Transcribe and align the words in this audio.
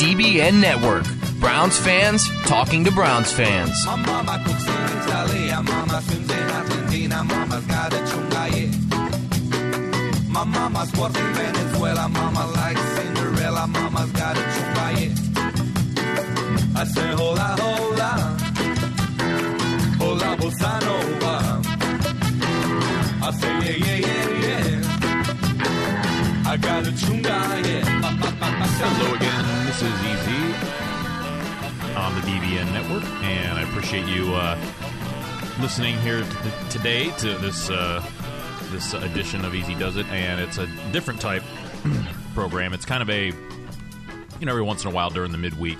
DBN 0.00 0.62
Network. 0.62 1.04
Browns 1.40 1.76
fans 1.76 2.26
talking 2.46 2.84
to 2.84 2.90
Browns 2.90 3.30
fans. 3.30 3.84
My 3.84 3.96
mama's 3.96 4.66
in 11.18 11.32
Venezuela, 11.34 12.08
mama 12.08 12.46
Cinderella, 12.96 13.66
mama's 13.66 14.10
got 14.12 14.38
a 14.38 14.40
chunga, 14.40 15.12
I 16.76 16.84
say 16.84 17.12
hola, 17.12 17.56
hola, 17.60 18.38
hola, 20.00 20.36
bossa 20.40 20.80
nova. 20.80 21.60
I 23.22 23.30
say 23.38 23.52
yeah, 23.66 23.76
yeah, 23.84 23.98
yeah, 24.06 24.46
yeah. 24.46 26.50
I 26.50 26.52
got 26.56 26.86
a 26.86 26.90
chunga, 26.90 27.36
yeah. 27.66 27.84
Hello 28.80 29.14
again. 29.14 29.49
This 29.80 29.94
is 29.94 30.00
Easy 30.04 30.52
on 31.96 32.14
the 32.14 32.20
DBN 32.26 32.70
network, 32.70 33.02
and 33.22 33.58
I 33.58 33.62
appreciate 33.62 34.06
you 34.06 34.34
uh, 34.34 34.58
listening 35.58 35.96
here 36.00 36.22
today 36.68 37.10
to 37.16 37.38
this 37.38 37.70
uh, 37.70 38.04
this 38.72 38.92
edition 38.92 39.42
of 39.42 39.54
Easy 39.54 39.74
Does 39.74 39.96
It, 39.96 40.04
and 40.08 40.38
it's 40.38 40.58
a 40.58 40.66
different 40.92 41.18
type 41.18 41.42
program. 42.34 42.74
It's 42.74 42.84
kind 42.84 43.02
of 43.02 43.08
a 43.08 43.28
you 43.28 44.44
know 44.44 44.50
every 44.52 44.60
once 44.60 44.84
in 44.84 44.90
a 44.90 44.94
while 44.94 45.08
during 45.08 45.32
the 45.32 45.38
midweek. 45.38 45.78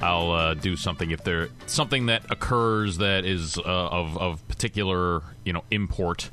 I'll 0.00 0.30
uh, 0.30 0.54
do 0.54 0.76
something 0.76 1.10
if 1.10 1.24
there 1.24 1.48
something 1.66 2.06
that 2.06 2.30
occurs 2.30 2.98
that 2.98 3.24
is 3.24 3.58
uh, 3.58 3.62
of 3.64 4.16
of 4.16 4.46
particular 4.46 5.22
you 5.44 5.52
know 5.52 5.64
import. 5.72 6.30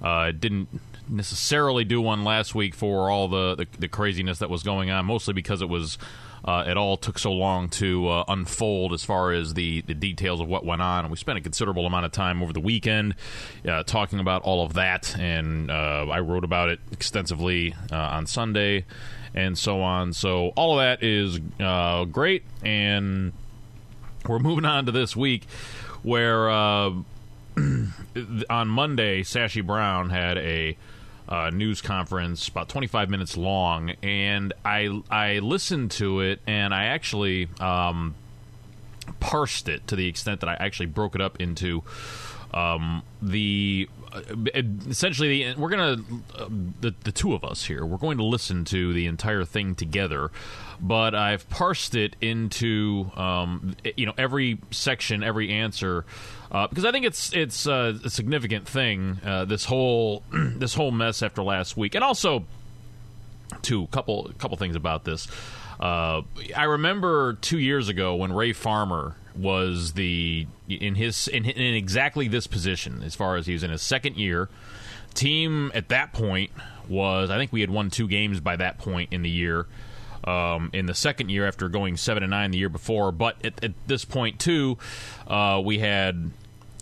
Uh, 0.00 0.30
didn't 0.30 0.68
necessarily 1.08 1.84
do 1.84 2.00
one 2.00 2.22
last 2.22 2.54
week 2.54 2.74
for 2.74 3.10
all 3.10 3.28
the, 3.28 3.54
the, 3.54 3.66
the 3.78 3.88
craziness 3.88 4.38
that 4.38 4.50
was 4.50 4.62
going 4.62 4.90
on, 4.90 5.06
mostly 5.06 5.34
because 5.34 5.62
it 5.62 5.68
was 5.68 5.98
uh, 6.44 6.64
it 6.66 6.76
all 6.76 6.96
took 6.96 7.18
so 7.18 7.32
long 7.32 7.68
to 7.70 8.08
uh, 8.08 8.24
unfold 8.28 8.92
as 8.92 9.02
far 9.02 9.32
as 9.32 9.54
the, 9.54 9.80
the 9.82 9.94
details 9.94 10.40
of 10.40 10.48
what 10.48 10.64
went 10.64 10.82
on. 10.82 11.04
And 11.04 11.10
we 11.10 11.16
spent 11.16 11.38
a 11.38 11.40
considerable 11.40 11.86
amount 11.86 12.06
of 12.06 12.12
time 12.12 12.42
over 12.42 12.52
the 12.52 12.60
weekend 12.60 13.14
uh, 13.66 13.82
talking 13.84 14.18
about 14.18 14.42
all 14.42 14.64
of 14.64 14.74
that, 14.74 15.16
and 15.18 15.70
uh, 15.70 16.06
I 16.10 16.20
wrote 16.20 16.44
about 16.44 16.68
it 16.68 16.80
extensively 16.92 17.74
uh, 17.90 17.96
on 17.96 18.26
Sunday 18.26 18.84
and 19.34 19.58
so 19.58 19.80
on. 19.80 20.12
So 20.12 20.48
all 20.56 20.78
of 20.78 20.84
that 20.84 21.02
is 21.02 21.40
uh, 21.58 22.04
great, 22.04 22.44
and 22.62 23.32
we're 24.28 24.38
moving 24.38 24.64
on 24.64 24.86
to 24.86 24.92
this 24.92 25.16
week 25.16 25.46
where 26.02 26.50
on 28.50 28.68
Monday, 28.68 29.22
Sashi 29.22 29.64
Brown 29.64 30.10
had 30.10 30.38
a 30.38 30.76
uh, 31.28 31.50
news 31.50 31.80
conference, 31.80 32.48
about 32.48 32.68
25 32.68 33.08
minutes 33.10 33.36
long, 33.36 33.90
and 34.02 34.52
I 34.64 35.00
I 35.10 35.38
listened 35.38 35.90
to 35.92 36.20
it 36.20 36.40
and 36.46 36.74
I 36.74 36.86
actually 36.86 37.48
um, 37.60 38.14
parsed 39.20 39.68
it 39.68 39.86
to 39.88 39.96
the 39.96 40.06
extent 40.06 40.40
that 40.40 40.48
I 40.48 40.54
actually 40.54 40.86
broke 40.86 41.14
it 41.14 41.20
up 41.20 41.40
into 41.40 41.82
um, 42.52 43.02
the 43.20 43.88
uh, 44.12 44.22
essentially 44.88 45.44
the, 45.44 45.60
we're 45.60 45.70
gonna 45.70 45.96
uh, 46.38 46.48
the 46.80 46.94
the 47.02 47.12
two 47.12 47.34
of 47.34 47.44
us 47.44 47.64
here 47.64 47.84
we're 47.84 47.98
going 47.98 48.18
to 48.18 48.24
listen 48.24 48.64
to 48.66 48.92
the 48.92 49.06
entire 49.06 49.44
thing 49.44 49.74
together 49.74 50.30
but 50.80 51.14
I've 51.14 51.48
parsed 51.48 51.94
it 51.96 52.14
into 52.20 53.10
um, 53.16 53.76
you 53.96 54.06
know 54.06 54.14
every 54.16 54.60
section 54.70 55.24
every 55.24 55.50
answer 55.50 56.04
uh, 56.54 56.68
because 56.68 56.84
I 56.84 56.92
think 56.92 57.04
it's 57.04 57.32
it's 57.34 57.66
uh, 57.66 57.98
a 58.04 58.08
significant 58.08 58.66
thing 58.66 59.20
uh, 59.24 59.44
this 59.44 59.64
whole 59.64 60.22
this 60.32 60.74
whole 60.74 60.90
mess 60.90 61.22
after 61.22 61.42
last 61.42 61.76
week 61.76 61.94
and 61.94 62.02
also 62.02 62.44
two 63.60 63.86
couple 63.88 64.30
couple 64.38 64.56
things 64.56 64.76
about 64.76 65.04
this 65.04 65.28
uh, 65.80 66.22
I 66.56 66.64
remember 66.64 67.34
two 67.34 67.58
years 67.58 67.88
ago 67.88 68.14
when 68.14 68.32
Ray 68.32 68.52
Farmer 68.52 69.16
was 69.36 69.94
the 69.94 70.46
in 70.68 70.94
his 70.94 71.28
in, 71.28 71.44
in 71.44 71.74
exactly 71.74 72.28
this 72.28 72.46
position 72.46 73.02
as 73.02 73.14
far 73.14 73.36
as 73.36 73.46
he 73.46 73.52
was 73.52 73.62
in 73.62 73.70
his 73.70 73.82
second 73.82 74.16
year. 74.16 74.48
Team 75.12 75.70
at 75.74 75.88
that 75.88 76.12
point 76.12 76.50
was 76.88 77.30
I 77.30 77.36
think 77.36 77.52
we 77.52 77.60
had 77.60 77.70
won 77.70 77.90
two 77.90 78.08
games 78.08 78.40
by 78.40 78.56
that 78.56 78.78
point 78.78 79.12
in 79.12 79.22
the 79.22 79.30
year. 79.30 79.66
Um, 80.26 80.70
in 80.72 80.86
the 80.86 80.94
second 80.94 81.28
year 81.28 81.46
after 81.46 81.68
going 81.68 81.98
seven 81.98 82.22
and 82.22 82.30
nine 82.30 82.50
the 82.50 82.56
year 82.56 82.70
before, 82.70 83.12
but 83.12 83.36
at, 83.44 83.62
at 83.62 83.72
this 83.86 84.06
point 84.06 84.40
too, 84.40 84.78
uh, 85.26 85.60
we 85.62 85.80
had 85.80 86.30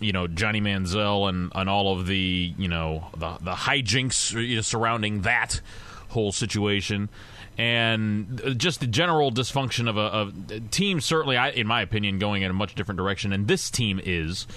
you 0.03 0.11
know 0.11 0.27
Johnny 0.27 0.61
Manziel 0.61 1.29
and, 1.29 1.51
and 1.55 1.69
all 1.69 1.97
of 1.97 2.07
the 2.07 2.53
you 2.57 2.67
know 2.67 3.07
the 3.17 3.37
the 3.41 3.53
hijinks 3.53 4.63
surrounding 4.63 5.21
that 5.21 5.61
whole 6.09 6.31
situation 6.31 7.09
and 7.57 8.55
just 8.57 8.79
the 8.79 8.87
general 8.87 9.31
dysfunction 9.31 9.87
of 9.87 9.97
a, 9.97 10.55
a 10.55 10.59
team. 10.59 10.99
Certainly, 10.99 11.37
I, 11.37 11.49
in 11.49 11.67
my 11.67 11.81
opinion, 11.81 12.19
going 12.19 12.41
in 12.41 12.49
a 12.49 12.53
much 12.53 12.75
different 12.75 12.97
direction, 12.97 13.33
and 13.33 13.47
this 13.47 13.69
team 13.69 13.99
is. 14.03 14.47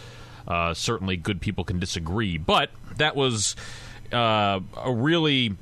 Uh, 0.49 0.73
certainly, 0.73 1.17
good 1.17 1.41
people 1.41 1.65
can 1.65 1.81
disagree, 1.81 2.39
but 2.39 2.71
that 2.99 3.17
was 3.17 3.57
uh, 4.13 4.61
a 4.77 4.93
really. 4.93 5.57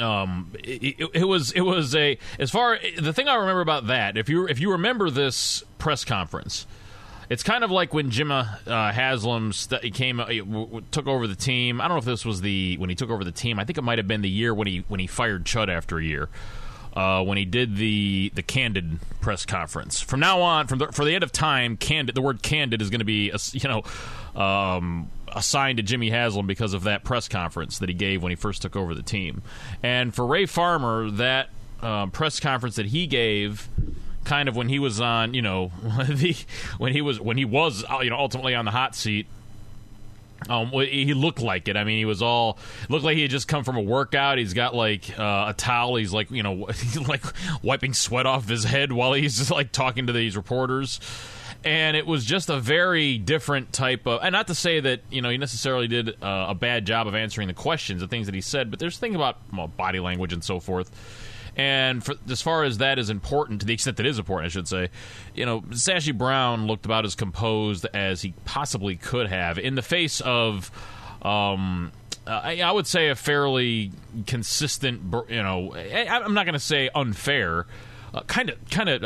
Um, 0.00 0.52
it, 0.62 1.10
it, 1.14 1.24
was 1.24 1.50
it 1.50 1.62
was 1.62 1.96
a 1.96 2.16
as 2.38 2.50
far 2.50 2.78
the 2.98 3.12
thing 3.12 3.26
I 3.26 3.34
remember 3.34 3.60
about 3.60 3.88
that. 3.88 4.16
If 4.16 4.28
you 4.28 4.46
if 4.46 4.60
you 4.60 4.70
remember 4.70 5.10
this 5.10 5.64
press 5.78 6.04
conference, 6.04 6.64
it's 7.30 7.44
kind 7.44 7.62
of 7.62 7.70
like 7.70 7.94
when 7.94 8.10
Jim 8.10 8.32
uh, 8.32 8.44
Haslam 8.66 9.52
st- 9.52 9.94
came 9.94 10.18
uh, 10.18 10.26
took 10.90 11.06
over 11.06 11.28
the 11.28 11.36
team. 11.36 11.80
I 11.80 11.84
don't 11.84 11.94
know 11.94 12.00
if 12.00 12.04
this 12.04 12.24
was 12.24 12.40
the 12.40 12.76
when 12.78 12.90
he 12.90 12.96
took 12.96 13.08
over 13.08 13.22
the 13.22 13.32
team. 13.32 13.60
I 13.60 13.64
think 13.64 13.78
it 13.78 13.82
might 13.82 13.98
have 13.98 14.08
been 14.08 14.20
the 14.20 14.28
year 14.28 14.52
when 14.52 14.66
he 14.66 14.84
when 14.88 14.98
he 14.98 15.06
fired 15.06 15.44
Chud 15.44 15.68
after 15.68 15.98
a 15.98 16.02
year. 16.02 16.28
Uh, 16.92 17.22
when 17.22 17.38
he 17.38 17.44
did 17.44 17.76
the 17.76 18.32
the 18.34 18.42
candid 18.42 18.98
press 19.20 19.46
conference. 19.46 20.00
From 20.00 20.18
now 20.18 20.40
on, 20.42 20.66
from 20.66 20.80
the, 20.80 20.88
for 20.88 21.04
the 21.04 21.14
end 21.14 21.22
of 21.22 21.30
time, 21.30 21.76
candid 21.76 22.16
the 22.16 22.20
word 22.20 22.42
candid 22.42 22.82
is 22.82 22.90
going 22.90 22.98
to 22.98 23.04
be 23.04 23.32
you 23.52 23.68
know 23.68 24.40
um, 24.40 25.08
assigned 25.28 25.76
to 25.76 25.84
Jimmy 25.84 26.10
Haslam 26.10 26.48
because 26.48 26.74
of 26.74 26.82
that 26.82 27.04
press 27.04 27.28
conference 27.28 27.78
that 27.78 27.88
he 27.88 27.94
gave 27.94 28.24
when 28.24 28.30
he 28.30 28.36
first 28.36 28.62
took 28.62 28.74
over 28.74 28.92
the 28.92 29.04
team. 29.04 29.42
And 29.84 30.12
for 30.12 30.26
Ray 30.26 30.46
Farmer, 30.46 31.08
that 31.12 31.50
uh, 31.80 32.06
press 32.06 32.40
conference 32.40 32.74
that 32.74 32.86
he 32.86 33.06
gave 33.06 33.68
kind 34.24 34.48
of 34.48 34.56
when 34.56 34.68
he 34.68 34.78
was 34.78 35.00
on, 35.00 35.34
you 35.34 35.42
know, 35.42 35.70
the 36.08 36.36
when 36.78 36.92
he 36.92 37.00
was 37.00 37.20
when 37.20 37.36
he 37.36 37.44
was 37.44 37.84
uh, 37.90 38.00
you 38.00 38.10
know 38.10 38.16
ultimately 38.16 38.54
on 38.54 38.64
the 38.64 38.70
hot 38.70 38.94
seat. 38.94 39.26
Um, 40.48 40.70
he 40.70 41.12
looked 41.12 41.42
like 41.42 41.68
it. 41.68 41.76
I 41.76 41.84
mean, 41.84 41.98
he 41.98 42.06
was 42.06 42.22
all 42.22 42.58
looked 42.88 43.04
like 43.04 43.16
he 43.16 43.22
had 43.22 43.30
just 43.30 43.46
come 43.46 43.62
from 43.62 43.76
a 43.76 43.82
workout. 43.82 44.38
He's 44.38 44.54
got 44.54 44.74
like 44.74 45.18
uh, 45.18 45.46
a 45.48 45.54
towel. 45.54 45.96
He's 45.96 46.14
like 46.14 46.30
you 46.30 46.42
know, 46.42 46.66
like 47.06 47.22
wiping 47.62 47.92
sweat 47.92 48.24
off 48.24 48.48
his 48.48 48.64
head 48.64 48.90
while 48.90 49.12
he's 49.12 49.36
just 49.36 49.50
like 49.60 49.70
talking 49.70 50.06
to 50.06 50.12
these 50.12 50.36
reporters. 50.36 50.98
And 51.62 51.94
it 51.94 52.06
was 52.06 52.24
just 52.24 52.48
a 52.48 52.58
very 52.58 53.18
different 53.18 53.70
type 53.70 54.06
of, 54.06 54.20
and 54.22 54.32
not 54.32 54.46
to 54.46 54.54
say 54.54 54.80
that 54.80 55.02
you 55.10 55.20
know 55.20 55.28
he 55.28 55.36
necessarily 55.36 55.88
did 55.88 56.08
uh, 56.22 56.46
a 56.48 56.54
bad 56.54 56.86
job 56.86 57.06
of 57.06 57.14
answering 57.14 57.48
the 57.48 57.54
questions, 57.54 58.00
the 58.00 58.08
things 58.08 58.24
that 58.24 58.34
he 58.34 58.40
said, 58.40 58.70
but 58.70 58.78
there's 58.78 58.96
things 58.96 59.14
about 59.14 59.36
well, 59.52 59.68
body 59.68 60.00
language 60.00 60.32
and 60.32 60.42
so 60.42 60.58
forth 60.58 60.90
and 61.56 62.04
for, 62.04 62.14
as 62.28 62.42
far 62.42 62.64
as 62.64 62.78
that 62.78 62.98
is 62.98 63.10
important, 63.10 63.60
to 63.60 63.66
the 63.66 63.74
extent 63.74 63.96
that 63.98 64.06
is 64.06 64.18
important, 64.18 64.46
I 64.46 64.48
should 64.50 64.68
say, 64.68 64.88
you 65.34 65.46
know, 65.46 65.60
Sashi 65.62 66.16
Brown 66.16 66.66
looked 66.66 66.84
about 66.84 67.04
as 67.04 67.14
composed 67.14 67.86
as 67.94 68.22
he 68.22 68.34
possibly 68.44 68.96
could 68.96 69.28
have 69.28 69.58
in 69.58 69.74
the 69.74 69.82
face 69.82 70.20
of. 70.20 70.70
Um, 71.22 71.92
I, 72.26 72.60
I, 72.60 72.70
would 72.70 72.86
say 72.86 73.08
a 73.08 73.14
fairly 73.14 73.92
consistent, 74.26 75.02
you 75.28 75.42
know, 75.42 75.74
I, 75.74 76.24
am 76.24 76.32
not 76.32 76.46
going 76.46 76.54
to 76.54 76.58
say 76.58 76.88
unfair, 76.94 77.66
kind 78.26 78.50
of, 78.50 78.70
kind 78.70 78.88
of, 78.88 79.02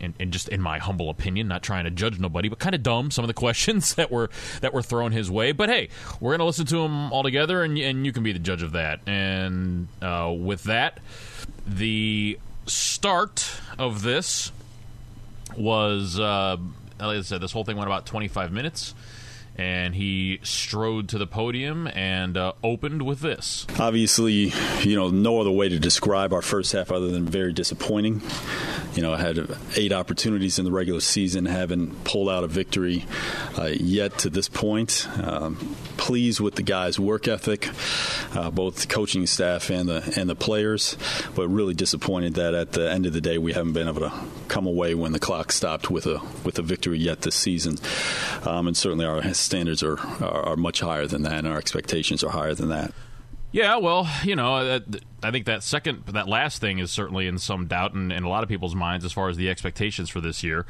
and, 0.00 0.14
and, 0.18 0.32
just 0.32 0.48
in 0.48 0.60
my 0.60 0.78
humble 0.78 1.10
opinion, 1.10 1.48
not 1.48 1.62
trying 1.62 1.84
to 1.84 1.90
judge 1.90 2.18
nobody, 2.18 2.48
but 2.48 2.58
kind 2.58 2.74
of 2.74 2.82
dumb. 2.82 3.10
Some 3.10 3.24
of 3.24 3.28
the 3.28 3.34
questions 3.34 3.94
that 3.96 4.10
were 4.10 4.30
that 4.60 4.72
were 4.72 4.82
thrown 4.82 5.12
his 5.12 5.30
way. 5.30 5.52
But 5.52 5.68
hey, 5.68 5.88
we're 6.20 6.30
going 6.30 6.40
to 6.40 6.44
listen 6.44 6.66
to 6.66 6.78
him 6.78 7.12
all 7.12 7.22
together, 7.22 7.62
and 7.62 7.78
and 7.78 8.06
you 8.06 8.12
can 8.12 8.22
be 8.22 8.32
the 8.32 8.38
judge 8.38 8.62
of 8.62 8.72
that. 8.72 9.00
And 9.06 9.88
uh, 10.02 10.34
with 10.36 10.64
that, 10.64 11.00
the 11.66 12.38
start 12.66 13.60
of 13.78 14.02
this 14.02 14.52
was, 15.56 16.18
uh, 16.18 16.56
like 16.98 17.18
I 17.18 17.20
said, 17.22 17.40
this 17.40 17.52
whole 17.52 17.64
thing 17.64 17.76
went 17.76 17.88
about 17.88 18.06
25 18.06 18.52
minutes 18.52 18.94
and 19.56 19.94
he 19.94 20.38
strode 20.42 21.08
to 21.08 21.18
the 21.18 21.26
podium 21.26 21.86
and 21.88 22.36
uh, 22.36 22.52
opened 22.62 23.02
with 23.02 23.20
this. 23.20 23.66
Obviously, 23.78 24.52
you 24.82 24.96
know, 24.96 25.08
no 25.08 25.40
other 25.40 25.50
way 25.50 25.68
to 25.68 25.78
describe 25.78 26.32
our 26.32 26.42
first 26.42 26.72
half 26.72 26.92
other 26.92 27.08
than 27.08 27.24
very 27.24 27.52
disappointing. 27.52 28.22
You 28.94 29.02
know, 29.02 29.14
I 29.14 29.18
had 29.18 29.56
eight 29.76 29.92
opportunities 29.92 30.58
in 30.58 30.64
the 30.64 30.70
regular 30.70 31.00
season, 31.00 31.46
haven't 31.46 32.04
pulled 32.04 32.28
out 32.28 32.44
a 32.44 32.46
victory 32.46 33.04
uh, 33.58 33.66
yet 33.66 34.18
to 34.18 34.30
this 34.30 34.48
point. 34.48 35.08
Um, 35.22 35.76
pleased 35.96 36.40
with 36.40 36.54
the 36.54 36.62
guys' 36.62 36.98
work 36.98 37.26
ethic, 37.26 37.68
uh, 38.34 38.50
both 38.50 38.88
coaching 38.88 39.26
staff 39.26 39.70
and 39.70 39.88
the 39.88 40.12
and 40.16 40.28
the 40.28 40.36
players, 40.36 40.96
but 41.34 41.48
really 41.48 41.74
disappointed 41.74 42.34
that 42.34 42.54
at 42.54 42.72
the 42.72 42.90
end 42.90 43.06
of 43.06 43.12
the 43.12 43.20
day 43.20 43.38
we 43.38 43.52
haven't 43.52 43.72
been 43.72 43.88
able 43.88 44.00
to 44.00 44.12
come 44.48 44.66
away 44.66 44.94
when 44.94 45.12
the 45.12 45.18
clock 45.18 45.52
stopped 45.52 45.90
with 45.90 46.06
a 46.06 46.20
with 46.44 46.58
a 46.58 46.62
victory 46.62 46.98
yet 46.98 47.22
this 47.22 47.34
season. 47.34 47.78
Um, 48.44 48.66
and 48.66 48.76
certainly 48.76 49.04
our 49.04 49.20
standards 49.46 49.82
are, 49.82 49.98
are, 49.98 50.50
are 50.50 50.56
much 50.56 50.80
higher 50.80 51.06
than 51.06 51.22
that, 51.22 51.38
and 51.38 51.48
our 51.48 51.58
expectations 51.58 52.22
are 52.22 52.30
higher 52.30 52.54
than 52.54 52.68
that. 52.68 52.92
Yeah, 53.52 53.76
well, 53.76 54.06
you 54.22 54.36
know, 54.36 54.80
I 55.22 55.30
think 55.30 55.46
that 55.46 55.62
second, 55.62 56.04
that 56.08 56.28
last 56.28 56.60
thing 56.60 56.78
is 56.78 56.90
certainly 56.90 57.26
in 57.26 57.38
some 57.38 57.66
doubt 57.66 57.94
in, 57.94 58.12
in 58.12 58.22
a 58.22 58.28
lot 58.28 58.42
of 58.42 58.50
people's 58.50 58.74
minds 58.74 59.04
as 59.04 59.12
far 59.12 59.30
as 59.30 59.38
the 59.38 59.48
expectations 59.48 60.10
for 60.10 60.20
this 60.20 60.42
year. 60.42 60.66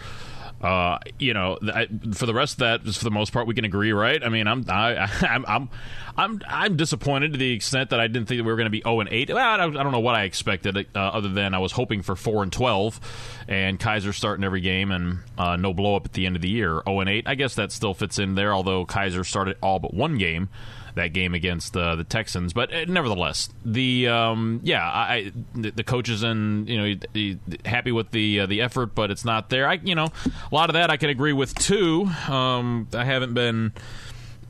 Uh, 0.61 0.99
you 1.19 1.35
know, 1.35 1.58
I, 1.62 1.87
for 2.14 2.25
the 2.25 2.32
rest 2.32 2.55
of 2.55 2.58
that, 2.61 2.94
for 2.94 3.05
the 3.05 3.11
most 3.11 3.32
part, 3.32 3.47
we 3.47 3.55
can 3.55 3.64
agree, 3.64 3.93
right? 3.93 4.23
I 4.23 4.31
mean, 4.31 4.47
I'm 4.47 4.64
I, 4.69 5.08
I'm 5.23 5.44
I'm 5.47 5.69
I'm 6.17 6.41
I'm 6.49 6.76
disappointed 6.76 7.32
to 7.32 7.38
the 7.38 7.53
extent 7.53 7.91
that 7.91 8.00
I 8.00 8.06
didn't 8.06 8.26
think 8.26 8.38
that 8.38 8.44
we 8.44 8.50
were 8.50 8.56
going 8.56 8.67
to 8.67 8.70
be 8.70 8.81
0 8.81 9.00
and 9.00 9.08
8. 9.11 9.35
Well, 9.35 9.38
I, 9.38 9.56
don't, 9.58 9.76
I 9.76 9.82
don't 9.82 9.93
know 9.93 10.00
what 10.00 10.14
I 10.14 10.25
expected, 10.25 10.76
uh, 10.76 10.99
other 10.99 11.29
than 11.29 11.53
I 11.53 11.58
was 11.58 11.73
hoping 11.73 12.00
for 12.03 12.17
4 12.17 12.43
and 12.43 12.53
12, 12.53 13.00
and 13.49 13.79
Kizer 13.79 14.14
starting 14.14 14.44
every 14.44 14.62
game 14.62 14.91
and 14.91 15.19
uh, 15.37 15.56
no 15.56 15.75
blow 15.75 15.97
up 15.97 16.06
at 16.06 16.14
the 16.14 16.25
end 16.25 16.37
of 16.37 16.43
the 16.43 16.49
year. 16.49 16.82
0 16.87 17.00
and 17.00 17.11
8, 17.11 17.29
I 17.29 17.35
guess 17.35 17.55
that 17.56 17.70
still 17.70 17.93
fits 17.93 18.19
in 18.19 18.35
there. 18.35 18.55
Although 18.55 18.87
Kizer 18.87 19.26
started 19.26 19.59
all 19.62 19.79
but 19.79 19.93
one 19.93 20.17
game 20.17 20.49
that 20.96 21.12
game 21.12 21.34
against 21.34 21.76
uh, 21.76 21.94
the 21.94 22.04
Texans. 22.04 22.52
But 22.52 22.75
uh, 22.75 22.84
nevertheless, 22.87 23.48
the 23.64 24.08
um, 24.08 24.60
yeah, 24.64 24.82
I, 24.82 25.32
the, 25.54 25.70
the 25.70 25.84
coaches 25.84 26.22
and 26.22 26.69
you 26.69 26.76
know 26.76 26.84
he, 26.84 27.00
he, 27.14 27.38
happy 27.64 27.93
with 27.93 28.10
the 28.10 28.40
uh, 28.40 28.46
the 28.46 28.62
effort, 28.62 28.94
but 28.94 29.10
it's 29.10 29.25
not 29.25 29.48
there. 29.48 29.69
I 29.69 29.75
you 29.75 29.94
know 29.94 30.06
a 30.50 30.54
lot 30.54 30.69
of 30.69 30.75
that 30.75 30.90
I 30.90 30.96
can 30.96 31.10
agree 31.10 31.32
with 31.32 31.54
too. 31.54 32.06
Um, 32.28 32.88
I 32.93 33.04
haven't 33.04 33.34
been 33.34 33.72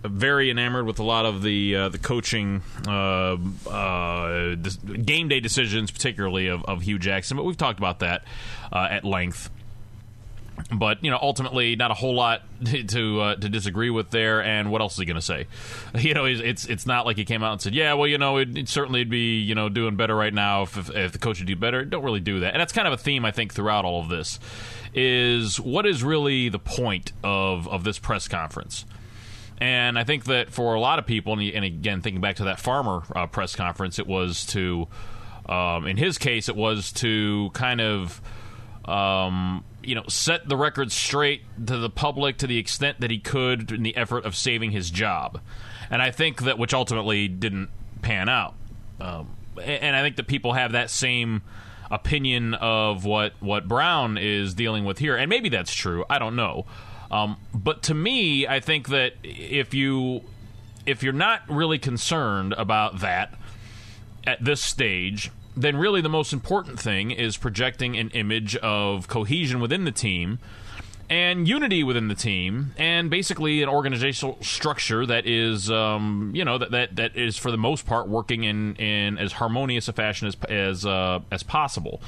very 0.02 0.50
enamored 0.50 0.87
with 0.87 0.98
a 0.98 1.02
lot 1.02 1.26
of 1.26 1.43
the 1.43 1.76
uh, 1.76 1.88
the 1.88 1.98
coaching 1.98 2.62
uh, 2.87 3.37
uh, 3.69 4.54
game 4.54 5.28
day 5.28 5.40
decisions, 5.40 5.90
particularly 5.90 6.49
of, 6.49 6.64
of 6.64 6.82
Hue 6.82 6.99
Jackson. 6.99 7.37
But 7.37 7.44
we've 7.44 7.56
talked 7.56 7.78
about 7.78 8.00
that 8.00 8.25
uh, 8.72 8.88
at 8.90 9.04
length 9.04 9.50
but 10.73 11.03
you 11.05 11.11
know, 11.11 11.19
ultimately, 11.20 11.76
not 11.76 11.91
a 11.91 11.94
whole 11.94 12.14
lot 12.14 12.43
to 12.88 13.20
uh, 13.20 13.37
to 13.37 13.49
disagree 13.49 13.91
with 13.91 14.11
there. 14.11 14.43
And 14.43 14.70
what 14.70 14.81
else 14.81 14.94
is 14.94 14.99
he 15.00 15.05
going 15.05 15.17
to 15.17 15.23
say? 15.23 15.47
You 16.06 16.14
know, 16.14 16.25
it's 16.25 16.67
it's 16.67 16.87
not 16.87 17.05
like 17.05 17.17
he 17.17 17.25
came 17.25 17.43
out 17.43 17.53
and 17.53 17.61
said, 17.61 17.75
"Yeah, 17.75 17.94
well, 17.94 18.06
you 18.06 18.19
know, 18.19 18.37
it, 18.37 18.56
it 18.56 18.69
certainly 18.69 19.00
would 19.00 19.11
be 19.11 19.41
you 19.41 19.55
know 19.55 19.69
doing 19.69 19.97
better 19.97 20.14
right 20.14 20.32
now 20.32 20.62
if, 20.62 20.76
if, 20.76 20.91
if 20.94 21.12
the 21.12 21.19
coach 21.19 21.38
would 21.38 21.47
do 21.47 21.56
better." 21.56 21.85
Don't 21.85 22.05
really 22.05 22.20
do 22.20 22.41
that, 22.41 22.55
and 22.55 22.61
that's 22.61 22.73
kind 22.73 22.87
of 22.87 22.94
a 22.94 22.99
theme 22.99 23.25
I 23.25 23.32
think 23.32 23.53
throughout 23.55 23.85
all 23.85 24.00
of 24.00 24.08
this. 24.08 24.38
Is 24.94 25.58
what 25.58 25.85
is 25.85 26.03
really 26.03 26.49
the 26.49 26.59
point 26.59 27.12
of 27.25 27.67
of 27.69 27.85
this 27.85 27.99
press 27.99 28.29
conference? 28.29 28.85
And 29.59 29.99
I 29.99 30.05
think 30.05 30.26
that 30.26 30.50
for 30.50 30.75
a 30.75 30.81
lot 30.81 30.99
of 30.99 31.06
people, 31.06 31.32
and, 31.32 31.43
and 31.43 31.64
again, 31.64 32.02
thinking 32.02 32.20
back 32.20 32.37
to 32.37 32.44
that 32.44 32.61
farmer 32.61 33.02
uh, 33.14 33.26
press 33.26 33.56
conference, 33.56 33.99
it 33.99 34.06
was 34.06 34.44
to, 34.47 34.87
um, 35.49 35.87
in 35.87 35.97
his 35.97 36.19
case, 36.19 36.49
it 36.49 36.56
was 36.56 36.93
to 36.93 37.50
kind 37.55 37.81
of 37.81 38.20
um, 38.85 39.64
you 39.87 39.94
know, 39.94 40.05
set 40.09 40.49
the 40.49 40.56
record 40.56 40.93
straight 40.93 41.43
to 41.67 41.79
the 41.79 41.91
public 41.91 42.38
to 42.38 42.47
the 42.47 42.59
extent 42.59 43.00
that 43.00 43.11
he 43.11 43.19
could 43.19 43.71
in 43.73 43.83
the 43.83 43.97
effort 43.97 44.25
of 44.25 44.37
saving 44.37 44.73
his 44.73 44.91
job. 44.91 45.41
And 45.91 46.03
I 46.03 46.11
think 46.11 46.43
that 46.43 46.59
which 46.59 46.75
ultimately 46.75 47.29
didn't 47.29 47.71
pan 48.03 48.29
out. 48.29 48.55
Um, 49.00 49.37
and 49.62 49.97
I 49.97 50.03
think 50.03 50.17
that 50.17 50.27
people 50.27 50.53
have 50.55 50.73
that 50.73 50.91
same 50.91 51.43
opinion 51.91 52.55
of 52.55 53.05
what 53.05 53.33
what 53.41 53.69
Brown 53.69 54.19
is 54.19 54.55
dealing 54.55 54.85
with 54.85 54.99
here, 54.99 55.17
and 55.17 55.29
maybe 55.29 55.49
that's 55.49 55.75
true. 55.75 56.05
I 56.11 56.19
don't 56.19 56.37
know. 56.37 56.67
Um, 57.11 57.37
but 57.55 57.83
to 57.85 57.94
me, 57.94 58.47
I 58.47 58.61
think 58.61 58.88
that 58.88 59.15
if 59.23 59.73
you 59.75 60.23
if 60.85 61.03
you're 61.03 61.12
not 61.12 61.43
really 61.49 61.79
concerned 61.79 62.53
about 62.55 63.00
that 63.00 63.35
at 64.27 64.44
this 64.44 64.62
stage, 64.62 65.31
then 65.56 65.76
really 65.76 66.00
the 66.00 66.08
most 66.08 66.32
important 66.32 66.79
thing 66.79 67.11
is 67.11 67.37
projecting 67.37 67.97
an 67.97 68.11
image 68.11 68.56
of 68.56 69.08
cohesion 69.08 69.61
within 69.61 69.85
the 69.85 69.93
team 69.93 70.38
and 71.08 71.47
unity 71.47 71.85
within 71.85 72.08
the 72.08 72.14
team, 72.14 72.75
and 72.76 73.11
basically 73.11 73.62
an 73.62 73.69
organizational 73.69 74.38
structure 74.43 75.06
that 75.06 75.26
is, 75.26 75.70
um, 75.70 76.32
you 76.35 76.44
know, 76.44 76.58
that, 76.58 76.73
that 76.73 76.97
that 76.97 77.17
is 77.17 77.37
for 77.37 77.50
the 77.50 77.58
most 77.58 77.87
part 77.87 78.08
working 78.08 78.44
in, 78.44 78.75
in 78.76 79.19
as 79.19 79.32
harmonious 79.32 79.88
a 79.88 79.93
fashion 79.93 80.26
as 80.26 80.37
as 80.49 80.85
uh, 80.85 81.20
as 81.31 81.43
possible. 81.43 82.00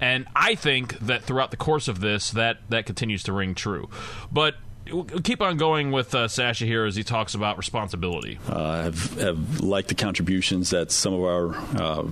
And 0.00 0.26
I 0.34 0.54
think 0.54 0.98
that 0.98 1.22
throughout 1.22 1.50
the 1.50 1.56
course 1.56 1.86
of 1.86 2.00
this, 2.00 2.30
that 2.32 2.58
that 2.70 2.86
continues 2.86 3.22
to 3.24 3.32
ring 3.32 3.54
true. 3.54 3.88
But 4.32 4.56
we'll 4.90 5.04
keep 5.04 5.40
on 5.40 5.56
going 5.56 5.92
with 5.92 6.14
uh, 6.14 6.26
Sashi 6.26 6.66
here 6.66 6.84
as 6.84 6.96
he 6.96 7.04
talks 7.04 7.34
about 7.34 7.56
responsibility. 7.56 8.38
Uh, 8.48 8.82
have 8.82 9.14
have 9.20 9.60
liked 9.60 9.88
the 9.88 9.94
contributions 9.94 10.70
that 10.70 10.90
some 10.90 11.14
of 11.14 11.22
our 11.22 11.54
uh, 11.80 12.04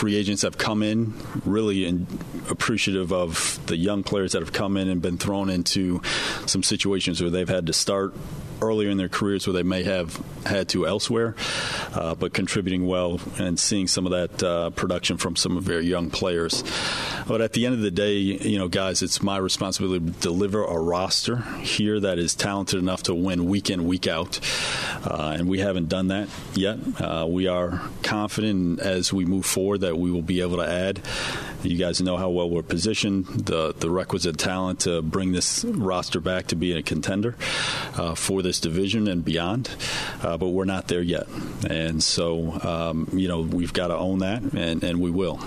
free 0.00 0.16
agents 0.16 0.40
have 0.40 0.56
come 0.56 0.82
in, 0.82 1.12
really 1.44 1.84
in, 1.84 2.06
appreciative 2.48 3.12
of 3.12 3.60
the 3.66 3.76
young 3.76 4.02
players 4.02 4.32
that 4.32 4.40
have 4.40 4.50
come 4.50 4.78
in 4.78 4.88
and 4.88 5.02
been 5.02 5.18
thrown 5.18 5.50
into 5.50 6.00
some 6.46 6.62
situations 6.62 7.20
where 7.20 7.28
they've 7.28 7.50
had 7.50 7.66
to 7.66 7.74
start 7.74 8.14
earlier 8.62 8.90
in 8.90 8.96
their 8.96 9.08
careers 9.08 9.46
where 9.46 9.54
they 9.54 9.62
may 9.62 9.82
have 9.82 10.20
had 10.46 10.68
to 10.70 10.86
elsewhere, 10.86 11.34
uh, 11.94 12.14
but 12.14 12.32
contributing 12.32 12.86
well 12.86 13.20
and 13.38 13.58
seeing 13.58 13.86
some 13.86 14.06
of 14.06 14.12
that 14.12 14.42
uh, 14.42 14.70
production 14.70 15.16
from 15.16 15.36
some 15.36 15.56
of 15.56 15.64
their 15.64 15.80
young 15.80 16.10
players. 16.10 16.64
But 17.26 17.40
at 17.40 17.52
the 17.52 17.66
end 17.66 17.74
of 17.74 17.80
the 17.80 17.90
day, 17.90 18.14
you 18.16 18.58
know, 18.58 18.68
guys, 18.68 19.02
it's 19.02 19.22
my 19.22 19.36
responsibility 19.36 20.04
to 20.04 20.12
deliver 20.20 20.64
a 20.64 20.78
roster 20.78 21.36
here 21.62 22.00
that 22.00 22.18
is 22.18 22.34
talented 22.34 22.78
enough 22.78 23.04
to 23.04 23.14
win 23.14 23.46
week 23.46 23.70
in, 23.70 23.86
week 23.86 24.06
out. 24.06 24.40
Uh, 25.04 25.36
and 25.38 25.48
we 25.48 25.60
haven't 25.60 25.88
done 25.88 26.08
that 26.08 26.28
yet. 26.54 26.78
Uh, 27.00 27.26
we 27.28 27.46
are 27.46 27.82
confident 28.02 28.80
as 28.80 29.12
we 29.12 29.24
move 29.24 29.46
forward 29.46 29.82
that 29.82 29.98
we 29.98 30.10
will 30.10 30.22
be 30.22 30.40
able 30.40 30.56
to 30.56 30.68
add. 30.68 31.00
You 31.62 31.76
guys 31.76 32.00
know 32.00 32.16
how 32.16 32.30
well 32.30 32.48
we're 32.48 32.62
positioned, 32.62 33.26
the, 33.26 33.74
the 33.78 33.90
requisite 33.90 34.38
talent 34.38 34.80
to 34.80 35.02
bring 35.02 35.32
this 35.32 35.64
roster 35.64 36.20
back 36.20 36.48
to 36.48 36.56
be 36.56 36.72
a 36.72 36.82
contender 36.82 37.36
uh, 37.96 38.14
for 38.14 38.42
the 38.42 38.49
this 38.50 38.58
division 38.58 39.06
and 39.06 39.24
beyond, 39.24 39.70
uh, 40.22 40.36
but 40.36 40.48
we're 40.48 40.64
not 40.64 40.88
there 40.88 41.02
yet. 41.02 41.28
And 41.68 42.02
so, 42.02 42.60
um, 42.62 43.08
you 43.12 43.28
know, 43.28 43.42
we've 43.42 43.72
got 43.72 43.88
to 43.88 43.96
own 43.96 44.18
that, 44.18 44.42
and, 44.42 44.82
and 44.82 45.00
we 45.00 45.08
will. 45.08 45.38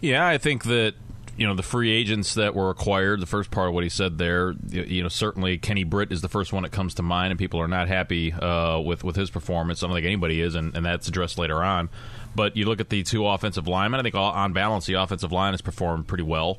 Yeah, 0.00 0.26
I 0.26 0.38
think 0.38 0.64
that 0.64 0.94
you 1.36 1.46
know 1.46 1.54
the 1.54 1.62
free 1.62 1.92
agents 1.92 2.32
that 2.34 2.54
were 2.54 2.70
acquired. 2.70 3.20
The 3.20 3.26
first 3.26 3.50
part 3.50 3.68
of 3.68 3.74
what 3.74 3.84
he 3.84 3.90
said 3.90 4.16
there, 4.16 4.54
you 4.70 5.02
know, 5.02 5.10
certainly 5.10 5.58
Kenny 5.58 5.84
Britt 5.84 6.12
is 6.12 6.22
the 6.22 6.30
first 6.30 6.50
one 6.50 6.62
that 6.62 6.72
comes 6.72 6.94
to 6.94 7.02
mind, 7.02 7.30
and 7.30 7.38
people 7.38 7.60
are 7.60 7.68
not 7.68 7.88
happy 7.88 8.32
uh, 8.32 8.80
with 8.80 9.04
with 9.04 9.16
his 9.16 9.28
performance. 9.28 9.82
I 9.82 9.86
don't 9.86 9.94
think 9.94 10.06
anybody 10.06 10.40
is, 10.40 10.54
and, 10.54 10.74
and 10.74 10.86
that's 10.86 11.08
addressed 11.08 11.36
later 11.38 11.62
on. 11.62 11.90
But 12.34 12.56
you 12.56 12.64
look 12.64 12.80
at 12.80 12.88
the 12.88 13.02
two 13.02 13.26
offensive 13.26 13.68
linemen. 13.68 14.00
I 14.00 14.02
think 14.02 14.14
on 14.14 14.54
balance, 14.54 14.86
the 14.86 14.94
offensive 14.94 15.30
line 15.30 15.52
has 15.52 15.60
performed 15.60 16.08
pretty 16.08 16.24
well. 16.24 16.58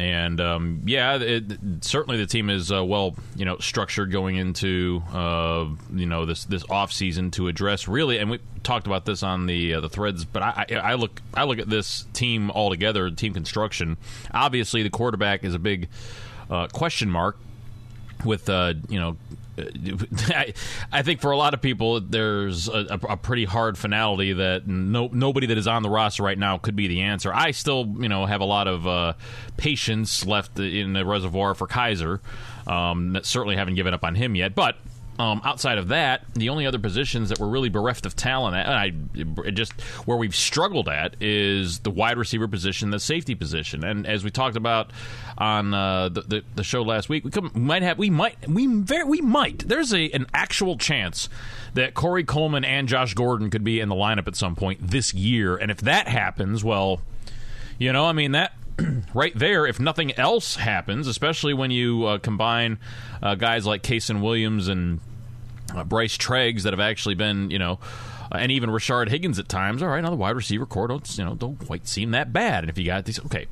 And 0.00 0.40
um, 0.40 0.80
yeah, 0.86 1.18
it, 1.20 1.44
certainly 1.82 2.16
the 2.16 2.26
team 2.26 2.48
is 2.48 2.72
uh, 2.72 2.82
well, 2.82 3.14
you 3.36 3.44
know, 3.44 3.58
structured 3.58 4.10
going 4.10 4.36
into 4.36 5.02
uh, 5.12 5.68
you 5.94 6.06
know 6.06 6.24
this 6.24 6.46
this 6.46 6.64
off 6.70 6.90
season 6.90 7.30
to 7.32 7.48
address 7.48 7.86
really. 7.86 8.16
And 8.16 8.30
we 8.30 8.38
talked 8.62 8.86
about 8.86 9.04
this 9.04 9.22
on 9.22 9.44
the 9.44 9.74
uh, 9.74 9.80
the 9.80 9.90
threads, 9.90 10.24
but 10.24 10.42
I, 10.42 10.64
I, 10.70 10.74
I, 10.76 10.94
look 10.94 11.20
I 11.34 11.44
look 11.44 11.58
at 11.58 11.68
this 11.68 12.06
team 12.14 12.50
altogether, 12.50 13.10
team 13.10 13.34
construction. 13.34 13.98
Obviously, 14.32 14.82
the 14.82 14.88
quarterback 14.88 15.44
is 15.44 15.54
a 15.54 15.58
big 15.58 15.90
uh, 16.48 16.68
question 16.68 17.10
mark 17.10 17.36
with 18.24 18.48
uh, 18.48 18.74
you 18.88 18.98
know 18.98 19.16
I, 20.28 20.52
I, 20.92 21.02
think 21.02 21.20
for 21.20 21.30
a 21.30 21.36
lot 21.36 21.54
of 21.54 21.60
people, 21.60 22.00
there's 22.00 22.68
a, 22.68 22.98
a, 23.08 23.16
pretty 23.16 23.44
hard 23.44 23.76
finality 23.76 24.32
that 24.32 24.66
no, 24.66 25.08
nobody 25.12 25.46
that 25.48 25.58
is 25.58 25.66
on 25.66 25.82
the 25.82 25.90
roster 25.90 26.22
right 26.22 26.38
now 26.38 26.58
could 26.58 26.76
be 26.76 26.88
the 26.88 27.02
answer. 27.02 27.32
I 27.32 27.50
still, 27.50 27.86
you 27.98 28.08
know, 28.08 28.26
have 28.26 28.40
a 28.40 28.44
lot 28.44 28.68
of 28.68 28.86
uh, 28.86 29.14
patience 29.56 30.24
left 30.26 30.58
in 30.58 30.92
the 30.92 31.04
reservoir 31.04 31.54
for 31.54 31.66
Kizer. 31.66 32.20
Um, 32.66 33.18
certainly 33.22 33.56
haven't 33.56 33.74
given 33.74 33.94
up 33.94 34.04
on 34.04 34.14
him 34.14 34.34
yet, 34.34 34.54
but 34.54 34.76
um, 35.20 35.42
outside 35.44 35.76
of 35.76 35.88
that, 35.88 36.22
the 36.32 36.48
only 36.48 36.64
other 36.64 36.78
positions 36.78 37.28
that 37.28 37.38
were 37.38 37.48
really 37.48 37.68
bereft 37.68 38.06
of 38.06 38.16
talent, 38.16 38.56
I 38.56 38.88
just 39.50 39.78
where 40.06 40.16
we've 40.16 40.34
struggled 40.34 40.88
at 40.88 41.14
is 41.20 41.80
the 41.80 41.90
wide 41.90 42.16
receiver 42.16 42.48
position, 42.48 42.88
the 42.88 42.98
safety 42.98 43.34
position, 43.34 43.84
and 43.84 44.06
as 44.06 44.24
we 44.24 44.30
talked 44.30 44.56
about 44.56 44.92
on 45.36 45.74
uh, 45.74 46.08
the, 46.08 46.22
the, 46.22 46.44
the 46.54 46.64
show 46.64 46.80
last 46.80 47.10
week, 47.10 47.24
we, 47.24 47.50
might 47.52 47.82
have 47.82 47.98
we 47.98 48.08
might 48.08 48.48
we 48.48 48.66
very, 48.66 49.04
we 49.04 49.20
might 49.20 49.58
there's 49.68 49.92
a 49.92 50.08
an 50.12 50.24
actual 50.32 50.78
chance 50.78 51.28
that 51.74 51.92
Corey 51.92 52.24
Coleman 52.24 52.64
and 52.64 52.88
Josh 52.88 53.12
Gordon 53.12 53.50
could 53.50 53.62
be 53.62 53.78
in 53.78 53.90
the 53.90 53.94
lineup 53.94 54.26
at 54.26 54.36
some 54.36 54.56
point 54.56 54.80
this 54.80 55.12
year, 55.12 55.54
and 55.54 55.70
if 55.70 55.82
that 55.82 56.08
happens, 56.08 56.64
well, 56.64 57.02
you 57.78 57.92
know, 57.92 58.06
I 58.06 58.12
mean 58.12 58.32
that 58.32 58.54
right 59.14 59.38
there, 59.38 59.66
if 59.66 59.78
nothing 59.78 60.12
else 60.12 60.56
happens, 60.56 61.06
especially 61.06 61.52
when 61.52 61.70
you 61.70 62.06
uh, 62.06 62.18
combine 62.18 62.78
uh, 63.22 63.34
guys 63.34 63.66
like 63.66 63.82
Kasen 63.82 64.22
Williams 64.22 64.68
and 64.68 64.98
uh, 65.74 65.84
Bryce 65.84 66.16
Treggs 66.16 66.62
that 66.62 66.72
have 66.72 66.80
actually 66.80 67.14
been, 67.14 67.50
you 67.50 67.58
know, 67.58 67.78
uh, 68.32 68.38
and 68.38 68.52
even 68.52 68.70
Rashard 68.70 69.08
Higgins 69.08 69.38
at 69.38 69.48
times. 69.48 69.82
All 69.82 69.88
right, 69.88 70.00
now 70.00 70.10
the 70.10 70.16
wide 70.16 70.36
receiver 70.36 70.66
core 70.66 70.88
don't 70.88 71.18
you 71.18 71.24
know 71.24 71.34
don't 71.34 71.58
quite 71.66 71.88
seem 71.88 72.12
that 72.12 72.32
bad. 72.32 72.64
And 72.64 72.70
if 72.70 72.78
you 72.78 72.84
got 72.84 73.04
these, 73.04 73.18
okay, 73.26 73.46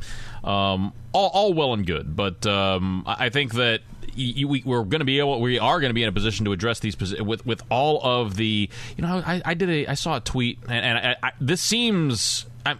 um, 0.44 0.92
all, 1.12 1.30
all 1.32 1.52
well 1.52 1.72
and 1.72 1.86
good, 1.86 2.14
but 2.14 2.46
um, 2.46 3.04
I 3.06 3.28
think 3.28 3.54
that. 3.54 3.80
we, 4.16 4.62
are 4.66 4.84
going 4.84 5.00
to 5.00 5.04
be 5.04 5.18
able. 5.18 5.40
We 5.40 5.58
are 5.58 5.80
going 5.80 5.90
to 5.90 5.94
be 5.94 6.02
in 6.02 6.08
a 6.08 6.12
position 6.12 6.44
to 6.46 6.52
address 6.52 6.80
these 6.80 6.98
with 7.20 7.44
with 7.44 7.62
all 7.70 8.00
of 8.02 8.36
the. 8.36 8.68
You 8.96 9.02
know, 9.02 9.22
I, 9.24 9.42
I 9.44 9.54
did 9.54 9.68
a. 9.68 9.86
I 9.86 9.94
saw 9.94 10.16
a 10.16 10.20
tweet, 10.20 10.58
and, 10.68 10.98
and 10.98 10.98
I, 10.98 11.16
I, 11.22 11.32
this 11.40 11.60
seems. 11.60 12.46
I, 12.64 12.76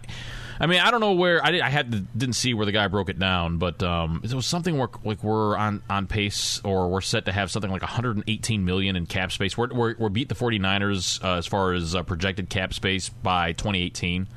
I 0.59 0.65
mean, 0.65 0.79
I 0.81 0.91
don't 0.91 0.99
know 0.99 1.13
where 1.13 1.43
I, 1.45 1.51
did, 1.51 1.61
I 1.61 1.69
had 1.69 2.17
didn't 2.17 2.35
see 2.35 2.53
where 2.53 2.65
the 2.65 2.71
guy 2.71 2.87
broke 2.87 3.09
it 3.09 3.17
down, 3.17 3.57
but 3.57 3.81
um, 3.81 4.21
it 4.23 4.33
was 4.33 4.45
something 4.45 4.77
where 4.77 4.89
like 5.05 5.23
we're 5.23 5.55
on, 5.55 5.81
on 5.89 6.07
pace 6.07 6.59
or 6.65 6.89
we're 6.89 7.01
set 7.01 7.25
to 7.25 7.31
have 7.31 7.49
something 7.49 7.71
like 7.71 7.81
118 7.81 8.65
million 8.65 8.95
in 8.95 9.05
cap 9.05 9.31
space. 9.31 9.57
We're 9.57 9.73
we're, 9.73 9.95
we're 9.97 10.09
beat 10.09 10.27
the 10.27 10.35
49ers 10.35 11.23
uh, 11.23 11.37
as 11.37 11.47
far 11.47 11.73
as 11.73 11.95
uh, 11.95 12.03
projected 12.03 12.49
cap 12.49 12.73
space 12.73 13.07
by 13.07 13.53
2018. 13.53 14.27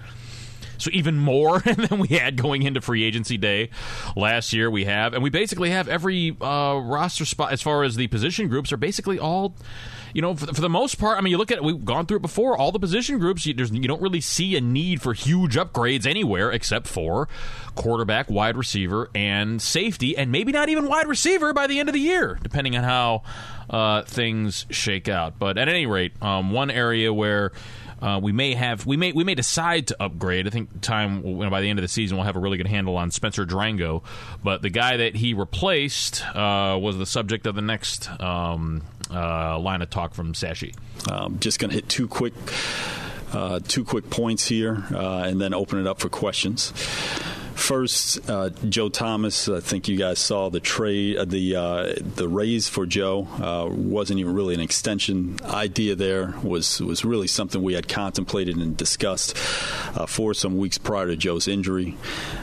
So 0.79 0.91
even 0.93 1.17
more 1.17 1.61
than 1.61 1.99
we 1.99 2.09
had 2.09 2.37
going 2.37 2.63
into 2.63 2.81
free 2.81 3.05
agency 3.05 3.37
day 3.37 3.71
last 4.17 4.53
year. 4.53 4.71
We 4.71 4.85
have, 4.85 5.15
and 5.15 5.23
we 5.23 5.31
basically 5.31 5.71
have 5.71 5.89
every 5.89 6.37
uh, 6.41 6.81
roster 6.83 7.25
spot 7.25 7.53
as 7.53 7.63
far 7.63 7.85
as 7.85 7.97
the 7.97 8.09
position 8.09 8.49
groups 8.49 8.73
are 8.73 8.77
basically 8.77 9.19
all 9.19 9.55
you 10.15 10.23
know, 10.23 10.35
for 10.35 10.47
the, 10.47 10.55
for 10.55 10.61
the, 10.61 10.69
most 10.69 10.99
part, 10.99 11.19
I 11.19 11.21
mean, 11.21 11.31
you 11.31 11.39
look 11.39 11.51
at 11.51 11.59
it, 11.59 11.65
we've 11.65 11.85
gone 11.85 12.07
through 12.07 12.19
it 12.19 12.23
before. 12.23 12.57
All 12.57 12.73
the 12.73 12.79
position 12.79 13.19
groups, 13.19 13.47
you, 13.47 13.55
you, 13.55 13.89
don't 13.89 14.03
really 14.03 14.21
see 14.21 14.57
a 14.57 14.61
need 14.61 15.03
for 15.03 15.13
huge 15.13 15.57
upgrades 15.57 16.07
anywhere 16.07 16.51
except 16.51 16.87
for 16.87 17.29
quarterback, 17.75 18.31
wide 18.31 18.57
receiver, 18.57 19.11
and 19.15 19.61
safety, 19.61 20.17
and 20.17 20.31
maybe 20.31 20.53
not 20.53 20.69
even 20.69 20.87
wide 20.87 21.09
receiver 21.09 21.53
by 21.53 21.67
the 21.67 21.79
end 21.79 21.89
of 21.89 21.93
the 21.93 22.01
year, 22.01 22.39
depending 22.43 22.77
on 22.77 22.85
how 22.85 23.23
uh, 23.71 24.03
things 24.03 24.67
shake 24.71 25.09
out. 25.09 25.39
But 25.39 25.59
at 25.59 25.69
any 25.69 25.87
rate, 25.87 26.13
um, 26.23 26.53
one 26.53 26.71
area 26.71 27.13
where 27.13 27.53
uh, 28.03 28.19
we 28.21 28.33
may 28.33 28.55
have 28.55 28.85
we 28.85 28.97
may 28.97 29.13
we 29.13 29.23
may 29.23 29.35
decide 29.35 29.87
to 29.87 30.03
upgrade. 30.03 30.47
I 30.47 30.51
think 30.51 30.81
time 30.81 31.25
you 31.25 31.37
know, 31.37 31.51
by 31.51 31.61
the 31.61 31.71
end 31.71 31.79
of 31.79 31.83
the 31.83 31.89
season 31.89 32.17
we'll 32.17 32.27
have 32.27 32.37
a 32.37 32.41
really 32.41 32.57
good 32.57 32.67
handle 32.67 32.97
on 32.97 33.13
Spencer 33.13 33.47
Drango, 33.47 34.03
but 34.43 34.61
the 34.61 34.71
guy 34.71 34.97
that 34.97 35.15
he 35.15 35.35
replaced 35.35 36.27
uh, 36.35 36.77
was 36.81 36.99
the 36.99 37.07
subject 37.07 37.47
of 37.47 37.55
the 37.55 37.63
next 37.63 38.11
um, 38.21 38.83
uh, 39.13 39.59
line 39.59 39.83
of 39.83 39.91
talk 39.91 40.15
from 40.15 40.33
Sashi. 40.33 40.75
Um, 41.11 41.39
just 41.39 41.59
going 41.59 41.71
to 41.71 41.75
hit 41.75 41.89
two 41.89 42.09
quick 42.09 42.35
uh, 43.33 43.61
two 43.67 43.85
quick 43.85 44.11
points 44.11 44.47
here, 44.47 44.85
uh, 44.93 45.23
and 45.25 45.41
then 45.41 45.55
open 45.55 45.79
it 45.79 45.87
up 45.87 45.99
for 45.99 46.09
questions. 46.09 46.73
First, 47.55 48.29
uh, 48.29 48.51
Joe 48.69 48.89
Thomas. 48.89 49.49
I 49.49 49.61
think 49.61 49.89
you 49.89 49.97
guys 49.97 50.19
saw 50.19 50.51
the 50.51 50.61
trade, 50.61 51.17
uh, 51.17 51.25
the 51.25 51.57
uh, 51.57 51.95
the 51.99 52.29
raise 52.29 52.69
for 52.69 52.87
Joe 52.87 53.29
uh, 53.41 53.69
wasn't 53.71 54.21
even 54.21 54.35
really 54.35 54.55
an 54.55 54.61
extension 54.61 55.39
idea. 55.45 55.95
There 55.95 56.35
was 56.43 56.81
was 56.81 57.05
really 57.05 57.27
something 57.27 57.63
we 57.63 57.75
had 57.75 57.89
contemplated 57.89 58.57
and 58.57 58.77
discussed 58.77 59.37
uh, 59.97 60.07
for 60.07 60.35
some 60.35 60.57
weeks 60.57 60.79
prior 60.79 61.07
to 61.07 61.17
Joe's 61.17 61.47
injury, 61.47 61.97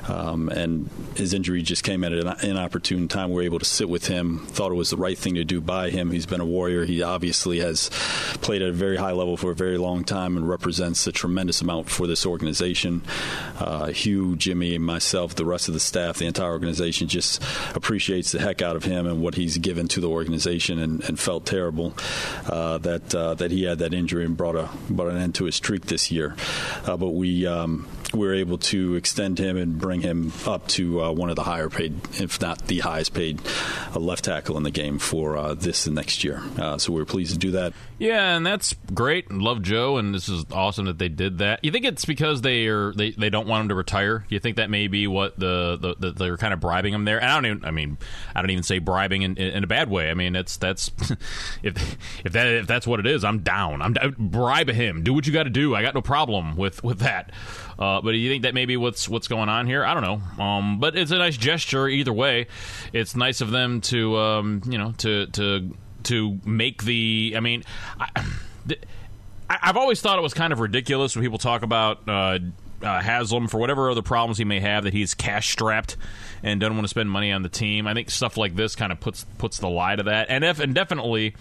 um, 0.07 0.47
and 0.49 0.89
his 1.15 1.33
injury 1.33 1.61
just 1.63 1.83
came 1.83 2.03
at 2.03 2.13
an 2.13 2.33
inopportune 2.43 3.07
time. 3.07 3.29
We 3.29 3.35
were 3.35 3.41
able 3.43 3.59
to 3.59 3.65
sit 3.65 3.89
with 3.89 4.07
him. 4.07 4.45
Thought 4.47 4.71
it 4.71 4.75
was 4.75 4.89
the 4.89 4.97
right 4.97 5.17
thing 5.17 5.35
to 5.35 5.43
do 5.43 5.59
by 5.59 5.89
him. 5.89 6.11
He's 6.11 6.25
been 6.25 6.41
a 6.41 6.45
warrior. 6.45 6.85
He 6.85 7.01
obviously 7.01 7.59
has 7.59 7.89
played 8.41 8.61
at 8.61 8.69
a 8.69 8.73
very 8.73 8.97
high 8.97 9.11
level 9.11 9.37
for 9.37 9.51
a 9.51 9.55
very 9.55 9.77
long 9.77 10.03
time 10.03 10.37
and 10.37 10.47
represents 10.47 11.05
a 11.07 11.11
tremendous 11.11 11.61
amount 11.61 11.89
for 11.89 12.07
this 12.07 12.25
organization. 12.25 13.01
Uh, 13.59 13.87
Hue, 13.87 14.35
Jimmy, 14.35 14.75
and 14.75 14.85
myself 14.99 15.33
the 15.33 15.45
rest 15.45 15.69
of 15.69 15.73
the 15.73 15.79
staff, 15.79 16.17
the 16.17 16.25
entire 16.25 16.51
organization 16.51 17.07
just 17.07 17.41
appreciates 17.73 18.33
the 18.33 18.39
heck 18.39 18.61
out 18.61 18.75
of 18.75 18.83
him 18.83 19.07
and 19.07 19.21
what 19.21 19.35
he's 19.35 19.57
given 19.57 19.87
to 19.87 20.01
the 20.01 20.09
organization, 20.09 20.77
and, 20.77 21.01
and 21.05 21.17
felt 21.17 21.45
terrible 21.45 21.93
uh, 22.47 22.77
that 22.79 23.15
uh, 23.15 23.33
that 23.35 23.49
he 23.49 23.63
had 23.63 23.79
that 23.79 23.93
injury 23.93 24.25
and 24.25 24.35
brought 24.35 24.57
a 24.57 24.69
brought 24.89 25.09
an 25.09 25.17
end 25.17 25.33
to 25.33 25.45
his 25.45 25.55
streak 25.55 25.85
this 25.85 26.11
year. 26.11 26.35
Uh, 26.85 26.97
but 26.97 27.11
we. 27.11 27.47
Um, 27.47 27.87
we 28.13 28.19
were 28.19 28.33
able 28.33 28.57
to 28.57 28.95
extend 28.95 29.39
him 29.39 29.57
and 29.57 29.77
bring 29.77 30.01
him 30.01 30.31
up 30.45 30.67
to 30.69 31.01
uh, 31.01 31.11
one 31.11 31.29
of 31.29 31.35
the 31.35 31.43
higher 31.43 31.69
paid, 31.69 31.99
if 32.19 32.41
not 32.41 32.67
the 32.67 32.79
highest 32.79 33.13
paid, 33.13 33.39
uh, 33.95 33.99
left 33.99 34.25
tackle 34.25 34.57
in 34.57 34.63
the 34.63 34.71
game 34.71 34.99
for 34.99 35.37
uh, 35.37 35.53
this 35.53 35.85
and 35.85 35.95
next 35.95 36.23
year. 36.23 36.41
so 36.77 36.91
we 36.91 36.99
were 36.99 37.05
pleased 37.05 37.33
to 37.33 37.37
do 37.37 37.51
that. 37.51 37.73
Yeah, 37.99 38.35
and 38.35 38.45
that's 38.45 38.75
great. 38.93 39.29
Love 39.29 39.61
Joe, 39.61 39.97
and 39.97 40.15
this 40.15 40.29
is 40.29 40.45
awesome 40.51 40.85
that 40.85 40.97
they 40.97 41.09
did 41.09 41.39
that. 41.39 41.63
You 41.63 41.71
think 41.71 41.83
it's 41.83 42.05
because 42.05 42.41
they 42.41 42.67
are 42.67 42.93
they, 42.93 43.11
they 43.11 43.29
don't 43.29 43.45
want 43.45 43.63
him 43.63 43.69
to 43.69 43.75
retire? 43.75 44.25
You 44.29 44.39
think 44.39 44.55
that 44.55 44.69
may 44.69 44.87
be 44.87 45.05
what 45.05 45.37
the, 45.37 45.77
the, 45.79 45.95
the 45.95 46.11
they're 46.13 46.37
kind 46.37 46.53
of 46.53 46.61
bribing 46.61 46.93
him 46.93 47.03
there. 47.03 47.21
And 47.21 47.29
I 47.29 47.35
don't 47.35 47.45
even. 47.45 47.65
I 47.65 47.71
mean, 47.71 47.97
I 48.33 48.41
don't 48.41 48.51
even 48.51 48.63
say 48.63 48.79
bribing 48.79 49.23
in, 49.23 49.35
in, 49.35 49.49
in 49.49 49.63
a 49.65 49.67
bad 49.67 49.89
way. 49.89 50.09
I 50.09 50.13
mean, 50.13 50.37
it's 50.37 50.55
that's 50.55 50.91
if 51.63 51.97
if 52.23 52.31
that 52.31 52.47
if 52.47 52.67
that's 52.67 52.87
what 52.87 53.01
it 53.01 53.05
is, 53.05 53.25
I'm 53.25 53.39
down. 53.39 53.81
I'm 53.81 54.15
bribe 54.17 54.69
him. 54.69 55.03
Do 55.03 55.13
what 55.13 55.27
you 55.27 55.33
got 55.33 55.43
to 55.43 55.49
do. 55.49 55.75
I 55.75 55.81
got 55.81 55.93
no 55.93 56.01
problem 56.01 56.55
with 56.55 56.81
with 56.83 56.99
that. 56.99 57.31
Uh, 57.79 58.01
but 58.01 58.11
do 58.11 58.17
you 58.17 58.29
think 58.29 58.43
that 58.43 58.53
maybe 58.53 58.75
what's 58.75 59.07
what's 59.07 59.29
going 59.29 59.47
on 59.47 59.65
here? 59.65 59.85
I 59.85 59.93
don't 59.93 60.03
know. 60.03 60.43
Um, 60.43 60.79
but 60.79 60.97
it's 60.97 61.11
a 61.11 61.17
nice 61.17 61.37
gesture 61.37 61.87
either 61.87 62.11
way. 62.11 62.47
It's 62.91 63.15
nice 63.15 63.39
of 63.39 63.51
them 63.51 63.79
to 63.81 64.17
um, 64.17 64.61
you 64.65 64.77
know 64.77 64.93
to 64.97 65.27
to 65.27 65.75
to 66.03 66.39
make 66.45 66.83
the. 66.83 67.33
I 67.37 67.39
mean. 67.39 67.63
I, 67.99 68.25
I've 69.49 69.77
always 69.77 69.99
thought 69.99 70.19
it 70.19 70.21
was 70.21 70.35
kind 70.35 70.53
of 70.53 70.59
ridiculous 70.59 71.15
when 71.15 71.25
people 71.25 71.39
talk 71.39 71.63
about 71.63 72.07
uh, 72.07 72.37
uh, 72.83 73.01
Haslam 73.01 73.47
for 73.47 73.57
whatever 73.57 73.89
other 73.89 74.03
problems 74.03 74.37
he 74.37 74.43
may 74.43 74.59
have 74.59 74.83
that 74.83 74.93
he's 74.93 75.13
cash 75.13 75.49
strapped 75.49 75.97
and 76.43 76.59
doesn't 76.59 76.75
want 76.75 76.85
to 76.85 76.89
spend 76.89 77.09
money 77.09 77.31
on 77.31 77.41
the 77.41 77.49
team. 77.49 77.87
I 77.87 77.93
think 77.93 78.11
stuff 78.11 78.37
like 78.37 78.55
this 78.55 78.75
kind 78.75 78.91
of 78.91 78.99
puts 78.99 79.25
puts 79.37 79.57
the 79.57 79.67
lie 79.69 79.95
to 79.95 80.03
that, 80.03 80.27
and 80.29 80.43
if 80.43 80.59
and 80.59 80.73
definitely. 80.75 81.35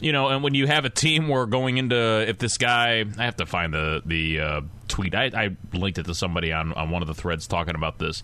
You 0.00 0.12
know, 0.12 0.28
and 0.28 0.42
when 0.42 0.54
you 0.54 0.66
have 0.66 0.84
a 0.84 0.90
team 0.90 1.28
where 1.28 1.46
going 1.46 1.78
into 1.78 2.28
if 2.28 2.36
this 2.38 2.58
guy, 2.58 3.04
I 3.16 3.24
have 3.24 3.36
to 3.36 3.46
find 3.46 3.72
the 3.72 4.02
the 4.04 4.40
uh, 4.40 4.60
tweet. 4.88 5.14
I, 5.14 5.30
I, 5.34 5.56
linked 5.72 5.98
it 5.98 6.06
to 6.06 6.14
somebody 6.14 6.52
on, 6.52 6.72
on 6.72 6.90
one 6.90 7.02
of 7.02 7.08
the 7.08 7.14
threads 7.14 7.46
talking 7.46 7.74
about 7.74 7.98
this. 7.98 8.22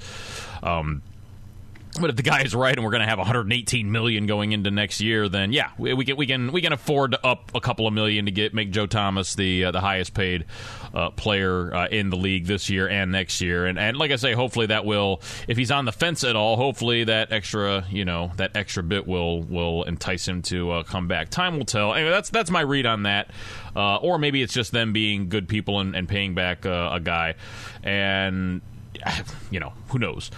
Um, 0.62 1.02
but 2.00 2.10
if 2.10 2.16
the 2.16 2.22
guy 2.22 2.42
is 2.42 2.54
right 2.54 2.74
and 2.74 2.84
we're 2.84 2.90
going 2.90 3.02
to 3.02 3.06
have 3.06 3.18
118 3.18 3.90
million 3.90 4.26
going 4.26 4.52
into 4.52 4.70
next 4.70 5.00
year, 5.00 5.28
then 5.28 5.52
yeah, 5.52 5.70
we, 5.78 5.94
we, 5.94 6.04
can 6.04 6.16
we 6.16 6.26
can 6.26 6.52
we 6.52 6.60
can 6.60 6.72
afford 6.72 7.12
to 7.12 7.26
up 7.26 7.50
a 7.54 7.60
couple 7.60 7.86
of 7.86 7.92
million 7.92 8.24
to 8.24 8.30
get 8.30 8.54
make 8.54 8.70
Joe 8.70 8.86
Thomas 8.86 9.34
the 9.34 9.66
uh, 9.66 9.70
the 9.70 9.80
highest 9.80 10.14
paid 10.14 10.46
uh, 10.94 11.10
player 11.10 11.74
uh, 11.74 11.88
in 11.88 12.10
the 12.10 12.16
league 12.16 12.46
this 12.46 12.70
year 12.70 12.88
and 12.88 13.12
next 13.12 13.40
year. 13.40 13.66
And 13.66 13.78
and 13.78 13.96
like 13.96 14.10
I 14.10 14.16
say, 14.16 14.32
hopefully 14.32 14.66
that 14.66 14.84
will, 14.84 15.20
if 15.48 15.56
he's 15.56 15.70
on 15.70 15.84
the 15.84 15.92
fence 15.92 16.24
at 16.24 16.36
all, 16.36 16.56
hopefully 16.56 17.04
that 17.04 17.32
extra 17.32 17.84
you 17.90 18.04
know 18.04 18.32
that 18.36 18.56
extra 18.56 18.82
bit 18.82 19.06
will 19.06 19.42
will 19.42 19.84
entice 19.84 20.26
him 20.26 20.42
to 20.42 20.70
uh, 20.70 20.82
come 20.82 21.08
back. 21.08 21.30
Time 21.30 21.58
will 21.58 21.64
tell. 21.64 21.94
Anyway, 21.94 22.10
that's 22.10 22.30
that's 22.30 22.50
my 22.50 22.60
read 22.60 22.86
on 22.86 23.04
that. 23.04 23.30
Uh, 23.74 23.96
or 23.96 24.18
maybe 24.18 24.42
it's 24.42 24.52
just 24.52 24.72
them 24.72 24.92
being 24.92 25.28
good 25.28 25.48
people 25.48 25.78
and, 25.80 25.94
and 25.94 26.08
paying 26.08 26.34
back 26.34 26.66
uh, 26.66 26.90
a 26.92 27.00
guy, 27.00 27.34
and 27.82 28.60
you 29.50 29.60
know 29.60 29.72
who 29.88 29.98
knows. 29.98 30.30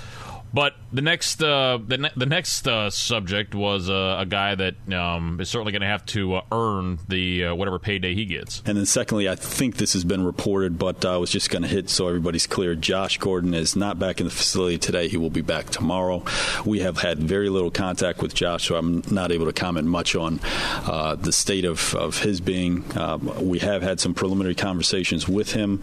But 0.54 0.74
the 0.92 1.00
next 1.00 1.42
uh, 1.42 1.78
the, 1.84 1.98
ne- 1.98 2.10
the 2.14 2.26
next 2.26 2.68
uh, 2.68 2.90
subject 2.90 3.54
was 3.54 3.88
uh, 3.88 4.16
a 4.18 4.26
guy 4.26 4.54
that 4.54 4.92
um, 4.92 5.40
is 5.40 5.48
certainly 5.48 5.72
going 5.72 5.80
to 5.80 5.88
have 5.88 6.04
to 6.06 6.34
uh, 6.34 6.42
earn 6.52 6.98
the 7.08 7.46
uh, 7.46 7.54
whatever 7.54 7.78
payday 7.78 8.14
he 8.14 8.26
gets. 8.26 8.62
And 8.66 8.76
then 8.76 8.84
secondly, 8.84 9.28
I 9.28 9.34
think 9.34 9.76
this 9.76 9.94
has 9.94 10.04
been 10.04 10.24
reported, 10.24 10.78
but 10.78 11.04
I 11.04 11.16
was 11.16 11.30
just 11.30 11.48
going 11.48 11.62
to 11.62 11.68
hit 11.68 11.88
so 11.88 12.08
everybody's 12.08 12.46
clear. 12.46 12.74
Josh 12.74 13.16
Gordon 13.18 13.54
is 13.54 13.74
not 13.74 13.98
back 13.98 14.20
in 14.20 14.26
the 14.26 14.32
facility 14.32 14.76
today. 14.76 15.08
He 15.08 15.16
will 15.16 15.30
be 15.30 15.40
back 15.40 15.70
tomorrow. 15.70 16.22
We 16.66 16.80
have 16.80 16.98
had 16.98 17.18
very 17.18 17.48
little 17.48 17.70
contact 17.70 18.20
with 18.20 18.34
Josh, 18.34 18.68
so 18.68 18.76
I'm 18.76 19.02
not 19.10 19.32
able 19.32 19.46
to 19.46 19.52
comment 19.52 19.86
much 19.86 20.14
on 20.14 20.40
uh, 20.86 21.14
the 21.14 21.32
state 21.32 21.64
of, 21.64 21.94
of 21.94 22.18
his 22.18 22.40
being. 22.42 22.84
Um, 22.98 23.48
we 23.48 23.58
have 23.60 23.82
had 23.82 24.00
some 24.00 24.12
preliminary 24.12 24.54
conversations 24.54 25.26
with 25.26 25.52
him. 25.52 25.82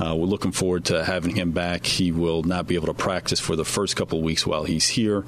we're 0.00 0.14
looking 0.14 0.52
forward 0.52 0.84
to 0.86 1.02
having 1.02 1.34
him 1.34 1.52
back. 1.52 1.86
He 1.86 2.12
will 2.12 2.42
not 2.42 2.66
be 2.66 2.74
able 2.74 2.88
to 2.88 2.94
practice 2.94 3.40
for 3.40 3.56
the 3.56 3.64
first 3.64 3.96
couple 4.02 4.18
of 4.18 4.24
weeks 4.24 4.44
while 4.44 4.64
he's 4.64 4.88
here, 4.88 5.24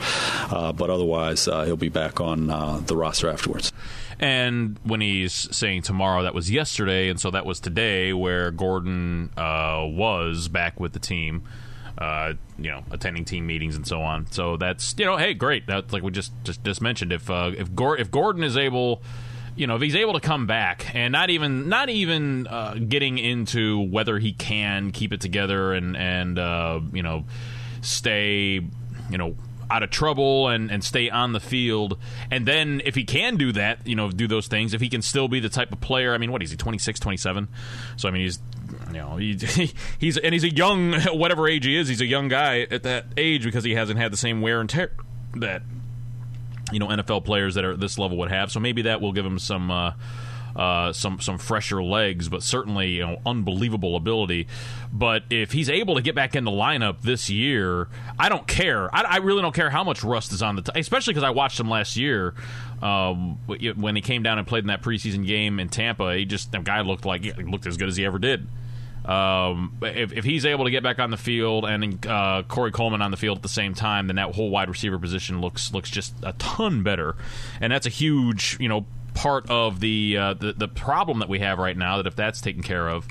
uh, 0.50 0.73
but 0.73 0.90
otherwise 0.90 1.47
uh, 1.47 1.62
he'll 1.62 1.76
be 1.76 1.88
back 1.88 2.21
on 2.21 2.50
uh, 2.50 2.81
the 2.85 2.97
roster 2.97 3.31
afterwards. 3.31 3.73
And 4.19 4.81
when 4.83 5.00
he's 5.00 5.33
saying 5.57 5.83
tomorrow, 5.83 6.25
that 6.25 6.35
was 6.35 6.50
yesterday, 6.50 7.09
and 7.09 7.21
so 7.21 7.31
that 7.31 7.47
was 7.47 7.61
today, 7.61 8.12
where 8.12 8.50
Gordon 8.50 9.31
uh, 9.37 9.85
was 9.87 10.49
back 10.49 10.81
with 10.81 10.93
the 10.93 10.99
team. 10.99 11.45
Uh, 11.97 12.33
you 12.59 12.73
know, 12.73 12.83
attending 12.90 13.25
team 13.25 13.47
meetings 13.47 13.76
and 13.76 13.87
so 13.87 14.02
on. 14.02 14.26
So 14.33 14.57
that's 14.57 14.97
you 14.99 15.04
know, 15.04 15.16
hey, 15.16 15.33
great. 15.33 15.69
That's 15.69 15.93
like 15.93 16.02
we 16.02 16.11
just 16.11 16.33
just, 16.43 16.64
just 16.64 16.83
mentioned. 16.83 17.12
If 17.12 17.31
uh, 17.31 17.52
if 17.57 17.73
Gor- 17.73 17.97
if 17.97 18.11
Gordon 18.11 18.43
is 18.43 18.57
able, 18.57 19.00
you 19.54 19.69
know, 19.69 19.76
if 19.76 19.83
he's 19.83 19.95
able 19.95 20.14
to 20.14 20.21
come 20.21 20.49
back 20.49 20.93
and 20.93 21.12
not 21.12 21.31
even 21.31 21.69
not 21.69 21.90
even 21.90 22.49
getting 22.88 23.19
into 23.19 23.81
whether 23.81 24.19
he 24.19 24.33
can 24.33 24.90
keep 24.90 25.12
it 25.12 25.21
together 25.21 25.73
and 25.73 25.97
and 25.97 26.37
you 26.93 27.04
know 27.04 27.25
stay, 27.84 28.60
you 29.10 29.18
know, 29.18 29.36
out 29.70 29.82
of 29.82 29.90
trouble 29.90 30.48
and, 30.48 30.70
and 30.70 30.84
stay 30.84 31.10
on 31.10 31.32
the 31.32 31.40
field. 31.40 31.98
And 32.30 32.46
then 32.46 32.82
if 32.84 32.94
he 32.94 33.04
can 33.04 33.36
do 33.36 33.52
that, 33.52 33.86
you 33.86 33.96
know, 33.96 34.10
do 34.10 34.26
those 34.26 34.46
things, 34.46 34.74
if 34.74 34.80
he 34.80 34.88
can 34.88 35.02
still 35.02 35.28
be 35.28 35.40
the 35.40 35.48
type 35.48 35.72
of 35.72 35.80
player, 35.80 36.14
I 36.14 36.18
mean, 36.18 36.32
what 36.32 36.42
is 36.42 36.50
he, 36.50 36.56
26, 36.56 37.00
27? 37.00 37.48
So, 37.96 38.08
I 38.08 38.12
mean, 38.12 38.22
he's, 38.22 38.38
you 38.88 38.94
know, 38.94 39.16
he, 39.16 39.36
he's, 39.98 40.16
and 40.16 40.32
he's 40.32 40.44
a 40.44 40.54
young, 40.54 40.92
whatever 41.12 41.48
age 41.48 41.64
he 41.64 41.76
is, 41.76 41.88
he's 41.88 42.00
a 42.00 42.06
young 42.06 42.28
guy 42.28 42.60
at 42.70 42.82
that 42.84 43.06
age 43.16 43.44
because 43.44 43.64
he 43.64 43.74
hasn't 43.74 43.98
had 43.98 44.12
the 44.12 44.16
same 44.16 44.40
wear 44.40 44.60
and 44.60 44.70
tear 44.70 44.92
that, 45.36 45.62
you 46.72 46.78
know, 46.78 46.88
NFL 46.88 47.24
players 47.24 47.54
that 47.56 47.64
are 47.64 47.72
at 47.72 47.80
this 47.80 47.98
level 47.98 48.16
would 48.18 48.30
have. 48.30 48.50
So 48.50 48.60
maybe 48.60 48.82
that 48.82 49.00
will 49.00 49.12
give 49.12 49.26
him 49.26 49.38
some, 49.38 49.70
uh, 49.70 49.92
uh, 50.56 50.92
some 50.92 51.20
some 51.20 51.38
fresher 51.38 51.82
legs, 51.82 52.28
but 52.28 52.42
certainly 52.42 52.90
you 52.92 53.06
know 53.06 53.20
unbelievable 53.26 53.96
ability. 53.96 54.46
But 54.92 55.25
if 55.30 55.52
he's 55.52 55.68
able 55.68 55.96
to 55.96 56.02
get 56.02 56.14
back 56.14 56.37
in 56.37 56.44
the 56.44 56.50
lineup 56.50 57.02
this 57.02 57.28
year, 57.28 57.88
I 58.18 58.28
don't 58.28 58.46
care. 58.46 58.94
I, 58.94 59.02
I 59.02 59.16
really 59.18 59.42
don't 59.42 59.54
care 59.54 59.70
how 59.70 59.84
much 59.84 60.04
rust 60.04 60.32
is 60.32 60.42
on 60.42 60.56
the, 60.56 60.62
t- 60.62 60.78
especially 60.78 61.14
because 61.14 61.25
I 61.25 61.30
watched 61.30 61.58
him 61.58 61.68
last 61.68 61.96
year 61.96 62.34
um, 62.82 63.38
when 63.46 63.96
he 63.96 64.02
came 64.02 64.23
down 64.23 64.38
and 64.38 64.46
played 64.46 64.64
in 64.64 64.68
that 64.68 64.82
preseason 64.82 65.26
game 65.26 65.58
in 65.58 65.68
Tampa. 65.68 66.14
He 66.16 66.25
just 66.25 66.52
the 66.52 66.58
guy 66.58 66.80
looked 66.82 67.04
like 67.04 67.37
looked 67.38 67.66
as 67.66 67.76
good 67.76 67.88
as 67.88 67.96
he 67.96 68.04
ever 68.04 68.18
did. 68.18 68.46
Um, 69.04 69.76
if, 69.82 70.12
if 70.14 70.25
he's 70.25 70.46
able 70.46 70.64
to 70.64 70.70
get 70.70 70.82
back 70.82 70.99
on 70.99 71.11
the 71.11 71.18
field 71.18 71.66
and 71.66 72.06
uh, 72.06 72.42
Corey 72.49 72.73
Coleman 72.73 73.02
on 73.02 73.11
the 73.11 73.18
field 73.18 73.38
at 73.38 73.42
the 73.42 73.50
same 73.50 73.75
time, 73.75 74.06
then 74.06 74.16
that 74.16 74.34
whole 74.34 74.49
wide 74.49 74.70
receiver 74.70 74.99
position 74.99 75.40
looks 75.42 75.73
looks 75.73 75.90
just 75.90 76.14
a 76.23 76.32
ton 76.34 76.82
better, 76.82 77.14
and 77.61 77.70
that's 77.73 77.87
a 77.87 77.90
huge 77.90 78.56
you 78.58 78.68
know 78.68 78.87
part 79.14 79.49
of 79.49 79.80
the 79.80 80.16
uh, 80.18 80.35
the, 80.35 80.52
the 80.52 80.68
problem 80.68 81.21
that 81.21 81.28
we 81.28 81.38
have 81.38 81.59
right 81.59 81.76
now. 81.76 81.97
That 81.97 82.06
if 82.06 82.16
that's 82.16 82.40
taken 82.40 82.62
care 82.62 82.88
of, 82.88 83.06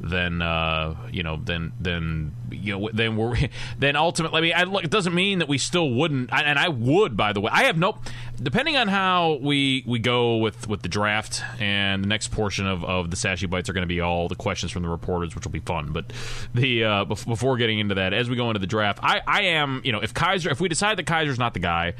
then 0.00 0.40
uh, 0.40 0.96
you 1.12 1.22
know, 1.22 1.36
then 1.36 1.72
then 1.78 2.32
you 2.52 2.78
know, 2.78 2.90
then 2.92 3.16
we're 3.16 3.36
then 3.78 3.96
ultimately. 3.96 4.52
I 4.52 4.64
mean, 4.64 4.76
I, 4.76 4.78
it 4.80 4.90
doesn't 4.90 5.14
mean 5.14 5.38
that 5.40 5.48
we 5.48 5.58
still 5.58 5.90
wouldn't, 5.90 6.32
and 6.32 6.58
I 6.58 6.68
would. 6.68 7.16
By 7.16 7.32
the 7.32 7.40
way, 7.40 7.50
I 7.52 7.64
have 7.64 7.78
no. 7.78 7.98
Depending 8.42 8.76
on 8.76 8.88
how 8.88 9.38
we 9.42 9.84
we 9.86 9.98
go 9.98 10.36
with 10.36 10.68
with 10.68 10.82
the 10.82 10.88
draft 10.88 11.42
and 11.60 12.02
the 12.02 12.08
next 12.08 12.28
portion 12.28 12.66
of, 12.66 12.84
of 12.84 13.10
the 13.10 13.16
Sashi 13.16 13.48
bites 13.48 13.68
are 13.68 13.72
going 13.72 13.82
to 13.82 13.88
be 13.88 14.00
all 14.00 14.28
the 14.28 14.34
questions 14.34 14.72
from 14.72 14.82
the 14.82 14.88
reporters, 14.88 15.34
which 15.34 15.44
will 15.44 15.52
be 15.52 15.60
fun. 15.60 15.92
But 15.92 16.12
the 16.54 16.84
uh, 16.84 17.04
before 17.04 17.56
getting 17.56 17.78
into 17.78 17.96
that, 17.96 18.12
as 18.12 18.30
we 18.30 18.36
go 18.36 18.48
into 18.48 18.60
the 18.60 18.66
draft, 18.66 19.00
I 19.02 19.20
I 19.26 19.42
am 19.42 19.82
you 19.84 19.92
know 19.92 20.00
if 20.00 20.14
Kizer 20.14 20.50
if 20.50 20.60
we 20.60 20.68
decide 20.68 20.96
that 20.98 21.06
Kizer's 21.06 21.38
not 21.38 21.54
the 21.54 21.60
guy, 21.60 21.94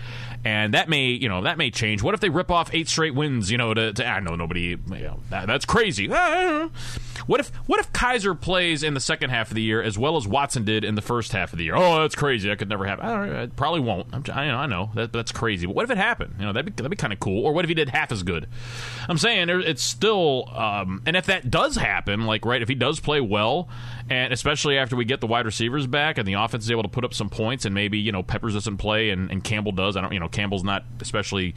and 0.44 0.74
that 0.74 0.88
may 0.88 1.08
you 1.08 1.28
know 1.28 1.42
that 1.42 1.58
may 1.58 1.70
change. 1.70 2.02
What 2.02 2.14
if 2.14 2.20
they 2.20 2.30
rip 2.30 2.50
off 2.50 2.72
eight 2.72 2.88
straight 2.88 3.14
wins? 3.14 3.50
You 3.50 3.58
know, 3.58 3.74
to, 3.74 3.92
to 3.92 4.06
I 4.06 4.20
know 4.20 4.36
nobody. 4.36 4.60
You 4.60 4.78
know, 4.88 5.20
that, 5.30 5.46
that's 5.46 5.64
crazy. 5.64 6.10
What 7.26 7.38
if 7.40 7.50
what 7.66 7.78
if 7.78 7.92
Kizer 7.92 8.38
plays 8.38 8.82
in 8.82 8.94
the 8.94 9.00
second 9.00 9.30
half 9.30 9.50
of 9.50 9.54
the 9.54 9.62
year 9.62 9.82
as 9.82 9.98
well 9.98 10.16
as 10.16 10.26
Watson 10.40 10.64
did 10.64 10.84
in 10.84 10.94
the 10.94 11.02
first 11.02 11.32
half 11.32 11.52
of 11.52 11.58
the 11.58 11.66
year? 11.66 11.76
Oh, 11.76 12.00
that's 12.00 12.14
crazy. 12.14 12.48
That 12.48 12.58
could 12.58 12.70
never 12.70 12.86
happen. 12.86 13.04
I, 13.04 13.46
probably 13.48 13.80
won't. 13.80 14.06
I'm, 14.10 14.24
I, 14.32 14.46
know, 14.46 14.56
I 14.56 14.66
know 14.66 14.90
that 14.94 15.12
that's 15.12 15.32
crazy. 15.32 15.66
But 15.66 15.76
what 15.76 15.84
if 15.84 15.90
it 15.90 15.98
happened? 15.98 16.36
You 16.38 16.46
know, 16.46 16.54
that'd 16.54 16.64
be 16.64 16.72
that'd 16.82 16.90
be 16.90 16.96
kind 16.96 17.12
of 17.12 17.20
cool. 17.20 17.44
Or 17.44 17.52
what 17.52 17.66
if 17.66 17.68
he 17.68 17.74
did 17.74 17.90
half 17.90 18.10
as 18.10 18.22
good? 18.22 18.48
I'm 19.06 19.18
saying 19.18 19.50
it's 19.50 19.82
still. 19.82 20.48
Um, 20.48 21.02
and 21.04 21.14
if 21.14 21.26
that 21.26 21.50
does 21.50 21.76
happen, 21.76 22.24
like 22.24 22.46
right, 22.46 22.62
if 22.62 22.68
he 22.68 22.74
does 22.74 23.00
play 23.00 23.20
well, 23.20 23.68
and 24.08 24.32
especially 24.32 24.78
after 24.78 24.96
we 24.96 25.04
get 25.04 25.20
the 25.20 25.26
wide 25.26 25.44
receivers 25.44 25.86
back 25.86 26.16
and 26.16 26.26
the 26.26 26.34
offense 26.34 26.64
is 26.64 26.70
able 26.70 26.84
to 26.84 26.88
put 26.88 27.04
up 27.04 27.12
some 27.12 27.28
points, 27.28 27.66
and 27.66 27.74
maybe 27.74 27.98
you 27.98 28.10
know 28.10 28.22
Peppers 28.22 28.54
doesn't 28.54 28.78
play 28.78 29.10
and, 29.10 29.30
and 29.30 29.44
Campbell 29.44 29.72
does. 29.72 29.94
I 29.94 30.00
don't. 30.00 30.12
You 30.14 30.20
know, 30.20 30.28
Campbell's 30.28 30.64
not 30.64 30.84
especially 31.02 31.54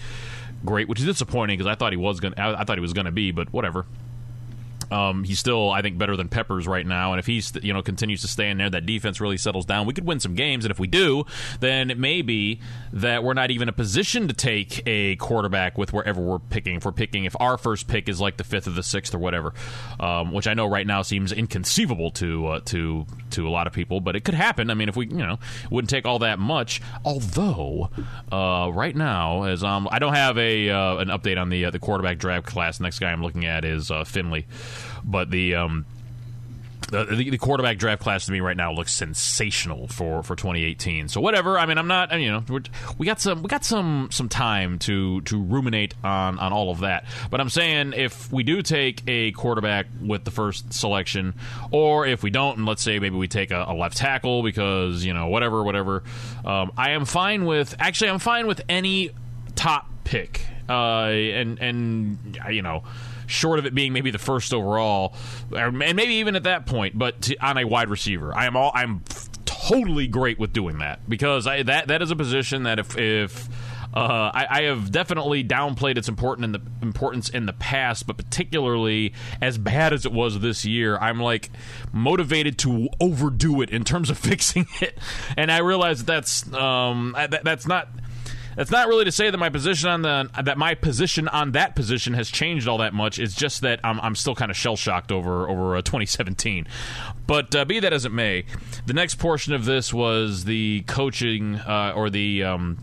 great, 0.65 0.89
which 0.89 0.99
is 0.99 1.05
disappointing 1.05 1.57
because 1.57 1.71
I 1.71 1.75
thought 1.75 1.93
he 1.93 1.97
was 1.97 2.19
going. 2.19 2.33
I, 2.37 2.53
I 2.61 2.63
thought 2.65 2.77
he 2.77 2.81
was 2.81 2.93
going 2.93 3.05
to 3.05 3.11
be, 3.13 3.31
but 3.31 3.53
whatever. 3.53 3.85
Um, 4.93 5.23
he's 5.23 5.39
still, 5.39 5.71
I 5.71 5.81
think, 5.81 5.97
better 5.97 6.15
than 6.15 6.27
Peppers 6.27 6.67
right 6.67 6.85
now. 6.85 7.13
And 7.13 7.19
if 7.19 7.25
he's, 7.25 7.51
you 7.61 7.73
know, 7.73 7.81
continues 7.81 8.21
to 8.21 8.27
stay 8.27 8.49
in 8.49 8.57
there, 8.57 8.69
that 8.69 8.85
defense 8.85 9.19
really 9.19 9.37
settles 9.37 9.65
down. 9.65 9.87
We 9.87 9.93
could 9.93 10.05
win 10.05 10.19
some 10.19 10.35
games, 10.35 10.65
and 10.65 10.71
if 10.71 10.79
we 10.79 10.87
do, 10.87 11.25
then 11.59 11.89
it 11.89 11.97
may 11.97 12.21
be 12.21 12.59
that 12.91 13.23
we're 13.23 13.33
not 13.33 13.49
even 13.49 13.63
in 13.63 13.69
a 13.69 13.73
position 13.73 14.27
to 14.27 14.33
take 14.33 14.83
a 14.85 15.15
quarterback 15.15 15.77
with 15.77 15.93
wherever 15.93 16.21
we're 16.21 16.39
picking. 16.39 16.75
If 16.75 16.85
we're 16.85 16.91
picking, 16.91 17.25
if 17.25 17.35
our 17.39 17.57
first 17.57 17.87
pick 17.87 18.09
is 18.09 18.19
like 18.19 18.37
the 18.37 18.43
fifth 18.43 18.67
or 18.67 18.71
the 18.71 18.83
sixth 18.83 19.15
or 19.15 19.19
whatever, 19.19 19.53
um, 19.99 20.33
which 20.33 20.47
I 20.47 20.53
know 20.53 20.67
right 20.67 20.85
now 20.85 21.01
seems 21.01 21.31
inconceivable 21.31 22.11
to 22.11 22.47
uh, 22.47 22.59
to 22.65 23.05
to 23.31 23.47
a 23.47 23.51
lot 23.51 23.67
of 23.67 23.73
people, 23.73 24.01
but 24.01 24.15
it 24.15 24.23
could 24.25 24.35
happen. 24.35 24.69
I 24.69 24.73
mean, 24.73 24.89
if 24.89 24.95
we, 24.95 25.07
you 25.07 25.15
know, 25.15 25.39
wouldn't 25.71 25.89
take 25.89 26.05
all 26.05 26.19
that 26.19 26.39
much. 26.39 26.81
Although, 27.05 27.89
uh, 28.31 28.69
right 28.73 28.95
now, 28.95 29.43
as 29.43 29.63
um, 29.63 29.87
I 29.91 29.99
don't 29.99 30.13
have 30.13 30.37
a 30.37 30.69
uh, 30.69 30.97
an 30.97 31.07
update 31.07 31.39
on 31.39 31.49
the 31.49 31.65
uh, 31.65 31.71
the 31.71 31.79
quarterback 31.79 32.17
draft 32.17 32.45
class. 32.45 32.77
The 32.77 32.83
next 32.83 32.99
guy 32.99 33.11
I'm 33.11 33.23
looking 33.23 33.45
at 33.45 33.63
is 33.63 33.89
uh, 33.89 34.03
Finley. 34.03 34.45
But 35.03 35.31
the 35.31 35.55
um, 35.55 35.85
the, 36.93 37.29
the, 37.29 37.37
quarterback 37.37 37.77
draft 37.77 38.01
class 38.01 38.25
to 38.25 38.31
me 38.31 38.39
right 38.39 38.55
now 38.55 38.71
looks 38.71 38.93
sensational 38.93 39.87
for, 39.87 40.21
for 40.23 40.35
2018. 40.35 41.07
So 41.07 41.21
whatever. 41.21 41.57
I 41.57 41.65
mean, 41.65 41.77
I'm 41.77 41.87
not. 41.87 42.19
You 42.19 42.31
know, 42.31 42.59
we 42.97 43.05
got 43.05 43.19
some 43.19 43.41
we 43.41 43.47
got 43.47 43.65
some 43.65 44.09
some 44.11 44.29
time 44.29 44.79
to 44.79 45.21
to 45.21 45.41
ruminate 45.41 45.95
on 46.03 46.37
on 46.39 46.53
all 46.53 46.69
of 46.69 46.81
that. 46.81 47.05
But 47.29 47.41
I'm 47.41 47.49
saying 47.49 47.93
if 47.95 48.31
we 48.31 48.43
do 48.43 48.61
take 48.61 49.01
a 49.07 49.31
quarterback 49.31 49.87
with 50.01 50.23
the 50.23 50.31
first 50.31 50.73
selection, 50.73 51.33
or 51.71 52.05
if 52.05 52.23
we 52.23 52.29
don't, 52.29 52.57
and 52.57 52.65
let's 52.67 52.83
say 52.83 52.99
maybe 52.99 53.15
we 53.15 53.27
take 53.27 53.51
a, 53.51 53.65
a 53.67 53.73
left 53.73 53.97
tackle 53.97 54.43
because 54.43 55.03
you 55.03 55.13
know 55.13 55.27
whatever 55.27 55.63
whatever, 55.63 56.03
um, 56.45 56.71
I 56.77 56.91
am 56.91 57.05
fine 57.05 57.45
with. 57.45 57.75
Actually, 57.79 58.11
I'm 58.11 58.19
fine 58.19 58.47
with 58.47 58.61
any 58.69 59.11
top 59.55 59.87
pick. 60.03 60.45
Uh, 60.69 61.07
and 61.07 61.59
and 61.59 62.39
you 62.49 62.61
know 62.61 62.83
short 63.33 63.59
of 63.59 63.65
it 63.65 63.75
being 63.75 63.93
maybe 63.93 64.11
the 64.11 64.19
first 64.19 64.53
overall, 64.53 65.15
and 65.55 65.77
maybe 65.77 66.13
even 66.15 66.35
at 66.35 66.43
that 66.43 66.65
point, 66.65 66.97
but 66.97 67.21
to, 67.23 67.45
on 67.45 67.57
a 67.57 67.65
wide 67.65 67.89
receiver. 67.89 68.35
I 68.35 68.45
am 68.45 68.55
all 68.55 68.71
I'm 68.73 69.03
totally 69.45 70.07
great 70.07 70.39
with 70.39 70.53
doing 70.53 70.79
that 70.79 71.07
because 71.09 71.47
I, 71.47 71.63
that 71.63 71.87
that 71.87 72.01
is 72.01 72.11
a 72.11 72.15
position 72.15 72.63
that 72.63 72.79
if 72.79 72.97
if 72.97 73.49
uh, 73.93 74.31
I, 74.33 74.47
I, 74.49 74.61
have 74.63 74.91
definitely 74.91 75.43
downplayed 75.43 75.99
its 75.99 76.09
important 76.09 76.45
in 76.45 76.51
the 76.51 76.61
importance 76.81 77.29
in 77.29 77.45
the 77.45 77.53
past, 77.53 78.07
but 78.07 78.17
particularly 78.17 79.13
as 79.39 79.59
bad 79.59 79.93
as 79.93 80.03
it 80.03 80.11
was 80.11 80.39
this 80.39 80.65
year, 80.65 80.97
I'm 80.97 81.19
like 81.19 81.51
motivated 81.91 82.57
to 82.59 82.89
overdo 82.99 83.61
it 83.61 83.69
in 83.69 83.83
terms 83.83 84.09
of 84.09 84.17
fixing 84.29 84.65
it. 84.81 84.97
And 85.37 85.51
I 85.51 85.59
realize 85.59 85.99
that 85.99 86.07
that's 86.07 86.51
um, 86.53 87.13
that, 87.15 87.43
that's 87.43 87.67
not 87.67 87.87
that's 88.55 88.71
not 88.71 88.87
really 88.87 89.05
to 89.05 89.11
say 89.11 89.29
that 89.29 89.37
my 89.37 89.49
position 89.49 89.89
on 89.89 90.01
the 90.01 90.29
that 90.43 90.57
my 90.57 90.75
position 90.75 91.27
on 91.27 91.51
that 91.51 91.75
position 91.75 92.13
has 92.13 92.29
changed 92.29 92.67
all 92.67 92.77
that 92.79 92.93
much. 92.93 93.19
It's 93.19 93.35
just 93.35 93.61
that 93.61 93.79
I'm, 93.83 93.99
I'm 94.01 94.15
still 94.15 94.35
kind 94.35 94.51
of 94.51 94.57
shell 94.57 94.75
shocked 94.75 95.11
over 95.11 95.49
over 95.49 95.75
uh, 95.75 95.81
2017. 95.81 96.67
But 97.25 97.55
uh, 97.55 97.65
be 97.65 97.79
that 97.79 97.93
as 97.93 98.05
it 98.05 98.11
may, 98.11 98.45
the 98.85 98.93
next 98.93 99.15
portion 99.15 99.53
of 99.53 99.65
this 99.65 99.93
was 99.93 100.45
the 100.45 100.81
coaching 100.87 101.55
uh, 101.55 101.93
or 101.95 102.09
the. 102.09 102.43
Um, 102.43 102.77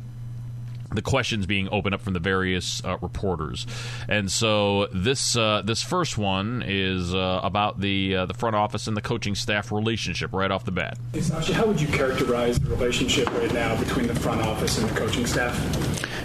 the 0.92 1.03
questions 1.03 1.46
being 1.46 1.68
opened 1.70 1.94
up 1.94 2.00
from 2.00 2.14
the 2.14 2.20
various 2.20 2.85
uh, 2.85 2.98
reporters, 3.00 3.66
and 4.09 4.31
so 4.31 4.88
this 4.92 5.37
uh, 5.37 5.62
this 5.64 5.83
first 5.83 6.18
one 6.18 6.64
is 6.66 7.14
uh, 7.14 7.40
about 7.42 7.81
the 7.81 8.16
uh, 8.16 8.26
the 8.26 8.35
front 8.35 8.57
office 8.57 8.87
and 8.87 8.96
the 8.96 9.03
coaching 9.03 9.35
staff 9.35 9.70
relationship 9.70 10.33
right 10.33 10.50
off 10.50 10.64
the 10.64 10.72
bat. 10.72 10.98
Hey, 11.12 11.20
how 11.53 11.66
would 11.66 11.81
you 11.81 11.88
characterize 11.88 12.59
the 12.59 12.70
relationship 12.70 13.33
right 13.35 13.53
now 13.53 13.79
between 13.79 14.07
the 14.07 14.14
front 14.14 14.40
office 14.42 14.79
and 14.79 14.88
the 14.88 14.94
coaching 14.98 15.26
staff? 15.26 15.57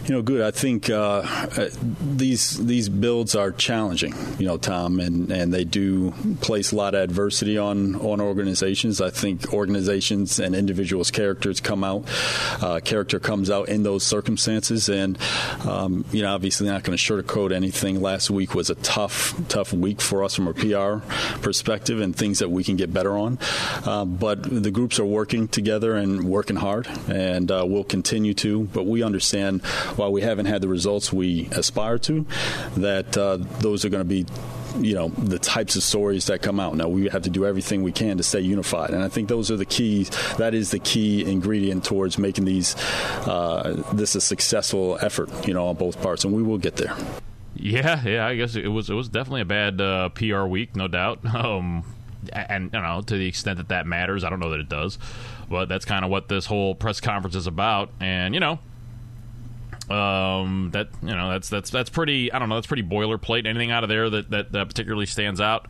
You 0.07 0.13
know, 0.13 0.21
good. 0.21 0.41
I 0.41 0.51
think 0.51 0.89
uh, 0.89 1.23
uh, 1.25 1.69
these 2.01 2.63
these 2.65 2.89
builds 2.89 3.35
are 3.35 3.51
challenging. 3.51 4.13
You 4.39 4.45
know, 4.47 4.57
Tom, 4.57 4.99
and, 4.99 5.31
and 5.31 5.53
they 5.53 5.63
do 5.63 6.11
place 6.41 6.71
a 6.71 6.75
lot 6.75 6.95
of 6.95 7.01
adversity 7.01 7.57
on 7.57 7.95
on 7.95 8.21
organizations. 8.21 9.01
I 9.01 9.09
think 9.09 9.53
organizations 9.53 10.39
and 10.39 10.55
individuals' 10.55 11.11
characters 11.11 11.59
come 11.59 11.83
out. 11.83 12.05
character 12.83 13.19
comes 13.19 13.49
out 13.49 13.69
in 13.69 13.83
those 13.83 14.03
circumstances 14.03 14.54
circumstances. 14.55 14.89
And, 14.89 15.17
um, 15.67 16.05
you 16.11 16.21
know, 16.21 16.33
obviously 16.33 16.67
not 16.67 16.83
going 16.83 16.97
to 16.97 17.03
sugarcoat 17.03 17.53
anything. 17.53 18.01
Last 18.01 18.29
week 18.29 18.55
was 18.55 18.69
a 18.69 18.75
tough, 18.75 19.35
tough 19.47 19.73
week 19.73 20.01
for 20.01 20.23
us 20.23 20.35
from 20.35 20.47
a 20.47 20.53
PR 20.53 21.05
perspective 21.41 21.99
and 21.99 22.15
things 22.15 22.39
that 22.39 22.49
we 22.49 22.63
can 22.63 22.75
get 22.75 22.93
better 22.93 23.17
on. 23.17 23.37
Uh, 23.85 24.05
but 24.05 24.43
the 24.43 24.71
groups 24.71 24.99
are 24.99 25.05
working 25.05 25.47
together 25.47 25.95
and 25.95 26.23
working 26.23 26.55
hard, 26.55 26.87
and 27.07 27.51
uh, 27.51 27.63
we'll 27.67 27.83
continue 27.83 28.33
to. 28.35 28.65
But 28.65 28.85
we 28.85 29.03
understand 29.03 29.63
while 29.95 30.11
we 30.11 30.21
haven't 30.21 30.45
had 30.45 30.61
the 30.61 30.67
results 30.67 31.11
we 31.11 31.47
aspire 31.51 31.97
to, 31.99 32.25
that 32.77 33.17
uh, 33.17 33.37
those 33.59 33.85
are 33.85 33.89
going 33.89 34.03
to 34.03 34.05
be 34.05 34.25
you 34.79 34.93
know 34.93 35.09
the 35.09 35.39
types 35.39 35.75
of 35.75 35.83
stories 35.83 36.25
that 36.27 36.41
come 36.41 36.59
out. 36.59 36.75
Now 36.75 36.87
we 36.87 37.09
have 37.09 37.23
to 37.23 37.29
do 37.29 37.45
everything 37.45 37.83
we 37.83 37.91
can 37.91 38.17
to 38.17 38.23
stay 38.23 38.41
unified, 38.41 38.91
and 38.91 39.03
I 39.03 39.09
think 39.09 39.29
those 39.29 39.51
are 39.51 39.57
the 39.57 39.65
keys. 39.65 40.09
That 40.37 40.53
is 40.53 40.71
the 40.71 40.79
key 40.79 41.29
ingredient 41.29 41.83
towards 41.83 42.17
making 42.17 42.45
these 42.45 42.75
uh, 43.27 43.83
this 43.93 44.15
a 44.15 44.21
successful 44.21 44.97
effort, 45.01 45.29
you 45.47 45.53
know, 45.53 45.67
on 45.67 45.75
both 45.75 46.01
parts, 46.01 46.23
and 46.23 46.33
we 46.33 46.43
will 46.43 46.57
get 46.57 46.75
there. 46.75 46.95
Yeah, 47.55 48.01
yeah, 48.05 48.27
I 48.27 48.35
guess 48.35 48.55
it 48.55 48.67
was 48.67 48.89
it 48.89 48.93
was 48.93 49.09
definitely 49.09 49.41
a 49.41 49.45
bad 49.45 49.79
uh, 49.79 50.09
PR 50.09 50.43
week, 50.43 50.75
no 50.75 50.87
doubt. 50.87 51.19
Um, 51.35 51.83
and 52.33 52.71
you 52.73 52.81
know, 52.81 53.01
to 53.01 53.17
the 53.17 53.27
extent 53.27 53.57
that 53.57 53.67
that 53.67 53.85
matters, 53.85 54.23
I 54.23 54.29
don't 54.29 54.39
know 54.39 54.49
that 54.49 54.59
it 54.59 54.69
does, 54.69 54.97
but 55.49 55.69
that's 55.69 55.85
kind 55.85 56.03
of 56.03 56.09
what 56.09 56.27
this 56.27 56.47
whole 56.47 56.73
press 56.73 56.99
conference 56.99 57.35
is 57.35 57.45
about. 57.45 57.91
And 57.99 58.33
you 58.33 58.39
know, 58.39 58.59
um, 59.89 60.71
that 60.73 60.89
you 61.01 61.15
know 61.15 61.29
that's 61.31 61.49
that's 61.49 61.69
that's 61.69 61.89
pretty. 61.89 62.31
I 62.31 62.39
don't 62.39 62.49
know. 62.49 62.55
That's 62.55 62.67
pretty 62.67 62.83
boilerplate. 62.83 63.45
Anything 63.45 63.71
out 63.71 63.83
of 63.83 63.89
there 63.89 64.09
that 64.09 64.29
that, 64.31 64.51
that 64.51 64.67
particularly 64.67 65.05
stands 65.05 65.39
out 65.39 65.67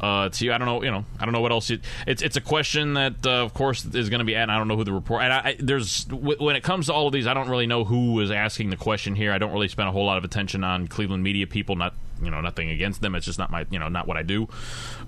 uh, 0.00 0.28
to 0.28 0.44
you? 0.44 0.52
I 0.52 0.58
don't 0.58 0.66
know. 0.66 0.82
You 0.82 0.90
know, 0.90 1.04
I 1.18 1.24
don't 1.24 1.32
know 1.32 1.40
what 1.40 1.52
else. 1.52 1.70
You, 1.70 1.78
it's 2.06 2.22
it's 2.22 2.36
a 2.36 2.40
question 2.40 2.94
that, 2.94 3.26
uh, 3.26 3.44
of 3.44 3.54
course, 3.54 3.84
is 3.84 4.08
going 4.08 4.18
to 4.18 4.24
be. 4.24 4.34
And 4.34 4.50
I 4.50 4.58
don't 4.58 4.68
know 4.68 4.76
who 4.76 4.84
the 4.84 4.92
report. 4.92 5.22
And 5.22 5.32
I, 5.32 5.38
I, 5.38 5.56
there's 5.58 6.04
w- 6.04 6.36
when 6.38 6.56
it 6.56 6.62
comes 6.62 6.86
to 6.86 6.92
all 6.92 7.06
of 7.06 7.12
these, 7.12 7.26
I 7.26 7.34
don't 7.34 7.48
really 7.48 7.66
know 7.66 7.84
who 7.84 8.20
is 8.20 8.30
asking 8.30 8.70
the 8.70 8.76
question 8.76 9.14
here. 9.14 9.32
I 9.32 9.38
don't 9.38 9.52
really 9.52 9.68
spend 9.68 9.88
a 9.88 9.92
whole 9.92 10.06
lot 10.06 10.18
of 10.18 10.24
attention 10.24 10.64
on 10.64 10.88
Cleveland 10.88 11.22
media 11.22 11.46
people. 11.46 11.76
Not 11.76 11.94
you 12.22 12.30
know 12.30 12.40
nothing 12.40 12.70
against 12.70 13.00
them. 13.00 13.14
It's 13.14 13.26
just 13.26 13.38
not 13.38 13.50
my 13.50 13.66
you 13.70 13.78
know 13.78 13.88
not 13.88 14.06
what 14.06 14.16
I 14.16 14.22
do. 14.22 14.48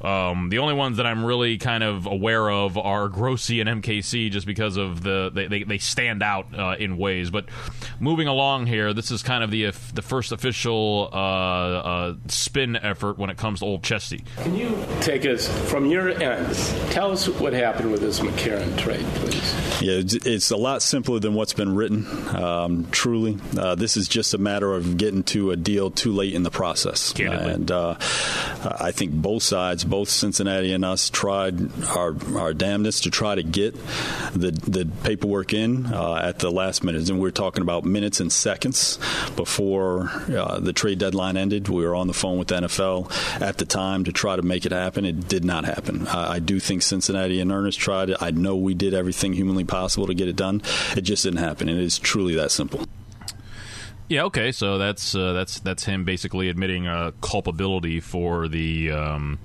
Um, 0.02 0.48
the 0.48 0.58
only 0.58 0.74
ones 0.74 0.96
that 0.98 1.06
I'm 1.06 1.24
really 1.24 1.58
kind 1.58 1.82
of 1.82 2.06
aware 2.06 2.50
of 2.50 2.76
are 2.78 3.08
Grossi 3.08 3.60
and 3.60 3.82
MKC, 3.82 4.30
just 4.30 4.46
because 4.46 4.76
of 4.76 5.02
the 5.02 5.30
they, 5.32 5.46
they, 5.46 5.62
they 5.64 5.78
stand 5.78 6.22
out 6.22 6.46
uh, 6.58 6.76
in 6.78 6.98
ways. 6.98 7.30
But 7.30 7.46
moving 8.00 8.28
along 8.28 8.66
here, 8.66 8.92
this 8.92 9.10
is 9.10 9.22
kind 9.22 9.42
of 9.42 9.50
the 9.50 9.70
the 9.94 10.02
first 10.02 10.32
official 10.32 11.10
uh, 11.12 11.16
uh, 11.16 12.14
spin 12.28 12.76
effort 12.76 13.18
when 13.18 13.30
it 13.30 13.36
comes 13.36 13.60
to 13.60 13.66
Old 13.66 13.82
Chesty. 13.82 14.24
Can 14.38 14.54
you 14.54 14.84
take 15.00 15.26
us 15.26 15.48
from 15.70 15.86
your 15.86 16.10
end? 16.10 16.54
Tell 16.90 17.10
us 17.10 17.28
what 17.28 17.52
happened 17.52 17.90
with 17.90 18.00
this 18.00 18.20
McCarron 18.20 18.76
trade, 18.78 19.04
please. 19.16 19.82
Yeah, 19.82 20.00
it's 20.02 20.50
a 20.50 20.56
lot 20.56 20.82
simpler 20.82 21.20
than 21.20 21.34
what's 21.34 21.52
been 21.52 21.74
written. 21.74 22.06
Um, 22.34 22.88
truly, 22.90 23.38
uh, 23.56 23.74
this 23.74 23.96
is 23.96 24.08
just 24.08 24.34
a 24.34 24.38
matter 24.38 24.74
of 24.74 24.96
getting 24.96 25.22
to 25.24 25.52
a 25.52 25.56
deal 25.56 25.90
too 25.90 26.12
late 26.12 26.34
in 26.34 26.42
the 26.42 26.50
process. 26.50 26.97
Us. 26.98 27.12
Candidly. 27.12 27.52
And 27.52 27.70
uh, 27.70 27.96
I 28.80 28.92
think 28.92 29.12
both 29.12 29.42
sides, 29.42 29.84
both 29.84 30.08
Cincinnati 30.08 30.72
and 30.72 30.84
us, 30.84 31.10
tried 31.10 31.72
our, 31.88 32.14
our 32.36 32.54
damnedest 32.54 33.04
to 33.04 33.10
try 33.10 33.34
to 33.34 33.42
get 33.42 33.74
the, 34.32 34.50
the 34.50 34.90
paperwork 35.02 35.52
in 35.52 35.86
uh, 35.86 36.14
at 36.16 36.38
the 36.38 36.50
last 36.50 36.84
minute. 36.84 37.08
And 37.08 37.20
we 37.20 37.28
are 37.28 37.32
talking 37.32 37.62
about 37.62 37.84
minutes 37.84 38.20
and 38.20 38.32
seconds 38.32 38.98
before 39.36 40.10
uh, 40.28 40.58
the 40.60 40.72
trade 40.72 40.98
deadline 40.98 41.36
ended. 41.36 41.68
We 41.68 41.84
were 41.84 41.94
on 41.94 42.06
the 42.06 42.14
phone 42.14 42.38
with 42.38 42.48
the 42.48 42.56
NFL 42.56 43.40
at 43.40 43.58
the 43.58 43.64
time 43.64 44.04
to 44.04 44.12
try 44.12 44.36
to 44.36 44.42
make 44.42 44.66
it 44.66 44.72
happen. 44.72 45.04
It 45.04 45.28
did 45.28 45.44
not 45.44 45.64
happen. 45.64 46.06
I, 46.08 46.34
I 46.34 46.38
do 46.38 46.60
think 46.60 46.82
Cincinnati 46.82 47.40
and 47.40 47.52
Ernest 47.52 47.78
tried 47.78 48.10
it. 48.10 48.16
I 48.20 48.30
know 48.30 48.56
we 48.56 48.74
did 48.74 48.94
everything 48.94 49.32
humanly 49.32 49.64
possible 49.64 50.06
to 50.06 50.14
get 50.14 50.28
it 50.28 50.36
done. 50.36 50.62
It 50.96 51.02
just 51.02 51.24
didn't 51.24 51.38
happen. 51.38 51.68
And 51.68 51.78
it 51.78 51.84
is 51.84 51.98
truly 51.98 52.34
that 52.34 52.50
simple. 52.50 52.86
Yeah. 54.08 54.24
Okay. 54.24 54.52
So 54.52 54.78
that's 54.78 55.14
uh, 55.14 55.32
that's 55.34 55.60
that's 55.60 55.84
him 55.84 56.04
basically 56.04 56.48
admitting 56.48 56.86
uh, 56.86 57.12
culpability 57.20 58.00
for 58.00 58.48
the 58.48 58.90
um, 58.90 59.38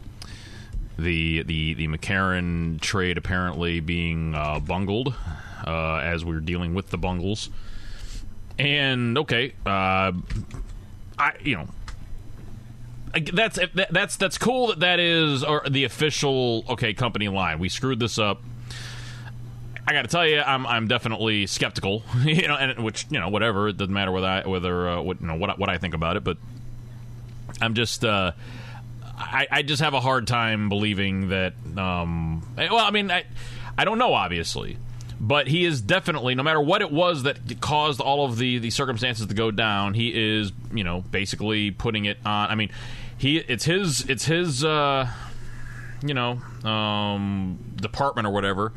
the 0.98 1.44
the 1.44 1.74
the 1.74 1.88
McCarron 1.88 2.80
trade 2.80 3.18
apparently 3.18 3.80
being 3.82 4.36
uh, 4.36 4.60
bungled 4.60 5.14
uh, 5.66 5.96
as 5.98 6.24
we 6.24 6.36
are 6.36 6.40
dealing 6.40 6.74
with 6.74 6.90
the 6.90 6.98
bungles. 6.98 7.50
And 8.58 9.18
okay, 9.18 9.54
uh, 9.66 10.14
I 11.20 11.34
you 11.42 11.58
know 11.58 11.68
that's 13.34 13.60
that's 13.92 14.16
that's 14.16 14.38
cool 14.38 14.68
that 14.68 14.80
that 14.80 15.00
is 15.00 15.44
the 15.70 15.84
official 15.84 16.64
okay 16.70 16.94
company 16.94 17.28
line. 17.28 17.60
We 17.60 17.70
screwed 17.70 18.00
this 18.00 18.18
up. 18.18 18.42
I 19.86 19.94
got 19.94 20.04
to 20.04 20.08
tell 20.08 20.26
you, 20.26 20.42
I'm 20.42 20.66
I'm 20.66 20.88
definitely 20.88 21.48
skeptical. 21.48 22.04
You 22.24 22.48
know, 22.48 22.56
and 22.56 22.84
which 22.84 23.06
you 23.10 23.20
know, 23.20 23.30
whatever. 23.30 23.68
It 23.68 23.78
doesn't 23.78 23.94
matter 23.94 24.12
whether 24.12 24.28
I 24.28 24.48
whether 24.48 24.90
uh, 24.90 25.02
what 25.02 25.22
you 25.22 25.28
know 25.28 25.36
what 25.36 25.60
what 25.60 25.70
I 25.70 25.78
think 25.78 25.94
about 25.94 26.18
it, 26.18 26.24
but 26.24 26.38
I'm 27.62 27.74
just. 27.74 28.04
Uh, 28.06 28.32
I, 29.16 29.48
I 29.52 29.62
just 29.62 29.82
have 29.82 29.94
a 29.94 30.02
hard 30.02 30.28
time 30.28 30.70
believing 30.70 31.30
that. 31.30 31.54
Um, 31.78 32.46
well, 32.58 32.78
I 32.78 32.92
mean, 32.92 33.12
I, 33.12 33.26
I 33.78 33.86
don't 33.86 33.98
know, 33.98 34.14
obviously, 34.14 34.78
but 35.20 35.48
he 35.48 35.66
is 35.66 35.82
definitely, 35.82 36.36
no 36.36 36.44
matter 36.44 36.60
what 36.60 36.82
it 36.82 36.92
was 36.92 37.24
that 37.24 37.62
caused 37.62 38.02
all 38.02 38.26
of 38.26 38.38
the, 38.38 38.58
the 38.58 38.70
circumstances 38.72 39.28
to 39.28 39.34
go 39.34 39.52
down, 39.52 39.94
he 39.94 40.40
is, 40.40 40.52
you 40.74 40.84
know, 40.84 41.02
basically 41.12 41.72
putting 41.72 42.06
it 42.06 42.18
on. 42.26 42.50
I 42.50 42.56
mean, 42.56 42.72
he 43.18 43.38
it's 43.38 43.66
his 43.66 44.02
it's 44.10 44.26
his, 44.26 44.64
uh, 44.64 45.08
you 46.04 46.14
know, 46.14 46.34
um, 46.70 47.58
department 47.78 48.28
or 48.28 48.32
whatever 48.32 48.74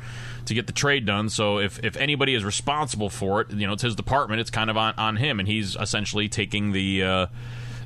to 0.46 0.54
get 0.54 0.66
the 0.66 0.72
trade 0.72 1.04
done. 1.04 1.28
So 1.28 1.58
if, 1.58 1.82
if 1.84 1.96
anybody 1.96 2.34
is 2.34 2.44
responsible 2.44 3.10
for 3.10 3.40
it, 3.40 3.50
you 3.50 3.66
know, 3.66 3.72
it's 3.72 3.82
his 3.82 3.96
department. 3.96 4.40
It's 4.40 4.50
kind 4.50 4.70
of 4.70 4.76
on, 4.76 4.94
on 4.96 5.16
him, 5.16 5.40
and 5.40 5.48
he's 5.48 5.76
essentially 5.76 6.28
taking 6.28 6.72
the 6.72 7.02
uh, 7.02 7.26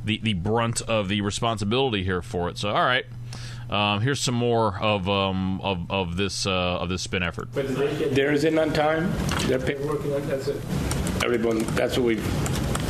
the 0.04 0.18
the 0.22 0.34
brunt 0.34 0.80
of 0.82 1.08
the 1.08 1.20
responsibility 1.20 2.04
here 2.04 2.22
for 2.22 2.48
it. 2.48 2.58
So 2.58 2.70
all 2.70 2.84
right. 2.84 3.06
Um, 3.70 4.00
here's 4.00 4.20
some 4.20 4.34
more 4.34 4.78
of 4.80 5.08
um, 5.08 5.60
of, 5.60 5.88
of 5.90 6.16
this 6.16 6.44
uh, 6.44 6.50
of 6.50 6.88
this 6.88 7.02
spin 7.02 7.22
effort. 7.22 7.48
But 7.54 7.68
did 7.68 7.76
they 7.76 7.98
get 7.98 8.14
theirs 8.14 8.44
in 8.44 8.58
on 8.58 8.72
time? 8.72 9.12
Their 9.46 9.60
paperwork, 9.60 10.04
like 10.06 10.26
that's 10.26 10.48
it. 10.48 10.56
Everyone, 11.24 11.58
that's 11.76 11.96
what 11.96 12.06
we. 12.06 12.16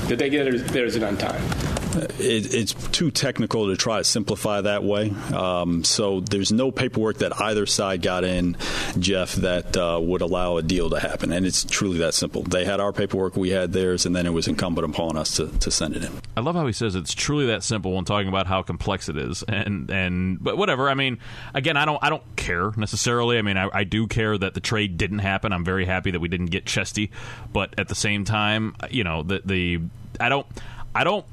Did 0.09 0.19
they 0.19 0.31
get 0.31 0.51
theirs 0.69 0.97
in 0.97 1.05
on 1.05 1.19
time? 1.19 1.70
It, 2.19 2.55
it's 2.55 2.75
too 2.91 3.11
technical 3.11 3.69
to 3.69 3.77
try 3.77 3.99
to 3.99 4.05
simplify 4.05 4.61
that 4.61 4.85
way. 4.85 5.11
Um, 5.35 5.85
so 5.85 6.21
there's 6.21 6.53
no 6.53 6.71
paperwork 6.71 7.19
that 7.19 7.41
either 7.41 7.67
side 7.67 8.03
got 8.03 8.25
in, 8.25 8.57
Jeff, 8.99 9.35
that 9.35 9.77
uh, 9.77 9.99
would 10.01 10.23
allow 10.23 10.57
a 10.57 10.63
deal 10.63 10.91
to 10.91 11.01
happen. 11.01 11.33
And 11.33 11.47
it's 11.47 11.65
truly 11.65 11.99
that 11.99 12.15
simple. 12.15 12.43
They 12.43 12.65
had 12.65 12.81
our 12.81 12.93
paperwork, 12.93 13.37
we 13.37 13.51
had 13.51 13.73
theirs, 13.73 14.07
and 14.07 14.15
then 14.15 14.27
it 14.27 14.33
was 14.33 14.49
incumbent 14.49 14.89
upon 14.89 15.17
us 15.17 15.37
to, 15.37 15.49
to 15.59 15.71
send 15.71 15.97
it 15.97 16.05
in. 16.05 16.13
I 16.37 16.41
love 16.41 16.55
how 16.55 16.67
he 16.67 16.73
says 16.73 16.95
it's 16.95 17.15
truly 17.15 17.47
that 17.47 17.63
simple 17.63 17.93
when 17.95 18.05
talking 18.05 18.29
about 18.29 18.47
how 18.47 18.63
complex 18.63 19.09
it 19.09 19.17
is. 19.17 19.43
And 19.43 19.91
and 19.91 20.43
but 20.43 20.57
whatever. 20.57 20.89
I 20.89 20.95
mean, 20.95 21.19
again, 21.55 21.77
I 21.77 21.85
don't 21.85 21.99
I 22.03 22.11
don't 22.11 22.23
care 22.37 22.73
necessarily. 22.77 23.39
I 23.39 23.43
mean, 23.43 23.57
I, 23.57 23.69
I 23.73 23.85
do 23.85 24.07
care 24.07 24.37
that 24.39 24.55
the 24.55 24.61
trade 24.61 24.97
didn't 24.97 25.21
happen. 25.21 25.53
I'm 25.53 25.65
very 25.65 25.85
happy 25.85 26.11
that 26.13 26.21
we 26.21 26.29
didn't 26.29 26.47
get 26.47 26.67
Chesty, 26.67 27.11
but 27.53 27.75
at 27.79 27.89
the 27.89 27.95
same 27.95 28.25
time, 28.25 28.75
you 28.91 29.05
know, 29.05 29.23
the 29.23 29.43
the 29.45 29.81
I 30.19 30.29
don't 30.29 30.47
I 30.95 31.05
don't 31.05 31.27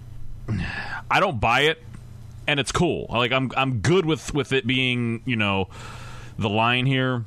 I 1.09 1.19
don't 1.19 1.39
buy 1.39 1.61
it, 1.61 1.81
and 2.47 2.59
it's 2.59 2.71
cool. 2.71 3.07
Like 3.09 3.31
I'm 3.31 3.51
I'm 3.55 3.79
good 3.79 4.05
with 4.05 4.33
with 4.33 4.53
it 4.53 4.65
being 4.65 5.21
you 5.25 5.35
know 5.35 5.69
the 6.37 6.49
line 6.49 6.85
here 6.85 7.25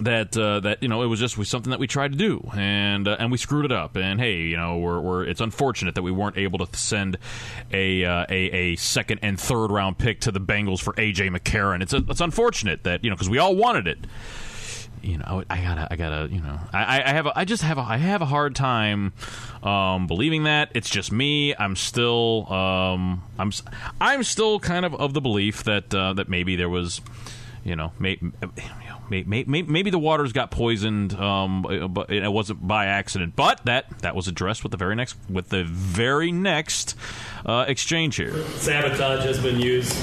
that 0.00 0.36
uh, 0.36 0.60
that 0.60 0.82
you 0.82 0.88
know 0.88 1.02
it 1.02 1.06
was 1.06 1.18
just 1.18 1.42
something 1.46 1.70
that 1.70 1.80
we 1.80 1.86
tried 1.86 2.12
to 2.12 2.18
do 2.18 2.48
and 2.54 3.08
uh, 3.08 3.16
and 3.18 3.32
we 3.32 3.38
screwed 3.38 3.64
it 3.64 3.72
up. 3.72 3.96
And 3.96 4.20
hey 4.20 4.42
you 4.42 4.56
know 4.56 4.78
we're, 4.78 5.00
we're 5.00 5.24
it's 5.24 5.40
unfortunate 5.40 5.94
that 5.96 6.02
we 6.02 6.12
weren't 6.12 6.36
able 6.36 6.64
to 6.64 6.76
send 6.76 7.18
a, 7.72 8.04
uh, 8.04 8.26
a 8.28 8.34
a 8.34 8.76
second 8.76 9.20
and 9.22 9.38
third 9.38 9.70
round 9.70 9.98
pick 9.98 10.20
to 10.20 10.32
the 10.32 10.40
Bengals 10.40 10.80
for 10.80 10.92
AJ 10.94 11.36
McCarron. 11.36 11.82
It's 11.82 11.92
a, 11.92 12.04
it's 12.08 12.20
unfortunate 12.20 12.84
that 12.84 13.02
you 13.02 13.10
know 13.10 13.16
because 13.16 13.30
we 13.30 13.38
all 13.38 13.56
wanted 13.56 13.88
it 13.88 13.98
you 15.02 15.18
know, 15.18 15.44
I 15.48 15.60
gotta, 15.62 15.88
I 15.90 15.96
gotta, 15.96 16.28
you 16.32 16.40
know, 16.40 16.58
I, 16.72 17.02
I 17.04 17.10
have, 17.12 17.26
a, 17.26 17.38
I 17.38 17.44
just 17.44 17.62
have, 17.62 17.78
a, 17.78 17.82
I 17.82 17.96
have 17.96 18.22
a 18.22 18.26
hard 18.26 18.54
time 18.54 19.12
um, 19.62 20.06
believing 20.06 20.44
that. 20.44 20.70
It's 20.74 20.90
just 20.90 21.10
me. 21.12 21.54
I'm 21.56 21.76
still, 21.76 22.50
um, 22.52 23.22
I'm, 23.38 23.52
I'm 24.00 24.22
still 24.22 24.60
kind 24.60 24.84
of 24.84 24.94
of 24.94 25.14
the 25.14 25.20
belief 25.20 25.64
that 25.64 25.94
uh, 25.94 26.12
that 26.14 26.28
maybe 26.28 26.56
there 26.56 26.68
was, 26.68 27.00
you 27.64 27.76
know, 27.76 27.92
maybe, 27.98 28.32
maybe, 29.10 29.62
maybe 29.62 29.90
the 29.90 29.98
waters 29.98 30.32
got 30.32 30.50
poisoned, 30.50 31.14
um, 31.14 31.62
but 31.90 32.10
it 32.10 32.32
wasn't 32.32 32.66
by 32.66 32.86
accident. 32.86 33.36
But 33.36 33.60
that 33.64 33.98
that 34.00 34.14
was 34.14 34.28
addressed 34.28 34.62
with 34.62 34.72
the 34.72 34.78
very 34.78 34.94
next, 34.94 35.16
with 35.28 35.48
the 35.48 35.64
very 35.64 36.32
next 36.32 36.96
uh, 37.44 37.64
exchange 37.68 38.16
here. 38.16 38.42
Sabotage 38.56 39.24
has 39.24 39.40
been 39.40 39.60
used. 39.60 39.96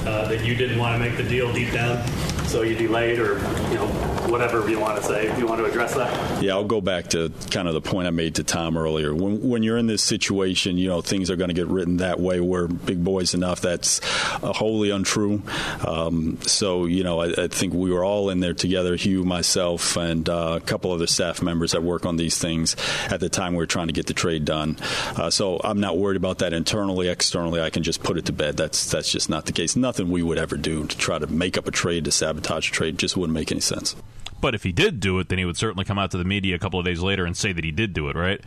Uh, 0.00 0.26
that 0.28 0.42
you 0.46 0.54
didn't 0.54 0.78
want 0.78 0.94
to 0.94 0.98
make 0.98 1.18
the 1.18 1.22
deal 1.22 1.52
deep 1.52 1.70
down, 1.74 2.02
so 2.46 2.62
you 2.62 2.74
delayed, 2.74 3.18
or 3.18 3.34
you 3.68 3.74
know, 3.74 3.86
whatever 4.30 4.66
you 4.66 4.80
want 4.80 4.96
to 4.96 5.02
say. 5.02 5.26
If 5.26 5.38
you 5.38 5.46
want 5.46 5.60
to 5.60 5.66
address 5.66 5.94
that, 5.94 6.42
yeah, 6.42 6.52
I'll 6.52 6.64
go 6.64 6.80
back 6.80 7.08
to 7.08 7.30
kind 7.50 7.68
of 7.68 7.74
the 7.74 7.82
point 7.82 8.06
I 8.06 8.10
made 8.10 8.36
to 8.36 8.44
Tom 8.44 8.78
earlier. 8.78 9.14
When 9.14 9.46
when 9.46 9.62
you're 9.62 9.76
in 9.76 9.88
this 9.88 10.02
situation, 10.02 10.78
you 10.78 10.88
know 10.88 11.02
things 11.02 11.30
are 11.30 11.36
going 11.36 11.48
to 11.48 11.54
get 11.54 11.66
written 11.66 11.98
that 11.98 12.18
way. 12.18 12.40
We're 12.40 12.66
big 12.66 13.04
boys 13.04 13.34
enough. 13.34 13.60
That's 13.60 14.00
uh, 14.42 14.54
wholly 14.54 14.88
untrue. 14.88 15.42
Um, 15.86 16.38
so 16.40 16.86
you 16.86 17.04
know, 17.04 17.20
I, 17.20 17.44
I, 17.44 17.48
think 17.48 17.74
we 17.74 17.90
were 17.90 18.02
all 18.02 18.30
in 18.30 18.40
there 18.40 18.49
together. 18.58 18.96
Hue, 18.96 19.24
myself, 19.24 19.96
and 19.96 20.28
uh, 20.28 20.58
a 20.58 20.60
couple 20.60 20.92
other 20.92 21.06
staff 21.06 21.42
members 21.42 21.72
that 21.72 21.82
work 21.82 22.06
on 22.06 22.16
these 22.16 22.38
things 22.38 22.76
at 23.08 23.20
the 23.20 23.28
time 23.28 23.52
we 23.52 23.58
were 23.58 23.66
trying 23.66 23.88
to 23.88 23.92
get 23.92 24.06
the 24.06 24.14
trade 24.14 24.44
done. 24.44 24.76
Uh, 25.16 25.30
so 25.30 25.60
I'm 25.62 25.80
not 25.80 25.98
worried 25.98 26.16
about 26.16 26.38
that 26.38 26.52
internally, 26.52 27.08
externally. 27.08 27.60
I 27.60 27.70
can 27.70 27.82
just 27.82 28.02
put 28.02 28.18
it 28.18 28.26
to 28.26 28.32
bed. 28.32 28.56
That's 28.56 28.90
that's 28.90 29.10
just 29.10 29.28
not 29.28 29.46
the 29.46 29.52
case. 29.52 29.76
Nothing 29.76 30.10
we 30.10 30.22
would 30.22 30.38
ever 30.38 30.56
do 30.56 30.86
to 30.86 30.98
try 30.98 31.18
to 31.18 31.26
make 31.26 31.56
up 31.58 31.66
a 31.66 31.70
trade 31.70 32.04
to 32.04 32.12
sabotage 32.12 32.68
a 32.68 32.72
trade 32.72 32.98
just 32.98 33.16
wouldn't 33.16 33.34
make 33.34 33.50
any 33.50 33.60
sense. 33.60 33.96
But 34.40 34.54
if 34.54 34.62
he 34.62 34.72
did 34.72 35.00
do 35.00 35.18
it, 35.18 35.28
then 35.28 35.38
he 35.38 35.44
would 35.44 35.56
certainly 35.56 35.84
come 35.84 35.98
out 35.98 36.10
to 36.12 36.18
the 36.18 36.24
media 36.24 36.56
a 36.56 36.58
couple 36.58 36.78
of 36.78 36.86
days 36.86 37.00
later 37.00 37.26
and 37.26 37.36
say 37.36 37.52
that 37.52 37.64
he 37.64 37.70
did 37.70 37.92
do 37.92 38.08
it, 38.08 38.16
right? 38.16 38.40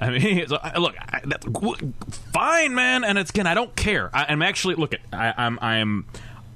I 0.00 0.10
mean, 0.10 0.46
look, 0.78 0.96
fine, 2.32 2.74
man. 2.74 3.04
And 3.04 3.18
it's 3.18 3.30
again, 3.30 3.46
I 3.46 3.54
don't 3.54 3.74
care. 3.76 4.10
I, 4.14 4.32
am 4.32 4.42
actually 4.42 4.76
look. 4.76 4.94
I, 5.12 5.34
I'm 5.36 5.58
I'm 5.60 6.06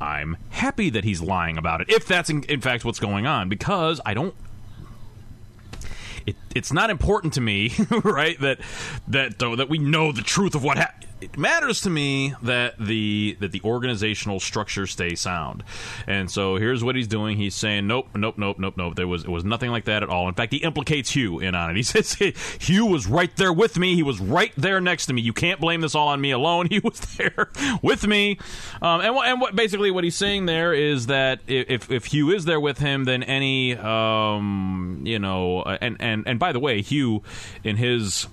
I'm 0.02 0.36
happy 0.50 0.90
that 0.90 1.04
he's 1.04 1.22
lying 1.22 1.56
about 1.56 1.80
it. 1.80 1.88
If 1.88 2.06
that's 2.06 2.28
in, 2.28 2.42
in 2.44 2.60
fact 2.60 2.84
what's 2.84 2.98
going 2.98 3.26
on, 3.26 3.48
because 3.48 4.00
I 4.04 4.14
don't 4.14 4.34
it, 6.26 6.36
it's 6.54 6.72
not 6.72 6.90
important 6.90 7.34
to 7.34 7.40
me, 7.40 7.72
right? 8.04 8.38
That 8.40 8.58
that 9.08 9.38
that 9.38 9.68
we 9.68 9.78
know 9.78 10.12
the 10.12 10.22
truth 10.22 10.54
of 10.54 10.64
what 10.64 10.76
happened 10.76 11.11
it 11.22 11.38
matters 11.38 11.80
to 11.82 11.90
me 11.90 12.34
that 12.42 12.74
the 12.78 13.36
that 13.40 13.52
the 13.52 13.60
organizational 13.64 14.40
structure 14.40 14.86
stay 14.86 15.14
sound. 15.14 15.62
And 16.06 16.30
so 16.30 16.56
here's 16.56 16.82
what 16.82 16.96
he's 16.96 17.06
doing. 17.06 17.36
He's 17.36 17.54
saying, 17.54 17.86
nope, 17.86 18.08
nope, 18.14 18.36
nope, 18.36 18.58
nope, 18.58 18.74
nope. 18.76 18.96
There 18.96 19.06
was 19.06 19.22
it 19.24 19.28
was 19.28 19.44
nothing 19.44 19.70
like 19.70 19.84
that 19.84 20.02
at 20.02 20.08
all. 20.08 20.28
In 20.28 20.34
fact, 20.34 20.52
he 20.52 20.58
implicates 20.58 21.10
Hue 21.10 21.38
in 21.38 21.54
on 21.54 21.70
it. 21.70 21.76
He 21.76 21.82
says 21.92 22.14
Hue 22.14 22.86
was 22.86 23.06
right 23.06 23.34
there 23.36 23.52
with 23.52 23.78
me. 23.78 23.94
He 23.94 24.02
was 24.02 24.20
right 24.20 24.52
there 24.56 24.80
next 24.80 25.06
to 25.06 25.12
me. 25.12 25.22
You 25.22 25.32
can't 25.32 25.60
blame 25.60 25.80
this 25.80 25.94
all 25.94 26.08
on 26.08 26.20
me 26.20 26.30
alone. 26.30 26.68
He 26.72 26.78
was 26.78 27.00
there 27.00 27.50
with 27.82 28.06
me. 28.06 28.38
Um, 28.80 29.02
and 29.02 29.14
and 29.14 29.40
what 29.42 29.54
basically 29.54 29.90
what 29.90 30.04
he's 30.04 30.16
saying 30.16 30.46
there 30.46 30.72
is 30.72 31.06
that 31.06 31.40
if 31.46 31.90
if 31.90 32.06
Hue 32.06 32.30
is 32.30 32.46
there 32.46 32.60
with 32.60 32.78
him, 32.78 33.04
then 33.04 33.22
any 33.22 33.76
um, 33.76 35.02
you 35.04 35.18
know, 35.18 35.62
and 35.62 35.98
and 36.00 36.26
and 36.26 36.38
by 36.38 36.52
the 36.52 36.60
way, 36.60 36.80
Hue 36.80 37.22
in 37.62 37.76
his 37.76 38.26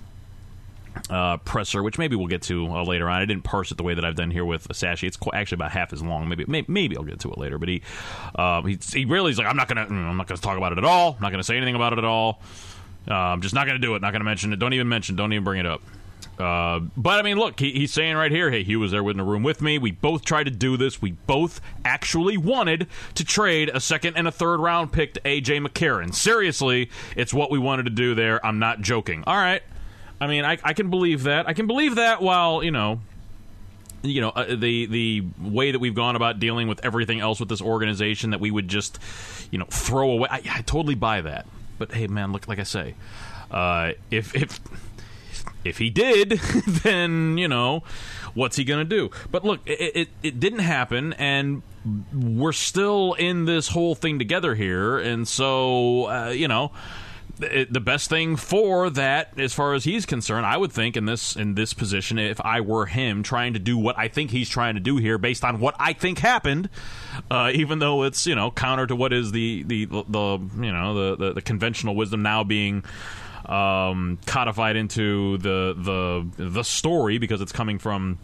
uh, 1.08 1.38
presser, 1.38 1.82
which 1.82 1.98
maybe 1.98 2.16
we'll 2.16 2.26
get 2.26 2.42
to 2.42 2.66
uh, 2.66 2.84
later 2.84 3.08
on. 3.08 3.20
I 3.20 3.24
didn't 3.24 3.44
parse 3.44 3.70
it 3.70 3.76
the 3.76 3.82
way 3.82 3.94
that 3.94 4.04
I've 4.04 4.16
done 4.16 4.30
here 4.30 4.44
with 4.44 4.68
Sashi. 4.68 5.08
It's 5.08 5.18
actually 5.32 5.56
about 5.56 5.72
half 5.72 5.92
as 5.92 6.02
long. 6.02 6.28
Maybe 6.28 6.44
maybe, 6.46 6.66
maybe 6.70 6.96
I'll 6.96 7.04
get 7.04 7.20
to 7.20 7.30
it 7.32 7.38
later. 7.38 7.58
But 7.58 7.68
he 7.68 7.82
uh, 8.34 8.62
he, 8.62 8.78
he 8.92 9.04
really 9.04 9.30
is 9.30 9.38
like 9.38 9.46
I'm 9.46 9.56
not 9.56 9.68
gonna 9.68 9.82
I'm 9.82 10.16
not 10.16 10.26
gonna 10.26 10.40
talk 10.40 10.56
about 10.56 10.72
it 10.72 10.78
at 10.78 10.84
all. 10.84 11.14
I'm 11.14 11.22
not 11.22 11.30
gonna 11.30 11.44
say 11.44 11.56
anything 11.56 11.74
about 11.74 11.92
it 11.92 11.98
at 11.98 12.04
all. 12.04 12.40
I'm 13.08 13.40
just 13.40 13.54
not 13.54 13.66
gonna 13.66 13.78
do 13.78 13.94
it. 13.94 14.02
Not 14.02 14.12
gonna 14.12 14.24
mention 14.24 14.52
it. 14.52 14.58
Don't 14.58 14.72
even 14.72 14.88
mention. 14.88 15.16
Don't 15.16 15.32
even 15.32 15.44
bring 15.44 15.60
it 15.60 15.66
up. 15.66 15.82
Uh, 16.40 16.80
but 16.96 17.18
I 17.18 17.22
mean, 17.22 17.38
look, 17.38 17.60
he, 17.60 17.72
he's 17.72 17.92
saying 17.92 18.16
right 18.16 18.30
here, 18.30 18.50
hey, 18.50 18.62
he 18.62 18.74
was 18.76 18.92
there 18.92 19.08
in 19.10 19.16
the 19.18 19.22
room 19.22 19.42
with 19.42 19.60
me. 19.60 19.78
We 19.78 19.90
both 19.90 20.24
tried 20.24 20.44
to 20.44 20.50
do 20.50 20.76
this. 20.76 21.02
We 21.02 21.12
both 21.12 21.60
actually 21.84 22.38
wanted 22.38 22.86
to 23.14 23.24
trade 23.24 23.70
a 23.72 23.80
second 23.80 24.16
and 24.16 24.26
a 24.26 24.32
third 24.32 24.58
round 24.58 24.90
pick 24.92 25.14
to 25.14 25.20
AJ 25.20 25.66
McCarron. 25.66 26.14
Seriously, 26.14 26.90
it's 27.14 27.34
what 27.34 27.50
we 27.50 27.58
wanted 27.58 27.84
to 27.84 27.90
do 27.90 28.14
there. 28.14 28.44
I'm 28.44 28.58
not 28.58 28.80
joking. 28.80 29.22
All 29.26 29.36
right. 29.36 29.62
I 30.20 30.26
mean, 30.26 30.44
I, 30.44 30.58
I 30.62 30.74
can 30.74 30.90
believe 30.90 31.24
that. 31.24 31.48
I 31.48 31.54
can 31.54 31.66
believe 31.66 31.94
that 31.94 32.20
while, 32.20 32.62
you 32.62 32.70
know, 32.70 33.00
you 34.02 34.20
know 34.20 34.30
uh, 34.30 34.54
the 34.54 34.86
the 34.86 35.24
way 35.40 35.72
that 35.72 35.78
we've 35.78 35.94
gone 35.94 36.16
about 36.16 36.40
dealing 36.40 36.68
with 36.68 36.84
everything 36.84 37.20
else 37.20 37.40
with 37.40 37.48
this 37.48 37.60
organization 37.60 38.30
that 38.30 38.40
we 38.40 38.50
would 38.50 38.68
just 38.68 38.98
you 39.50 39.58
know 39.58 39.66
throw 39.66 40.10
away. 40.10 40.28
I, 40.30 40.42
I 40.50 40.62
totally 40.62 40.94
buy 40.94 41.20
that. 41.20 41.46
But 41.78 41.92
hey, 41.92 42.06
man, 42.06 42.32
look, 42.32 42.48
like 42.48 42.58
I 42.58 42.64
say, 42.64 42.94
uh, 43.50 43.92
if 44.10 44.34
if 44.34 44.60
if 45.64 45.78
he 45.78 45.90
did, 45.90 46.30
then 46.66 47.38
you 47.38 47.48
know 47.48 47.82
what's 48.34 48.56
he 48.56 48.64
to 48.64 48.84
do? 48.84 49.10
But 49.30 49.44
look, 49.44 49.60
it, 49.66 49.96
it 49.96 50.08
it 50.22 50.40
didn't 50.40 50.60
happen, 50.60 51.12
and 51.14 51.62
we're 52.12 52.52
still 52.52 53.14
in 53.14 53.44
this 53.46 53.68
whole 53.68 53.94
thing 53.94 54.18
together 54.18 54.54
here, 54.54 54.98
and 54.98 55.26
so 55.26 56.06
uh, 56.06 56.28
you 56.28 56.48
know 56.48 56.72
the 57.40 57.80
best 57.80 58.08
thing 58.08 58.36
for 58.36 58.90
that, 58.90 59.38
as 59.38 59.52
far 59.52 59.74
as 59.74 59.84
he's 59.84 60.06
concerned, 60.06 60.46
I 60.46 60.56
would 60.56 60.72
think 60.72 60.96
in 60.96 61.06
this 61.06 61.36
in 61.36 61.54
this 61.54 61.72
position, 61.72 62.18
if 62.18 62.40
I 62.40 62.60
were 62.60 62.86
him, 62.86 63.22
trying 63.22 63.54
to 63.54 63.58
do 63.58 63.76
what 63.78 63.98
I 63.98 64.08
think 64.08 64.30
he's 64.30 64.48
trying 64.48 64.74
to 64.74 64.80
do 64.80 64.96
here, 64.96 65.18
based 65.18 65.44
on 65.44 65.60
what 65.60 65.74
I 65.78 65.92
think 65.92 66.18
happened, 66.18 66.68
uh, 67.30 67.50
even 67.54 67.78
though 67.78 68.02
it's 68.04 68.26
you 68.26 68.34
know 68.34 68.50
counter 68.50 68.86
to 68.86 68.94
what 68.94 69.12
is 69.12 69.32
the 69.32 69.62
the 69.64 69.86
the 69.86 70.38
you 70.56 70.72
know 70.72 70.94
the 70.94 71.16
the, 71.16 71.32
the 71.34 71.42
conventional 71.42 71.94
wisdom 71.94 72.22
now 72.22 72.44
being 72.44 72.84
um, 73.46 74.18
codified 74.26 74.76
into 74.76 75.38
the 75.38 75.74
the 76.36 76.44
the 76.50 76.62
story 76.62 77.18
because 77.18 77.40
it's 77.40 77.52
coming 77.52 77.78
from 77.78 78.18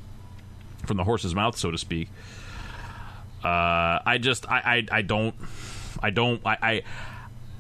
from 0.85 0.97
the 0.97 1.05
horse's 1.05 1.35
mouth, 1.35 1.57
so 1.57 1.71
to 1.71 1.79
speak. 1.79 2.09
Uh, 3.45 4.01
I 4.05 4.19
just 4.21 4.51
I, 4.51 4.87
I, 4.91 4.99
I 4.99 5.03
don't 5.03 5.35
I 6.03 6.11
don't 6.11 6.41
I, 6.45 6.59
I 6.63 6.83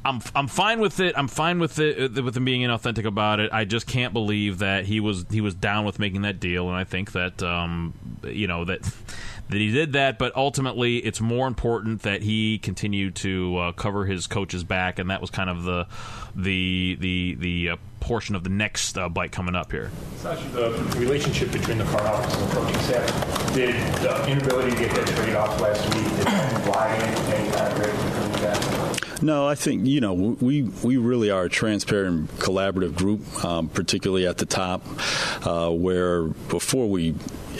I'm 0.06 0.22
I'm 0.36 0.46
fine 0.46 0.78
with 0.78 1.00
it. 1.00 1.18
I'm 1.18 1.26
fine 1.26 1.58
with 1.58 1.80
it 1.80 2.16
uh, 2.16 2.22
with 2.22 2.36
him 2.36 2.44
being 2.44 2.60
inauthentic 2.60 3.04
about 3.04 3.40
it. 3.40 3.52
I 3.52 3.64
just 3.64 3.88
can't 3.88 4.12
believe 4.12 4.58
that 4.58 4.84
he 4.84 5.00
was 5.00 5.26
he 5.30 5.40
was 5.40 5.54
down 5.54 5.84
with 5.84 5.98
making 5.98 6.22
that 6.22 6.38
deal, 6.38 6.68
and 6.68 6.76
I 6.76 6.84
think 6.84 7.12
that 7.12 7.42
um, 7.42 7.92
you 8.22 8.46
know 8.46 8.64
that 8.64 8.82
that 8.82 9.58
he 9.58 9.72
did 9.72 9.94
that. 9.94 10.16
But 10.16 10.34
ultimately, 10.36 10.98
it's 10.98 11.20
more 11.20 11.48
important 11.48 12.02
that 12.02 12.22
he 12.22 12.58
continued 12.58 13.16
to 13.16 13.56
uh, 13.56 13.72
cover 13.72 14.06
his 14.06 14.28
coach's 14.28 14.62
back, 14.62 15.00
and 15.00 15.10
that 15.10 15.20
was 15.20 15.30
kind 15.30 15.50
of 15.50 15.64
the 15.64 15.88
the 16.36 16.96
the 17.00 17.34
the 17.34 17.70
uh, 17.70 17.76
portion 17.98 18.36
of 18.36 18.44
the 18.44 18.50
next 18.50 18.96
uh, 18.96 19.08
bite 19.08 19.32
coming 19.32 19.56
up 19.56 19.72
here. 19.72 19.90
Sashi, 20.18 20.52
the 20.52 21.00
relationship 21.00 21.50
between 21.50 21.78
the 21.78 21.86
front 21.86 22.06
office 22.06 22.32
and 22.36 22.48
the 22.48 22.54
coaching 22.54 22.80
staff, 22.82 23.54
did 23.54 23.74
the 24.04 24.30
inability 24.30 24.70
to 24.70 24.76
get 24.76 24.94
that 24.94 25.06
trade 25.16 25.34
off 25.34 25.60
last 25.60 25.82
week, 25.96 26.04
did 26.16 26.26
that 26.26 26.68
lie 26.68 26.94
in 26.94 27.02
any 27.34 27.50
kind 27.50 27.72
of? 27.72 28.85
No, 29.22 29.46
I 29.46 29.54
think 29.54 29.86
you 29.86 30.00
know 30.00 30.12
we 30.12 30.62
we 30.82 30.96
really 30.96 31.30
are 31.30 31.44
a 31.44 31.48
transparent, 31.48 32.30
collaborative 32.38 32.94
group, 32.94 33.44
um, 33.44 33.68
particularly 33.68 34.26
at 34.26 34.38
the 34.38 34.46
top, 34.46 34.82
uh, 35.46 35.70
where 35.70 36.24
before 36.24 36.88
we 36.88 37.14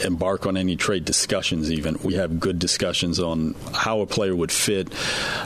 embark 0.05 0.45
on 0.45 0.57
any 0.57 0.75
trade 0.75 1.05
discussions, 1.05 1.71
even 1.71 1.97
we 2.03 2.15
have 2.15 2.39
good 2.39 2.59
discussions 2.59 3.19
on 3.19 3.55
how 3.73 4.01
a 4.01 4.05
player 4.05 4.35
would 4.35 4.51
fit, 4.51 4.91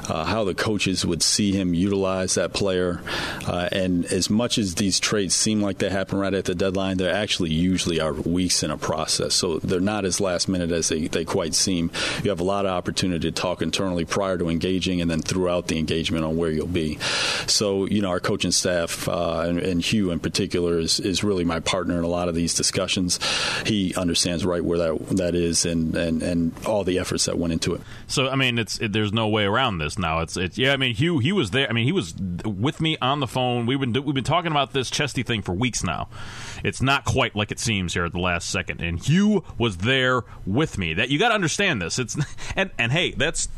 uh, 0.09 0.23
how 0.25 0.43
the 0.43 0.53
coaches 0.53 1.05
would 1.05 1.23
see 1.23 1.51
him 1.51 1.73
utilize 1.73 2.35
that 2.35 2.53
player, 2.53 3.01
uh, 3.47 3.69
and 3.71 4.05
as 4.05 4.29
much 4.29 4.57
as 4.57 4.75
these 4.75 4.99
trades 4.99 5.35
seem 5.35 5.61
like 5.61 5.77
they 5.77 5.89
happen 5.89 6.19
right 6.19 6.33
at 6.33 6.45
the 6.45 6.55
deadline, 6.55 6.97
they 6.97 7.09
actually 7.09 7.51
usually 7.51 7.99
are 7.99 8.13
weeks 8.13 8.63
in 8.63 8.71
a 8.71 8.77
process. 8.77 9.33
So 9.33 9.59
they're 9.59 9.79
not 9.79 10.05
as 10.05 10.19
last 10.19 10.47
minute 10.47 10.71
as 10.71 10.89
they, 10.89 11.07
they 11.07 11.25
quite 11.25 11.53
seem. 11.53 11.91
You 12.23 12.29
have 12.29 12.39
a 12.39 12.45
lot 12.45 12.65
of 12.65 12.71
opportunity 12.71 13.31
to 13.31 13.31
talk 13.31 13.61
internally 13.61 14.05
prior 14.05 14.37
to 14.37 14.49
engaging, 14.49 15.01
and 15.01 15.09
then 15.09 15.21
throughout 15.21 15.67
the 15.67 15.77
engagement 15.77 16.25
on 16.25 16.37
where 16.37 16.51
you'll 16.51 16.67
be. 16.67 16.97
So, 17.47 17.85
you 17.85 18.01
know, 18.01 18.09
our 18.09 18.19
coaching 18.19 18.51
staff 18.51 19.07
uh, 19.07 19.45
and, 19.47 19.59
and, 19.59 19.81
Hue 19.81 20.11
in 20.11 20.19
particular 20.19 20.77
is, 20.77 20.99
is 20.99 21.23
really 21.23 21.43
my 21.43 21.59
partner 21.59 21.97
in 21.97 22.03
a 22.03 22.07
lot 22.07 22.29
of 22.29 22.35
these 22.35 22.53
discussions. 22.53 23.19
He 23.65 23.95
understands 23.95 24.40
right 24.45 24.63
where 24.63 24.77
that 24.77 25.07
that 25.17 25.35
is 25.35 25.65
and, 25.65 25.95
and, 25.95 26.21
and 26.21 26.65
all 26.65 26.83
the 26.83 26.99
efforts 26.99 27.25
that 27.25 27.37
went 27.37 27.53
into 27.53 27.73
it. 27.73 27.81
So, 28.07 28.29
I 28.29 28.35
mean, 28.35 28.57
it's 28.59 28.79
it, 28.79 28.93
there's 28.93 29.13
no 29.13 29.27
way 29.27 29.43
around 29.45 29.77
this 29.79 29.97
now. 29.97 30.19
It's 30.19 30.37
it's 30.37 30.57
yeah. 30.57 30.73
I 30.73 30.77
mean, 30.77 30.95
Hue 30.95 31.19
he 31.19 31.31
was 31.31 31.51
there. 31.51 31.69
I 31.69 31.73
mean, 31.73 31.85
he 31.85 31.91
was 31.91 32.13
with 32.15 32.81
me 32.81 32.97
on 33.01 33.19
the 33.19 33.27
phone. 33.27 33.65
We've 33.65 33.79
been 33.79 33.93
we've 34.03 34.15
been 34.15 34.23
talking 34.23 34.51
about 34.51 34.73
this 34.73 34.89
chesty 34.89 35.23
thing 35.23 35.41
for 35.41 35.53
weeks 35.53 35.83
now. 35.83 36.09
It's 36.63 36.81
not 36.81 37.05
quite 37.05 37.35
like 37.35 37.51
it 37.51 37.59
seems 37.59 37.93
here 37.93 38.05
at 38.05 38.11
the 38.11 38.19
last 38.19 38.49
second. 38.49 38.81
And 38.81 38.99
Hue 38.99 39.43
was 39.57 39.77
there 39.77 40.23
with 40.45 40.77
me. 40.77 40.93
That 40.93 41.09
you 41.09 41.19
got 41.19 41.29
to 41.29 41.35
understand 41.35 41.81
this. 41.81 41.99
It's 41.99 42.17
and 42.55 42.71
and 42.77 42.91
hey, 42.91 43.11
that's 43.11 43.49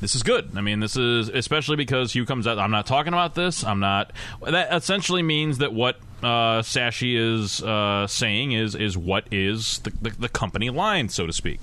this 0.00 0.14
is 0.14 0.22
good. 0.22 0.50
I 0.56 0.60
mean, 0.60 0.80
this 0.80 0.96
is 0.96 1.28
especially 1.28 1.76
because 1.76 2.12
Hue 2.12 2.26
comes 2.26 2.46
out. 2.46 2.58
I'm 2.58 2.70
not 2.70 2.86
talking 2.86 3.12
about 3.12 3.34
this. 3.34 3.64
I'm 3.64 3.80
not. 3.80 4.12
That 4.42 4.74
essentially 4.74 5.22
means 5.22 5.58
that 5.58 5.72
what 5.72 5.98
uh, 6.24 6.62
Sashi 6.62 7.16
is 7.16 7.62
uh, 7.62 8.06
saying 8.06 8.52
is 8.52 8.74
is 8.74 8.96
what 8.96 9.26
is 9.32 9.78
the, 9.80 9.90
the, 10.02 10.10
the 10.10 10.28
company 10.28 10.70
line, 10.70 11.08
so 11.08 11.26
to 11.26 11.32
speak. 11.32 11.62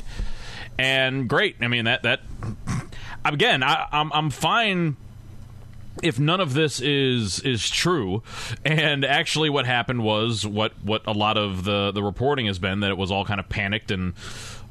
And 0.78 1.28
great. 1.28 1.58
I 1.62 1.68
mean 1.68 1.86
that 1.86 2.04
that 2.04 2.22
again. 3.26 3.64
I, 3.64 3.88
I'm 3.92 4.12
I'm 4.14 4.30
fine 4.30 4.98
if 6.02 6.20
none 6.20 6.40
of 6.40 6.54
this 6.54 6.80
is 6.80 7.40
is 7.42 7.70
true, 7.70 8.24
and 8.66 9.04
actually 9.04 9.50
what 9.50 9.66
happened 9.66 10.04
was 10.04 10.46
what 10.46 10.74
what 10.84 11.04
a 11.06 11.12
lot 11.12 11.38
of 11.38 11.64
the 11.64 11.92
the 11.92 12.02
reporting 12.02 12.46
has 12.46 12.60
been 12.60 12.80
that 12.80 12.90
it 12.90 12.98
was 12.98 13.12
all 13.12 13.26
kind 13.26 13.40
of 13.40 13.50
panicked 13.50 13.92
and 13.92 14.14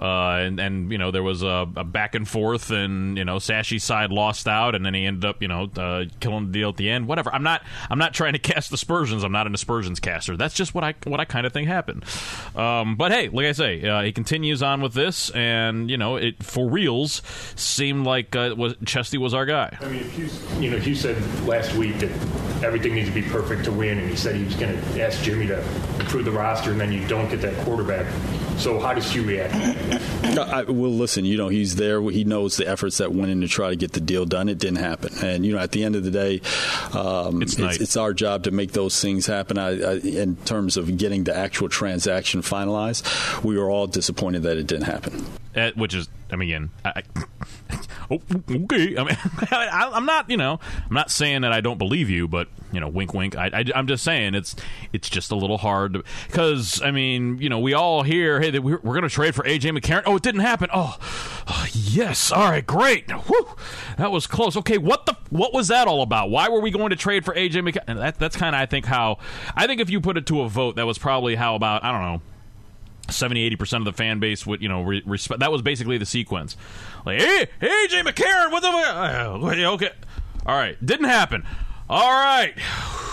uh, 0.00 0.38
and, 0.40 0.58
and 0.58 0.90
you 0.90 0.96
know 0.96 1.10
there 1.10 1.22
was 1.22 1.42
a, 1.42 1.68
a, 1.76 1.84
back 1.84 2.14
and 2.14 2.26
forth, 2.26 2.70
and 2.70 3.18
you 3.18 3.24
know 3.24 3.38
Sashi's 3.38 3.84
side 3.84 4.10
lost 4.10 4.48
out, 4.48 4.74
and 4.74 4.84
then 4.84 4.94
he 4.94 5.04
ended 5.04 5.26
up 5.26 5.42
you 5.42 5.48
know 5.48 5.70
uh, 5.76 6.06
killing 6.20 6.46
the 6.46 6.52
deal 6.52 6.70
at 6.70 6.78
the 6.78 6.88
end. 6.88 7.06
Whatever. 7.06 7.32
I'm 7.34 7.42
not 7.42 7.62
I'm 7.90 7.98
not 7.98 8.14
trying 8.14 8.32
to 8.32 8.38
cast 8.50 8.72
aspersions. 8.72 9.22
I'm 9.22 9.32
not 9.32 9.46
an 9.46 9.54
aspersions 9.54 10.00
caster. 10.00 10.38
That's 10.38 10.54
just 10.54 10.74
what 10.74 10.84
I 10.84 10.94
what 11.04 11.20
I 11.20 11.26
kind 11.26 11.46
of 11.46 11.52
think 11.52 11.68
happened. 11.68 12.04
Um, 12.56 12.96
but 12.96 13.12
hey, 13.12 13.28
like 13.28 13.46
I 13.46 13.52
say, 13.52 13.86
uh, 13.86 14.02
he 14.02 14.12
continues 14.12 14.62
on 14.62 14.80
with 14.80 14.94
this, 14.94 15.28
and 15.30 15.90
you 15.90 15.98
know 15.98 16.16
it 16.16 16.42
for 16.42 16.68
reals 16.68 17.20
seemed 17.56 18.06
like 18.06 18.34
uh, 18.34 18.54
was 18.56 18.76
Chesty 18.86 19.18
was 19.18 19.34
our 19.34 19.44
guy. 19.44 19.76
I 19.82 19.88
mean, 19.88 20.04
Hue, 20.10 20.28
you 20.60 20.70
know, 20.70 20.78
Hue 20.78 20.94
said 20.94 21.22
last 21.46 21.74
week 21.74 21.98
that 21.98 22.10
everything 22.64 22.94
needs 22.94 23.08
to 23.08 23.14
be 23.14 23.22
perfect 23.22 23.64
to 23.64 23.72
win, 23.72 23.98
and 23.98 24.08
he 24.08 24.16
said 24.16 24.34
he 24.34 24.44
was 24.44 24.54
going 24.54 24.80
to 24.80 25.02
ask 25.02 25.22
Jimmy 25.22 25.46
to 25.48 25.60
improve 25.98 26.24
the 26.24 26.30
roster, 26.30 26.70
and 26.70 26.80
then 26.80 26.90
you 26.90 27.06
don't 27.06 27.28
get 27.28 27.42
that 27.42 27.54
quarterback. 27.66 28.06
So 28.60 28.78
how 28.78 28.92
does 28.92 29.10
Hue 29.10 29.22
react? 29.22 29.54
I, 30.38 30.64
well, 30.64 30.90
listen, 30.90 31.24
you 31.24 31.38
know, 31.38 31.48
he's 31.48 31.76
there. 31.76 32.02
He 32.10 32.24
knows 32.24 32.58
the 32.58 32.68
efforts 32.68 32.98
that 32.98 33.10
went 33.10 33.30
in 33.30 33.40
to 33.40 33.48
try 33.48 33.70
to 33.70 33.76
get 33.76 33.92
the 33.92 34.00
deal 34.00 34.26
done. 34.26 34.50
It 34.50 34.58
didn't 34.58 34.80
happen. 34.80 35.14
And, 35.22 35.46
you 35.46 35.54
know, 35.54 35.58
at 35.58 35.72
the 35.72 35.82
end 35.82 35.96
of 35.96 36.04
the 36.04 36.10
day, 36.10 36.42
um, 36.92 37.40
it's, 37.40 37.58
it's, 37.58 37.78
it's, 37.78 37.96
our 37.96 38.12
job 38.12 38.44
to 38.44 38.50
make 38.50 38.72
those 38.72 39.00
things 39.00 39.24
happen. 39.26 39.56
I, 39.56 39.80
I, 39.80 39.92
in 39.94 40.36
terms 40.36 40.76
of 40.76 40.98
getting 40.98 41.24
the 41.24 41.34
actual 41.34 41.70
transaction 41.70 42.42
finalized, 42.42 43.42
we 43.42 43.56
were 43.56 43.70
all 43.70 43.86
disappointed 43.86 44.42
that 44.42 44.58
it 44.58 44.66
didn't 44.66 44.84
happen. 44.84 45.24
Uh, 45.56 45.70
which 45.74 45.94
is, 45.94 46.08
I 46.30 46.36
mean, 46.36 46.50
again, 46.50 46.70
I, 46.84 47.02
oh, 48.10 48.20
okay. 48.50 48.96
I 48.96 49.04
mean, 49.04 49.16
I, 49.50 49.90
am 49.94 50.06
not, 50.06 50.28
you 50.28 50.36
know, 50.36 50.58
I'm 50.88 50.94
not 50.94 51.10
saying 51.10 51.42
that 51.42 51.52
I 51.52 51.60
don't 51.60 51.78
believe 51.78 52.10
you, 52.10 52.28
but 52.28 52.48
you 52.72 52.80
know, 52.80 52.88
wink, 52.88 53.14
wink. 53.14 53.36
I, 53.36 53.64
am 53.74 53.86
just 53.86 54.04
saying 54.04 54.34
it's 54.34 54.56
it's 54.92 55.08
just 55.08 55.30
a 55.30 55.34
little 55.34 55.58
hard 55.58 56.02
because 56.26 56.80
I 56.82 56.90
mean, 56.90 57.38
you 57.38 57.48
know, 57.48 57.58
we 57.58 57.74
all 57.74 58.02
hear, 58.02 58.40
hey, 58.40 58.58
we're, 58.58 58.80
we're 58.82 58.94
going 58.94 59.02
to 59.02 59.08
trade 59.08 59.34
for 59.34 59.44
AJ 59.44 59.78
McCarron. 59.78 60.02
Oh, 60.06 60.16
it 60.16 60.22
didn't 60.22 60.42
happen. 60.42 60.68
Oh, 60.72 60.96
oh, 61.48 61.66
yes. 61.72 62.32
All 62.32 62.50
right, 62.50 62.66
great. 62.66 63.10
Whew, 63.10 63.48
that 63.96 64.10
was 64.10 64.26
close. 64.26 64.56
Okay, 64.56 64.78
what 64.78 65.06
the 65.06 65.16
what 65.30 65.52
was 65.52 65.68
that 65.68 65.88
all 65.88 66.02
about? 66.02 66.30
Why 66.30 66.48
were 66.48 66.60
we 66.60 66.70
going 66.70 66.90
to 66.90 66.96
trade 66.96 67.24
for 67.24 67.34
AJ 67.34 67.68
McCarron? 67.68 67.96
That, 67.96 68.18
that's 68.18 68.36
kind 68.36 68.54
of, 68.54 68.60
I 68.60 68.66
think, 68.66 68.86
how 68.86 69.18
I 69.54 69.66
think 69.66 69.80
if 69.80 69.90
you 69.90 70.00
put 70.00 70.16
it 70.16 70.26
to 70.26 70.42
a 70.42 70.48
vote, 70.48 70.76
that 70.76 70.86
was 70.86 70.98
probably 70.98 71.34
how 71.36 71.54
about 71.54 71.84
I 71.84 71.92
don't 71.92 72.02
know 72.02 72.22
70 73.08 73.50
80% 73.56 73.78
of 73.78 73.84
the 73.84 73.92
fan 73.92 74.20
base 74.20 74.46
would 74.46 74.62
you 74.62 74.68
know 74.68 74.82
re- 74.82 75.02
respect 75.06 75.40
that 75.40 75.52
was 75.52 75.62
basically 75.62 75.98
the 75.98 76.06
sequence. 76.06 76.56
Like 77.04 77.20
hey 77.20 77.46
hey 77.60 77.86
jay 77.88 78.02
mccarron 78.02 78.52
what 78.52 78.62
the 78.62 78.68
uh, 78.68 79.72
okay 79.74 79.90
all 80.46 80.56
right 80.56 80.84
didn't 80.84 81.08
happen. 81.08 81.44
All 81.88 82.10
right. 82.10 82.54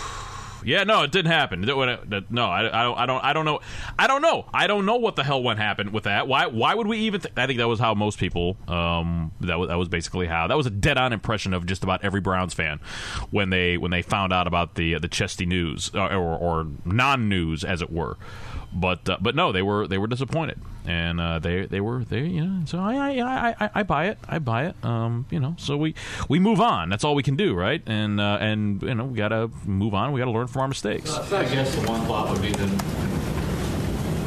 Yeah 0.66 0.84
no 0.84 1.04
it 1.04 1.14
didn't 1.14 1.32
happen. 1.32 1.62
No 1.62 1.80
I, 1.80 2.82
I, 2.82 2.84
don't 2.84 2.98
I 2.98 3.06
don't 3.06 3.24
I 3.24 3.32
don't 3.32 3.46
know. 3.46 3.62
I 3.98 4.08
don't 4.08 4.22
know. 4.22 4.48
I 4.54 4.68
don't 4.68 4.86
know 4.86 4.98
what 4.98 5.16
the 5.16 5.24
hell 5.24 5.42
went 5.42 5.60
happened 5.60 5.94
with 5.94 6.04
that. 6.06 6.28
Why 6.28 6.48
why 6.48 6.76
would 6.76 6.88
we 6.88 6.98
even 6.98 7.22
th- 7.22 7.34
I 7.38 7.48
think 7.48 7.60
that 7.60 7.70
was 7.70 7.80
how 7.80 7.94
most 7.94 8.20
people 8.20 8.58
um 8.68 9.32
that 9.42 9.58
was 9.60 9.70
that 9.70 9.78
was 9.78 9.88
basically 9.88 10.28
how 10.28 10.48
that 10.48 10.58
was 10.58 10.66
a 10.66 10.72
dead 10.72 10.98
on 10.98 11.14
impression 11.14 11.54
of 11.54 11.66
just 11.68 11.86
about 11.86 12.04
every 12.04 12.20
Browns 12.20 12.54
fan 12.54 12.82
when 13.30 13.50
they 13.50 13.78
when 13.78 13.92
they 13.92 14.02
found 14.02 14.34
out 14.34 14.46
about 14.46 14.76
the 14.76 15.00
the 15.00 15.08
chesty 15.08 15.46
news 15.46 15.90
or, 15.94 16.12
or, 16.12 16.38
or 16.38 16.68
non 16.84 17.30
news 17.30 17.64
as 17.64 17.82
it 17.82 17.90
were 17.90 18.18
but 18.74 19.08
uh, 19.10 19.18
but 19.22 19.36
no, 19.36 19.52
they 19.52 19.62
were 19.62 19.88
they 19.88 19.98
were 19.98 20.08
disappointed, 20.08 20.60
and 20.86 21.20
uh, 21.20 21.40
they 21.40 21.66
they 21.66 21.80
were 21.82 22.04
they 22.04 22.22
you 22.22 22.46
know. 22.46 22.66
So 22.66 22.80
I 22.80 22.96
I, 23.20 23.56
I 23.60 23.70
I 23.76 23.84
buy 23.84 24.08
it, 24.08 24.18
I 24.28 24.40
buy 24.40 24.66
it. 24.66 24.76
Um, 24.84 25.26
you 25.30 25.40
know, 25.40 25.56
so 25.58 25.78
we 25.78 25.96
we 26.30 26.40
move 26.40 26.60
on. 26.60 26.90
That's 26.90 27.04
all 27.04 27.16
we 27.16 27.24
can 27.24 27.36
do, 27.36 27.54
right? 27.54 27.82
And 27.88 28.20
uh, 28.20 28.38
and 28.42 28.82
you 28.82 28.94
know, 28.96 29.06
we 29.06 29.18
got 29.18 29.30
to 29.30 29.50
move 29.66 29.94
on. 29.94 30.12
We 30.12 30.20
got 30.20 30.26
to 30.26 30.32
learn 30.32 30.48
from 30.48 30.62
our 30.64 30.68
mistakes. 30.68 31.12
I 31.14 31.44
guess 31.46 31.76
the 31.76 31.88
one 31.88 32.02
thought 32.06 32.30
would 32.32 32.42
be 32.42 32.52
that 32.52 32.70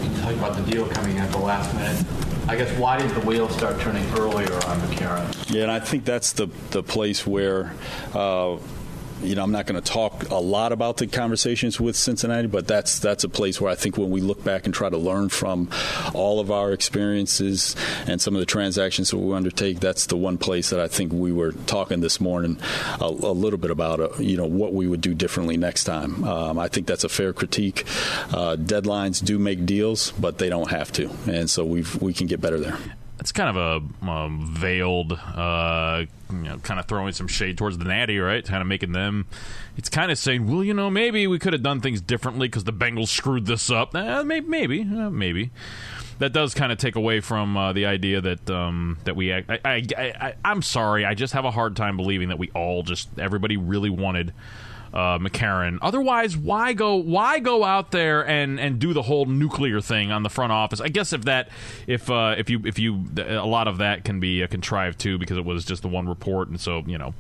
you 0.03 0.22
talk 0.22 0.35
about 0.35 0.57
the 0.57 0.70
deal 0.70 0.87
coming 0.88 1.18
at 1.18 1.31
the 1.31 1.38
last 1.38 1.74
minute. 1.74 2.05
I 2.48 2.57
guess 2.57 2.76
why 2.79 2.98
did 2.98 3.11
the 3.11 3.20
wheels 3.20 3.55
start 3.55 3.79
turning 3.81 4.05
earlier 4.18 4.53
on 4.66 4.81
McCarron? 4.81 5.55
Yeah, 5.55 5.62
and 5.62 5.70
I 5.70 5.81
think 5.81 6.05
that's 6.05 6.33
the 6.33 6.48
the 6.70 6.83
place 6.83 7.26
where. 7.26 7.74
Uh, 8.14 8.57
you 9.22 9.35
know, 9.35 9.42
I'm 9.42 9.52
not 9.52 9.66
going 9.66 9.80
to 9.80 9.92
talk 9.92 10.30
a 10.30 10.37
lot 10.37 10.72
about 10.72 10.96
the 10.96 11.06
conversations 11.06 11.80
with 11.80 11.96
Cincinnati, 11.96 12.48
but 12.48 12.66
that's 12.66 12.98
that's 12.98 13.24
a 13.24 13.28
place 13.28 13.61
where 13.61 13.70
I 13.70 13.74
think 13.74 13.96
when 13.96 14.11
we 14.11 14.20
look 14.20 14.42
back 14.42 14.64
and 14.64 14.74
try 14.74 14.88
to 14.88 14.96
learn 14.96 15.28
from 15.28 15.68
all 16.14 16.40
of 16.40 16.50
our 16.50 16.72
experiences 16.72 17.76
and 18.06 18.20
some 18.20 18.35
of 18.35 18.40
the 18.40 18.46
transactions 18.46 19.11
that 19.11 19.18
we 19.18 19.35
undertake, 19.35 19.80
that's 19.80 20.06
the 20.06 20.16
one 20.16 20.38
place 20.38 20.70
that 20.70 20.80
I 20.80 20.88
think 20.88 21.12
we 21.12 21.33
were 21.33 21.52
talking 21.52 22.00
this 22.00 22.20
morning 22.20 22.59
a, 23.00 23.04
a 23.04 23.35
little 23.35 23.59
bit 23.59 23.70
about, 23.70 24.00
uh, 24.00 24.09
you 24.18 24.37
know, 24.37 24.46
what 24.46 24.72
we 24.72 24.87
would 24.87 25.00
do 25.00 25.14
differently 25.14 25.56
next 25.56 25.85
time. 25.85 26.24
Um, 26.24 26.59
I 26.59 26.68
think 26.68 26.87
that's 26.87 27.04
a 27.04 27.09
fair 27.09 27.33
critique. 27.33 27.85
Uh, 28.33 28.56
deadlines 28.56 29.24
do 29.24 29.38
make 29.38 29.66
deals, 29.66 30.12
but 30.12 30.38
they 30.38 30.48
don't 30.48 30.70
have 30.70 30.92
to, 30.92 31.11
and 31.26 31.48
so 31.48 31.64
we 31.64 31.85
we 32.00 32.14
can 32.14 32.26
get 32.26 32.40
better 32.40 32.59
there 32.59 32.78
it's 33.20 33.33
kind 33.33 33.54
of 33.54 33.85
a 34.02 34.28
veiled, 34.59 35.12
uh, 35.12 36.04
you 36.30 36.37
know, 36.37 36.59
kind 36.59 36.80
of 36.80 36.87
throwing 36.87 37.12
some 37.12 37.28
shade 37.28 37.59
towards 37.59 37.76
the 37.76 37.85
Natty, 37.85 38.18
right? 38.18 38.44
Kind 38.44 38.62
of 38.62 38.66
making 38.66 38.92
them. 38.92 39.26
It's 39.76 39.90
kind 39.90 40.11
of 40.11 40.18
saying, 40.18 40.50
well, 40.50 40.64
you 40.64 40.72
know, 40.72 40.90
maybe 40.90 41.26
we 41.26 41.38
could 41.38 41.52
have 41.52 41.62
done 41.62 41.80
things 41.80 42.00
differently 42.00 42.48
because 42.48 42.64
the 42.64 42.72
Bengals 42.72 43.09
screwed 43.09 43.46
this 43.46 43.70
up. 43.70 43.94
Uh, 43.94 44.24
maybe, 44.24 44.46
maybe, 44.48 44.83
uh, 44.83 45.11
maybe. 45.11 45.50
That 46.18 46.33
does 46.33 46.52
kind 46.52 46.70
of 46.70 46.78
take 46.78 46.96
away 46.96 47.20
from 47.20 47.56
uh, 47.56 47.72
the 47.72 47.87
idea 47.87 48.20
that 48.20 48.50
um, 48.50 48.98
that 49.04 49.16
we. 49.16 49.33
I, 49.33 49.44
I, 49.48 49.83
I, 49.96 50.35
I'm 50.44 50.61
sorry. 50.61 51.06
I 51.06 51.14
just 51.14 51.33
have 51.33 51.46
a 51.46 51.50
hard 51.50 51.76
time 51.76 51.96
believing 51.96 52.28
that 52.28 52.38
we 52.38 52.50
all 52.50 52.83
just 52.83 53.09
everybody 53.18 53.56
really 53.56 53.88
wanted 53.88 54.35
uh. 54.92 55.79
Otherwise, 55.83 56.37
why 56.37 56.72
go 56.72 56.96
why 56.96 57.38
go 57.38 57.64
out 57.64 57.90
there 57.90 58.26
and, 58.26 58.59
and 58.59 58.79
do 58.79 58.92
the 58.92 59.03
whole 59.03 59.26
nuclear 59.26 59.81
thing 59.81 60.11
on 60.11 60.22
the 60.22 60.31
front 60.31 60.53
office? 60.53 60.81
I 60.81 60.88
guess 60.88 61.12
if 61.12 61.24
that 61.24 61.50
if 61.87 62.11
uh, 62.11 62.35
if 62.38 62.50
you 62.50 62.62
if 62.64 62.79
you 62.79 63.05
a 63.18 63.46
lot 63.46 63.68
of 63.68 63.79
that 63.79 64.05
can 64.05 64.20
be 64.20 64.42
uh, 64.42 64.46
contrived 64.46 64.98
too 64.98 65.18
because 65.18 65.37
it 65.37 65.44
was 65.44 65.64
just 65.64 65.83
the 65.83 65.88
one 65.88 66.09
report, 66.09 66.48
and 66.48 66.61
so 66.61 66.83
you 66.87 66.98
know. 66.98 67.14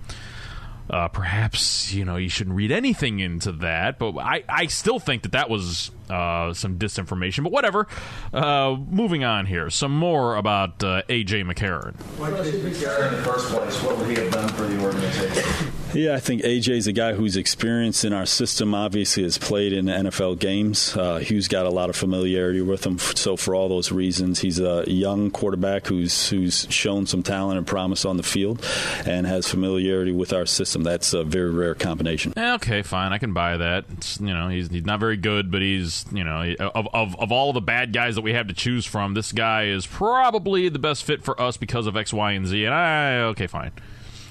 Uh, 0.88 1.06
perhaps 1.06 1.92
you 1.92 2.04
know 2.04 2.16
you 2.16 2.28
shouldn't 2.28 2.56
read 2.56 2.72
anything 2.72 3.20
into 3.20 3.52
that, 3.52 3.96
but 3.96 4.18
I, 4.18 4.42
I 4.48 4.66
still 4.66 4.98
think 4.98 5.22
that 5.22 5.30
that 5.30 5.48
was 5.48 5.92
uh, 6.10 6.52
some 6.54 6.78
disinformation. 6.78 7.42
But 7.44 7.52
whatever. 7.52 7.86
Uh, 8.32 8.76
moving 8.90 9.24
on 9.24 9.46
here, 9.46 9.70
some 9.70 9.96
more 9.96 10.36
about 10.36 10.82
uh, 10.82 11.02
AJ 11.08 11.50
McCarron. 11.50 11.94
Why 12.18 12.30
did 12.30 12.54
McCarron 12.62 13.08
in 13.08 13.16
the 13.16 13.22
first 13.22 13.48
place? 13.48 13.82
What 13.82 13.98
would 13.98 14.08
he 14.08 14.14
have 14.22 14.32
done 14.32 14.48
for 14.50 14.62
the 14.62 14.82
organization? 14.82 15.72
Yeah, 15.92 16.14
I 16.14 16.20
think 16.20 16.42
AJ 16.42 16.76
is 16.76 16.86
a 16.86 16.92
guy 16.92 17.14
who's 17.14 17.36
experienced 17.36 18.04
in 18.04 18.12
our 18.12 18.26
system. 18.26 18.74
Obviously, 18.74 19.24
has 19.24 19.38
played 19.38 19.72
in 19.72 19.86
NFL 19.86 20.38
games. 20.38 20.96
Uh, 20.96 21.18
Hue's 21.18 21.48
got 21.48 21.66
a 21.66 21.70
lot 21.70 21.90
of 21.90 21.96
familiarity 21.96 22.60
with 22.60 22.86
him. 22.86 22.98
So, 22.98 23.36
for 23.36 23.56
all 23.56 23.68
those 23.68 23.90
reasons, 23.90 24.38
he's 24.38 24.60
a 24.60 24.84
young 24.86 25.32
quarterback 25.32 25.88
who's 25.88 26.28
who's 26.28 26.68
shown 26.70 27.06
some 27.06 27.24
talent 27.24 27.58
and 27.58 27.66
promise 27.66 28.04
on 28.04 28.18
the 28.18 28.22
field, 28.22 28.64
and 29.04 29.26
has 29.26 29.48
familiarity 29.48 30.12
with 30.12 30.32
our 30.32 30.46
system. 30.46 30.84
That's 30.84 31.12
a 31.12 31.24
very 31.24 31.50
rare 31.50 31.74
combination. 31.74 32.34
Okay, 32.36 32.82
fine, 32.82 33.12
I 33.12 33.18
can 33.18 33.32
buy 33.32 33.56
that. 33.56 33.86
It's, 33.92 34.20
you 34.20 34.32
know, 34.32 34.48
he's 34.48 34.68
he's 34.68 34.84
not 34.84 35.00
very 35.00 35.16
good, 35.16 35.50
but 35.50 35.60
he's 35.60 35.99
you 36.12 36.24
know 36.24 36.54
of 36.58 36.88
of 36.92 37.16
of 37.16 37.32
all 37.32 37.52
the 37.52 37.60
bad 37.60 37.92
guys 37.92 38.14
that 38.14 38.22
we 38.22 38.32
have 38.32 38.48
to 38.48 38.54
choose 38.54 38.86
from, 38.86 39.14
this 39.14 39.32
guy 39.32 39.66
is 39.66 39.86
probably 39.86 40.68
the 40.68 40.78
best 40.78 41.04
fit 41.04 41.22
for 41.22 41.40
us 41.40 41.56
because 41.56 41.86
of 41.86 41.96
X, 41.96 42.12
Y, 42.12 42.32
and 42.32 42.46
Z. 42.46 42.64
And 42.64 42.74
I 42.74 43.20
okay, 43.30 43.46
fine. 43.46 43.72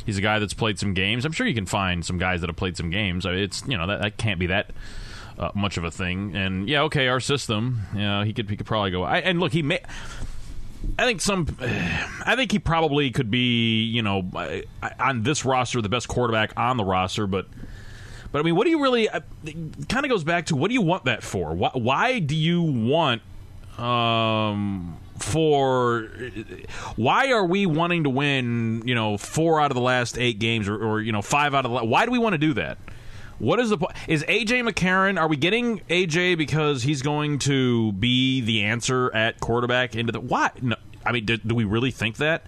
He's 0.06 0.18
a 0.18 0.22
guy 0.22 0.40
that's 0.40 0.54
played 0.54 0.80
some 0.80 0.94
games. 0.94 1.26
I'm 1.26 1.32
sure 1.32 1.46
you 1.46 1.54
can 1.54 1.66
find 1.66 2.04
some 2.04 2.18
guys 2.18 2.42
that 2.42 2.50
have 2.50 2.56
played 2.56 2.78
some 2.78 2.90
games. 2.90 3.26
it's 3.26 3.64
you 3.68 3.78
know 3.78 3.88
that, 3.88 4.02
that 4.02 4.18
can't 4.18 4.40
be 4.40 4.48
that 4.48 4.72
uh, 5.38 5.52
much 5.56 5.78
of 5.78 5.84
a 5.84 5.92
thing. 5.92 6.36
And 6.36 6.68
yeah, 6.68 6.82
okay, 6.84 7.08
our 7.08 7.20
system. 7.20 7.82
You 7.94 8.02
know, 8.02 8.24
he 8.24 8.34
could 8.34 8.50
he 8.50 8.58
could 8.58 8.66
probably 8.66 8.92
go. 8.92 9.04
I, 9.04 9.20
and 9.20 9.40
look, 9.40 9.52
he 9.52 9.62
may. 9.62 9.80
I 10.98 11.06
think 11.06 11.22
some. 11.22 11.48
I 11.62 12.36
think 12.36 12.52
he 12.52 12.60
probably 12.60 13.12
could 13.12 13.32
be, 13.32 13.84
you 13.84 14.02
know, 14.02 14.30
on 15.00 15.24
this 15.24 15.46
roster 15.46 15.82
the 15.82 15.90
best 15.90 16.08
quarterback 16.08 16.54
on 16.58 16.78
the 16.78 16.86
roster, 16.86 17.28
but. 17.28 17.48
But 18.32 18.40
I 18.40 18.44
mean, 18.44 18.56
what 18.56 18.66
do 18.66 18.70
you 18.70 18.82
really? 18.82 19.10
Uh, 19.10 19.22
kind 19.88 20.06
of 20.06 20.10
goes 20.10 20.24
back 20.24 20.48
to 20.48 20.56
what 20.56 20.68
do 20.68 20.74
you 20.74 20.82
want 20.82 21.06
that 21.06 21.24
for? 21.24 21.54
Why, 21.54 21.72
why 21.74 22.20
do 22.20 22.36
you 22.36 22.62
want 22.62 23.22
um, 23.80 25.00
for 25.20 26.10
why 26.96 27.32
are 27.32 27.46
we 27.46 27.66
wanting 27.66 28.04
to 28.04 28.10
win 28.10 28.82
you 28.86 28.96
know 28.96 29.18
four 29.18 29.60
out 29.60 29.72
of 29.72 29.76
the 29.76 29.82
last 29.82 30.18
eight 30.18 30.40
games 30.40 30.68
or, 30.68 30.76
or 30.76 31.02
you 31.02 31.12
know 31.12 31.22
five 31.22 31.54
out 31.54 31.66
of 31.66 31.72
the 31.72 31.86
why 31.86 32.06
do 32.06 32.12
we 32.12 32.20
want 32.20 32.34
to 32.34 32.38
do 32.38 32.54
that 32.54 32.78
what 33.38 33.60
is 33.60 33.70
the 33.70 33.78
point 33.78 33.96
is 34.08 34.24
aj 34.24 34.50
mccarron 34.50 35.20
are 35.20 35.28
we 35.28 35.36
getting 35.36 35.80
aj 35.90 36.38
because 36.38 36.84
he's 36.84 37.02
going 37.02 37.40
to 37.40 37.92
be 37.94 38.42
the 38.42 38.64
answer 38.64 39.14
at 39.14 39.40
quarterback 39.40 39.96
into 39.96 40.12
the 40.12 40.20
what 40.20 40.62
no 40.64 40.76
i 41.06 41.12
mean 41.12 41.26
do, 41.26 41.38
do 41.38 41.56
we 41.56 41.64
really 41.64 41.92
think 41.92 42.18
that 42.18 42.46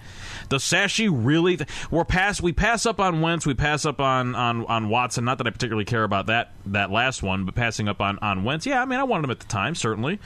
does 0.52 0.64
Sashi 0.64 1.10
really? 1.10 1.58
Th- 1.58 1.70
we're 1.90 2.04
pass. 2.04 2.42
We 2.42 2.52
pass 2.52 2.86
up 2.86 3.00
on 3.00 3.22
Wentz. 3.22 3.46
We 3.46 3.54
pass 3.54 3.86
up 3.86 4.02
on, 4.02 4.36
on 4.36 4.66
on 4.66 4.90
Watson. 4.90 5.24
Not 5.24 5.38
that 5.38 5.48
I 5.48 5.50
particularly 5.50 5.86
care 5.86 6.04
about 6.04 6.26
that 6.26 6.52
that 6.66 6.92
last 6.92 7.24
one, 7.24 7.46
but 7.46 7.56
passing 7.56 7.88
up 7.88 8.02
on 8.02 8.20
on 8.20 8.44
Wentz. 8.44 8.66
Yeah, 8.66 8.82
I 8.82 8.86
mean, 8.86 9.00
I 9.00 9.04
wanted 9.04 9.24
him 9.24 9.32
at 9.32 9.40
the 9.40 9.48
time, 9.48 9.76
certainly. 9.76 10.20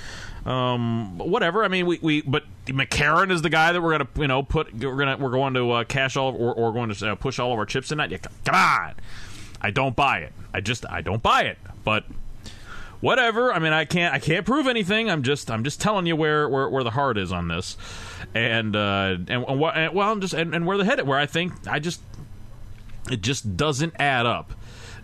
Um, 0.44 1.20
whatever. 1.20 1.64
I 1.64 1.68
mean, 1.68 1.86
we, 1.86 2.00
we 2.02 2.22
but 2.24 2.44
McCarron 2.66 3.32
is 3.32 3.44
the 3.44 3.52
guy 3.52 3.72
that 3.72 3.80
we're 3.80 3.92
gonna 3.92 4.10
you 4.16 4.28
know 4.28 4.42
put 4.42 4.74
we're 4.74 4.96
gonna 4.96 5.18
we're 5.18 5.30
going 5.30 5.54
to 5.54 5.72
uh, 5.72 5.84
cash 5.84 6.18
all 6.18 6.36
or, 6.36 6.54
or 6.56 6.74
going 6.74 6.92
to 6.92 7.12
uh, 7.12 7.16
push 7.16 7.38
all 7.38 7.54
of 7.54 7.60
our 7.60 7.66
chips 7.68 7.92
in 7.92 8.00
that. 8.00 8.10
Yeah, 8.10 8.18
come 8.18 8.56
on. 8.56 8.96
I 9.62 9.70
don't 9.70 9.96
buy 9.96 10.20
it. 10.20 10.34
I 10.56 10.62
just 10.62 10.86
I 10.90 11.02
don't 11.02 11.22
buy 11.22 11.44
it. 11.44 11.60
But 11.84 12.06
whatever. 13.00 13.54
I 13.54 13.60
mean, 13.60 13.74
I 13.74 13.86
can't 13.86 14.12
I 14.12 14.18
can't 14.18 14.44
prove 14.44 14.66
anything. 14.66 15.08
I'm 15.08 15.22
just 15.22 15.52
I'm 15.52 15.64
just 15.64 15.80
telling 15.80 16.08
you 16.08 16.16
where 16.16 16.50
where, 16.50 16.68
where 16.68 16.84
the 16.84 16.92
heart 16.92 17.20
is 17.20 17.32
on 17.32 17.48
this 17.48 17.78
and 18.34 18.76
uh, 18.76 19.18
and, 19.28 19.30
and, 19.30 19.62
and 19.62 19.94
well, 19.94 20.16
just 20.18 20.34
and, 20.34 20.56
and 20.56 20.66
where 20.66 20.78
the 20.78 20.86
head 20.86 21.06
where 21.08 21.20
I 21.20 21.26
think 21.26 21.54
I 21.68 21.80
just 21.80 22.02
it 23.12 23.22
just 23.22 23.56
doesn't 23.56 23.94
add 24.00 24.26
up 24.26 24.54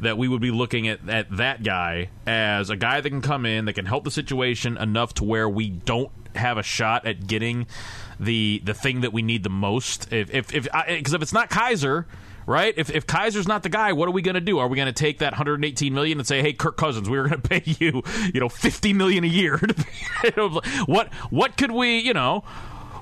that 0.01 0.17
we 0.17 0.27
would 0.27 0.41
be 0.41 0.51
looking 0.51 0.87
at, 0.87 1.07
at 1.07 1.29
that 1.37 1.63
guy 1.63 2.09
as 2.25 2.69
a 2.69 2.75
guy 2.75 2.99
that 3.01 3.09
can 3.09 3.21
come 3.21 3.45
in 3.45 3.65
that 3.65 3.73
can 3.73 3.85
help 3.85 4.03
the 4.03 4.11
situation 4.11 4.77
enough 4.77 5.13
to 5.13 5.23
where 5.23 5.47
we 5.47 5.69
don't 5.69 6.11
have 6.35 6.57
a 6.57 6.63
shot 6.63 7.05
at 7.05 7.27
getting 7.27 7.67
the 8.19 8.61
the 8.63 8.73
thing 8.73 9.01
that 9.01 9.13
we 9.13 9.21
need 9.21 9.43
the 9.43 9.49
most. 9.49 10.11
If 10.11 10.33
if 10.33 10.53
if 10.53 10.63
because 10.63 11.13
if 11.13 11.21
it's 11.21 11.33
not 11.33 11.49
Kizer, 11.49 12.05
right? 12.45 12.73
If 12.77 12.89
if 12.89 13.05
Kizer's 13.05 13.47
not 13.47 13.63
the 13.63 13.69
guy, 13.69 13.93
what 13.93 14.07
are 14.07 14.11
we 14.11 14.21
going 14.21 14.35
to 14.35 14.41
do? 14.41 14.59
Are 14.59 14.67
we 14.67 14.75
going 14.75 14.87
to 14.87 14.93
take 14.93 15.19
that 15.19 15.33
118 15.33 15.93
million 15.93 16.19
and 16.19 16.27
say, 16.27 16.41
"Hey, 16.41 16.53
Kirk 16.53 16.77
Cousins, 16.77 17.09
we 17.09 17.17
are 17.17 17.27
going 17.27 17.41
to 17.41 17.49
pay 17.49 17.63
you, 17.65 18.03
you 18.33 18.39
know, 18.39 18.49
50 18.49 18.93
million 18.93 19.23
a 19.23 19.27
year"? 19.27 19.59
what 20.85 21.13
what 21.29 21.57
could 21.57 21.71
we, 21.71 21.99
you 21.99 22.13
know? 22.13 22.43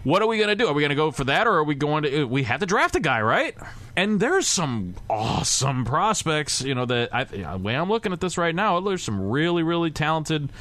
What 0.04 0.22
are 0.22 0.28
we 0.28 0.38
going 0.38 0.50
to 0.50 0.56
do? 0.56 0.68
Are 0.68 0.74
we 0.74 0.82
going 0.82 0.90
to 0.90 0.96
go 0.96 1.12
for 1.12 1.26
that, 1.26 1.48
or 1.48 1.58
are 1.58 1.64
we 1.64 1.76
going 1.76 2.04
to? 2.04 2.24
We 2.26 2.44
have 2.44 2.62
to 2.62 2.66
draft 2.66 2.96
a 2.96 3.00
guy, 3.00 3.22
right? 3.22 3.56
And 3.96 4.20
there's 4.20 4.48
some 4.48 4.96
awesome 5.10 5.84
prospects. 5.86 6.62
You 6.62 6.76
know 6.76 6.86
that 6.86 7.14
I, 7.14 7.24
the 7.26 7.58
way 7.58 7.76
I'm 7.76 7.90
looking 7.90 8.14
at 8.14 8.22
this 8.22 8.38
right 8.38 8.56
now, 8.56 8.80
there's 8.80 9.04
some 9.04 9.30
really, 9.30 9.64
really 9.64 9.92
talented 9.92 10.52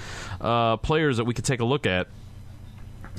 uh, 0.40 0.78
players 0.78 1.18
that 1.18 1.24
we 1.24 1.34
could 1.34 1.44
take 1.44 1.60
a 1.60 1.64
look 1.64 1.86
at. 1.86 2.08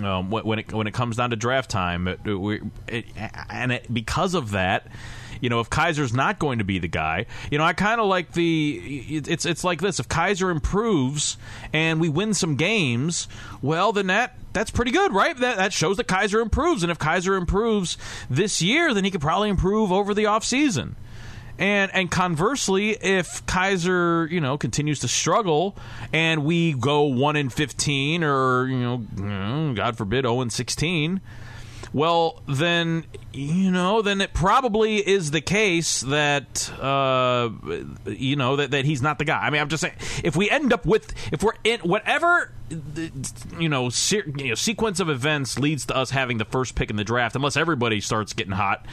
Um, 0.01 0.29
when 0.29 0.59
it 0.59 0.73
when 0.73 0.87
it 0.87 0.93
comes 0.93 1.17
down 1.17 1.31
to 1.31 1.35
draft 1.35 1.69
time, 1.69 2.07
it, 2.07 2.23
we, 2.25 2.61
it, 2.87 3.05
and 3.49 3.73
it, 3.73 3.93
because 3.93 4.33
of 4.33 4.51
that, 4.51 4.87
you 5.41 5.49
know, 5.49 5.59
if 5.59 5.69
Kizer's 5.69 6.13
not 6.13 6.39
going 6.39 6.59
to 6.59 6.65
be 6.65 6.79
the 6.79 6.87
guy, 6.87 7.25
you 7.51 7.57
know, 7.57 7.63
I 7.63 7.73
kind 7.73 7.99
of 8.01 8.07
like 8.07 8.33
the 8.33 9.07
it's 9.09 9.45
it's 9.45 9.63
like 9.63 9.81
this: 9.81 9.99
if 9.99 10.07
Kizer 10.07 10.51
improves 10.51 11.37
and 11.73 11.99
we 11.99 12.09
win 12.09 12.33
some 12.33 12.55
games, 12.55 13.27
well, 13.61 13.91
then 13.91 14.07
that 14.07 14.35
that's 14.53 14.71
pretty 14.71 14.91
good, 14.91 15.13
right? 15.13 15.37
That, 15.37 15.57
that 15.57 15.73
shows 15.73 15.97
that 15.97 16.07
Kizer 16.07 16.41
improves. 16.41 16.83
And 16.83 16.91
if 16.91 16.99
Kizer 16.99 17.37
improves 17.37 17.97
this 18.29 18.61
year, 18.61 18.93
then 18.93 19.03
he 19.03 19.11
could 19.11 19.21
probably 19.21 19.49
improve 19.49 19.91
over 19.91 20.13
the 20.13 20.23
offseason. 20.25 20.95
And 21.59 21.91
and 21.93 22.09
conversely, 22.09 22.91
if 22.91 23.45
Kizer, 23.45 24.31
you 24.31 24.39
know, 24.39 24.57
continues 24.57 24.99
to 24.99 25.09
struggle 25.09 25.75
and 26.13 26.45
we 26.45 26.71
go 26.73 27.03
1 27.03 27.35
in 27.35 27.49
15 27.49 28.23
or, 28.23 28.67
you 28.67 28.79
know, 28.79 28.97
mm, 28.99 29.75
God 29.75 29.97
forbid 29.97 30.23
0 30.23 30.39
in 30.39 30.49
16, 30.49 31.19
well, 31.93 32.41
then 32.47 33.05
you 33.33 33.71
know, 33.71 34.01
then 34.01 34.21
it 34.21 34.33
probably 34.33 34.97
is 34.97 35.31
the 35.31 35.41
case 35.41 36.01
that 36.01 36.71
uh, 36.79 37.49
you 38.05 38.35
know 38.35 38.55
that, 38.57 38.71
that 38.71 38.85
he's 38.85 39.01
not 39.01 39.19
the 39.19 39.25
guy. 39.25 39.39
I 39.39 39.49
mean, 39.49 39.61
I'm 39.61 39.69
just 39.69 39.81
saying, 39.81 39.95
if 40.23 40.35
we 40.35 40.49
end 40.49 40.73
up 40.73 40.85
with 40.85 41.13
if 41.31 41.43
we're 41.43 41.53
in 41.63 41.79
whatever 41.81 42.51
you 43.57 43.69
know, 43.69 43.89
se- 43.89 44.23
you 44.37 44.49
know 44.49 44.55
sequence 44.55 44.99
of 44.99 45.09
events 45.09 45.57
leads 45.57 45.85
to 45.87 45.95
us 45.95 46.11
having 46.11 46.37
the 46.37 46.45
first 46.45 46.75
pick 46.75 46.89
in 46.89 46.95
the 46.95 47.03
draft, 47.03 47.35
unless 47.35 47.57
everybody 47.57 48.01
starts 48.01 48.33
getting 48.33 48.53
hot, 48.53 48.85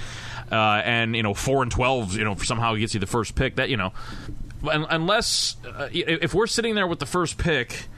uh, 0.51 0.83
and 0.85 1.15
you 1.15 1.23
know, 1.23 1.35
four 1.35 1.63
and 1.63 1.71
twelve, 1.71 2.17
you 2.17 2.25
know, 2.25 2.37
somehow 2.37 2.75
gets 2.75 2.95
you 2.95 3.01
the 3.01 3.07
first 3.07 3.35
pick. 3.35 3.57
That 3.57 3.69
you 3.69 3.77
know, 3.77 3.93
unless 4.65 5.57
uh, 5.67 5.89
if 5.93 6.35
we're 6.35 6.47
sitting 6.47 6.75
there 6.75 6.87
with 6.87 6.99
the 6.99 7.07
first 7.07 7.37
pick 7.39 7.89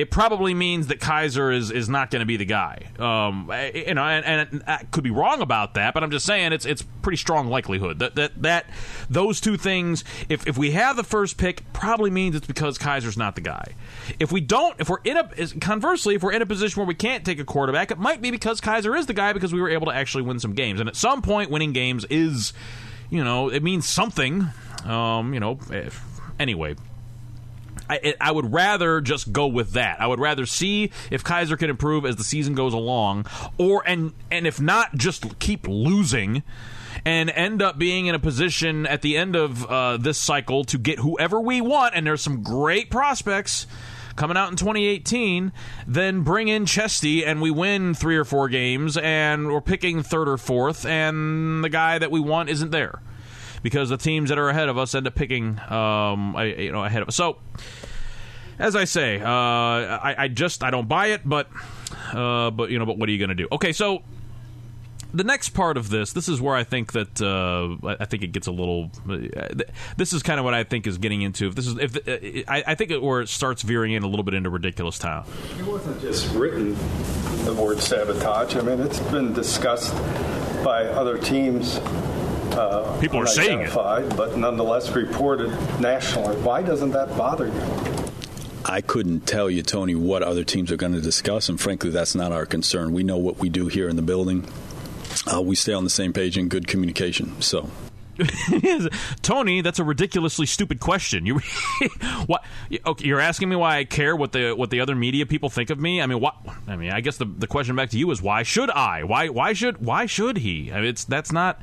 it 0.00 0.10
probably 0.10 0.54
means 0.54 0.86
that 0.86 0.98
Kizer 0.98 1.54
is 1.54 1.70
is 1.70 1.88
not 1.90 2.10
going 2.10 2.20
to 2.20 2.26
be 2.26 2.38
the 2.38 2.46
guy. 2.46 2.86
Um, 2.98 3.52
you 3.74 3.92
know, 3.92 4.02
and, 4.02 4.50
and, 4.50 4.62
I 4.66 4.84
could 4.90 5.04
be 5.04 5.10
wrong 5.10 5.42
about 5.42 5.74
that, 5.74 5.92
but 5.92 6.02
I'm 6.02 6.10
just 6.10 6.24
saying 6.24 6.54
it's 6.54 6.64
it's 6.64 6.82
pretty 7.02 7.18
strong 7.18 7.48
likelihood 7.48 7.98
that 7.98 8.14
that 8.14 8.42
that 8.42 8.66
those 9.10 9.42
two 9.42 9.58
things. 9.58 10.02
If 10.30 10.46
if 10.46 10.56
we 10.56 10.70
have 10.70 10.96
the 10.96 11.04
first 11.04 11.36
pick, 11.36 11.70
probably 11.74 12.10
means 12.10 12.34
it's 12.34 12.46
because 12.46 12.78
Kizer's 12.78 13.18
not 13.18 13.34
the 13.34 13.42
guy. 13.42 13.74
If 14.18 14.32
we 14.32 14.40
don't, 14.40 14.80
if 14.80 14.88
we're 14.88 15.02
in 15.04 15.18
a 15.18 15.28
conversely, 15.60 16.14
if 16.14 16.22
we're 16.22 16.32
in 16.32 16.40
a 16.40 16.46
position 16.46 16.80
where 16.80 16.86
we 16.86 16.94
can't 16.94 17.22
take 17.22 17.38
a 17.38 17.44
quarterback, 17.44 17.90
it 17.90 17.98
might 17.98 18.22
be 18.22 18.30
because 18.30 18.62
Kizer 18.62 18.98
is 18.98 19.04
the 19.04 19.12
guy 19.14 19.34
because 19.34 19.52
we 19.52 19.60
were 19.60 19.68
able 19.68 19.88
to 19.88 19.94
actually 19.94 20.22
win 20.22 20.40
some 20.40 20.54
games, 20.54 20.80
and 20.80 20.88
at 20.88 20.96
some 20.96 21.20
point, 21.20 21.50
winning 21.50 21.74
games 21.74 22.06
is 22.06 22.54
you 23.10 23.22
know, 23.22 23.50
it 23.50 23.62
means 23.62 23.86
something. 23.86 24.48
Um, 24.84 25.34
you 25.34 25.40
know, 25.40 25.58
if, 25.70 26.02
anyway. 26.38 26.76
I, 27.90 28.14
I 28.20 28.30
would 28.30 28.52
rather 28.52 29.00
just 29.00 29.32
go 29.32 29.48
with 29.48 29.72
that. 29.72 30.00
I 30.00 30.06
would 30.06 30.20
rather 30.20 30.46
see 30.46 30.92
if 31.10 31.24
Kizer 31.24 31.58
can 31.58 31.70
improve 31.70 32.06
as 32.06 32.14
the 32.14 32.22
season 32.22 32.54
goes 32.54 32.72
along, 32.72 33.26
or 33.58 33.82
and 33.84 34.12
and 34.30 34.46
if 34.46 34.60
not, 34.60 34.94
just 34.94 35.40
keep 35.40 35.66
losing 35.66 36.44
and 37.04 37.30
end 37.30 37.62
up 37.62 37.78
being 37.78 38.06
in 38.06 38.14
a 38.14 38.18
position 38.18 38.86
at 38.86 39.02
the 39.02 39.16
end 39.16 39.34
of 39.34 39.66
uh, 39.66 39.96
this 39.96 40.18
cycle 40.18 40.64
to 40.64 40.78
get 40.78 41.00
whoever 41.00 41.40
we 41.40 41.60
want. 41.60 41.94
And 41.96 42.06
there's 42.06 42.22
some 42.22 42.42
great 42.42 42.90
prospects 42.90 43.66
coming 44.14 44.36
out 44.36 44.50
in 44.50 44.56
2018, 44.56 45.50
then 45.86 46.22
bring 46.22 46.48
in 46.48 46.66
Chesty 46.66 47.24
and 47.24 47.40
we 47.40 47.50
win 47.50 47.94
three 47.94 48.16
or 48.16 48.24
four 48.24 48.48
games 48.48 48.96
and 48.98 49.48
we're 49.48 49.60
picking 49.60 50.02
third 50.02 50.28
or 50.28 50.36
fourth, 50.36 50.84
and 50.86 51.64
the 51.64 51.68
guy 51.68 51.98
that 51.98 52.10
we 52.10 52.20
want 52.20 52.50
isn't 52.50 52.70
there 52.70 53.00
because 53.62 53.88
the 53.88 53.96
teams 53.96 54.28
that 54.30 54.38
are 54.38 54.48
ahead 54.48 54.68
of 54.68 54.78
us 54.78 54.94
end 54.94 55.06
up 55.06 55.14
picking, 55.14 55.58
um, 55.70 56.36
you 56.38 56.72
know, 56.72 56.84
ahead 56.84 57.02
of 57.02 57.08
us. 57.08 57.16
So, 57.16 57.38
as 58.58 58.76
I 58.76 58.84
say, 58.84 59.20
uh, 59.20 59.26
I, 59.26 60.14
I, 60.18 60.28
just 60.28 60.62
I 60.62 60.70
don't 60.70 60.88
buy 60.88 61.08
it, 61.08 61.22
but 61.24 61.48
uh, 62.12 62.50
but 62.50 62.70
you 62.70 62.78
know, 62.78 62.86
but 62.86 62.98
what 62.98 63.08
are 63.08 63.12
you 63.12 63.18
going 63.18 63.30
to 63.30 63.34
do? 63.34 63.48
Okay, 63.52 63.72
so 63.72 64.02
the 65.12 65.24
next 65.24 65.50
part 65.50 65.76
of 65.76 65.90
this, 65.90 66.12
this 66.12 66.28
is 66.28 66.40
where 66.40 66.54
I 66.54 66.64
think 66.64 66.92
that 66.92 67.20
uh, 67.20 67.94
I 68.00 68.04
think 68.04 68.22
it 68.22 68.28
gets 68.28 68.46
a 68.46 68.52
little. 68.52 68.90
Uh, 69.08 69.64
this 69.96 70.12
is 70.12 70.22
kind 70.22 70.38
of 70.38 70.44
what 70.44 70.54
I 70.54 70.64
think 70.64 70.86
is 70.86 70.98
getting 70.98 71.22
into. 71.22 71.48
If 71.48 71.54
this 71.54 71.66
is, 71.66 71.78
if 71.78 71.96
uh, 71.96 72.50
I, 72.50 72.64
I, 72.68 72.74
think 72.74 72.90
it, 72.90 73.02
where 73.02 73.20
it 73.20 73.28
starts 73.28 73.62
veering 73.62 73.92
in 73.92 74.02
a 74.02 74.06
little 74.06 74.24
bit 74.24 74.34
into 74.34 74.50
ridiculous 74.50 74.98
town. 74.98 75.26
It 75.58 75.66
wasn't 75.66 76.00
just 76.00 76.32
written 76.34 76.76
the 77.44 77.54
word 77.54 77.80
sabotage. 77.80 78.54
I 78.56 78.60
mean, 78.60 78.80
it's 78.80 79.00
been 79.00 79.32
discussed 79.32 79.94
by 80.64 80.86
other 80.86 81.18
teams. 81.18 81.80
Uh, 82.52 82.98
People 83.00 83.20
are 83.20 83.26
saying 83.26 83.60
it, 83.60 83.74
but 83.74 84.36
nonetheless 84.36 84.90
reported 84.90 85.50
nationally. 85.80 86.36
Why 86.36 86.62
doesn't 86.62 86.90
that 86.90 87.16
bother 87.16 87.46
you? 87.46 87.62
I 88.64 88.80
couldn't 88.80 89.26
tell 89.26 89.48
you, 89.48 89.62
Tony, 89.62 89.94
what 89.94 90.22
other 90.22 90.44
teams 90.44 90.70
are 90.70 90.76
going 90.76 90.92
to 90.92 91.00
discuss, 91.00 91.48
and 91.48 91.60
frankly, 91.60 91.90
that's 91.90 92.14
not 92.14 92.30
our 92.32 92.46
concern. 92.46 92.92
We 92.92 93.02
know 93.02 93.16
what 93.16 93.38
we 93.38 93.48
do 93.48 93.68
here 93.68 93.88
in 93.88 93.96
the 93.96 94.02
building 94.02 94.46
uh, 95.32 95.40
we 95.40 95.54
stay 95.56 95.72
on 95.72 95.84
the 95.84 95.90
same 95.90 96.12
page 96.12 96.38
in 96.38 96.48
good 96.48 96.66
communication. 96.66 97.40
So. 97.42 97.68
Tony, 99.22 99.62
that's 99.62 99.78
a 99.78 99.84
ridiculously 99.84 100.44
stupid 100.44 100.78
question. 100.78 101.24
You, 101.24 101.40
what? 102.26 102.44
Okay, 102.86 103.06
you're 103.06 103.20
asking 103.20 103.48
me 103.48 103.56
why 103.56 103.78
I 103.78 103.84
care 103.84 104.14
what 104.14 104.32
the 104.32 104.52
what 104.52 104.68
the 104.68 104.80
other 104.80 104.94
media 104.94 105.24
people 105.24 105.48
think 105.48 105.70
of 105.70 105.78
me. 105.78 106.02
I 106.02 106.06
mean, 106.06 106.20
what? 106.20 106.36
I 106.68 106.76
mean, 106.76 106.90
I 106.90 107.00
guess 107.00 107.16
the 107.16 107.24
the 107.24 107.46
question 107.46 107.76
back 107.76 107.90
to 107.90 107.98
you 107.98 108.10
is 108.10 108.20
why 108.20 108.42
should 108.42 108.70
I? 108.70 109.04
Why 109.04 109.30
why 109.30 109.54
should 109.54 109.82
why 109.84 110.04
should 110.04 110.36
he? 110.38 110.70
I 110.70 110.80
mean, 110.80 110.90
it's 110.90 111.04
that's 111.04 111.32
not. 111.32 111.60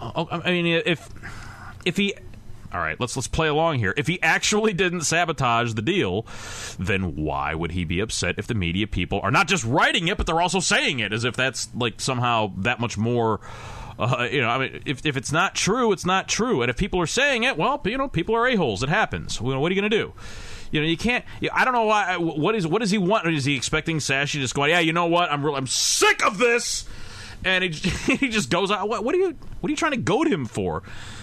Oh, 0.00 0.28
I 0.30 0.50
mean, 0.50 0.66
if 0.66 1.08
if 1.84 1.96
he 1.96 2.14
all 2.72 2.80
right, 2.80 2.98
let's 3.00 3.16
let's 3.16 3.28
play 3.28 3.48
along 3.48 3.78
here. 3.78 3.92
If 3.96 4.06
he 4.06 4.20
actually 4.22 4.72
didn't 4.72 5.02
sabotage 5.02 5.74
the 5.74 5.82
deal, 5.82 6.26
then 6.78 7.16
why 7.16 7.54
would 7.54 7.72
he 7.72 7.84
be 7.84 8.00
upset 8.00 8.36
if 8.38 8.46
the 8.46 8.54
media 8.54 8.86
people 8.86 9.20
are 9.22 9.30
not 9.30 9.48
just 9.48 9.64
writing 9.64 10.08
it, 10.08 10.16
but 10.16 10.26
they're 10.26 10.40
also 10.40 10.60
saying 10.60 11.00
it 11.00 11.12
as 11.12 11.24
if 11.24 11.34
that's 11.36 11.68
like 11.74 12.00
somehow 12.00 12.52
that 12.58 12.78
much 12.80 12.96
more 12.96 13.40
uh, 14.00 14.26
you 14.30 14.40
know, 14.40 14.48
I 14.48 14.58
mean, 14.58 14.82
if, 14.86 15.04
if 15.04 15.18
it's 15.18 15.30
not 15.30 15.54
true, 15.54 15.92
it's 15.92 16.06
not 16.06 16.26
true. 16.26 16.62
And 16.62 16.70
if 16.70 16.78
people 16.78 17.00
are 17.00 17.06
saying 17.06 17.42
it, 17.42 17.58
well, 17.58 17.78
you 17.84 17.98
know, 17.98 18.08
people 18.08 18.34
are 18.34 18.46
a-holes. 18.46 18.82
It 18.82 18.88
happens. 18.88 19.38
what 19.40 19.54
are 19.54 19.74
you 19.74 19.80
going 19.80 19.90
to 19.90 19.96
do? 19.96 20.14
You 20.70 20.80
know, 20.80 20.86
you 20.86 20.96
can't. 20.96 21.24
I 21.52 21.64
don't 21.64 21.74
know 21.74 21.84
why. 21.84 22.16
What 22.16 22.54
is 22.54 22.66
what 22.66 22.80
does 22.80 22.90
he 22.92 22.98
want? 22.98 23.26
Is 23.26 23.44
he 23.44 23.56
expecting 23.56 23.98
Sashi 23.98 24.32
to 24.32 24.38
just 24.38 24.54
go? 24.54 24.64
Yeah, 24.64 24.78
you 24.78 24.92
know 24.92 25.06
what? 25.06 25.30
I'm 25.30 25.44
real, 25.44 25.56
I'm 25.56 25.66
sick 25.66 26.24
of 26.24 26.38
this, 26.38 26.86
and 27.44 27.64
he, 27.64 27.70
he 28.16 28.28
just 28.28 28.50
goes 28.50 28.70
out. 28.70 28.88
What, 28.88 29.04
what 29.04 29.14
are 29.14 29.18
you 29.18 29.36
What 29.60 29.68
are 29.68 29.70
you 29.70 29.76
trying 29.76 29.92
to 29.92 29.98
goad 29.98 30.28
him 30.28 30.46
for? 30.46 30.82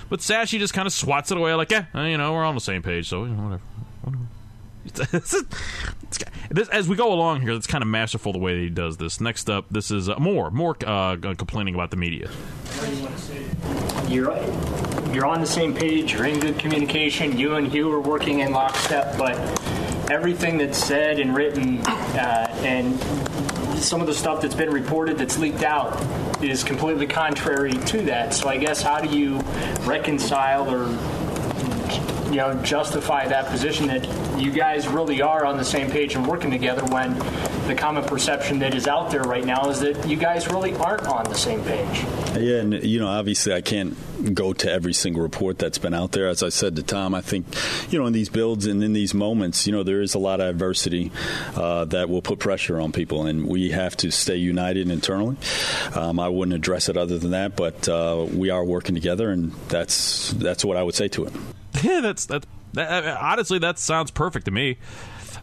But 0.09 0.19
Sashi 0.19 0.59
just 0.59 0.73
kind 0.73 0.85
of 0.85 0.93
swats 0.93 1.31
it 1.31 1.37
away, 1.37 1.53
like, 1.53 1.69
yeah, 1.69 1.85
you 2.05 2.17
know, 2.17 2.33
we're 2.33 2.45
on 2.45 2.55
the 2.55 2.61
same 2.61 2.81
page, 2.81 3.09
so 3.09 3.25
whatever. 3.25 3.61
this, 6.49 6.69
as 6.69 6.87
we 6.87 6.95
go 6.95 7.11
along 7.11 7.41
here, 7.41 7.51
it's 7.51 7.67
kind 7.67 7.81
of 7.81 7.89
masterful 7.89 8.31
the 8.31 8.39
way 8.39 8.55
that 8.55 8.61
he 8.61 8.69
does 8.69 8.95
this. 8.95 9.19
Next 9.19 9.49
up, 9.49 9.65
this 9.69 9.91
is 9.91 10.07
uh, 10.07 10.17
more 10.17 10.49
more 10.49 10.77
uh, 10.85 11.17
complaining 11.17 11.75
about 11.75 11.91
the 11.91 11.97
media. 11.97 12.29
You're 14.07 14.33
you're 15.13 15.25
on 15.25 15.41
the 15.41 15.47
same 15.47 15.73
page. 15.73 16.13
You're 16.13 16.25
in 16.25 16.39
good 16.39 16.57
communication. 16.57 17.37
You 17.37 17.55
and 17.55 17.67
Hue 17.67 17.91
are 17.91 17.99
working 17.99 18.39
in 18.39 18.51
lockstep, 18.51 19.17
but 19.17 19.35
everything 20.09 20.57
that's 20.57 20.81
said 20.81 21.19
and 21.19 21.35
written 21.35 21.79
uh, 21.79 22.47
and 22.59 22.97
some 23.81 24.01
of 24.01 24.07
the 24.07 24.13
stuff 24.13 24.41
that's 24.41 24.55
been 24.55 24.71
reported 24.71 25.17
that's 25.17 25.37
leaked 25.37 25.63
out 25.63 26.01
is 26.43 26.63
completely 26.63 27.07
contrary 27.07 27.73
to 27.73 28.01
that. 28.03 28.33
So 28.33 28.49
I 28.49 28.57
guess 28.57 28.81
how 28.81 28.99
do 28.99 29.17
you 29.17 29.39
reconcile 29.85 30.69
or 30.69 30.85
you 32.31 32.37
know 32.37 32.53
justify 32.63 33.27
that 33.27 33.47
position 33.47 33.87
that 33.87 34.05
you 34.39 34.51
guys 34.51 34.87
really 34.87 35.21
are 35.21 35.45
on 35.45 35.57
the 35.57 35.65
same 35.65 35.89
page 35.89 36.15
and 36.15 36.27
working 36.27 36.51
together 36.51 36.83
when 36.85 37.17
the 37.67 37.75
common 37.75 38.03
perception 38.03 38.59
that 38.59 38.73
is 38.73 38.87
out 38.87 39.11
there 39.11 39.23
right 39.23 39.45
now 39.45 39.69
is 39.69 39.79
that 39.81 40.07
you 40.07 40.15
guys 40.15 40.47
really 40.47 40.73
aren't 40.75 41.05
on 41.07 41.25
the 41.25 41.35
same 41.35 41.63
page. 41.63 42.05
Yeah, 42.37 42.59
and 42.59 42.83
you 42.83 42.99
know, 42.99 43.07
obviously, 43.07 43.53
I 43.53 43.61
can't 43.61 43.95
go 44.33 44.53
to 44.53 44.71
every 44.71 44.93
single 44.93 45.21
report 45.21 45.59
that's 45.59 45.77
been 45.77 45.93
out 45.93 46.11
there. 46.11 46.27
As 46.27 46.43
I 46.43 46.49
said 46.49 46.75
to 46.77 46.83
Tom, 46.83 47.13
I 47.13 47.21
think 47.21 47.45
you 47.89 47.99
know 47.99 48.05
in 48.05 48.13
these 48.13 48.29
builds 48.29 48.65
and 48.65 48.83
in 48.83 48.93
these 48.93 49.13
moments, 49.13 49.67
you 49.67 49.73
know, 49.73 49.83
there 49.83 50.01
is 50.01 50.13
a 50.13 50.19
lot 50.19 50.39
of 50.39 50.47
adversity 50.47 51.11
uh, 51.55 51.85
that 51.85 52.09
will 52.09 52.21
put 52.21 52.39
pressure 52.39 52.79
on 52.79 52.91
people, 52.91 53.25
and 53.25 53.47
we 53.47 53.71
have 53.71 53.97
to 53.97 54.11
stay 54.11 54.37
united 54.37 54.89
internally. 54.89 55.37
Um, 55.93 56.19
I 56.19 56.29
wouldn't 56.29 56.55
address 56.55 56.89
it 56.89 56.97
other 56.97 57.17
than 57.17 57.31
that, 57.31 57.55
but 57.55 57.89
uh, 57.89 58.25
we 58.31 58.49
are 58.49 58.63
working 58.63 58.95
together, 58.95 59.29
and 59.29 59.51
that's 59.67 60.31
that's 60.31 60.63
what 60.63 60.77
I 60.77 60.83
would 60.83 60.95
say 60.95 61.07
to 61.09 61.25
it. 61.25 61.33
Yeah, 61.83 62.01
that's 62.01 62.25
that's 62.25 62.45
that, 62.73 63.17
honestly 63.17 63.59
that 63.59 63.79
sounds 63.79 64.11
perfect 64.11 64.45
to 64.45 64.51
me. 64.51 64.77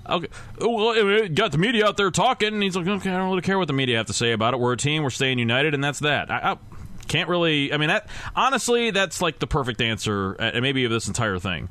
Okay, 0.08 0.28
well, 0.58 1.28
got 1.28 1.52
the 1.52 1.58
media 1.58 1.86
out 1.86 1.96
there 1.96 2.10
talking, 2.10 2.52
and 2.52 2.62
he's 2.62 2.76
like, 2.76 2.86
okay, 2.86 3.10
I 3.10 3.16
don't 3.16 3.30
really 3.30 3.42
care 3.42 3.58
what 3.58 3.68
the 3.68 3.72
media 3.72 3.96
have 3.96 4.06
to 4.06 4.12
say 4.12 4.32
about 4.32 4.52
it. 4.52 4.60
We're 4.60 4.74
a 4.74 4.76
team, 4.76 5.02
we're 5.02 5.10
staying 5.10 5.38
united, 5.38 5.72
and 5.72 5.82
that's 5.82 6.00
that. 6.00 6.30
I, 6.30 6.52
I 6.52 6.58
can't 7.06 7.28
really. 7.28 7.72
I 7.72 7.78
mean, 7.78 7.88
that 7.88 8.08
honestly, 8.36 8.90
that's 8.90 9.22
like 9.22 9.38
the 9.38 9.46
perfect 9.46 9.80
answer, 9.80 10.36
uh, 10.38 10.50
and 10.54 10.62
maybe 10.62 10.84
of 10.84 10.90
this 10.90 11.08
entire 11.08 11.38
thing. 11.38 11.68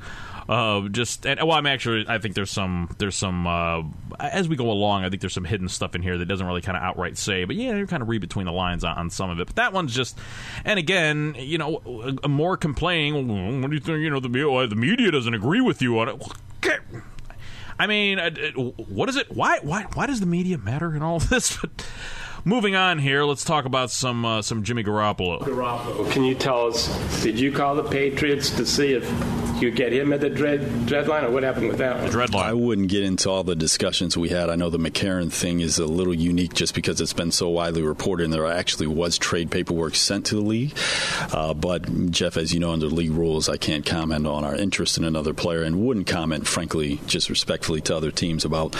Uh, 0.48 0.88
just 0.90 1.26
and, 1.26 1.40
well, 1.42 1.54
I'm 1.54 1.66
actually 1.66 2.06
I 2.08 2.18
think 2.18 2.36
there's 2.36 2.52
some 2.52 2.94
there's 2.98 3.16
some 3.16 3.48
uh, 3.48 3.84
as 4.20 4.48
we 4.48 4.56
go 4.56 4.70
along. 4.70 5.06
I 5.06 5.10
think 5.10 5.22
there's 5.22 5.34
some 5.34 5.46
hidden 5.46 5.70
stuff 5.70 5.96
in 5.96 6.02
here 6.02 6.18
that 6.18 6.26
doesn't 6.26 6.46
really 6.46 6.62
kind 6.62 6.76
of 6.76 6.84
outright 6.84 7.18
say, 7.18 7.46
but 7.46 7.56
yeah, 7.56 7.76
you 7.76 7.88
kind 7.88 8.02
of 8.02 8.10
read 8.10 8.22
between 8.22 8.46
the 8.46 8.52
lines 8.52 8.84
on, 8.84 8.98
on, 8.98 9.10
some 9.10 9.30
of 9.30 9.40
it. 9.40 9.48
But 9.48 9.56
that 9.56 9.74
one's 9.74 9.96
just, 9.96 10.18
and 10.66 10.78
again, 10.78 11.36
you 11.38 11.58
know, 11.58 12.20
more 12.28 12.58
complaining. 12.58 13.62
What 13.62 13.70
do 13.70 13.76
you 13.76 13.82
think? 13.82 14.00
You 14.00 14.10
know, 14.10 14.20
the 14.20 14.30
the 14.68 14.76
media 14.76 15.12
doesn't 15.12 15.34
agree 15.34 15.62
with 15.62 15.82
you 15.82 16.00
on 16.00 16.10
it. 16.10 16.22
Okay. 16.58 16.78
I 17.80 17.88
mean, 17.88 18.20
uh, 18.20 18.30
what 18.60 19.10
is 19.10 19.16
it? 19.16 19.32
Why 19.32 19.60
why 19.62 19.84
why 19.94 20.06
does 20.08 20.20
the 20.20 20.26
media 20.26 20.58
matter 20.58 20.96
in 20.96 21.02
all 21.02 21.20
this? 21.20 21.58
But 22.44 22.50
moving 22.50 22.76
on 22.76 23.00
here, 23.00 23.24
let's 23.24 23.44
talk 23.44 23.66
about 23.66 23.92
some 23.92 24.26
uh, 24.26 24.42
some 24.42 24.64
Jimmy 24.64 24.84
Garoppolo. 24.84 25.40
Garoppolo, 25.40 26.12
can 26.12 26.24
you 26.24 26.36
tell 26.36 26.68
us? 26.68 27.24
Did 27.24 27.40
you 27.40 27.52
call 27.52 27.76
the 27.76 27.84
Patriots 27.84 28.50
to 28.52 28.66
see 28.66 28.94
if 28.94 29.04
you 29.62 29.72
get 29.72 29.94
him 29.94 30.12
at 30.12 30.20
the 30.20 30.30
dread, 30.30 30.86
dread 30.86 31.08
line, 31.08 31.24
or 31.24 31.32
what 31.32 31.44
happened 31.44 31.70
with 31.70 31.78
that 31.78 32.02
one? 32.02 32.10
Dread 32.10 32.34
line. 32.34 32.50
I 32.50 32.54
wouldn't 32.54 32.90
get 32.90 33.04
into 33.04 33.30
all 33.30 33.44
the 33.44 33.56
discussions 33.56 34.18
we 34.18 34.30
had. 34.30 34.50
I 34.50 34.56
know 34.56 34.70
the 34.70 34.78
McCarron 34.78 35.32
thing 35.32 35.62
is 35.62 35.78
a 35.80 35.86
little 35.86 36.14
unique 36.14 36.54
just 36.54 36.76
because 36.76 37.00
it's 37.00 37.14
been 37.14 37.32
so 37.32 37.50
widely 37.50 37.82
reported, 37.82 38.26
and 38.26 38.34
there 38.34 38.46
actually 38.46 38.88
was 38.88 39.18
trade 39.18 39.50
paperwork 39.52 39.96
sent 39.96 40.26
to 40.28 40.36
the 40.36 40.42
league. 40.42 40.74
Uh, 41.32 41.54
but 41.54 42.12
Jeff, 42.12 42.36
as 42.36 42.54
you 42.54 42.60
know, 42.60 42.72
under 42.72 42.88
league 42.88 43.12
rules, 43.12 43.48
I 43.48 43.58
can't 43.58 43.86
comment 43.86 44.28
on 44.28 44.44
our 44.44 44.56
interest 44.56 44.98
in 44.98 45.06
another 45.06 45.34
player, 45.34 45.64
and 45.64 45.86
wouldn't 45.86 46.08
comment, 46.08 46.48
frankly, 46.48 47.00
just 47.08 47.30
respectfully 47.30 47.82
to 47.82 47.96
other 47.96 48.12
teams 48.12 48.44
about 48.44 48.76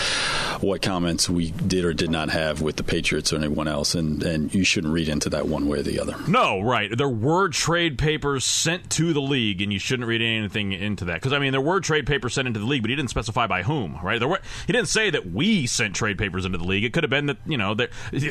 what 0.60 0.82
comments 0.82 1.30
we 1.30 1.52
did 1.52 1.84
or 1.84 1.94
did 1.94 2.10
not 2.10 2.30
have 2.30 2.60
with 2.60 2.76
the 2.76 2.84
Patriots 2.84 3.32
or 3.32 3.36
anyone 3.36 3.53
else. 3.68 3.94
And 3.94 4.22
and 4.22 4.54
you 4.54 4.64
shouldn't 4.64 4.92
read 4.92 5.08
into 5.08 5.30
that 5.30 5.46
one 5.46 5.68
way 5.68 5.78
or 5.78 5.82
the 5.82 6.00
other. 6.00 6.16
No, 6.28 6.60
right. 6.60 6.94
There 6.96 7.08
were 7.08 7.48
trade 7.48 7.98
papers 7.98 8.44
sent 8.44 8.90
to 8.90 9.12
the 9.12 9.20
league, 9.20 9.60
and 9.60 9.72
you 9.72 9.78
shouldn't 9.78 10.08
read 10.08 10.22
anything 10.22 10.72
into 10.72 11.04
that 11.06 11.14
because 11.14 11.32
I 11.32 11.38
mean 11.38 11.52
there 11.52 11.60
were 11.60 11.80
trade 11.80 12.06
papers 12.06 12.34
sent 12.34 12.48
into 12.48 12.60
the 12.60 12.66
league, 12.66 12.82
but 12.82 12.90
he 12.90 12.96
didn't 12.96 13.10
specify 13.10 13.46
by 13.46 13.62
whom. 13.62 13.98
Right? 14.02 14.18
There 14.18 14.28
were. 14.28 14.40
He 14.66 14.72
didn't 14.72 14.88
say 14.88 15.10
that 15.10 15.30
we 15.30 15.66
sent 15.66 15.94
trade 15.94 16.18
papers 16.18 16.44
into 16.44 16.58
the 16.58 16.64
league. 16.64 16.84
It 16.84 16.92
could 16.92 17.04
have 17.04 17.10
been 17.10 17.26
that 17.26 17.38
you 17.46 17.56
know 17.56 17.74
there 17.74 17.88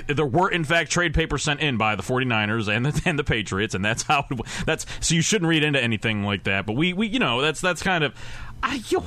there 0.07 0.25
were 0.25 0.49
in 0.49 0.63
fact 0.63 0.91
trade 0.91 1.13
papers 1.13 1.43
sent 1.43 1.59
in 1.59 1.77
by 1.77 1.95
the 1.95 2.03
49ers 2.03 2.73
and 2.73 2.85
the, 2.85 3.01
and 3.09 3.17
the 3.17 3.23
Patriots, 3.23 3.75
and 3.75 3.83
that's 3.83 4.03
how 4.03 4.25
it, 4.29 4.39
that's 4.65 4.85
so 4.99 5.15
you 5.15 5.21
shouldn't 5.21 5.49
read 5.49 5.63
into 5.63 5.81
anything 5.81 6.23
like 6.23 6.43
that. 6.43 6.65
But 6.65 6.75
we 6.75 6.93
we 6.93 7.07
you 7.07 7.19
know 7.19 7.41
that's 7.41 7.61
that's 7.61 7.81
kind 7.83 8.03
of. 8.03 8.13
I, 8.65 8.81
you, 8.87 9.03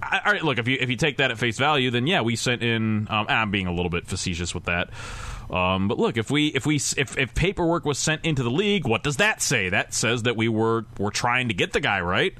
I, 0.00 0.20
all 0.24 0.32
right, 0.32 0.44
look. 0.44 0.58
If 0.58 0.68
you 0.68 0.78
if 0.80 0.88
you 0.88 0.94
take 0.94 1.16
that 1.16 1.32
at 1.32 1.38
face 1.38 1.58
value, 1.58 1.90
then 1.90 2.06
yeah, 2.06 2.20
we 2.20 2.36
sent 2.36 2.62
in. 2.62 3.08
Um, 3.10 3.26
I'm 3.28 3.50
being 3.50 3.66
a 3.66 3.72
little 3.72 3.90
bit 3.90 4.06
facetious 4.06 4.54
with 4.54 4.64
that. 4.64 4.90
Um, 5.50 5.88
but 5.88 5.98
look, 5.98 6.16
if 6.16 6.30
we 6.30 6.48
if 6.48 6.64
we 6.64 6.76
if, 6.76 7.18
if 7.18 7.34
paperwork 7.34 7.84
was 7.84 7.98
sent 7.98 8.24
into 8.24 8.42
the 8.42 8.50
league, 8.50 8.86
what 8.86 9.02
does 9.02 9.16
that 9.16 9.42
say? 9.42 9.68
That 9.68 9.92
says 9.92 10.22
that 10.22 10.36
we 10.36 10.48
were 10.48 10.86
were 10.98 11.10
trying 11.10 11.48
to 11.48 11.54
get 11.54 11.72
the 11.72 11.80
guy 11.80 12.00
right 12.00 12.34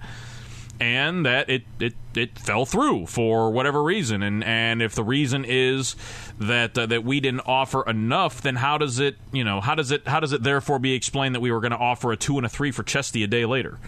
and 0.80 1.26
that 1.26 1.50
it, 1.50 1.62
it, 1.78 1.92
it 2.14 2.38
fell 2.38 2.64
through 2.64 3.04
for 3.04 3.50
whatever 3.50 3.82
reason. 3.82 4.22
And, 4.22 4.42
and 4.42 4.80
if 4.80 4.94
the 4.94 5.04
reason 5.04 5.44
is 5.46 5.94
that 6.38 6.76
uh, 6.76 6.86
that 6.86 7.04
we 7.04 7.20
didn't 7.20 7.42
offer 7.46 7.88
enough, 7.88 8.40
then 8.40 8.56
how 8.56 8.78
does 8.78 8.98
it 8.98 9.16
you 9.30 9.44
know 9.44 9.61
how 9.61 9.74
does 9.74 9.90
it 9.90 10.08
how 10.08 10.20
does 10.20 10.32
it 10.32 10.42
therefore 10.42 10.78
be 10.78 10.94
explained 10.94 11.34
that 11.34 11.40
we 11.40 11.52
were 11.52 11.61
going 11.61 11.72
to 11.72 11.78
offer 11.78 12.12
a 12.12 12.16
two 12.16 12.38
and 12.38 12.46
a 12.46 12.48
three 12.48 12.70
for 12.70 12.82
Chesty 12.82 13.22
a 13.22 13.26
day 13.26 13.44
later? 13.44 13.78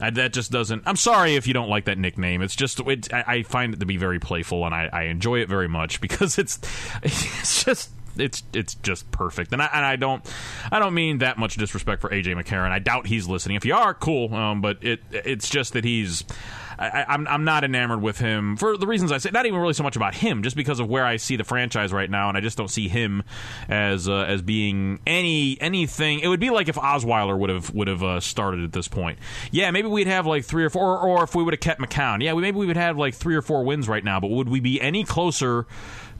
I, 0.00 0.08
that 0.10 0.32
just 0.32 0.50
doesn't. 0.50 0.82
I'm 0.86 0.96
sorry 0.96 1.34
if 1.34 1.46
you 1.46 1.52
don't 1.52 1.68
like 1.68 1.84
that 1.84 1.98
nickname. 1.98 2.40
It's 2.40 2.56
just 2.56 2.80
it, 2.80 3.12
I, 3.12 3.24
I 3.26 3.42
find 3.42 3.74
it 3.74 3.80
to 3.80 3.86
be 3.86 3.98
very 3.98 4.18
playful, 4.18 4.64
and 4.64 4.74
I, 4.74 4.88
I 4.90 5.02
enjoy 5.04 5.40
it 5.40 5.48
very 5.48 5.68
much 5.68 6.00
because 6.00 6.38
it's 6.38 6.58
it's 7.02 7.64
just 7.64 7.90
it's 8.16 8.42
it's 8.52 8.74
just 8.76 9.10
perfect. 9.10 9.52
And 9.52 9.62
I 9.62 9.70
and 9.72 9.84
I 9.84 9.96
don't 9.96 10.24
I 10.70 10.78
don't 10.78 10.94
mean 10.94 11.18
that 11.18 11.38
much 11.38 11.56
disrespect 11.56 12.00
for 12.00 12.10
AJ 12.10 12.40
McCarron. 12.40 12.70
I 12.70 12.78
doubt 12.78 13.06
he's 13.06 13.26
listening. 13.26 13.56
If 13.56 13.64
you 13.64 13.74
are, 13.74 13.94
cool. 13.94 14.34
Um, 14.34 14.60
but 14.60 14.82
it 14.82 15.00
it's 15.10 15.48
just 15.48 15.72
that 15.74 15.84
he's. 15.84 16.24
I, 16.78 17.04
I'm 17.08 17.28
I'm 17.28 17.44
not 17.44 17.62
enamored 17.62 18.00
with 18.00 18.18
him 18.18 18.56
for 18.56 18.78
the 18.78 18.86
reasons 18.86 19.12
I 19.12 19.18
say. 19.18 19.28
Not 19.30 19.44
even 19.44 19.60
really 19.60 19.74
so 19.74 19.82
much 19.82 19.96
about 19.96 20.14
him, 20.14 20.42
just 20.42 20.56
because 20.56 20.80
of 20.80 20.88
where 20.88 21.04
I 21.04 21.16
see 21.18 21.36
the 21.36 21.44
franchise 21.44 21.92
right 21.92 22.08
now, 22.08 22.28
and 22.28 22.38
I 22.38 22.40
just 22.40 22.56
don't 22.56 22.70
see 22.70 22.88
him 22.88 23.22
as 23.68 24.08
uh, 24.08 24.22
as 24.22 24.40
being 24.40 24.98
any 25.06 25.60
anything. 25.60 26.20
It 26.20 26.28
would 26.28 26.40
be 26.40 26.48
like 26.48 26.68
if 26.68 26.76
Osweiler 26.76 27.38
would 27.38 27.50
have 27.50 27.74
would 27.74 27.88
have 27.88 28.02
uh, 28.02 28.20
started 28.20 28.64
at 28.64 28.72
this 28.72 28.88
point. 28.88 29.18
Yeah, 29.50 29.70
maybe 29.72 29.88
we'd 29.88 30.06
have 30.06 30.26
like 30.26 30.46
three 30.46 30.64
or 30.64 30.70
four, 30.70 30.96
or, 30.96 31.18
or 31.18 31.24
if 31.24 31.34
we 31.34 31.42
would 31.42 31.52
have 31.52 31.60
kept 31.60 31.82
McCown. 31.82 32.22
Yeah, 32.22 32.32
we, 32.32 32.40
maybe 32.40 32.56
we 32.56 32.66
would 32.66 32.78
have 32.78 32.96
like 32.96 33.14
three 33.14 33.36
or 33.36 33.42
four 33.42 33.62
wins 33.62 33.86
right 33.86 34.02
now. 34.02 34.18
But 34.18 34.30
would 34.30 34.48
we 34.48 34.60
be 34.60 34.80
any 34.80 35.04
closer? 35.04 35.66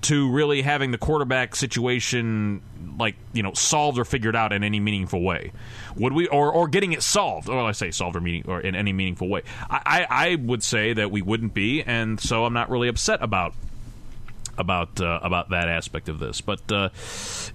To 0.02 0.30
really 0.30 0.62
having 0.62 0.90
the 0.90 0.98
quarterback 0.98 1.54
situation 1.54 2.62
like 2.98 3.16
you 3.32 3.42
know 3.42 3.52
solved 3.54 3.98
or 3.98 4.04
figured 4.04 4.36
out 4.36 4.52
in 4.52 4.64
any 4.64 4.80
meaningful 4.80 5.22
way 5.22 5.52
would 5.96 6.12
we 6.12 6.26
or 6.28 6.52
or 6.52 6.68
getting 6.68 6.92
it 6.92 7.02
solved 7.02 7.48
or 7.48 7.60
I 7.60 7.72
say 7.72 7.90
solved 7.90 8.16
or 8.16 8.20
meaning 8.20 8.44
or 8.46 8.60
in 8.60 8.74
any 8.74 8.92
meaningful 8.92 9.28
way 9.28 9.42
I, 9.68 10.06
I, 10.10 10.30
I 10.30 10.34
would 10.36 10.62
say 10.62 10.92
that 10.94 11.10
we 11.10 11.22
wouldn't 11.22 11.54
be 11.54 11.82
and 11.82 12.20
so 12.20 12.44
I'm 12.44 12.52
not 12.54 12.70
really 12.70 12.88
upset 12.88 13.22
about 13.22 13.54
about 14.60 15.00
uh, 15.00 15.18
about 15.22 15.50
that 15.50 15.68
aspect 15.68 16.08
of 16.08 16.18
this. 16.18 16.40
But 16.40 16.70
uh, 16.70 16.90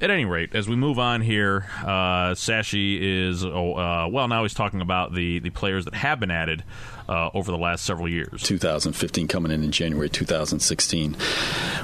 at 0.01 0.09
any 0.09 0.25
rate, 0.25 0.55
as 0.55 0.67
we 0.67 0.75
move 0.75 0.99
on 0.99 1.21
here, 1.21 1.67
uh, 1.83 2.31
Sashi 2.33 2.97
is 2.99 3.45
oh, 3.45 3.75
uh, 3.75 4.07
well 4.11 4.27
now 4.27 4.41
he's 4.41 4.53
talking 4.53 4.81
about 4.81 5.13
the 5.13 5.39
the 5.39 5.51
players 5.51 5.85
that 5.85 5.93
have 5.93 6.19
been 6.19 6.31
added 6.31 6.63
uh, 7.07 7.29
over 7.33 7.51
the 7.51 7.57
last 7.57 7.85
several 7.85 8.07
years. 8.07 8.41
2015 8.43 9.27
coming 9.27 9.51
in 9.51 9.63
in 9.63 9.71
January 9.71 10.09
2016. 10.09 11.15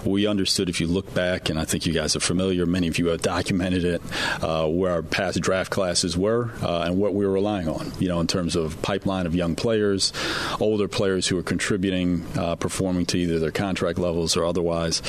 We 0.05 0.27
understood 0.27 0.69
if 0.69 0.81
you 0.81 0.87
look 0.87 1.13
back, 1.13 1.49
and 1.49 1.59
I 1.59 1.65
think 1.65 1.85
you 1.85 1.93
guys 1.93 2.15
are 2.15 2.19
familiar, 2.19 2.65
many 2.65 2.87
of 2.87 2.97
you 2.97 3.07
have 3.07 3.21
documented 3.21 3.83
it, 3.83 4.01
uh, 4.41 4.67
where 4.67 4.93
our 4.93 5.01
past 5.01 5.39
draft 5.41 5.71
classes 5.71 6.17
were 6.17 6.51
uh, 6.61 6.81
and 6.81 6.97
what 6.97 7.13
we 7.13 7.25
were 7.25 7.31
relying 7.31 7.67
on, 7.67 7.91
you 7.99 8.07
know, 8.07 8.19
in 8.19 8.27
terms 8.27 8.55
of 8.55 8.81
pipeline 8.81 9.25
of 9.25 9.35
young 9.35 9.55
players, 9.55 10.11
older 10.59 10.87
players 10.87 11.27
who 11.27 11.37
are 11.37 11.43
contributing, 11.43 12.25
uh, 12.37 12.55
performing 12.55 13.05
to 13.07 13.17
either 13.17 13.39
their 13.39 13.51
contract 13.51 13.99
levels 13.99 14.35
or 14.35 14.45
otherwise. 14.45 15.01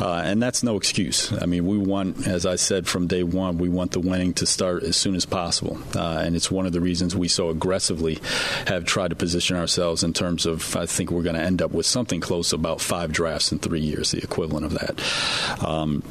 Uh, 0.00 0.22
and 0.24 0.42
that's 0.42 0.62
no 0.62 0.76
excuse. 0.76 1.32
I 1.40 1.46
mean, 1.46 1.66
we 1.66 1.78
want, 1.78 2.26
as 2.26 2.46
I 2.46 2.56
said 2.56 2.88
from 2.88 3.06
day 3.06 3.22
one, 3.22 3.58
we 3.58 3.68
want 3.68 3.92
the 3.92 4.00
winning 4.00 4.34
to 4.34 4.46
start 4.46 4.82
as 4.82 4.96
soon 4.96 5.14
as 5.14 5.24
possible. 5.24 5.78
Uh, 5.94 6.22
and 6.24 6.34
it's 6.34 6.50
one 6.50 6.66
of 6.66 6.72
the 6.72 6.80
reasons 6.80 7.14
we 7.14 7.28
so 7.28 7.48
aggressively 7.48 8.18
have 8.66 8.84
tried 8.84 9.08
to 9.08 9.16
position 9.16 9.51
ourselves 9.56 10.02
in 10.02 10.12
terms 10.12 10.46
of, 10.46 10.76
I 10.76 10.86
think 10.86 11.10
we're 11.10 11.22
going 11.22 11.36
to 11.36 11.42
end 11.42 11.62
up 11.62 11.72
with 11.72 11.86
something 11.86 12.20
close 12.20 12.52
about 12.52 12.80
five 12.80 13.12
drafts 13.12 13.52
in 13.52 13.58
three 13.58 13.80
years, 13.80 14.12
the 14.12 14.22
equivalent 14.22 14.66
of 14.66 14.72
that. 14.72 15.66
Um, 15.66 16.02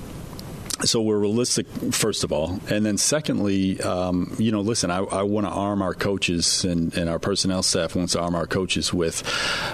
so 0.85 1.01
we're 1.01 1.17
realistic 1.17 1.67
first 1.91 2.23
of 2.23 2.31
all. 2.31 2.59
And 2.69 2.85
then 2.85 2.97
secondly 2.97 3.79
um, 3.81 4.35
you 4.37 4.51
know 4.51 4.61
listen 4.61 4.91
i, 4.91 4.99
I 4.99 5.23
want 5.23 5.45
to 5.45 5.51
arm 5.51 5.81
our 5.81 5.93
coaches 5.93 6.65
and, 6.65 6.95
and, 6.95 7.09
our 7.09 7.19
personnel 7.19 7.61
staff 7.63 7.95
wants 7.95 8.13
to 8.13 8.21
arm 8.21 8.35
our 8.35 8.47
coaches 8.47 8.93
with 8.93 9.23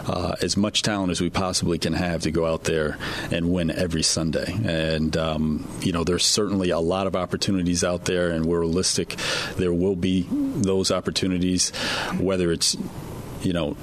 uh, 0.07 0.35
as 0.41 0.57
much 0.57 0.81
talent 0.81 1.11
as 1.11 1.21
we 1.21 1.29
possibly 1.29 1.77
can 1.77 1.93
have 1.93 2.23
to 2.23 2.31
go 2.31 2.45
out 2.45 2.63
there 2.63 2.97
and 3.31 3.51
win 3.51 3.69
every 3.71 4.03
sunday. 4.03 4.51
And 4.65 5.15
um, 5.15 5.67
you 5.81 5.91
know 5.91 6.03
there's 6.03 6.25
certainly 6.25 6.69
a 6.69 6.79
lot 6.79 7.07
of 7.07 7.15
opportunities 7.15 7.83
out 7.83 8.05
there 8.05 8.31
and 8.31 8.45
we're 8.45 8.61
realistic. 8.61 9.15
There 9.55 9.73
will 9.73 9.95
be 9.95 10.27
those 10.31 10.91
opportunities 10.91 11.69
whether 12.19 12.51
it's 12.51 12.75
you 13.47 13.53
know 13.53 13.77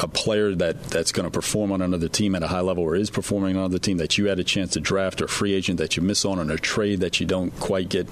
a 0.00 0.08
player 0.08 0.54
that, 0.54 0.82
that's 0.84 1.12
going 1.12 1.24
to 1.24 1.30
perform 1.30 1.72
on 1.72 1.82
another 1.82 2.08
team 2.08 2.34
at 2.34 2.42
a 2.42 2.48
high 2.48 2.60
level 2.60 2.84
or 2.84 2.96
is 2.96 3.10
performing 3.10 3.56
on 3.56 3.64
another 3.64 3.78
team 3.78 3.98
that 3.98 4.18
you 4.18 4.26
had 4.26 4.38
a 4.38 4.44
chance 4.44 4.72
to 4.72 4.80
draft 4.80 5.20
or 5.22 5.28
free 5.28 5.54
agent 5.54 5.78
that 5.78 5.96
you 5.96 6.02
miss 6.02 6.24
on 6.24 6.38
or 6.38 6.54
a 6.54 6.58
trade 6.58 7.00
that 7.00 7.20
you 7.20 7.26
don't 7.26 7.58
quite 7.60 7.88
get 7.88 8.08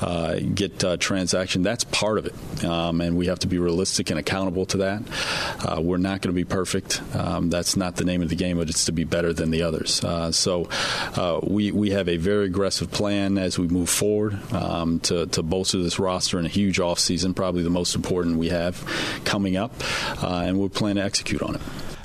uh, 0.00 0.36
get 0.54 0.82
uh, 0.84 0.96
transaction 0.96 1.62
that's 1.62 1.84
part 1.84 2.18
of 2.18 2.26
it. 2.26 2.64
Um, 2.64 3.00
and 3.00 3.16
we 3.16 3.26
have 3.26 3.38
to 3.40 3.46
be 3.46 3.58
realistic 3.58 4.10
and 4.10 4.18
accountable 4.18 4.66
to 4.66 4.78
that. 4.78 5.02
Uh, 5.60 5.80
we're 5.80 5.96
not 5.96 6.22
going 6.22 6.34
to 6.34 6.38
be 6.38 6.44
perfect. 6.44 7.02
Um, 7.14 7.50
that's 7.50 7.76
not 7.76 7.96
the 7.96 8.04
name 8.04 8.22
of 8.22 8.28
the 8.28 8.36
game 8.36 8.56
but 8.56 8.68
it's 8.68 8.86
to 8.86 8.92
be 8.92 9.04
better 9.04 9.32
than 9.32 9.50
the 9.50 9.62
others. 9.62 10.02
Uh, 10.02 10.32
so 10.32 10.68
uh, 11.16 11.40
we 11.42 11.72
we 11.72 11.90
have 11.90 12.08
a 12.08 12.16
very 12.16 12.46
aggressive 12.46 12.90
plan 12.90 13.38
as 13.38 13.58
we 13.58 13.68
move 13.68 13.88
forward 13.88 14.38
um, 14.52 15.00
to, 15.00 15.26
to 15.26 15.42
bolster 15.42 15.82
this 15.82 15.98
roster 15.98 16.38
in 16.38 16.46
a 16.46 16.48
huge 16.48 16.78
offseason 16.78 17.34
probably 17.34 17.62
the 17.62 17.70
most 17.70 17.94
important 17.94 18.38
we 18.38 18.48
have 18.48 18.84
coming 19.24 19.56
up. 19.56 19.72
Uh, 20.22 20.44
and 20.46 20.58
we're 20.58 20.68
planning 20.68 20.96
to 20.96 21.15
execute 21.16 21.42
on 21.42 21.54
it. 21.54 21.60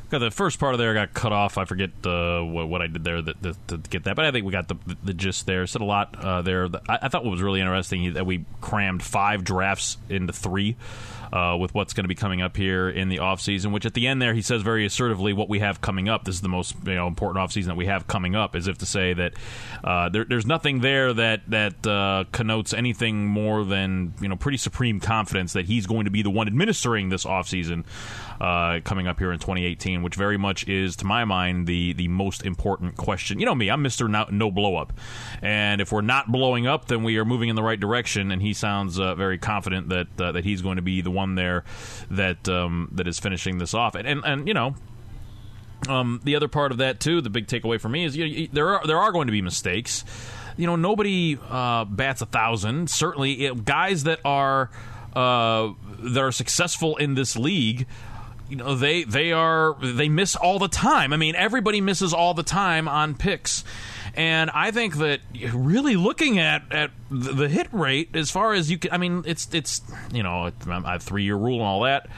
Got 0.09 0.19
the 0.19 0.31
first 0.31 0.59
part 0.59 0.73
of 0.73 0.79
there 0.79 0.93
got 0.93 1.13
cut 1.13 1.31
off. 1.31 1.57
I 1.57 1.63
forget 1.63 1.89
uh, 2.03 2.41
what, 2.41 2.67
what, 2.67 2.81
I 2.81 2.87
did 2.87 3.03
there 3.05 3.21
that, 3.21 3.41
that, 3.41 3.67
to 3.69 3.77
get 3.77 4.03
that, 4.03 4.17
but 4.17 4.25
I 4.25 4.31
think 4.31 4.45
we 4.45 4.51
got 4.51 4.67
the, 4.67 4.75
the 5.03 5.13
gist 5.13 5.45
there. 5.45 5.65
Said 5.65 5.81
a 5.81 5.85
lot 5.85 6.21
uh, 6.21 6.41
there. 6.41 6.67
I, 6.89 6.99
I, 7.03 7.07
thought 7.07 7.23
what 7.23 7.31
was 7.31 7.41
really 7.41 7.61
interesting 7.61 8.13
that 8.13 8.25
we 8.25 8.43
crammed 8.59 9.03
five 9.03 9.45
drafts 9.45 9.97
into 10.09 10.33
three 10.33 10.75
uh, 11.31 11.57
with 11.57 11.73
what's 11.73 11.93
going 11.93 12.03
to 12.03 12.09
be 12.09 12.15
coming 12.15 12.41
up 12.41 12.57
here 12.57 12.89
in 12.89 13.07
the 13.07 13.17
offseason, 13.17 13.71
which 13.71 13.85
at 13.85 13.93
the 13.93 14.05
end 14.07 14.21
there 14.21 14.33
he 14.33 14.41
says 14.41 14.61
very 14.61 14.85
assertively 14.85 15.31
what 15.31 15.47
we 15.47 15.59
have 15.59 15.79
coming 15.79 16.09
up. 16.09 16.25
This 16.25 16.35
is 16.35 16.41
the 16.41 16.49
most 16.49 16.75
you 16.85 16.95
know, 16.95 17.07
important 17.07 17.45
offseason 17.45 17.67
that 17.67 17.77
we 17.77 17.85
have 17.85 18.07
coming 18.07 18.35
up, 18.35 18.53
as 18.53 18.67
if 18.67 18.79
to 18.79 18.85
say 18.85 19.13
that 19.13 19.33
uh, 19.81 20.09
there, 20.09 20.25
there's 20.25 20.45
nothing 20.45 20.81
there 20.81 21.13
that 21.13 21.49
that 21.49 21.87
uh, 21.87 22.25
connotes 22.33 22.73
anything 22.73 23.25
more 23.27 23.63
than 23.63 24.13
you 24.19 24.27
know 24.27 24.35
pretty 24.35 24.57
supreme 24.57 24.99
confidence 24.99 25.53
that 25.53 25.65
he's 25.65 25.87
going 25.87 26.03
to 26.03 26.11
be 26.11 26.21
the 26.21 26.29
one 26.29 26.47
administering 26.47 27.07
this 27.07 27.23
offseason 27.23 27.85
uh, 28.41 28.79
coming 28.83 29.07
up 29.07 29.19
here 29.19 29.31
in 29.31 29.37
2018, 29.37 30.01
which 30.01 30.15
very 30.15 30.37
much 30.37 30.67
is, 30.67 30.95
to 30.95 31.05
my 31.05 31.25
mind, 31.25 31.67
the 31.67 31.93
the 31.93 32.07
most 32.07 32.43
important 32.43 32.97
question. 32.97 33.39
You 33.39 33.45
know 33.45 33.53
me, 33.53 33.69
I'm 33.69 33.83
Mister 33.83 34.07
no, 34.07 34.25
no 34.31 34.49
blow 34.49 34.77
up, 34.77 34.93
and 35.43 35.79
if 35.79 35.91
we're 35.91 36.01
not 36.01 36.31
blowing 36.31 36.65
up, 36.65 36.87
then 36.87 37.03
we 37.03 37.17
are 37.19 37.25
moving 37.25 37.49
in 37.49 37.55
the 37.55 37.61
right 37.61 37.79
direction. 37.79 38.31
And 38.31 38.41
he 38.41 38.53
sounds 38.53 38.99
uh, 38.99 39.13
very 39.13 39.37
confident 39.37 39.89
that 39.89 40.07
uh, 40.19 40.31
that 40.31 40.43
he's 40.43 40.63
going 40.63 40.77
to 40.77 40.81
be 40.81 41.01
the 41.01 41.11
one 41.11 41.35
there 41.35 41.63
that 42.09 42.49
um, 42.49 42.89
that 42.93 43.07
is 43.07 43.19
finishing 43.19 43.59
this 43.59 43.75
off. 43.75 43.93
And 43.93 44.07
and, 44.07 44.25
and 44.25 44.47
you 44.47 44.55
know. 44.55 44.75
Um, 45.89 46.21
the 46.23 46.35
other 46.35 46.47
part 46.47 46.71
of 46.71 46.77
that 46.77 46.99
too, 46.99 47.21
the 47.21 47.31
big 47.31 47.47
takeaway 47.47 47.81
for 47.81 47.89
me 47.89 48.05
is 48.05 48.15
you 48.15 48.41
know, 48.41 48.47
there 48.53 48.69
are 48.69 48.85
there 48.85 48.99
are 48.99 49.11
going 49.11 49.25
to 49.25 49.31
be 49.31 49.41
mistakes. 49.41 50.05
You 50.55 50.67
know, 50.67 50.75
nobody 50.75 51.39
uh, 51.49 51.85
bats 51.85 52.21
a 52.21 52.27
thousand. 52.27 52.87
Certainly, 52.91 53.45
it, 53.45 53.65
guys 53.65 54.03
that 54.03 54.19
are 54.23 54.69
uh, 55.15 55.71
that 55.99 56.21
are 56.21 56.31
successful 56.31 56.97
in 56.97 57.15
this 57.15 57.35
league 57.35 57.87
you 58.51 58.57
know 58.57 58.75
they 58.75 59.05
they 59.05 59.31
are 59.31 59.75
they 59.81 60.09
miss 60.09 60.35
all 60.35 60.59
the 60.59 60.67
time. 60.67 61.13
I 61.13 61.17
mean, 61.17 61.35
everybody 61.35 61.79
misses 61.79 62.13
all 62.13 62.33
the 62.33 62.43
time 62.43 62.87
on 62.87 63.15
picks. 63.15 63.63
And 64.13 64.51
I 64.51 64.71
think 64.71 64.97
that 64.97 65.21
really 65.53 65.95
looking 65.95 66.37
at, 66.37 66.69
at 66.69 66.91
the 67.09 67.47
hit 67.47 67.69
rate 67.71 68.13
as 68.13 68.29
far 68.29 68.53
as 68.53 68.69
you 68.69 68.77
can, 68.77 68.91
I 68.91 68.97
mean, 68.97 69.23
it's 69.25 69.47
it's 69.53 69.81
you 70.11 70.21
know 70.21 70.51
a 70.67 70.99
three 70.99 71.23
year 71.23 71.37
rule 71.37 71.59
and 71.59 71.63
all 71.63 71.81
that, 71.83 72.09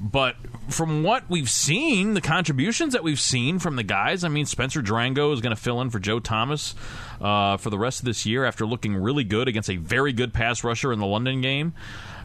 but 0.00 0.36
from 0.68 1.02
what 1.02 1.28
we've 1.28 1.50
seen, 1.50 2.14
the 2.14 2.20
contributions 2.20 2.92
that 2.92 3.02
we've 3.02 3.20
seen 3.20 3.58
from 3.58 3.74
the 3.74 3.82
guys, 3.82 4.22
I 4.22 4.28
mean, 4.28 4.46
Spencer 4.46 4.82
Drango 4.82 5.32
is 5.32 5.40
going 5.40 5.54
to 5.54 5.60
fill 5.60 5.80
in 5.80 5.90
for 5.90 5.98
Joe 5.98 6.20
Thomas 6.20 6.76
uh, 7.20 7.56
for 7.56 7.70
the 7.70 7.78
rest 7.78 8.00
of 8.00 8.04
this 8.04 8.24
year 8.24 8.44
after 8.44 8.64
looking 8.64 8.94
really 8.94 9.24
good 9.24 9.48
against 9.48 9.68
a 9.68 9.76
very 9.76 10.12
good 10.12 10.32
pass 10.32 10.62
rusher 10.62 10.92
in 10.92 11.00
the 11.00 11.06
London 11.06 11.40
game. 11.40 11.74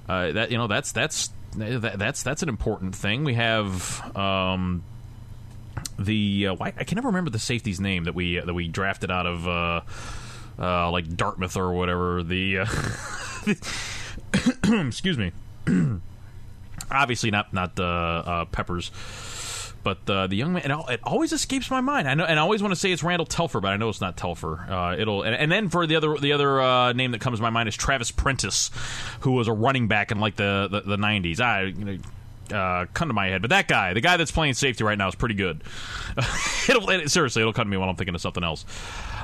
Uh, 0.07 0.31
that 0.31 0.51
you 0.51 0.57
know 0.57 0.67
that's 0.67 0.91
that's 0.91 1.31
that, 1.57 1.99
that's 1.99 2.23
that's 2.23 2.43
an 2.43 2.49
important 2.49 2.95
thing. 2.95 3.23
We 3.23 3.33
have 3.33 4.15
um, 4.15 4.83
the 5.99 6.47
uh, 6.47 6.55
I 6.59 6.71
can 6.71 6.95
never 6.95 7.07
remember 7.07 7.29
the 7.29 7.39
safety's 7.39 7.79
name 7.79 8.05
that 8.05 8.15
we 8.15 8.39
uh, 8.39 8.45
that 8.45 8.53
we 8.53 8.67
drafted 8.67 9.11
out 9.11 9.25
of 9.25 9.47
uh, 9.47 9.81
uh 10.59 10.91
like 10.91 11.15
Dartmouth 11.15 11.57
or 11.57 11.73
whatever. 11.73 12.23
The 12.23 12.59
uh, 12.59 12.65
excuse 14.87 15.17
me, 15.17 15.31
obviously 16.91 17.31
not 17.31 17.53
not 17.53 17.79
uh, 17.79 18.45
Peppers 18.51 18.91
but 19.87 20.09
uh, 20.09 20.27
the 20.27 20.35
young 20.35 20.51
man, 20.51 20.69
it, 20.69 20.89
it, 20.89 20.99
always 21.03 21.31
escapes 21.31 21.71
my 21.71 21.79
mind. 21.79 22.09
I 22.09 22.13
know, 22.13 22.25
and 22.25 22.37
I 22.37 22.41
always 22.41 22.61
want 22.61 22.73
to 22.73 22.75
say 22.75 22.91
it's 22.91 23.03
Randall 23.03 23.25
Telfer, 23.25 23.61
but 23.61 23.69
I 23.69 23.77
know 23.77 23.87
it's 23.87 24.01
not 24.01 24.17
Telfer. 24.17 24.59
Uh, 24.69 24.97
it'll, 24.99 25.23
and, 25.23 25.33
and, 25.33 25.49
then 25.49 25.69
for 25.69 25.87
the 25.87 25.95
other, 25.95 26.17
the 26.17 26.33
other 26.33 26.59
uh, 26.59 26.91
name 26.91 27.11
that 27.11 27.21
comes 27.21 27.39
to 27.39 27.41
my 27.41 27.51
mind 27.51 27.69
is 27.69 27.77
Travis 27.77 28.11
Prentice, 28.11 28.69
who 29.21 29.31
was 29.31 29.47
a 29.47 29.53
running 29.53 29.87
back 29.87 30.11
in 30.11 30.19
like 30.19 30.35
the 30.35 30.67
the, 30.69 30.81
the 30.81 30.97
'90s. 30.97 31.39
I, 31.39 31.61
you 31.61 31.85
know, 31.85 31.97
uh, 32.53 32.85
come 32.93 33.07
to 33.07 33.13
my 33.13 33.27
head. 33.27 33.41
But 33.41 33.51
that 33.51 33.69
guy, 33.69 33.93
the 33.93 34.01
guy 34.01 34.17
that's 34.17 34.31
playing 34.31 34.55
safety 34.55 34.83
right 34.83 34.97
now, 34.97 35.07
is 35.07 35.15
pretty 35.15 35.35
good. 35.35 35.63
it'll 36.67 36.89
it, 36.89 37.09
seriously, 37.09 37.41
it'll 37.41 37.53
come 37.53 37.67
to 37.67 37.71
me 37.71 37.77
when 37.77 37.87
I'm 37.87 37.95
thinking 37.95 38.13
of 38.13 38.19
something 38.19 38.43
else. 38.43 38.65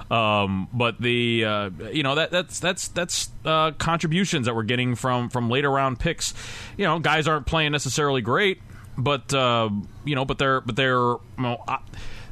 Um, 0.09 0.70
but 0.72 0.97
the 0.97 1.43
uh, 1.43 1.70
you 1.91 2.03
know 2.03 2.16
that 2.16 2.32
that's 2.32 2.61
that's 2.61 2.88
that's 2.88 3.30
uh, 3.43 3.72
contributions 3.72 4.45
that 4.45 4.55
we're 4.55 4.64
getting 4.64 4.95
from 4.95 5.28
from 5.28 5.49
later 5.49 5.70
round 5.70 5.99
picks. 5.99 6.34
You 6.78 6.86
know, 6.86 6.99
guys 6.99 7.28
aren't 7.28 7.47
playing 7.47 7.74
necessarily 7.74 8.22
great, 8.22 8.61
but 8.97 9.33
uh, 9.33 9.69
you 10.05 10.15
know, 10.15 10.25
but 10.25 10.37
they're 10.37 10.61
but 10.61 10.75
they're 10.75 11.15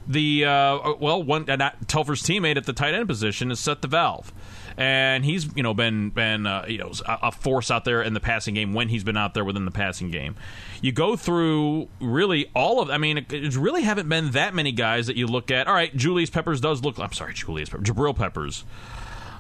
the 0.08 0.46
uh, 0.46 0.94
well 1.00 1.22
one 1.24 1.46
and 1.48 1.62
Telfer's 1.88 2.24
teammate 2.24 2.58
at 2.58 2.66
the 2.66 2.74
tight 2.74 2.94
end 2.94 3.08
position 3.08 3.52
is 3.52 3.60
DeValve, 3.60 4.32
and 4.78 5.24
he's 5.24 5.56
you 5.56 5.64
know 5.64 5.74
been 5.74 6.10
been 6.10 6.46
uh, 6.46 6.66
you 6.68 6.80
know 6.80 6.92
a, 7.08 7.20
a 7.24 7.32
force 7.32 7.72
out 7.72 7.86
there 7.86 8.02
in 8.02 8.14
the 8.14 8.20
passing 8.20 8.54
game 8.56 8.74
when 8.74 8.90
he's 8.90 9.04
been 9.04 9.18
out 9.18 9.34
there 9.34 9.46
within 9.46 9.66
the 9.66 9.72
passing 9.72 10.12
game. 10.12 10.36
You 10.82 10.92
go 10.92 11.16
through 11.16 11.88
really 12.00 12.50
all 12.56 12.82
of. 12.82 12.90
I 12.90 12.98
mean, 12.98 13.18
it 13.18 13.56
really 13.56 13.84
haven't 13.84 14.10
been 14.10 14.32
that 14.32 14.54
many 14.54 14.72
guys 14.72 15.08
that 15.08 15.16
you 15.16 15.28
look 15.28 15.52
at. 15.52 15.68
All 15.68 15.74
right, 15.74 15.96
Julius 15.96 16.30
Peppers 16.30 16.62
does 16.62 16.84
look. 16.84 17.00
I'm 17.00 17.14
sorry, 17.14 17.34
Julius 17.34 17.70
Peppers, 17.70 17.88
Jabril 17.88 18.16
Peppers 18.16 18.66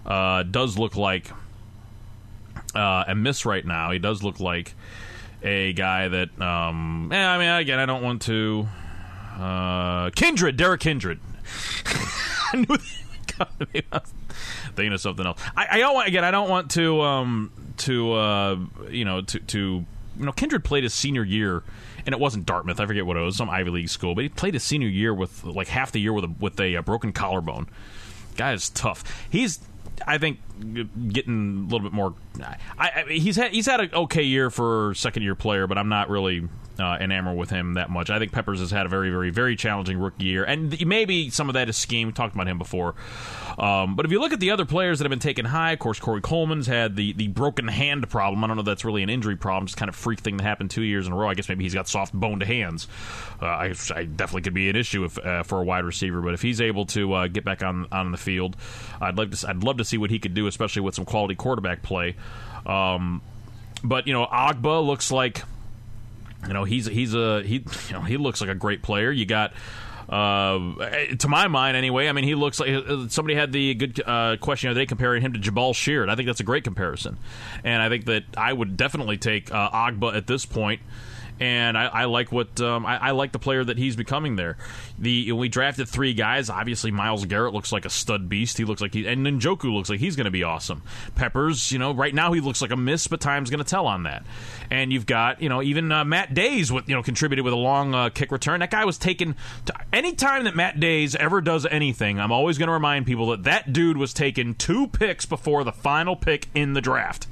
uh, 0.05 0.43
does 0.43 0.77
look 0.77 0.95
like 0.95 1.31
uh, 2.75 3.05
a 3.07 3.15
miss 3.15 3.45
right 3.45 3.65
now. 3.65 3.91
He 3.91 3.99
does 3.99 4.23
look 4.23 4.39
like 4.39 4.73
a 5.43 5.73
guy 5.73 6.07
that. 6.07 6.41
Um, 6.41 7.11
eh, 7.11 7.25
I 7.25 7.37
mean, 7.37 7.49
again, 7.49 7.79
I 7.79 7.85
don't 7.85 8.03
want 8.03 8.21
to. 8.23 8.67
Uh, 9.37 10.09
Kindred, 10.11 10.57
Derrick 10.57 10.81
Kindred. 10.81 11.19
I 12.53 12.57
knew 12.57 12.77
maybe 13.59 13.85
thinking 14.75 14.93
of 14.93 15.01
something 15.01 15.25
else. 15.25 15.41
I, 15.55 15.67
I 15.71 15.79
don't 15.79 15.93
want 15.93 16.07
again. 16.07 16.23
I 16.23 16.31
don't 16.31 16.49
want 16.49 16.71
to 16.71 17.01
um, 17.01 17.51
to 17.77 18.13
uh, 18.13 18.59
you 18.89 19.05
know 19.05 19.21
to 19.21 19.39
to 19.39 19.57
you 20.17 20.25
know 20.25 20.31
Kindred 20.31 20.63
played 20.63 20.83
his 20.83 20.93
senior 20.93 21.23
year. 21.23 21.63
And 22.03 22.13
it 22.13 22.19
wasn't 22.19 22.47
Dartmouth. 22.47 22.79
I 22.79 22.87
forget 22.87 23.05
what 23.05 23.15
it 23.15 23.19
was, 23.19 23.37
some 23.37 23.47
Ivy 23.47 23.69
League 23.69 23.89
school. 23.89 24.15
But 24.15 24.23
he 24.23 24.29
played 24.29 24.55
his 24.55 24.63
senior 24.63 24.87
year 24.87 25.13
with 25.13 25.43
like 25.43 25.67
half 25.67 25.91
the 25.91 26.01
year 26.01 26.11
with 26.11 26.23
a 26.23 26.33
with 26.39 26.59
a, 26.59 26.77
uh, 26.77 26.81
broken 26.81 27.13
collarbone. 27.13 27.67
Guy 28.37 28.53
is 28.53 28.69
tough. 28.69 29.03
He's 29.29 29.59
I 30.07 30.17
think 30.17 30.39
getting 31.11 31.65
a 31.67 31.71
little 31.71 31.79
bit 31.81 31.93
more. 31.93 32.13
I, 32.41 32.57
I, 32.79 33.03
he's 33.09 33.35
had 33.35 33.51
he's 33.51 33.65
had 33.65 33.79
an 33.79 33.93
okay 33.93 34.23
year 34.23 34.49
for 34.49 34.93
second 34.95 35.23
year 35.23 35.35
player, 35.35 35.67
but 35.67 35.77
I'm 35.77 35.89
not 35.89 36.09
really 36.09 36.47
uh, 36.81 37.33
with 37.33 37.49
him 37.49 37.75
that 37.75 37.89
much. 37.89 38.09
I 38.09 38.19
think 38.19 38.31
Peppers 38.31 38.59
has 38.59 38.71
had 38.71 38.85
a 38.85 38.89
very 38.89 39.09
very 39.09 39.29
very 39.29 39.55
challenging 39.55 39.97
rookie 39.97 40.25
year, 40.25 40.43
and 40.43 40.85
maybe 40.85 41.29
some 41.29 41.49
of 41.49 41.53
that 41.53 41.69
is 41.69 41.77
scheme. 41.77 42.07
We 42.07 42.13
talked 42.13 42.35
about 42.35 42.47
him 42.47 42.57
before, 42.57 42.95
um, 43.57 43.95
but 43.95 44.05
if 44.05 44.11
you 44.11 44.19
look 44.19 44.33
at 44.33 44.39
the 44.39 44.51
other 44.51 44.65
players 44.65 44.99
that 44.99 45.05
have 45.05 45.09
been 45.09 45.19
taken 45.19 45.45
high, 45.45 45.71
of 45.71 45.79
course 45.79 45.99
Corey 45.99 46.21
Coleman's 46.21 46.67
had 46.67 46.95
the 46.95 47.13
the 47.13 47.27
broken 47.27 47.67
hand 47.67 48.09
problem. 48.09 48.43
I 48.43 48.47
don't 48.47 48.57
know 48.57 48.61
if 48.61 48.65
that's 48.65 48.85
really 48.85 49.03
an 49.03 49.09
injury 49.09 49.35
problem, 49.35 49.67
just 49.67 49.77
kind 49.77 49.89
of 49.89 49.95
freak 49.95 50.19
thing 50.19 50.37
that 50.37 50.43
happened 50.43 50.71
two 50.71 50.83
years 50.83 51.07
in 51.07 51.13
a 51.13 51.15
row. 51.15 51.29
I 51.29 51.35
guess 51.35 51.49
maybe 51.49 51.63
he's 51.63 51.73
got 51.73 51.87
soft 51.87 52.13
boned 52.13 52.43
hands. 52.43 52.87
Uh, 53.41 53.45
I, 53.45 53.73
I, 53.95 54.05
definitely 54.05 54.43
could 54.43 54.53
be 54.53 54.69
an 54.69 54.75
issue 54.75 55.03
if, 55.03 55.17
uh, 55.17 55.43
for 55.43 55.61
a 55.61 55.63
wide 55.63 55.83
receiver, 55.83 56.21
but 56.21 56.33
if 56.33 56.41
he's 56.41 56.61
able 56.61 56.85
to 56.87 57.13
uh, 57.13 57.27
get 57.27 57.43
back 57.43 57.63
on 57.63 57.87
on 57.91 58.11
the 58.11 58.17
field, 58.17 58.55
I'd 58.99 59.17
love 59.17 59.31
to 59.31 59.49
I'd 59.49 59.63
love 59.63 59.77
to 59.77 59.85
see 59.85 59.97
what 59.97 60.09
he 60.09 60.19
could 60.19 60.33
do, 60.33 60.47
especially 60.47 60.81
with 60.81 60.95
some 60.95 61.05
quality 61.05 61.35
quarterback 61.35 61.81
play. 61.81 62.15
Um, 62.65 63.21
but 63.83 64.07
you 64.07 64.13
know, 64.13 64.25
Ogbah 64.25 64.85
looks 64.85 65.11
like 65.11 65.43
you 66.47 66.53
know 66.53 66.63
he's 66.63 66.85
he's 66.85 67.13
a 67.13 67.43
he 67.43 67.63
you 67.87 67.93
know 67.93 68.01
he 68.01 68.17
looks 68.17 68.41
like 68.41 68.49
a 68.49 68.55
great 68.55 68.81
player. 68.81 69.11
You 69.11 69.25
got. 69.25 69.53
Uh, 70.09 71.05
to 71.19 71.29
my 71.29 71.47
mind, 71.47 71.77
anyway, 71.77 72.09
I 72.09 72.11
mean, 72.11 72.25
he 72.25 72.35
looks 72.35 72.59
like 72.59 72.69
uh, 72.69 73.07
somebody 73.07 73.33
had 73.33 73.53
the 73.53 73.73
good 73.75 74.01
uh, 74.05 74.35
question 74.41 74.67
the 74.67 74.71
other 74.71 74.81
day 74.81 74.85
comparing 74.85 75.21
him 75.21 75.31
to 75.31 75.39
Jabaal 75.39 75.73
Sheard. 75.73 76.09
I 76.09 76.15
think 76.15 76.27
that's 76.27 76.41
a 76.41 76.43
great 76.43 76.65
comparison, 76.65 77.17
and 77.63 77.81
I 77.81 77.87
think 77.87 78.05
that 78.05 78.23
I 78.35 78.51
would 78.51 78.75
definitely 78.75 79.17
take 79.17 79.53
uh, 79.53 79.69
Ogbah 79.69 80.13
at 80.13 80.27
this 80.27 80.45
point 80.45 80.81
and 81.41 81.75
I, 81.75 81.87
I 81.87 82.05
like 82.05 82.31
what 82.31 82.61
um, 82.61 82.85
I, 82.85 82.97
I, 82.97 83.11
like 83.11 83.31
the 83.31 83.39
player 83.39 83.63
that 83.63 83.79
he's 83.79 83.95
becoming 83.95 84.35
there. 84.35 84.57
The 84.99 85.31
we 85.31 85.49
drafted 85.49 85.89
three 85.89 86.13
guys. 86.13 86.51
Obviously, 86.51 86.91
Myles 86.91 87.25
Garrett 87.25 87.51
looks 87.51 87.71
like 87.71 87.83
a 87.83 87.89
stud 87.89 88.29
beast. 88.29 88.59
He 88.59 88.63
looks 88.63 88.79
like 88.79 88.93
he 88.93 89.07
and 89.07 89.25
Njoku 89.25 89.73
looks 89.73 89.89
like 89.89 89.99
he's 89.99 90.15
going 90.15 90.25
to 90.25 90.31
be 90.31 90.43
awesome. 90.43 90.83
Peppers, 91.15 91.71
you 91.71 91.79
know, 91.79 91.95
right 91.95 92.13
now 92.13 92.31
he 92.31 92.41
looks 92.41 92.61
like 92.61 92.69
a 92.69 92.77
miss, 92.77 93.07
but 93.07 93.19
time's 93.19 93.49
going 93.49 93.57
to 93.57 93.67
tell 93.67 93.87
on 93.87 94.03
that. 94.03 94.23
And 94.69 94.93
you've 94.93 95.07
got 95.07 95.41
you 95.41 95.49
know 95.49 95.63
even 95.63 95.91
uh, 95.91 96.05
Matt 96.05 96.35
Dayes 96.35 96.71
with 96.71 96.87
you 96.87 96.95
know 96.95 97.01
contributed 97.01 97.43
with 97.43 97.55
a 97.55 97.57
long 97.57 97.95
uh, 97.95 98.09
kick 98.09 98.31
return. 98.31 98.59
That 98.59 98.69
guy 98.69 98.85
was 98.85 98.99
taken. 98.99 99.35
To, 99.65 99.73
anytime 99.91 100.43
that 100.43 100.55
Matt 100.55 100.79
Dayes 100.79 101.15
ever 101.15 101.41
does 101.41 101.65
anything, 101.65 102.19
I'm 102.19 102.31
always 102.31 102.59
going 102.59 102.67
to 102.67 102.73
remind 102.73 103.07
people 103.07 103.29
that 103.31 103.43
that 103.45 103.73
dude 103.73 103.97
was 103.97 104.13
taken 104.13 104.53
two 104.53 104.85
picks 104.87 105.25
before 105.25 105.63
the 105.63 105.71
final 105.71 106.15
pick 106.15 106.49
in 106.53 106.73
the 106.73 106.81
draft. 106.81 107.25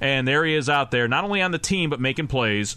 And 0.00 0.28
there 0.28 0.44
he 0.44 0.54
is 0.54 0.68
out 0.68 0.92
there, 0.92 1.08
not 1.08 1.24
only 1.24 1.42
on 1.42 1.50
the 1.50 1.58
team 1.58 1.90
but 1.90 1.98
making 1.98 2.28
plays 2.28 2.76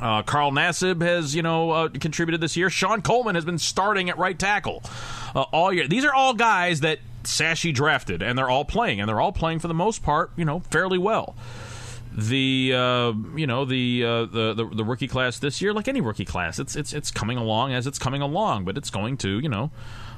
uh, 0.00 0.22
Carl 0.22 0.50
Nassib 0.50 1.02
has, 1.02 1.34
you 1.34 1.42
know, 1.42 1.70
uh, 1.70 1.88
contributed 1.88 2.40
this 2.40 2.56
year. 2.56 2.70
Shon 2.70 3.02
Coleman 3.02 3.34
has 3.34 3.44
been 3.44 3.58
starting 3.58 4.10
at 4.10 4.18
right 4.18 4.38
tackle 4.38 4.82
uh, 5.34 5.42
all 5.52 5.72
year. 5.72 5.88
These 5.88 6.04
are 6.04 6.12
all 6.12 6.34
guys 6.34 6.80
that 6.80 6.98
Sashi 7.22 7.72
drafted, 7.72 8.22
and 8.22 8.36
they're 8.36 8.50
all 8.50 8.64
playing, 8.64 9.00
and 9.00 9.08
they're 9.08 9.20
all 9.20 9.32
playing 9.32 9.60
for 9.60 9.68
the 9.68 9.74
most 9.74 10.02
part, 10.02 10.30
you 10.36 10.44
know, 10.44 10.60
fairly 10.60 10.98
well. 10.98 11.34
The 12.16 12.72
uh, 12.72 13.12
you 13.34 13.46
know 13.46 13.64
the, 13.64 14.04
uh, 14.04 14.24
the, 14.26 14.54
the 14.54 14.64
the 14.66 14.84
rookie 14.84 15.08
class 15.08 15.40
this 15.40 15.60
year, 15.60 15.72
like 15.72 15.88
any 15.88 16.00
rookie 16.00 16.24
class, 16.24 16.60
it's 16.60 16.76
it's 16.76 16.92
it's 16.92 17.10
coming 17.10 17.38
along 17.38 17.72
as 17.72 17.88
it's 17.88 17.98
coming 17.98 18.22
along, 18.22 18.64
but 18.64 18.76
it's 18.76 18.90
going 18.90 19.16
to 19.18 19.40
you 19.40 19.48
know 19.48 19.72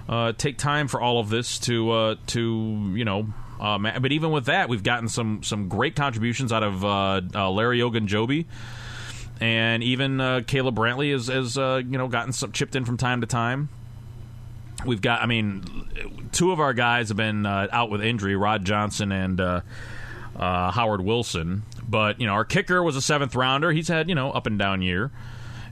uh, 0.06 0.32
take 0.32 0.58
time 0.58 0.88
for 0.88 1.00
all 1.00 1.20
of 1.20 1.30
this 1.30 1.58
to 1.60 2.16
to 2.26 2.92
you 2.94 3.04
know 3.04 3.28
but 3.58 4.12
even 4.12 4.30
with 4.30 4.44
that, 4.44 4.68
we've 4.68 4.82
gotten 4.82 5.08
some 5.08 5.42
some 5.42 5.68
great 5.68 5.96
contributions 5.96 6.52
out 6.52 6.62
of 6.62 6.82
Larry 6.82 7.78
Ogunjobi 7.78 8.44
and 9.40 9.82
even 9.82 10.20
uh, 10.20 10.42
Caleb 10.46 10.76
Brantley 10.76 11.12
has, 11.12 11.26
has 11.28 11.58
uh, 11.58 11.82
you 11.84 11.98
know 11.98 12.08
gotten 12.08 12.32
some 12.32 12.52
chipped 12.52 12.76
in 12.76 12.84
from 12.84 12.96
time 12.96 13.20
to 13.20 13.26
time. 13.26 13.68
We've 14.84 15.00
got, 15.00 15.22
I 15.22 15.26
mean, 15.26 16.28
two 16.32 16.52
of 16.52 16.60
our 16.60 16.74
guys 16.74 17.08
have 17.08 17.16
been 17.16 17.46
uh, 17.46 17.66
out 17.72 17.90
with 17.90 18.02
injury, 18.02 18.36
Rod 18.36 18.64
Johnson 18.64 19.10
and 19.10 19.40
uh, 19.40 19.60
uh, 20.36 20.70
Howard 20.70 21.00
Wilson. 21.00 21.62
But 21.88 22.20
you 22.20 22.26
know, 22.26 22.34
our 22.34 22.44
kicker 22.44 22.82
was 22.82 22.94
a 22.94 23.02
seventh 23.02 23.34
rounder. 23.34 23.72
He's 23.72 23.88
had 23.88 24.08
you 24.08 24.14
know 24.14 24.30
up 24.30 24.46
and 24.46 24.58
down 24.58 24.82
year 24.82 25.10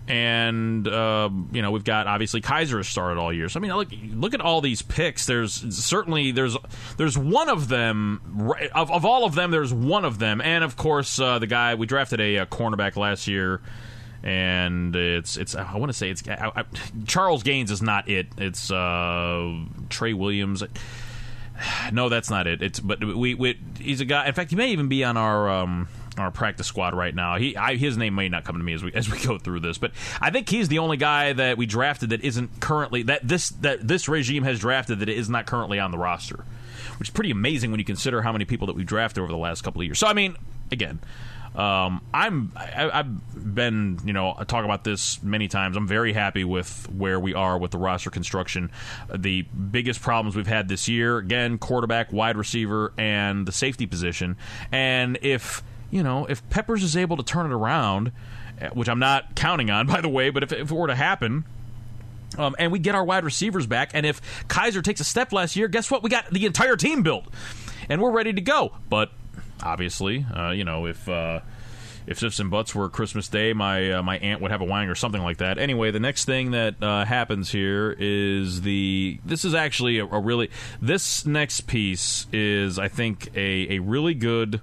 and 0.07 0.87
uh, 0.87 1.31
you 1.53 1.63
know 1.63 1.71
we've 1.71 1.85
got 1.85 2.07
obviously 2.07 2.41
Kizer 2.41 2.77
has 2.77 2.89
started 2.89 3.19
all 3.19 3.33
year. 3.33 3.49
So 3.49 3.59
I 3.59 3.63
mean, 3.63 3.75
look 3.75 3.89
look 4.11 4.35
at 4.35 4.41
all 4.41 4.61
these 4.61 4.83
picks. 4.83 5.27
There's 5.27 5.53
certainly 5.77 6.31
there's 6.31 6.57
there's 6.97 7.17
one 7.17 7.49
of 7.49 7.69
them 7.69 8.53
of, 8.75 8.91
of 8.91 9.05
all 9.05 9.25
of 9.25 9.35
them. 9.35 9.51
There's 9.51 9.73
one 9.73 10.05
of 10.05 10.19
them, 10.19 10.41
and 10.41 10.63
of 10.63 10.77
course 10.77 11.19
uh, 11.19 11.39
the 11.39 11.47
guy 11.47 11.75
we 11.75 11.87
drafted 11.87 12.21
a, 12.21 12.37
a, 12.37 12.47
cornerback 12.47 12.97
last 12.97 13.27
year, 13.27 13.63
and 14.23 14.95
it's 14.95 15.39
it's 15.39 15.55
I 15.55 15.77
want 15.77 15.91
to 15.91 15.97
say 15.97 16.11
it's 16.11 16.27
I, 16.29 16.53
I, 16.55 16.65
Charles 17.07 17.43
Gaines 17.43 17.71
is 17.71 17.81
not 17.81 18.09
it. 18.09 18.27
It's 18.37 18.71
uh, 18.71 19.65
Trey 19.89 20.13
Williams. 20.13 20.63
No, 21.93 22.09
that's 22.09 22.31
not 22.31 22.49
it. 22.49 22.63
It's 22.63 22.81
but 22.81 23.03
we, 23.05 23.35
we 23.35 23.61
he's 23.79 24.01
a 24.01 24.05
guy. 24.05 24.27
In 24.27 24.35
fact, 24.35 24.51
he 24.51 24.57
may 24.57 24.71
even 24.71 24.89
be 24.89 25.05
on 25.05 25.17
our. 25.17 25.49
Um, 25.49 25.89
our 26.19 26.31
practice 26.31 26.67
squad 26.67 26.95
right 26.95 27.15
now. 27.15 27.37
He 27.37 27.57
I, 27.57 27.77
his 27.77 27.97
name 27.97 28.15
may 28.15 28.29
not 28.29 28.45
come 28.45 28.57
to 28.57 28.63
me 28.63 28.75
as 28.75 28.83
we 28.83 28.93
as 28.93 29.11
we 29.11 29.19
go 29.23 29.39
through 29.39 29.61
this, 29.61 29.79
but 29.79 29.93
I 30.21 30.31
think 30.31 30.49
he's 30.49 30.69
the 30.69 30.79
only 30.79 30.97
guy 30.97 31.33
that 31.33 31.59
we 31.59 31.67
drafted 31.67 32.11
that 32.11 32.23
isn't 32.23 32.61
currently 32.61 33.03
that 33.05 33.27
this 33.27 33.51
that 33.51 33.87
this 33.87 34.09
regime 34.09 34.45
has 34.45 34.59
drafted 34.61 35.01
that 35.01 35.09
is 35.09 35.29
not 35.29 35.47
currently 35.47 35.79
on 35.79 35.91
the 35.91 35.99
roster, 35.99 36.45
which 36.99 37.09
is 37.09 37.13
pretty 37.13 37.31
amazing 37.31 37.71
when 37.71 37.79
you 37.79 37.85
consider 37.85 38.23
how 38.23 38.33
many 38.33 38.45
people 38.45 38.67
that 38.67 38.77
we've 38.77 38.87
drafted 38.87 39.23
over 39.23 39.33
the 39.33 39.39
last 39.39 39.63
couple 39.63 39.81
of 39.81 39.87
years. 39.87 39.99
So 39.99 40.07
I 40.07 40.13
mean, 40.13 40.37
again. 40.71 41.01
Um, 41.55 42.01
I'm 42.13 42.51
I, 42.57 42.91
I've 42.93 43.55
been 43.55 44.01
you 44.05 44.13
know 44.13 44.35
talk 44.49 44.65
about 44.65 44.83
this 44.83 45.23
many 45.23 45.47
times. 45.47 45.77
I'm 45.77 45.87
very 45.87 46.13
happy 46.13 46.43
with 46.43 46.91
where 46.91 47.21
we 47.21 47.33
are 47.33 47.57
with 47.59 47.71
the 47.71 47.79
roster 47.79 48.11
construction. 48.11 48.73
The 49.15 49.43
biggest 49.43 50.03
problems 50.03 50.35
we've 50.35 50.49
had 50.49 50.69
this 50.69 50.89
year, 50.89 51.19
again, 51.19 51.59
quarterback, 51.59 52.13
wide 52.13 52.37
receiver, 52.37 52.93
and 52.99 53.47
the 53.47 53.53
safety 53.53 53.87
position. 53.87 54.37
And 54.73 55.17
if 55.23 55.63
you 55.95 56.03
know, 56.03 56.27
if 56.27 56.47
Peppers 56.51 56.83
is 56.83 56.97
able 56.97 57.17
to 57.17 57.23
turn 57.23 57.47
it 57.47 57.53
around, 57.53 58.11
eh, 58.61 58.69
which 58.71 58.89
I'm 58.89 58.99
not 58.99 59.37
counting 59.37 59.71
on, 59.71 59.87
by 59.95 60.01
the 60.01 60.09
way, 60.09 60.31
but 60.31 60.43
if, 60.43 60.53
if 60.53 60.71
it 60.71 60.75
were 60.75 60.89
to 60.89 60.95
happen, 60.95 61.45
um, 62.37 62.57
and 62.59 62.73
we 62.73 62.81
get 62.81 62.97
our 62.97 63.05
wide 63.05 63.25
receivers 63.25 63.69
back, 63.69 63.93
and 63.95 64.05
if 64.05 64.21
Kizer 64.49 64.83
takes 64.83 65.01
a 65.01 65.05
step 65.05 65.33
last 65.33 65.55
year, 65.55 65.69
guess 65.69 65.93
what? 65.93 66.03
We 66.03 66.11
got 66.11 66.29
the 66.31 66.47
entire 66.47 66.77
team 66.77 67.05
built, 67.05 67.27
and 67.89 68.03
we're 68.03 68.11
ready 68.11 68.33
to 68.33 68.41
go. 68.41 68.73
But 68.91 69.13
obviously, 69.63 70.27
uh, 70.35 70.51
you 70.51 70.65
know, 70.65 70.87
if 70.87 71.09
uh, 71.09 71.41
if 72.09 72.21
ifs 72.25 72.41
and 72.41 72.51
buts 72.51 72.75
were 72.75 72.89
Christmas 72.89 73.29
Day, 73.29 73.53
my 73.53 73.93
uh, 73.93 74.03
my 74.03 74.19
aunt 74.19 74.41
would 74.41 74.51
have 74.51 74.63
a 74.63 74.65
wang 74.65 74.89
or 74.89 74.97
something 74.97 75.23
like 75.23 75.37
that. 75.37 75.59
Anyway, 75.59 75.93
the 75.93 76.01
next 76.01 76.25
thing 76.25 76.51
that 76.51 76.83
uh, 76.83 77.05
happens 77.05 77.53
here 77.53 77.95
is 77.97 78.63
the 78.63 79.21
this 79.25 79.45
is 79.45 79.55
actually 79.55 80.01
a, 80.01 80.07
a 80.07 80.19
really 80.19 80.51
this 80.83 81.25
next 81.25 81.69
piece 81.69 82.27
is 82.33 82.81
I 82.81 82.89
think 82.89 83.29
a 83.37 83.77
a 83.77 83.79
really 83.79 84.15
good 84.15 84.61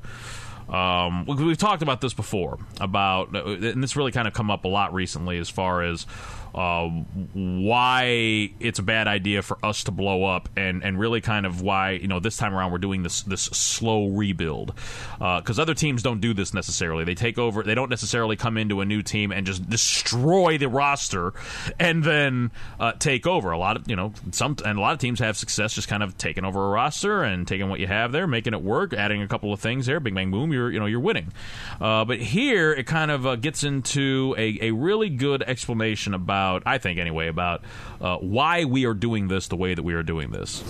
um, 0.72 1.26
we've 1.26 1.58
talked 1.58 1.82
about 1.82 2.00
this 2.02 2.14
before 2.14 2.58
about, 2.80 3.36
and 3.36 3.84
this 3.84 3.96
really 3.96 4.12
kind 4.12 4.28
of 4.28 4.34
come 4.34 4.50
up 4.50 4.64
a 4.64 4.70
lot 4.70 4.94
recently 4.94 5.38
as 5.38 5.50
far 5.50 5.84
as 5.84 6.06
uh, 6.54 6.88
why 7.34 8.52
it's 8.60 8.80
a 8.80 8.84
bad 8.84 9.08
idea 9.08 9.42
for 9.42 9.58
us 9.64 9.84
to 9.86 9.92
blow 9.92 10.24
up, 10.24 10.50
and, 10.56 10.84
and 10.84 11.00
really 11.00 11.22
kind 11.22 11.46
of 11.46 11.62
why 11.62 11.92
you 11.92 12.08
know 12.08 12.20
this 12.20 12.38
time 12.38 12.54
around 12.54 12.72
we're 12.72 12.78
doing 12.78 13.04
this 13.04 13.22
this 13.24 13.44
slow 13.44 14.08
rebuild 14.08 14.74
because 15.14 15.60
uh, 15.60 15.62
other 15.62 15.74
teams 15.74 16.04
don't 16.04 16.20
do 16.20 16.34
this 16.34 16.54
necessarily. 16.54 17.04
They 17.04 17.16
take 17.16 17.38
over. 17.38 17.64
They 17.64 17.76
don't 17.76 17.90
necessarily 17.90 18.36
come 18.36 18.58
into 18.58 18.82
a 18.82 18.86
new 18.86 19.02
team 19.02 19.32
and 19.32 19.46
just 19.46 19.70
destroy 19.70 20.58
the 20.58 20.68
roster 20.68 21.34
and 21.80 22.04
then 22.04 22.52
uh, 22.80 22.94
take 22.94 23.26
over. 23.26 23.52
A 23.52 23.58
lot 23.58 23.78
of 23.78 23.90
you 23.90 23.96
know 23.96 24.14
some 24.32 24.58
and 24.66 24.78
a 24.78 24.82
lot 24.82 24.94
of 24.94 25.00
teams 25.00 25.20
have 25.20 25.38
success 25.38 25.74
just 25.74 25.88
kind 25.88 26.04
of 26.04 26.18
taking 26.18 26.44
over 26.44 26.68
a 26.68 26.70
roster 26.70 27.24
and 27.24 27.48
taking 27.48 27.70
what 27.70 27.80
you 27.80 27.88
have 27.88 28.12
there, 28.12 28.28
making 28.28 28.54
it 28.54 28.62
work, 28.62 28.94
adding 28.94 29.22
a 29.22 29.28
couple 29.28 29.54
of 29.54 29.60
things 29.60 29.86
there. 29.86 30.00
Big 30.00 30.16
bang 30.16 30.32
boom, 30.32 30.52
you're 30.52 30.70
you're 30.72 30.82
know 30.82 30.86
you're 30.86 31.00
winning. 31.00 31.32
Uh, 31.80 32.04
but 32.04 32.20
here 32.20 32.74
it 32.74 32.86
kind 32.86 33.12
of 33.12 33.26
uh, 33.26 33.36
gets 33.36 33.64
into 33.64 34.36
a, 34.38 34.58
a 34.62 34.72
really 34.72 35.10
good 35.10 35.44
explanation 35.44 36.14
about 36.14 36.41
I 36.66 36.78
think 36.78 37.00
anyway 37.00 37.28
about 37.28 37.64
uh, 38.00 38.18
why 38.18 38.66
we 38.66 38.86
are 38.86 38.94
doing 38.94 39.28
this 39.28 39.48
the 39.48 39.56
way 39.56 39.74
that 39.74 39.84
we 39.84 39.94
are 39.94 40.04
doing 40.04 40.32
this. 40.32 40.64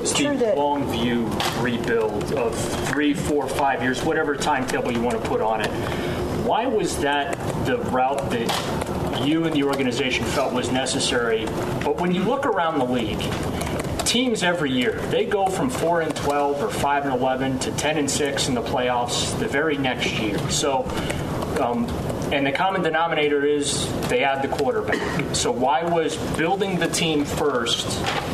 It's 0.00 0.12
the 0.12 0.54
long 0.56 0.90
view 0.90 1.26
rebuild 1.60 2.32
of 2.34 2.54
three, 2.88 3.14
four, 3.14 3.48
five 3.48 3.82
years, 3.82 4.02
whatever 4.04 4.36
timetable 4.36 4.92
you 4.92 5.00
want 5.00 5.22
to 5.22 5.28
put 5.28 5.40
on 5.40 5.60
it. 5.60 5.70
Why 6.46 6.66
was 6.66 6.98
that 6.98 7.36
the 7.66 7.78
route 7.90 8.30
that 8.30 9.26
you 9.26 9.44
and 9.44 9.54
the 9.54 9.64
organization 9.64 10.24
felt 10.26 10.52
was 10.52 10.70
necessary? 10.70 11.46
But 11.84 11.96
when 12.00 12.12
you 12.14 12.22
look 12.22 12.46
around 12.46 12.78
the 12.78 12.84
league, 12.84 13.20
teams 14.04 14.42
every 14.42 14.70
year 14.70 15.00
they 15.10 15.24
go 15.24 15.46
from 15.46 15.68
four 15.70 16.00
and 16.02 16.14
twelve 16.14 16.62
or 16.62 16.70
five 16.70 17.04
and 17.04 17.12
eleven 17.12 17.58
to 17.60 17.72
ten 17.72 17.98
and 17.98 18.10
six 18.10 18.48
in 18.48 18.54
the 18.54 18.62
playoffs 18.62 19.36
the 19.38 19.48
very 19.48 19.76
next 19.76 20.12
year. 20.20 20.38
So. 20.50 20.84
Um, 21.60 21.86
and 22.32 22.46
the 22.46 22.52
common 22.52 22.82
denominator 22.82 23.44
is 23.44 23.86
they 24.08 24.24
add 24.24 24.42
the 24.42 24.48
quarterback. 24.48 25.34
So 25.34 25.52
why 25.52 25.84
was 25.84 26.16
building 26.36 26.78
the 26.78 26.88
team 26.88 27.24
first 27.24 27.86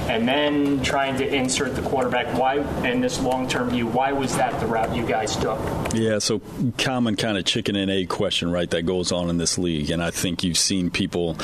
and 0.08 0.26
then 0.26 0.82
trying 0.82 1.18
to 1.18 1.34
insert 1.34 1.76
the 1.76 1.82
quarterback? 1.82 2.26
Why, 2.38 2.56
in 2.86 3.00
this 3.00 3.20
long-term 3.20 3.70
view, 3.70 3.86
why 3.86 4.12
was 4.12 4.36
that 4.36 4.58
the 4.60 4.66
route 4.66 4.96
you 4.96 5.06
guys 5.06 5.36
took? 5.36 5.58
Yeah, 5.94 6.18
so 6.18 6.40
common 6.78 7.16
kind 7.16 7.36
of 7.36 7.44
chicken 7.44 7.76
and 7.76 7.90
egg 7.90 8.08
question, 8.08 8.50
right? 8.50 8.68
That 8.70 8.82
goes 8.82 9.12
on 9.12 9.28
in 9.28 9.36
this 9.38 9.58
league, 9.58 9.90
and 9.90 10.02
I 10.02 10.10
think 10.10 10.42
you've 10.42 10.58
seen 10.58 10.90
people 10.90 11.36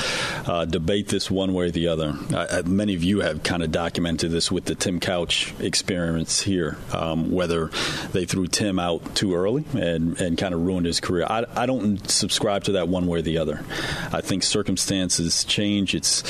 uh, 0.45 0.65
debate 0.65 1.07
this 1.07 1.29
one 1.29 1.53
way 1.53 1.67
or 1.67 1.71
the 1.71 1.87
other. 1.87 2.15
Uh, 2.33 2.63
many 2.65 2.95
of 2.95 3.03
you 3.03 3.21
have 3.21 3.43
kind 3.43 3.63
of 3.63 3.71
documented 3.71 4.31
this 4.31 4.51
with 4.51 4.65
the 4.65 4.75
Tim 4.75 4.99
Couch 4.99 5.53
experience 5.59 6.41
here, 6.41 6.77
um, 6.93 7.31
whether 7.31 7.69
they 8.11 8.25
threw 8.25 8.47
Tim 8.47 8.79
out 8.79 9.15
too 9.15 9.35
early 9.35 9.65
and, 9.73 10.19
and 10.19 10.37
kind 10.37 10.53
of 10.53 10.61
ruined 10.61 10.87
his 10.87 10.99
career. 10.99 11.25
I, 11.29 11.45
I 11.55 11.65
don't 11.65 12.09
subscribe 12.09 12.38
to 12.39 12.71
that 12.73 12.87
one 12.87 13.07
way 13.07 13.19
or 13.19 13.21
the 13.21 13.37
other. 13.37 13.63
I 14.11 14.21
think 14.21 14.43
circumstances 14.43 15.43
change. 15.43 15.93
It's 15.95 16.23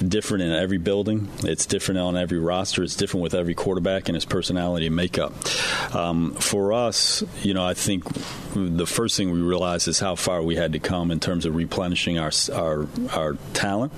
different 0.00 0.44
in 0.44 0.52
every 0.52 0.78
building. 0.78 1.28
It's 1.44 1.66
different 1.66 2.00
on 2.00 2.16
every 2.16 2.38
roster. 2.38 2.82
It's 2.82 2.96
different 2.96 3.22
with 3.22 3.34
every 3.34 3.54
quarterback 3.54 4.08
and 4.08 4.14
his 4.14 4.24
personality 4.24 4.86
and 4.86 4.96
makeup. 4.96 5.32
Um, 5.94 6.34
for 6.34 6.72
us, 6.72 7.22
you 7.42 7.54
know, 7.54 7.64
I 7.64 7.74
think 7.74 8.04
the 8.54 8.86
first 8.86 9.16
thing 9.16 9.30
we 9.30 9.40
realized 9.40 9.88
is 9.88 10.00
how 10.00 10.14
far 10.14 10.42
we 10.42 10.56
had 10.56 10.72
to 10.72 10.78
come 10.78 11.10
in 11.10 11.20
terms 11.20 11.44
of 11.44 11.54
replenishing 11.54 12.18
our 12.18 12.30
our, 12.52 12.86
our 13.12 13.34
talent. 13.54 13.92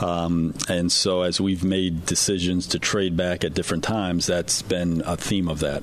Um, 0.00 0.54
and 0.68 0.90
so, 0.90 1.22
as 1.22 1.40
we've 1.40 1.64
made 1.64 2.06
decisions 2.06 2.66
to 2.68 2.78
trade 2.78 3.16
back 3.16 3.44
at 3.44 3.54
different 3.54 3.84
times, 3.84 4.26
that's 4.26 4.62
been 4.62 5.02
a 5.06 5.16
theme 5.16 5.48
of 5.48 5.60
that. 5.60 5.82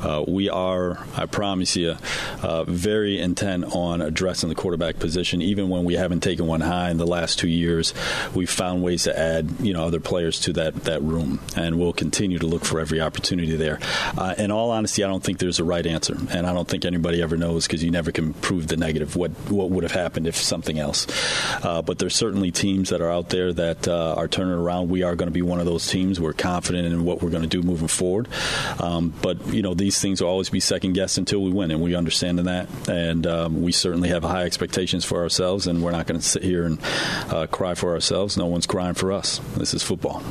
Uh, 0.00 0.24
we 0.26 0.48
are, 0.48 0.98
I 1.16 1.26
promise 1.26 1.76
you, 1.76 1.96
uh, 2.42 2.64
very 2.64 3.18
intent 3.18 3.64
on 3.74 4.00
addressing 4.00 4.48
the 4.48 4.54
quarterback 4.56 4.98
position. 4.98 5.42
Even 5.42 5.68
when 5.68 5.84
we 5.84 5.94
haven't 5.94 6.20
taken 6.20 6.46
one 6.46 6.60
high 6.60 6.90
in 6.90 6.96
the 6.96 7.06
last 7.06 7.38
two 7.38 7.48
years, 7.48 7.94
we've 8.34 8.50
found 8.50 8.82
ways 8.82 9.04
to 9.04 9.18
add, 9.18 9.50
you 9.60 9.72
know, 9.72 9.84
other 9.84 10.00
players 10.00 10.40
to 10.40 10.52
that 10.54 10.74
that 10.84 11.02
room, 11.02 11.40
and 11.56 11.78
we'll 11.78 11.92
continue 11.92 12.38
to 12.38 12.46
look 12.46 12.64
for 12.64 12.80
every 12.80 13.00
opportunity 13.00 13.56
there. 13.56 13.78
Uh, 14.16 14.34
in 14.38 14.50
all 14.50 14.70
honesty, 14.70 15.04
I 15.04 15.08
don't 15.08 15.22
think 15.22 15.38
there's 15.38 15.58
a 15.58 15.64
right 15.64 15.86
answer, 15.86 16.16
and 16.30 16.46
I 16.46 16.52
don't 16.52 16.68
think 16.68 16.84
anybody 16.84 17.22
ever 17.22 17.36
knows 17.36 17.66
because 17.66 17.84
you 17.84 17.90
never 17.90 18.12
can 18.12 18.34
prove 18.34 18.68
the 18.68 18.76
negative. 18.76 19.16
What 19.16 19.30
what 19.50 19.70
would 19.70 19.82
have 19.82 19.92
happened 19.92 20.26
if 20.26 20.36
something 20.36 20.78
else? 20.78 21.06
Uh, 21.62 21.82
but 21.82 21.98
there's 21.98 22.14
certainly 22.14 22.50
teams 22.50 22.90
that 22.90 23.00
are 23.00 23.10
out 23.10 23.28
there 23.28 23.52
that 23.52 23.86
uh, 23.86 24.14
are 24.16 24.28
turning 24.28 24.54
around. 24.54 24.88
We 24.88 25.02
are 25.02 25.14
going 25.16 25.28
to 25.28 25.32
be 25.32 25.42
one 25.42 25.60
of 25.60 25.66
those 25.66 25.86
teams. 25.86 26.20
We're 26.20 26.32
confident 26.32 26.86
in 26.86 27.04
what 27.04 27.22
we're 27.22 27.30
going 27.30 27.42
to 27.42 27.48
do 27.48 27.62
moving 27.62 27.88
forward. 27.88 28.28
Um, 28.80 29.12
but 29.22 29.46
you 29.48 29.62
know, 29.62 29.74
these 29.74 30.00
things 30.00 30.20
will 30.20 30.28
always 30.28 30.50
be 30.50 30.60
second 30.60 30.94
guessed 30.94 31.18
until 31.18 31.42
we 31.42 31.50
win, 31.50 31.70
and 31.70 31.80
we 31.80 31.94
understand 31.94 32.38
that, 32.38 32.88
and 32.88 33.26
um, 33.26 33.62
we 33.62 33.72
certainly 33.72 34.08
have 34.10 34.24
a 34.24 34.28
high 34.28 34.45
expectations 34.46 35.04
for 35.04 35.20
ourselves, 35.22 35.66
and 35.66 35.82
we're 35.82 35.90
not 35.90 36.06
going 36.06 36.18
to 36.20 36.26
sit 36.26 36.42
here 36.42 36.64
and 36.64 36.78
uh, 37.28 37.46
cry 37.46 37.74
for 37.74 37.92
ourselves. 37.92 38.36
No 38.36 38.46
one's 38.46 38.66
crying 38.66 38.94
for 38.94 39.12
us. 39.12 39.38
This 39.56 39.74
is 39.74 39.82
football. 39.82 40.22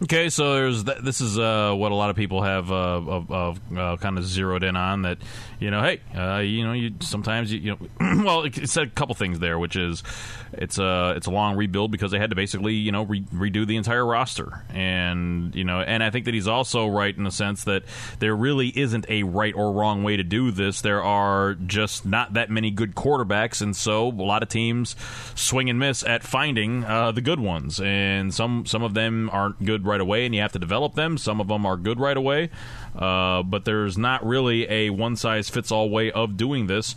Okay, 0.00 0.28
so 0.28 0.54
there's 0.54 0.84
th- 0.84 0.98
this 1.02 1.20
is 1.20 1.38
uh, 1.38 1.74
what 1.74 1.90
a 1.90 1.94
lot 1.96 2.08
of 2.08 2.14
people 2.14 2.42
have 2.42 2.70
uh, 2.70 2.74
of, 2.74 3.32
of 3.32 3.76
uh, 3.76 3.96
kind 3.96 4.16
of 4.16 4.24
zeroed 4.24 4.62
in 4.62 4.76
on 4.76 5.02
that. 5.02 5.18
You 5.60 5.72
know, 5.72 5.82
hey, 5.82 6.00
uh, 6.16 6.38
you 6.38 6.64
know, 6.64 6.72
you 6.72 6.94
sometimes 7.00 7.52
you, 7.52 7.58
you 7.58 7.70
know, 8.00 8.22
well, 8.24 8.44
it, 8.44 8.56
it 8.56 8.70
said 8.70 8.88
a 8.88 8.90
couple 8.90 9.14
things 9.16 9.40
there, 9.40 9.58
which 9.58 9.74
is 9.74 10.04
it's 10.52 10.78
a 10.78 11.14
it's 11.16 11.26
a 11.26 11.30
long 11.30 11.56
rebuild 11.56 11.90
because 11.90 12.12
they 12.12 12.18
had 12.18 12.30
to 12.30 12.36
basically 12.36 12.74
you 12.74 12.92
know 12.92 13.02
re- 13.02 13.22
redo 13.22 13.66
the 13.66 13.76
entire 13.76 14.06
roster, 14.06 14.64
and 14.70 15.54
you 15.54 15.64
know, 15.64 15.80
and 15.80 16.02
I 16.02 16.10
think 16.10 16.26
that 16.26 16.34
he's 16.34 16.46
also 16.46 16.86
right 16.86 17.16
in 17.16 17.24
the 17.24 17.32
sense 17.32 17.64
that 17.64 17.82
there 18.20 18.36
really 18.36 18.68
isn't 18.68 19.06
a 19.08 19.24
right 19.24 19.54
or 19.54 19.72
wrong 19.72 20.04
way 20.04 20.16
to 20.16 20.22
do 20.22 20.52
this. 20.52 20.80
There 20.80 21.02
are 21.02 21.54
just 21.54 22.06
not 22.06 22.34
that 22.34 22.50
many 22.50 22.70
good 22.70 22.94
quarterbacks, 22.94 23.60
and 23.60 23.74
so 23.74 24.08
a 24.08 24.10
lot 24.10 24.44
of 24.44 24.48
teams 24.48 24.94
swing 25.34 25.68
and 25.68 25.78
miss 25.78 26.04
at 26.04 26.22
finding 26.22 26.84
uh, 26.84 27.10
the 27.10 27.20
good 27.20 27.40
ones, 27.40 27.80
and 27.80 28.32
some 28.32 28.64
some 28.64 28.84
of 28.84 28.94
them 28.94 29.28
aren't 29.32 29.64
good 29.64 29.84
right 29.84 30.00
away, 30.00 30.24
and 30.24 30.34
you 30.34 30.40
have 30.40 30.52
to 30.52 30.58
develop 30.60 30.94
them. 30.94 31.18
Some 31.18 31.40
of 31.40 31.48
them 31.48 31.66
are 31.66 31.76
good 31.76 31.98
right 31.98 32.16
away, 32.16 32.50
uh, 32.98 33.42
but 33.42 33.64
there's 33.64 33.96
not 33.96 34.26
really 34.26 34.68
a 34.68 34.90
one 34.90 35.16
size 35.16 35.48
fits 35.48 35.70
all 35.70 35.88
way 35.88 36.10
of 36.10 36.36
doing 36.36 36.66
this. 36.66 36.94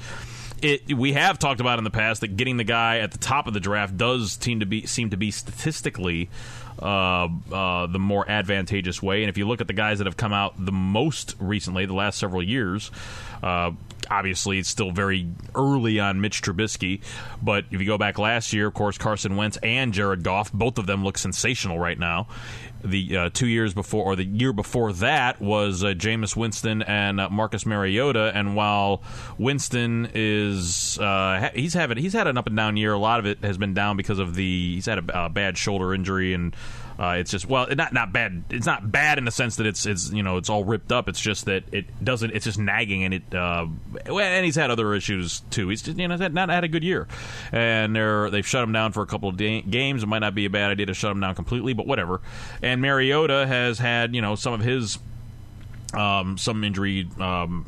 It, 0.61 0.93
we 0.93 1.13
have 1.13 1.39
talked 1.39 1.59
about 1.59 1.79
in 1.79 1.83
the 1.83 1.89
past 1.89 2.21
that 2.21 2.37
getting 2.37 2.57
the 2.57 2.63
guy 2.63 2.99
at 2.99 3.11
the 3.11 3.17
top 3.17 3.47
of 3.47 3.53
the 3.53 3.59
draft 3.59 3.97
does 3.97 4.33
seem 4.33 4.59
to 4.59 4.65
be 4.65 4.85
seem 4.85 5.09
to 5.09 5.17
be 5.17 5.31
statistically 5.31 6.29
uh, 6.79 7.27
uh, 7.51 7.87
the 7.87 7.99
more 7.99 8.29
advantageous 8.29 9.01
way. 9.01 9.23
And 9.23 9.29
if 9.29 9.37
you 9.37 9.47
look 9.47 9.61
at 9.61 9.67
the 9.67 9.73
guys 9.73 9.99
that 9.99 10.05
have 10.05 10.17
come 10.17 10.33
out 10.33 10.53
the 10.63 10.71
most 10.71 11.35
recently, 11.39 11.85
the 11.85 11.93
last 11.93 12.19
several 12.19 12.43
years, 12.43 12.91
uh, 13.41 13.71
obviously 14.09 14.59
it's 14.59 14.69
still 14.69 14.91
very 14.91 15.27
early 15.55 15.99
on 15.99 16.21
Mitch 16.21 16.41
Trubisky. 16.41 17.01
But 17.41 17.65
if 17.71 17.79
you 17.79 17.87
go 17.87 17.97
back 17.97 18.19
last 18.19 18.53
year, 18.53 18.67
of 18.67 18.73
course, 18.73 18.97
Carson 18.97 19.35
Wentz 19.35 19.57
and 19.63 19.93
Jared 19.93 20.23
Goff, 20.23 20.51
both 20.51 20.77
of 20.77 20.85
them 20.85 21.03
look 21.03 21.17
sensational 21.17 21.79
right 21.79 21.97
now. 21.97 22.27
The 22.83 23.17
uh, 23.17 23.29
two 23.33 23.47
years 23.47 23.73
before, 23.73 24.03
or 24.03 24.15
the 24.15 24.25
year 24.25 24.53
before 24.53 24.93
that, 24.93 25.39
was 25.41 25.83
uh, 25.83 25.87
Jameis 25.89 26.35
Winston 26.35 26.81
and 26.83 27.19
uh, 27.19 27.29
Marcus 27.29 27.65
Mariota. 27.65 28.31
And 28.33 28.55
while 28.55 29.03
Winston 29.37 30.09
is 30.13 30.97
uh, 30.99 31.49
he's 31.53 31.73
having 31.73 31.97
he's 31.97 32.13
had 32.13 32.27
an 32.27 32.37
up 32.37 32.47
and 32.47 32.55
down 32.55 32.77
year, 32.77 32.93
a 32.93 32.99
lot 32.99 33.19
of 33.19 33.25
it 33.25 33.43
has 33.43 33.57
been 33.57 33.73
down 33.73 33.97
because 33.97 34.19
of 34.19 34.35
the 34.35 34.75
he's 34.75 34.85
had 34.85 35.09
a, 35.09 35.25
a 35.25 35.29
bad 35.29 35.57
shoulder 35.57 35.93
injury 35.93 36.33
and. 36.33 36.55
Uh, 37.01 37.13
it's 37.13 37.31
just 37.31 37.47
well, 37.49 37.65
not 37.75 37.93
not 37.93 38.13
bad. 38.13 38.43
It's 38.51 38.67
not 38.67 38.91
bad 38.91 39.17
in 39.17 39.25
the 39.25 39.31
sense 39.31 39.55
that 39.55 39.65
it's 39.65 39.87
it's 39.87 40.11
you 40.11 40.21
know 40.21 40.37
it's 40.37 40.51
all 40.51 40.63
ripped 40.63 40.91
up. 40.91 41.09
It's 41.09 41.19
just 41.19 41.45
that 41.45 41.63
it 41.71 41.85
doesn't. 42.03 42.29
It's 42.35 42.45
just 42.45 42.59
nagging, 42.59 43.03
and 43.03 43.15
it. 43.15 43.33
Uh, 43.33 43.65
and 44.05 44.45
he's 44.45 44.53
had 44.53 44.69
other 44.69 44.93
issues 44.93 45.39
too. 45.49 45.69
He's 45.69 45.81
just, 45.81 45.97
you 45.97 46.07
know 46.07 46.15
not 46.15 46.49
had 46.49 46.63
a 46.63 46.67
good 46.67 46.83
year, 46.83 47.07
and 47.51 47.95
they're 47.95 48.29
they've 48.29 48.45
shut 48.45 48.63
him 48.63 48.71
down 48.71 48.91
for 48.91 49.01
a 49.01 49.07
couple 49.07 49.29
of 49.29 49.35
da- 49.35 49.63
games. 49.63 50.03
It 50.03 50.05
might 50.05 50.19
not 50.19 50.35
be 50.35 50.45
a 50.45 50.49
bad 50.51 50.69
idea 50.69 50.85
to 50.85 50.93
shut 50.93 51.09
him 51.09 51.19
down 51.19 51.33
completely, 51.33 51.73
but 51.73 51.87
whatever. 51.87 52.21
And 52.61 52.81
Mariota 52.81 53.47
has 53.47 53.79
had 53.79 54.13
you 54.13 54.21
know 54.21 54.35
some 54.35 54.53
of 54.53 54.61
his 54.61 54.99
um, 55.95 56.37
some 56.37 56.63
injury. 56.63 57.09
Um, 57.19 57.65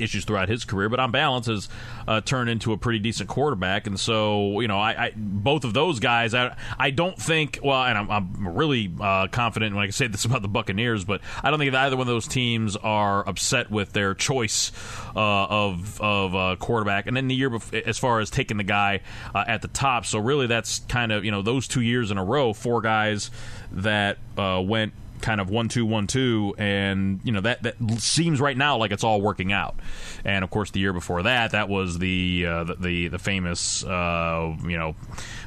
issues 0.00 0.24
throughout 0.24 0.48
his 0.48 0.64
career, 0.64 0.88
but 0.88 1.00
on 1.00 1.10
balance 1.10 1.46
has 1.46 1.68
uh, 2.06 2.20
turned 2.20 2.50
into 2.50 2.72
a 2.72 2.76
pretty 2.76 2.98
decent 2.98 3.28
quarterback. 3.28 3.86
And 3.86 3.98
so, 3.98 4.60
you 4.60 4.68
know, 4.68 4.78
I, 4.78 5.06
I 5.06 5.12
both 5.16 5.64
of 5.64 5.74
those 5.74 6.00
guys, 6.00 6.34
I, 6.34 6.56
I 6.78 6.90
don't 6.90 7.16
think. 7.16 7.58
Well, 7.62 7.82
and 7.82 7.98
I'm, 7.98 8.10
I'm 8.10 8.48
really 8.56 8.92
uh, 9.00 9.28
confident 9.28 9.74
when 9.74 9.84
I 9.84 9.90
say 9.90 10.06
this 10.06 10.24
about 10.24 10.42
the 10.42 10.48
Buccaneers, 10.48 11.04
but 11.04 11.20
I 11.42 11.50
don't 11.50 11.58
think 11.58 11.72
that 11.72 11.86
either 11.86 11.96
one 11.96 12.06
of 12.06 12.12
those 12.12 12.28
teams 12.28 12.76
are 12.76 13.26
upset 13.28 13.70
with 13.70 13.92
their 13.92 14.14
choice 14.14 14.72
uh, 15.14 15.46
of 15.46 16.00
of 16.00 16.34
uh, 16.34 16.56
quarterback. 16.58 17.06
And 17.06 17.16
then 17.16 17.28
the 17.28 17.34
year 17.34 17.50
before, 17.50 17.80
as 17.84 17.98
far 17.98 18.20
as 18.20 18.30
taking 18.30 18.56
the 18.56 18.64
guy 18.64 19.00
uh, 19.34 19.44
at 19.46 19.62
the 19.62 19.68
top, 19.68 20.06
so 20.06 20.18
really 20.18 20.46
that's 20.46 20.80
kind 20.88 21.12
of 21.12 21.24
you 21.24 21.30
know 21.30 21.42
those 21.42 21.68
two 21.68 21.80
years 21.80 22.10
in 22.10 22.18
a 22.18 22.24
row, 22.24 22.52
four 22.52 22.80
guys 22.80 23.30
that 23.72 24.18
uh, 24.36 24.62
went 24.64 24.92
kind 25.20 25.40
of 25.40 25.50
one 25.50 25.68
two 25.68 25.86
one 25.86 26.06
two 26.06 26.54
and 26.58 27.20
you 27.24 27.32
know 27.32 27.40
that 27.40 27.62
that 27.62 27.76
seems 27.98 28.40
right 28.40 28.56
now 28.56 28.76
like 28.76 28.90
it's 28.90 29.04
all 29.04 29.20
working 29.20 29.52
out. 29.52 29.76
And 30.24 30.44
of 30.44 30.50
course 30.50 30.70
the 30.70 30.80
year 30.80 30.92
before 30.92 31.22
that 31.24 31.52
that 31.52 31.68
was 31.68 31.98
the 31.98 32.46
uh, 32.46 32.64
the, 32.64 32.74
the, 32.74 33.08
the 33.08 33.18
famous 33.18 33.84
uh, 33.84 34.56
you 34.64 34.78
know 34.78 34.94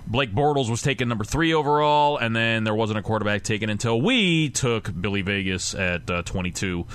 Blake 0.08 0.34
Bortles 0.34 0.70
was 0.70 0.82
taken 0.82 1.08
number 1.10 1.24
three 1.24 1.54
overall 1.54 2.18
and 2.18 2.36
then 2.36 2.64
there 2.64 2.76
wasn't 2.76 3.00
a 3.00 3.02
quarterback 3.02 3.44
taken 3.44 3.70
until 3.70 4.02
we 4.02 4.50
took 4.50 4.90
Billy 5.00 5.22
Vegas 5.22 5.76
at 5.76 6.10
uh, 6.10 6.22
22 6.24 6.86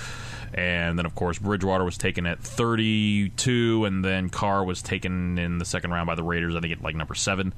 and 0.53 0.97
then 0.97 1.05
of 1.05 1.15
course 1.15 1.37
Bridgewater 1.39 1.83
was 1.83 1.97
taken 1.97 2.25
at 2.25 2.39
32 2.39 3.85
and 3.85 4.03
then 4.03 4.29
Carr 4.29 4.63
was 4.63 4.81
taken 4.81 5.37
in 5.37 5.57
the 5.57 5.65
second 5.65 5.91
round 5.91 6.07
by 6.07 6.15
the 6.15 6.23
Raiders 6.23 6.55
I 6.55 6.61
think 6.61 6.73
at 6.73 6.81
like 6.81 6.95
number 6.95 7.15
7 7.15 7.53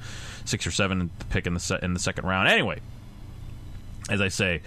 6 0.46 0.68
or 0.68 0.72
7 0.72 1.10
pick 1.30 1.48
in 1.48 1.54
the 1.54 1.60
se- 1.60 1.80
in 1.82 1.94
the 1.94 2.00
second 2.00 2.26
round. 2.26 2.48
Anyway 2.48 2.80
as 4.10 4.22
I 4.22 4.30
say, 4.30 4.62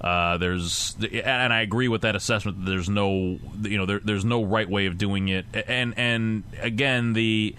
uh, 0.00 0.38
there's 0.38 0.96
and 1.00 1.52
I 1.52 1.60
agree 1.60 1.88
with 1.88 2.02
that 2.02 2.16
assessment. 2.16 2.64
There's 2.64 2.88
no 2.88 3.38
you 3.62 3.78
know 3.78 3.86
there, 3.86 4.00
there's 4.02 4.24
no 4.24 4.44
right 4.44 4.68
way 4.68 4.86
of 4.86 4.98
doing 4.98 5.28
it, 5.28 5.46
and 5.68 5.94
and 5.96 6.44
again 6.60 7.12
the 7.12 7.54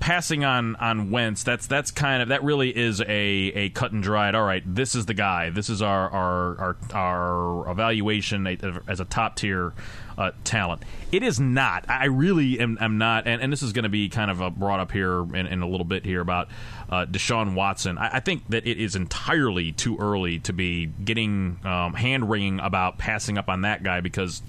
passing 0.00 0.44
on 0.44 0.76
on 0.76 1.10
Wentz, 1.10 1.42
that's 1.42 1.66
that's 1.66 1.90
kind 1.90 2.22
of 2.22 2.28
that 2.28 2.42
really 2.42 2.76
is 2.76 3.00
a 3.00 3.06
a 3.08 3.68
cut 3.70 3.92
and 3.92 4.02
dried. 4.02 4.34
All 4.34 4.44
right, 4.44 4.62
this 4.66 4.94
is 4.94 5.06
the 5.06 5.14
guy. 5.14 5.50
This 5.50 5.70
is 5.70 5.82
our 5.82 6.10
our 6.10 6.58
our, 6.58 6.76
our 6.94 7.70
evaluation 7.70 8.46
as 8.88 9.00
a 9.00 9.04
top 9.04 9.36
tier 9.36 9.72
uh, 10.18 10.32
talent. 10.44 10.82
It 11.12 11.22
is 11.22 11.38
not. 11.38 11.88
I 11.88 12.06
really 12.06 12.58
am, 12.58 12.78
am 12.80 12.98
not, 12.98 13.26
and, 13.26 13.42
and 13.42 13.52
this 13.52 13.62
is 13.62 13.72
going 13.72 13.84
to 13.84 13.88
be 13.88 14.08
kind 14.08 14.30
of 14.30 14.42
uh, 14.42 14.50
brought 14.50 14.80
up 14.80 14.92
here 14.92 15.20
in, 15.34 15.46
in, 15.46 15.62
a 15.62 15.68
little 15.68 15.84
bit 15.84 16.04
here 16.04 16.20
about 16.20 16.48
uh, 16.88 17.06
Deshaun 17.06 17.54
Watson. 17.54 17.98
I, 17.98 18.16
I, 18.16 18.20
think 18.20 18.48
that 18.48 18.66
it 18.66 18.78
is 18.78 18.96
entirely 18.96 19.72
too 19.72 19.96
early 19.98 20.38
to 20.40 20.52
be 20.52 20.86
getting 20.86 21.58
um, 21.64 21.94
hand 21.94 22.30
wringing 22.30 22.60
about 22.60 22.98
passing 22.98 23.38
up 23.38 23.48
on 23.48 23.62
that 23.62 23.82
guy 23.82 24.00
because 24.00 24.42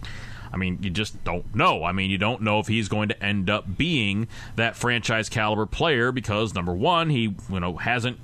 I 0.52 0.58
mean, 0.58 0.80
you 0.82 0.90
just 0.90 1.24
don't 1.24 1.54
know. 1.54 1.84
I 1.84 1.92
mean, 1.92 2.10
you 2.10 2.18
don't 2.18 2.42
know 2.42 2.60
if 2.60 2.68
he's 2.68 2.88
going 2.88 3.10
to 3.10 3.24
end 3.24 3.50
up 3.50 3.78
being 3.78 4.28
that 4.56 4.76
franchise 4.76 5.30
caliber 5.30 5.66
player 5.66 6.12
because 6.12 6.54
number 6.56 6.74
one, 6.74 7.10
he 7.10 7.36
you 7.52 7.60
know 7.60 7.78
hasn't. 7.78 8.20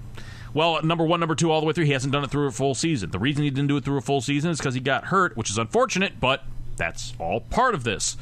Well, 0.53 0.81
number 0.83 1.03
one, 1.03 1.19
number 1.19 1.33
two, 1.33 1.51
all 1.51 1.59
the 1.59 1.65
way 1.65 1.73
through, 1.73 1.85
he 1.85 1.93
hasn't 1.93 2.13
done 2.13 2.23
it 2.23 2.29
through 2.29 2.47
a 2.47 2.51
full 2.51 2.75
season. 2.75 3.09
The 3.09 3.17
reason 3.17 3.43
he 3.43 3.49
didn't 3.49 3.67
do 3.67 3.77
it 3.77 3.83
through 3.83 3.97
a 3.97 4.01
full 4.01 4.21
season 4.21 4.51
is 4.51 4.59
because 4.59 4.75
he 4.75 4.79
got 4.79 5.05
hurt, 5.05 5.35
which 5.35 5.49
is 5.49 5.57
unfortunate, 5.57 6.19
but 6.19 6.43
that's 6.76 7.13
all 7.19 7.41
part 7.41 7.76
of 7.76 7.84
this. 7.84 8.17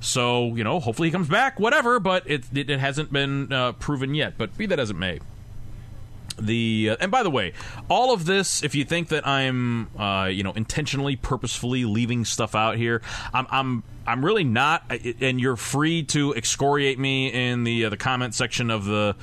So, 0.00 0.54
you 0.54 0.64
know, 0.64 0.80
hopefully 0.80 1.08
he 1.08 1.12
comes 1.12 1.28
back, 1.28 1.60
whatever, 1.60 2.00
but 2.00 2.28
it, 2.28 2.44
it, 2.54 2.70
it 2.70 2.80
hasn't 2.80 3.12
been 3.12 3.52
uh, 3.52 3.72
proven 3.72 4.14
yet. 4.14 4.38
But 4.38 4.56
be 4.56 4.66
that 4.66 4.80
as 4.80 4.90
it 4.90 4.96
may 4.96 5.20
the 6.40 6.90
uh, 6.90 6.96
and 7.00 7.10
by 7.10 7.22
the 7.22 7.30
way 7.30 7.52
all 7.88 8.12
of 8.12 8.24
this 8.24 8.62
if 8.62 8.74
you 8.74 8.84
think 8.84 9.08
that 9.08 9.26
i'm 9.26 9.88
uh, 9.98 10.26
you 10.26 10.42
know 10.42 10.52
intentionally 10.52 11.16
purposefully 11.16 11.84
leaving 11.84 12.24
stuff 12.24 12.54
out 12.54 12.76
here 12.76 13.02
i'm 13.32 13.46
i'm 13.50 13.82
i'm 14.06 14.24
really 14.24 14.44
not 14.44 14.84
and 15.20 15.40
you're 15.40 15.56
free 15.56 16.02
to 16.02 16.34
excoriate 16.34 16.98
me 16.98 17.28
in 17.28 17.64
the 17.64 17.84
uh, 17.84 17.90
the 17.90 17.96
comment 17.96 18.34
section 18.34 18.70
of 18.70 18.84
the 18.84 19.14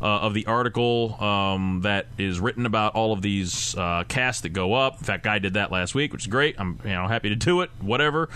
of 0.00 0.34
the 0.34 0.46
article 0.46 1.16
um, 1.22 1.80
that 1.82 2.06
is 2.18 2.40
written 2.40 2.66
about 2.66 2.94
all 2.94 3.12
of 3.12 3.22
these 3.22 3.74
uh, 3.76 4.04
casts 4.08 4.42
that 4.42 4.50
go 4.50 4.74
up. 4.74 4.98
In 4.98 5.04
fact, 5.04 5.24
Guy 5.24 5.38
did 5.38 5.54
that 5.54 5.72
last 5.72 5.94
week, 5.94 6.12
which 6.12 6.22
is 6.22 6.26
great. 6.26 6.56
I'm 6.58 6.78
you 6.84 6.90
know 6.90 7.06
happy 7.06 7.28
to 7.28 7.36
do 7.36 7.60
it. 7.60 7.70
Whatever. 7.80 8.28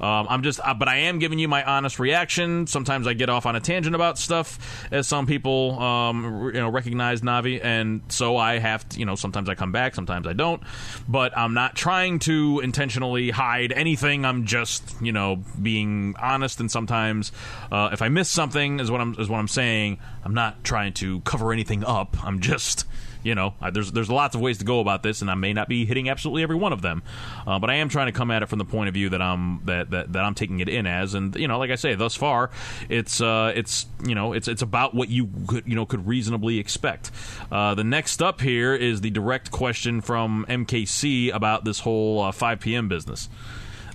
Um, 0.00 0.26
I'm 0.28 0.42
just, 0.42 0.60
uh, 0.62 0.74
but 0.74 0.88
I 0.88 0.96
am 0.96 1.18
giving 1.18 1.38
you 1.38 1.48
my 1.48 1.64
honest 1.64 1.98
reaction. 1.98 2.66
Sometimes 2.66 3.06
I 3.06 3.14
get 3.14 3.28
off 3.28 3.46
on 3.46 3.56
a 3.56 3.60
tangent 3.60 3.94
about 3.94 4.18
stuff, 4.18 4.86
as 4.92 5.08
some 5.08 5.26
people 5.26 5.78
um, 5.80 6.46
you 6.46 6.60
know 6.60 6.68
recognize 6.68 7.20
Navi, 7.20 7.62
and 7.62 8.02
so 8.08 8.36
I 8.36 8.58
have 8.58 8.88
to, 8.90 8.98
you 8.98 9.06
know 9.06 9.16
sometimes 9.16 9.48
I 9.48 9.54
come 9.54 9.72
back, 9.72 9.94
sometimes 9.94 10.26
I 10.26 10.32
don't. 10.32 10.62
But 11.08 11.36
I'm 11.36 11.54
not 11.54 11.74
trying 11.74 12.18
to 12.20 12.60
intentionally 12.62 13.30
hide 13.30 13.72
anything. 13.72 14.24
I'm 14.24 14.46
just 14.46 14.94
you 15.00 15.12
know 15.12 15.42
being 15.60 16.14
honest, 16.20 16.60
and 16.60 16.70
sometimes 16.70 17.32
uh, 17.72 17.90
if 17.92 18.02
I 18.02 18.08
miss 18.08 18.28
something, 18.28 18.80
is 18.80 18.90
what 18.90 19.00
I'm 19.00 19.14
is 19.18 19.28
what 19.28 19.38
I'm 19.38 19.48
saying. 19.48 19.98
I'm 20.28 20.34
not 20.34 20.62
trying 20.62 20.92
to 20.92 21.20
cover 21.20 21.54
anything 21.54 21.82
up. 21.84 22.22
I'm 22.22 22.40
just 22.40 22.84
you 23.22 23.34
know, 23.34 23.54
I, 23.62 23.70
there's 23.70 23.90
there's 23.92 24.10
lots 24.10 24.34
of 24.34 24.42
ways 24.42 24.58
to 24.58 24.64
go 24.66 24.78
about 24.78 25.02
this, 25.02 25.22
and 25.22 25.30
I 25.30 25.34
may 25.34 25.54
not 25.54 25.70
be 25.70 25.86
hitting 25.86 26.10
absolutely 26.10 26.42
every 26.42 26.54
one 26.54 26.74
of 26.74 26.82
them, 26.82 27.02
uh, 27.46 27.58
but 27.58 27.70
I 27.70 27.76
am 27.76 27.88
trying 27.88 28.06
to 28.06 28.12
come 28.12 28.30
at 28.30 28.42
it 28.42 28.46
from 28.46 28.58
the 28.58 28.64
point 28.66 28.88
of 28.88 28.94
view 28.94 29.08
that 29.08 29.22
I'm 29.22 29.64
that, 29.64 29.90
that, 29.90 30.12
that 30.12 30.24
I'm 30.24 30.34
taking 30.34 30.60
it 30.60 30.68
in 30.68 30.86
as, 30.86 31.14
and 31.14 31.34
you 31.34 31.48
know, 31.48 31.58
like 31.58 31.70
I 31.70 31.76
say, 31.76 31.94
thus 31.94 32.14
far, 32.14 32.50
it's 32.90 33.22
uh, 33.22 33.52
it's 33.56 33.86
you 34.04 34.14
know, 34.14 34.34
it's 34.34 34.48
it's 34.48 34.60
about 34.60 34.94
what 34.94 35.08
you 35.08 35.30
could 35.46 35.66
you 35.66 35.74
know 35.74 35.86
could 35.86 36.06
reasonably 36.06 36.58
expect. 36.58 37.10
Uh, 37.50 37.74
the 37.74 37.84
next 37.84 38.22
up 38.22 38.42
here 38.42 38.74
is 38.74 39.00
the 39.00 39.10
direct 39.10 39.50
question 39.50 40.02
from 40.02 40.44
MKC 40.46 41.34
about 41.34 41.64
this 41.64 41.80
whole 41.80 42.20
uh, 42.20 42.32
5 42.32 42.60
p.m. 42.60 42.86
business 42.86 43.30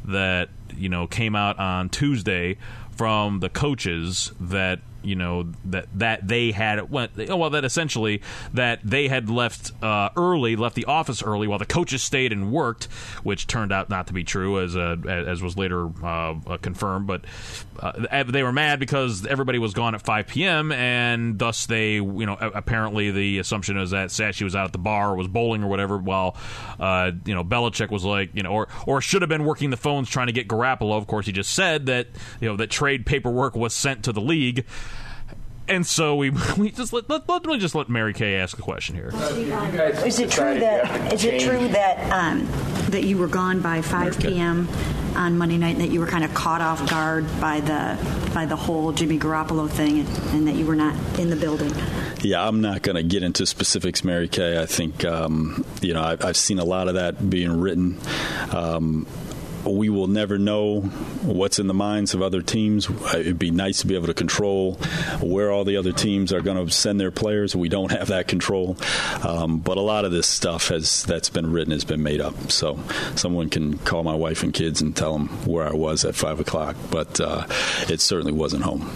that 0.03 0.49
you 0.75 0.89
know 0.89 1.05
came 1.05 1.36
out 1.36 1.59
on 1.59 1.89
Tuesday 1.89 2.57
from 2.97 3.39
the 3.39 3.49
coaches 3.49 4.31
that 4.39 4.79
you 5.04 5.16
know 5.16 5.51
that 5.66 5.88
that 5.95 6.28
they 6.28 6.51
had 6.51 6.89
well 6.89 7.49
that 7.49 7.66
essentially 7.66 8.22
that 8.54 8.80
they 8.84 9.08
had 9.08 9.30
left 9.30 9.72
uh, 9.84 10.10
early, 10.16 10.56
left 10.56 10.76
the 10.76 10.86
office 10.86 11.22
early 11.24 11.47
while 11.47 11.60
the 11.60 11.66
coaches 11.66 12.04
stayed 12.04 12.32
and 12.32 12.51
worked, 12.51 12.86
which 13.24 13.47
turned 13.47 13.72
out 13.72 13.89
not 13.89 14.08
to 14.08 14.14
be 14.14 14.24
true 14.24 14.60
as 14.60 14.76
uh, 14.76 14.95
as 15.08 15.41
was 15.41 15.58
later 15.58 15.88
uh, 16.04 16.36
uh 16.47 16.58
confirmed. 16.58 17.08
But 17.08 17.26
uh, 17.80 18.24
they 18.24 18.43
were 18.43 18.51
mad 18.51 18.80
because 18.80 19.26
everybody 19.26 19.60
was 19.60 19.74
gone 19.74 19.95
at 19.95 20.01
5 20.01 20.28
p.m. 20.28 20.72
and 20.72 21.39
thus 21.39 21.66
they 21.66 21.93
you 21.93 22.26
know 22.26 22.38
apparently 22.39 23.12
the 23.12 23.39
assumption 23.39 23.78
is 23.78 23.91
that 23.91 24.10
Sashi 24.10 24.43
was 24.43 24.56
out 24.56 24.66
at 24.66 24.72
the 24.72 24.78
bar 24.78 25.12
or 25.12 25.16
was 25.16 25.28
bowling 25.28 25.64
or 25.64 25.68
whatever 25.68 25.97
while 25.97 26.38
uh, 26.80 27.12
you 27.26 27.34
know 27.34 27.43
Belichick 27.43 27.89
was 27.89 28.04
like 28.04 28.30
you 28.34 28.43
know 28.43 28.51
or 28.51 28.68
or 28.86 29.01
should 29.01 29.22
have 29.22 29.30
been 29.30 29.45
working 29.45 29.70
the 29.70 29.78
phones 29.78 30.10
trying 30.10 30.28
to 30.28 30.34
get 30.34 30.47
Garoppolo. 30.47 30.97
Of 30.97 31.08
course, 31.08 31.26
he 31.26 31.32
just 31.32 31.51
said 31.51 31.88
that 31.88 32.08
you 32.39 32.47
know 32.47 32.56
that 32.58 32.70
trade 32.70 33.06
paperwork 33.06 33.56
was 33.56 33.74
sent 33.74 34.04
to 34.04 34.12
the 34.12 34.22
league 34.22 34.66
and 35.68 35.86
so 35.86 36.16
we 36.16 36.30
we 36.57 36.72
just 36.72 36.93
let, 36.93 37.09
let, 37.09 37.28
let 37.28 37.45
me 37.45 37.57
just 37.57 37.76
let 37.76 37.89
Mary 37.89 38.14
Kay 38.14 38.36
ask 38.36 38.57
a 38.57 38.61
question 38.61 38.95
here. 38.95 39.11
Is 39.14 40.20
it 40.20 40.32
true 40.32 40.59
that 40.59 41.14
is 41.14 41.26
it 41.26 41.41
true 41.41 41.68
that 41.70 42.11
um, 42.11 42.47
that 42.89 43.03
you 43.03 43.18
were 43.18 43.28
gone 43.28 43.61
by 43.61 43.82
5 43.82 44.20
p.m. 44.20 44.68
on 45.16 45.38
Monday 45.38 45.57
night 45.57 45.76
and 45.76 45.82
that 45.82 45.91
you 45.91 45.99
were 45.99 46.07
kind 46.07 46.24
of 46.24 46.34
caught 46.34 46.61
off 46.61 46.88
guard 46.89 47.26
by 47.39 47.59
the 47.59 47.97
by 48.34 48.45
the 48.45 48.55
whole 48.55 48.91
Jimmy 48.91 49.20
Garoppolo 49.20 49.70
thing 49.70 49.99
and, 49.99 50.18
and 50.34 50.47
that 50.47 50.55
you 50.55 50.66
were 50.66 50.76
not 50.76 50.95
in 51.20 51.30
the 51.30 51.36
building? 51.36 51.74
Yeah, 52.22 52.47
I'm 52.47 52.61
not 52.61 52.82
going 52.84 52.95
to 52.95 53.03
get 53.03 53.22
into 53.22 53.45
specifics, 53.45 54.03
Mary 54.03 54.30
Kay. 54.30 54.61
I 54.61 54.66
think 54.66 55.03
um, 55.05 55.66
you 55.82 55.93
know 55.93 56.03
I've, 56.03 56.24
I've, 56.24 56.38
seen 56.38 56.59
a 56.59 56.66
lot 56.66 56.88
of 56.88 56.95
that 56.95 57.30
being 57.30 57.59
written. 57.59 57.99
Um, 58.51 59.05
we 59.66 59.89
will 59.89 60.07
never 60.07 60.38
know 60.38 60.82
what's 60.82 61.59
in 61.59 61.68
the 61.68 61.74
minds 61.74 62.14
of 62.14 62.22
other 62.22 62.41
teams. 62.41 62.89
It'd 63.14 63.39
be 63.39 63.51
nice 63.51 63.82
to 63.82 63.88
be 63.88 63.95
able 63.95 64.07
to 64.07 64.14
control 64.14 64.76
where 65.22 65.51
all 65.51 65.64
the 65.64 65.78
other 65.78 65.91
teams 65.91 66.34
are 66.34 66.41
going 66.41 66.64
to 66.64 66.72
send 66.74 66.99
their 66.99 67.11
players. 67.11 67.55
We 67.55 67.70
don't 67.70 67.91
have 67.91 68.07
that 68.07 68.28
control, 68.28 68.78
um, 69.24 69.59
but 69.59 69.78
a 69.78 69.82
lot 69.82 70.05
of 70.05 70.11
this 70.11 70.28
stuff 70.28 70.70
has 70.70 71.03
that's 71.03 71.30
been 71.30 71.51
written 71.51 71.72
has 71.72 71.86
been 71.86 72.03
made 72.03 72.22
up. 72.22 72.51
So 72.51 72.80
someone 73.16 73.49
can 73.49 73.78
call 73.80 74.03
my 74.03 74.16
wife 74.16 74.43
and 74.43 74.53
kids 74.53 74.82
and 74.82 74.95
tell 74.95 75.14
them 75.14 75.28
where 75.45 75.68
I 75.68 75.74
was 75.74 76.05
at 76.05 76.16
five 76.16 76.39
o'clock, 76.39 76.76
but 76.91 77.20
uh, 77.20 77.45
it 77.89 78.01
certainly 78.01 78.34
wasn't 78.34 78.64
home 78.64 78.89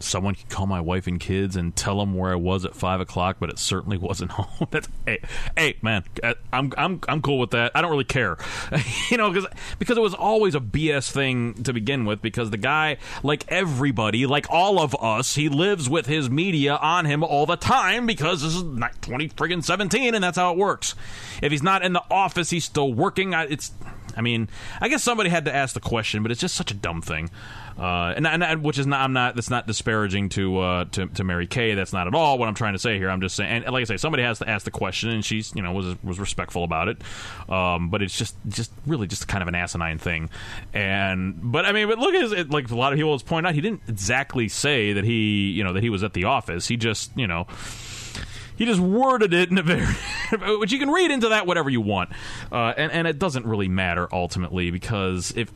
someone 0.00 0.34
could 0.34 0.48
call 0.48 0.66
my 0.66 0.80
wife 0.80 1.06
and 1.06 1.20
kids 1.20 1.56
and 1.56 1.74
tell 1.76 1.98
them 1.98 2.14
where 2.14 2.32
I 2.32 2.36
was 2.36 2.64
at 2.64 2.74
five 2.74 3.00
o'clock, 3.00 3.36
but 3.38 3.50
it 3.50 3.58
certainly 3.58 3.98
wasn't 3.98 4.32
home. 4.32 4.68
That's 4.70 4.88
hey, 5.06 5.20
hey, 5.56 5.76
man, 5.82 6.04
uh, 6.22 6.34
I'm 6.52 6.72
I'm 6.76 7.00
I'm 7.08 7.22
cool 7.22 7.38
with 7.38 7.50
that. 7.50 7.72
I 7.74 7.82
don't 7.82 7.90
really 7.90 8.04
care, 8.04 8.36
you 9.10 9.16
know, 9.16 9.30
because 9.30 9.48
because 9.78 9.96
it 9.96 10.00
was 10.00 10.14
always 10.14 10.54
a 10.54 10.60
BS 10.60 11.10
thing 11.10 11.62
to 11.64 11.72
begin 11.72 12.04
with. 12.04 12.22
Because 12.22 12.50
the 12.50 12.56
guy, 12.56 12.96
like 13.22 13.44
everybody, 13.48 14.26
like 14.26 14.46
all 14.50 14.80
of 14.80 14.96
us, 15.00 15.34
he 15.34 15.48
lives 15.48 15.88
with 15.88 16.06
his 16.06 16.30
media 16.30 16.76
on 16.76 17.04
him 17.04 17.22
all 17.22 17.46
the 17.46 17.56
time 17.56 18.06
because 18.06 18.42
this 18.42 18.54
is 18.54 18.62
twenty 19.00 19.28
friggin' 19.28 19.62
seventeen, 19.62 20.14
and 20.14 20.24
that's 20.24 20.38
how 20.38 20.52
it 20.52 20.58
works. 20.58 20.94
If 21.42 21.52
he's 21.52 21.62
not 21.62 21.84
in 21.84 21.92
the 21.92 22.04
office, 22.10 22.50
he's 22.50 22.64
still 22.64 22.92
working. 22.92 23.32
It's 23.32 23.72
I 24.16 24.22
mean, 24.22 24.48
I 24.80 24.88
guess 24.88 25.02
somebody 25.02 25.30
had 25.30 25.44
to 25.46 25.54
ask 25.54 25.74
the 25.74 25.80
question, 25.80 26.22
but 26.22 26.30
it's 26.30 26.40
just 26.40 26.54
such 26.54 26.70
a 26.70 26.74
dumb 26.74 27.02
thing. 27.02 27.30
Uh, 27.78 28.12
and, 28.16 28.26
and, 28.26 28.62
which 28.62 28.78
is 28.78 28.86
not 28.86 29.00
I'm 29.00 29.12
not 29.12 29.34
that's 29.34 29.50
not 29.50 29.66
disparaging 29.66 30.28
to, 30.30 30.58
uh, 30.58 30.84
to 30.86 31.06
to 31.06 31.24
Mary 31.24 31.46
Kay. 31.46 31.74
That's 31.74 31.92
not 31.92 32.06
at 32.06 32.14
all 32.14 32.38
what 32.38 32.48
I'm 32.48 32.54
trying 32.54 32.74
to 32.74 32.78
say 32.78 32.98
here. 32.98 33.10
I'm 33.10 33.20
just 33.20 33.36
saying, 33.36 33.64
and 33.64 33.72
like 33.72 33.82
I 33.82 33.84
say, 33.84 33.96
somebody 33.96 34.22
has 34.22 34.38
to 34.40 34.48
ask 34.48 34.64
the 34.64 34.70
question, 34.70 35.10
and 35.10 35.24
she's 35.24 35.54
you 35.54 35.62
know 35.62 35.72
was 35.72 36.02
was 36.02 36.18
respectful 36.18 36.64
about 36.64 36.88
it. 36.88 37.02
Um, 37.48 37.90
but 37.90 38.02
it's 38.02 38.16
just 38.16 38.36
just 38.48 38.72
really 38.86 39.06
just 39.06 39.28
kind 39.28 39.42
of 39.42 39.48
an 39.48 39.54
asinine 39.54 39.98
thing. 39.98 40.30
And 40.72 41.38
but 41.40 41.64
I 41.64 41.72
mean, 41.72 41.88
but 41.88 41.98
look 41.98 42.14
at 42.14 42.32
it, 42.32 42.50
like 42.50 42.70
a 42.70 42.76
lot 42.76 42.92
of 42.92 42.98
people 42.98 43.12
has 43.12 43.22
pointed 43.22 43.48
out, 43.48 43.54
he 43.54 43.60
didn't 43.60 43.82
exactly 43.88 44.48
say 44.48 44.92
that 44.92 45.04
he 45.04 45.50
you 45.50 45.64
know 45.64 45.72
that 45.72 45.82
he 45.82 45.90
was 45.90 46.02
at 46.02 46.12
the 46.12 46.24
office. 46.24 46.68
He 46.68 46.76
just 46.76 47.16
you 47.16 47.26
know 47.26 47.46
he 48.60 48.66
just 48.66 48.80
worded 48.80 49.32
it 49.32 49.50
in 49.50 49.56
a 49.56 49.62
very 49.62 49.86
which 50.58 50.70
you 50.70 50.78
can 50.78 50.90
read 50.90 51.10
into 51.10 51.30
that 51.30 51.46
whatever 51.46 51.70
you 51.70 51.80
want 51.80 52.10
uh, 52.52 52.74
and 52.76 52.92
and 52.92 53.08
it 53.08 53.18
doesn't 53.18 53.46
really 53.46 53.68
matter 53.68 54.06
ultimately 54.12 54.70
because 54.70 55.32
if 55.34 55.50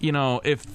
you 0.00 0.10
know 0.10 0.40
if 0.42 0.66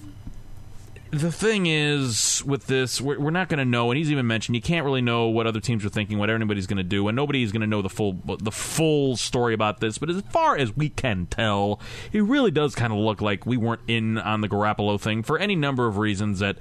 the 1.19 1.31
thing 1.31 1.65
is 1.65 2.43
with 2.45 2.67
this, 2.67 2.99
we're, 3.01 3.19
we're 3.19 3.31
not 3.31 3.49
going 3.49 3.59
to 3.59 3.65
know, 3.65 3.91
and 3.91 3.97
he's 3.97 4.11
even 4.11 4.27
mentioned 4.27 4.55
you 4.55 4.61
can't 4.61 4.85
really 4.85 5.01
know 5.01 5.27
what 5.27 5.47
other 5.47 5.59
teams 5.59 5.85
are 5.85 5.89
thinking, 5.89 6.17
what 6.17 6.29
anybody's 6.29 6.67
going 6.67 6.77
to 6.77 6.83
do, 6.83 7.07
and 7.07 7.15
nobody's 7.15 7.51
going 7.51 7.61
to 7.61 7.67
know 7.67 7.81
the 7.81 7.89
full 7.89 8.13
the 8.39 8.51
full 8.51 9.15
story 9.17 9.53
about 9.53 9.79
this. 9.79 9.97
But 9.97 10.09
as 10.09 10.21
far 10.29 10.57
as 10.57 10.75
we 10.75 10.89
can 10.89 11.27
tell, 11.27 11.79
it 12.11 12.23
really 12.23 12.51
does 12.51 12.75
kind 12.75 12.91
of 12.91 12.99
look 12.99 13.21
like 13.21 13.45
we 13.45 13.57
weren't 13.57 13.81
in 13.87 14.17
on 14.17 14.41
the 14.41 14.49
Garoppolo 14.49 14.99
thing 14.99 15.23
for 15.23 15.37
any 15.37 15.55
number 15.55 15.87
of 15.87 15.97
reasons 15.97 16.39
that 16.39 16.57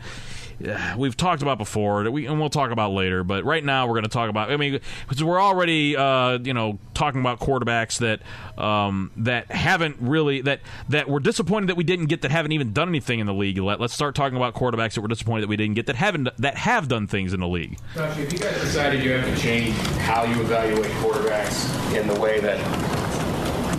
we've 0.97 1.17
talked 1.17 1.43
about 1.43 1.59
before, 1.59 2.11
we, 2.11 2.27
and 2.27 2.41
we'll 2.41 2.51
talk 2.51 2.71
about 2.71 2.93
later. 2.93 3.25
But 3.25 3.45
right 3.45 3.65
now, 3.65 3.87
we're 3.87 3.95
going 3.95 4.05
to 4.05 4.11
talk 4.11 4.31
about. 4.31 4.51
I 4.51 4.57
mean, 4.57 4.81
we're 5.21 5.41
already, 5.41 5.97
uh, 5.97 6.39
you 6.39 6.55
know, 6.55 6.79
talking 6.95 7.21
about 7.21 7.41
quarterbacks 7.41 7.99
that 7.99 8.21
um, 8.63 9.11
that 9.17 9.51
haven't 9.51 9.97
really 10.01 10.41
that 10.43 10.61
that 10.89 11.09
we're 11.09 11.21
disappointed 11.21 11.69
that 11.69 11.77
we 11.77 11.85
didn't 11.85 12.07
get 12.07 12.23
that 12.23 12.31
haven't 12.31 12.53
even 12.53 12.73
done 12.73 12.89
anything 12.89 13.21
in 13.21 13.27
the 13.27 13.35
league. 13.35 13.59
Let, 13.59 13.81
let's 13.81 13.95
start 13.95 14.15
talking 14.15 14.37
about 14.37 14.55
quarterbacks 14.55 14.95
that 14.95 15.01
we're 15.01 15.09
disappointed 15.09 15.43
that 15.43 15.49
we 15.49 15.57
didn't 15.57 15.75
get 15.75 15.87
that 15.87 15.97
haven't 15.97 16.29
that 16.39 16.57
have 16.57 16.89
done 16.89 17.07
things 17.07 17.33
in 17.33 17.41
the 17.41 17.49
league. 17.49 17.79
If 17.97 18.33
you 18.33 18.39
guys 18.39 18.61
decided 18.61 19.03
you 19.05 19.13
have 19.13 19.25
to 19.25 19.41
change 19.41 19.75
how 19.99 20.25
you 20.25 20.41
evaluate 20.41 20.91
quarterbacks 20.93 21.95
in 21.95 22.07
the 22.07 22.19
way 22.19 22.41
that 22.41 22.59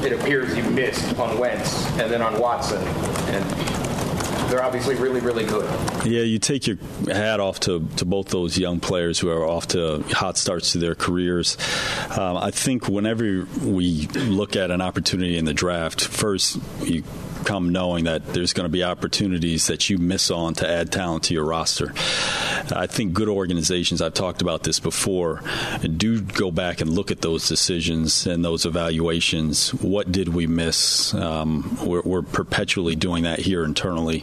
it 0.04 0.14
appears 0.14 0.56
you 0.56 0.64
missed 0.72 1.18
on 1.18 1.40
Wentz 1.40 1.88
and 2.00 2.12
then 2.12 2.22
on 2.22 2.40
Watson 2.40 2.82
and 2.88 3.85
they're 4.50 4.64
obviously 4.64 4.96
really, 4.96 5.20
really 5.20 5.46
good. 5.46 5.70
Yeah, 6.06 6.22
you 6.22 6.40
take 6.40 6.68
your 6.68 6.78
hat 7.08 7.40
off 7.40 7.60
to, 7.62 7.88
to 7.98 8.06
both 8.06 8.30
those 8.30 8.58
young 8.58 8.80
players 8.80 9.20
who 9.20 9.30
are 9.30 9.46
off 9.46 9.68
to 9.70 10.04
hot 10.10 10.38
starts 10.38 10.74
to 10.74 10.78
their 10.78 10.96
careers. 10.96 11.58
Um, 12.18 12.38
I 12.38 12.52
think 12.52 12.88
whenever 12.88 13.48
we 13.64 14.08
look 14.08 14.56
at 14.56 14.72
an 14.72 14.82
opportunity 14.82 15.38
in 15.38 15.46
the 15.46 15.54
draft, 15.54 16.02
first 16.02 16.60
you 16.82 17.04
come 17.46 17.70
knowing 17.70 18.06
that 18.06 18.26
there's 18.34 18.54
going 18.54 18.66
to 18.66 18.72
be 18.72 18.84
opportunities 18.84 19.68
that 19.68 19.90
you 19.90 19.98
miss 19.98 20.32
on 20.32 20.56
to 20.56 20.70
add 20.70 20.92
talent 20.92 21.24
to 21.24 21.34
your 21.34 21.46
roster. 21.46 21.94
I 22.76 22.88
think 22.88 23.14
good 23.14 23.30
organizations, 23.30 24.02
I've 24.02 24.14
talked 24.14 24.42
about 24.42 24.64
this 24.64 24.80
before, 24.80 25.42
do 25.82 26.22
go 26.22 26.52
back 26.52 26.82
and 26.82 26.90
look 26.90 27.12
at 27.12 27.22
those 27.22 27.48
decisions 27.48 28.26
and 28.26 28.44
those 28.44 28.66
evaluations. 28.66 29.74
What 29.76 30.12
did 30.12 30.30
we 30.30 30.48
miss? 30.48 31.14
Um, 31.14 31.78
we're, 31.86 32.02
we're 32.02 32.22
perpetually 32.24 32.96
doing 32.96 33.24
that 33.24 33.40
here 33.40 33.64
internally. 33.64 34.20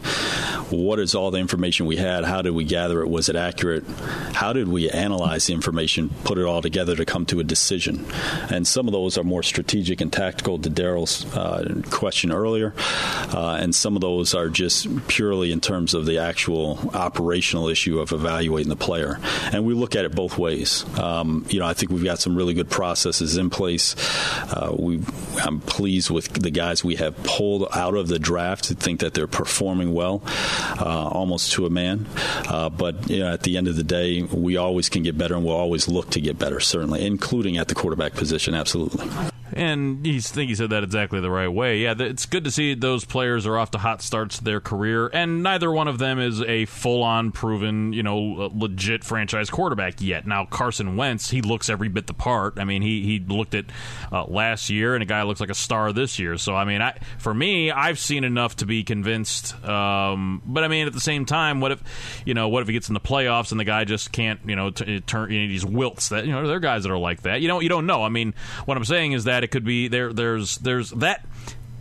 What 0.70 0.98
is 0.98 1.14
all 1.14 1.30
the 1.30 1.38
information 1.38 1.86
we 1.86 1.96
had? 1.96 2.24
How 2.24 2.42
did 2.42 2.52
we 2.52 2.64
gather 2.64 3.02
it? 3.02 3.08
Was 3.08 3.28
it 3.28 3.36
accurate? 3.36 3.84
How 4.32 4.52
did 4.52 4.68
we 4.68 4.90
analyze 4.90 5.46
the 5.46 5.54
information, 5.54 6.10
put 6.24 6.38
it 6.38 6.44
all 6.44 6.62
together 6.62 6.96
to 6.96 7.04
come 7.04 7.26
to 7.26 7.40
a 7.40 7.44
decision? 7.44 8.04
And 8.50 8.66
some 8.66 8.88
of 8.88 8.92
those 8.92 9.16
are 9.16 9.24
more 9.24 9.42
strategic 9.42 10.00
and 10.00 10.12
tactical 10.12 10.58
to 10.58 10.70
Daryl's 10.70 11.24
uh, 11.36 11.82
question 11.90 12.32
earlier 12.32 12.74
uh, 13.34 13.58
and 13.60 13.74
some 13.74 13.96
of 13.96 14.00
those 14.00 14.34
are 14.34 14.48
just 14.48 15.06
purely 15.08 15.52
in 15.52 15.60
terms 15.60 15.94
of 15.94 16.06
the 16.06 16.18
actual 16.18 16.78
operational 16.94 17.68
issue 17.68 18.00
of 18.00 18.12
evaluating 18.12 18.68
the 18.68 18.76
player. 18.76 19.18
And 19.52 19.64
we 19.64 19.74
look 19.74 19.96
at 19.96 20.04
it 20.04 20.14
both 20.14 20.38
ways. 20.38 20.84
Um, 20.98 21.44
you 21.48 21.60
know, 21.60 21.66
I 21.66 21.74
think 21.74 21.92
we've 21.92 22.04
got 22.04 22.18
some 22.18 22.36
really 22.36 22.54
good 22.54 22.70
processes 22.70 23.36
in 23.36 23.50
place. 23.50 23.94
Uh, 24.52 24.74
we, 24.78 25.00
I'm 25.42 25.60
pleased 25.60 26.10
with 26.10 26.32
the 26.32 26.50
guys 26.50 26.84
we 26.84 26.96
have 26.96 27.16
pulled 27.22 27.68
out 27.72 27.94
of 27.94 28.08
the 28.08 28.18
draft 28.18 28.64
to 28.64 28.74
think 28.74 29.00
that 29.00 29.14
they're 29.14 29.26
performing 29.26 29.92
well, 29.92 30.22
uh, 30.80 31.08
almost 31.08 31.52
to 31.52 31.66
a 31.66 31.70
man. 31.70 32.06
Uh, 32.48 32.68
but 32.68 33.08
you 33.10 33.20
know, 33.20 33.32
at 33.32 33.42
the 33.42 33.56
end 33.56 33.68
of 33.68 33.76
the 33.76 33.84
day, 33.84 34.22
we 34.22 34.56
always 34.56 34.88
can 34.88 35.02
get 35.02 35.16
better, 35.18 35.34
and 35.34 35.44
we'll 35.44 35.56
always 35.56 35.88
look 35.88 36.10
to 36.10 36.20
get 36.20 36.38
better, 36.38 36.60
certainly, 36.60 37.04
including 37.04 37.56
at 37.58 37.68
the 37.68 37.74
quarterback 37.74 38.14
position. 38.14 38.54
Absolutely. 38.54 39.06
And 39.54 40.04
he's 40.04 40.32
I 40.32 40.34
think 40.34 40.48
he 40.48 40.54
said 40.54 40.70
that 40.70 40.84
exactly 40.84 41.20
the 41.20 41.30
right 41.30 41.48
way. 41.48 41.78
Yeah, 41.78 41.94
it's 41.98 42.26
good 42.26 42.44
to 42.44 42.50
see 42.50 42.74
those 42.74 43.04
players 43.04 43.46
are 43.46 43.58
off 43.58 43.70
to 43.72 43.78
hot 43.78 44.02
starts 44.02 44.38
to 44.38 44.44
their 44.44 44.60
career, 44.60 45.08
and 45.12 45.42
neither 45.42 45.70
one 45.70 45.88
of 45.88 45.98
them 45.98 46.18
is 46.18 46.40
a 46.42 46.64
full-on 46.66 47.32
proven, 47.32 47.92
you 47.92 48.02
know, 48.02 48.50
legit 48.54 49.04
franchise 49.04 49.50
quarterback 49.50 50.00
yet. 50.00 50.26
Now 50.26 50.44
Carson 50.46 50.96
Wentz, 50.96 51.30
he 51.30 51.42
looks 51.42 51.68
every 51.68 51.88
bit 51.88 52.06
the 52.06 52.14
part. 52.14 52.58
I 52.58 52.64
mean, 52.64 52.82
he 52.82 53.02
he 53.02 53.18
looked 53.18 53.54
at 53.54 53.66
uh, 54.10 54.24
last 54.24 54.70
year, 54.70 54.94
and 54.94 55.02
a 55.02 55.06
guy 55.06 55.22
looks 55.22 55.40
like 55.40 55.50
a 55.50 55.54
star 55.54 55.92
this 55.92 56.18
year. 56.18 56.36
So 56.38 56.54
I 56.54 56.64
mean, 56.64 56.80
I 56.80 56.98
for 57.18 57.34
me, 57.34 57.70
I've 57.70 57.98
seen 57.98 58.24
enough 58.24 58.56
to 58.56 58.66
be 58.66 58.84
convinced. 58.84 59.62
Um, 59.64 60.42
but 60.46 60.64
I 60.64 60.68
mean, 60.68 60.86
at 60.86 60.92
the 60.92 61.00
same 61.00 61.26
time, 61.26 61.60
what 61.60 61.72
if 61.72 62.22
you 62.24 62.34
know, 62.34 62.48
what 62.48 62.62
if 62.62 62.68
he 62.68 62.72
gets 62.72 62.88
in 62.88 62.94
the 62.94 63.00
playoffs 63.00 63.50
and 63.50 63.60
the 63.60 63.64
guy 63.64 63.84
just 63.84 64.12
can't, 64.12 64.40
you 64.46 64.56
know, 64.56 64.70
turn 64.70 65.30
you 65.30 65.42
know, 65.42 65.48
these 65.48 65.64
wilts? 65.64 66.08
That 66.08 66.26
you 66.26 66.32
know, 66.32 66.46
there 66.46 66.56
are 66.56 66.60
guys 66.60 66.84
that 66.84 66.92
are 66.92 66.98
like 66.98 67.22
that. 67.22 67.40
You 67.40 67.48
know, 67.48 67.60
you 67.60 67.68
don't 67.68 67.86
know. 67.86 68.02
I 68.02 68.08
mean, 68.08 68.34
what 68.64 68.76
I'm 68.76 68.84
saying 68.84 69.12
is 69.12 69.24
that 69.24 69.41
that 69.42 69.46
it 69.46 69.50
could 69.50 69.64
be 69.64 69.88
there. 69.88 70.12
There's 70.12 70.56
there's 70.58 70.90
that 70.90 71.26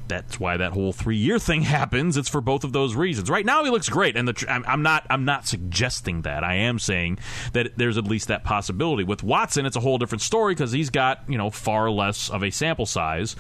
that's 0.08 0.40
why 0.40 0.58
that 0.58 0.74
whole 0.74 0.92
three 0.92 1.16
year 1.16 1.40
thing 1.40 1.62
happens. 1.78 2.18
It's 2.18 2.28
for 2.28 2.42
both 2.42 2.64
of 2.64 2.74
those 2.74 2.96
reasons. 2.96 3.30
Right 3.30 3.46
now, 3.46 3.64
he 3.64 3.70
looks 3.70 3.88
great, 3.88 4.18
and 4.18 4.28
the, 4.28 4.46
I'm, 4.50 4.82
not 4.82 5.06
I'm 5.10 5.26
not 5.26 5.48
suggesting 5.48 6.24
that. 6.24 6.44
I 6.44 6.56
am 6.56 6.80
saying 6.80 7.20
that 7.54 7.78
there's 7.78 7.98
at 7.98 8.06
least 8.06 8.28
that 8.30 8.44
possibility. 8.44 9.04
With 9.04 9.24
Watson, 9.24 9.66
it's 9.66 9.76
a 9.78 9.80
whole 9.80 10.00
different 10.00 10.22
story 10.24 10.56
because 10.56 10.72
he's 10.72 10.90
got 10.90 11.24
you 11.30 11.38
know 11.38 11.52
far 11.52 11.90
less 11.92 12.30
of 12.30 12.44
a 12.44 12.50
sample 12.50 12.88
size, 12.88 13.36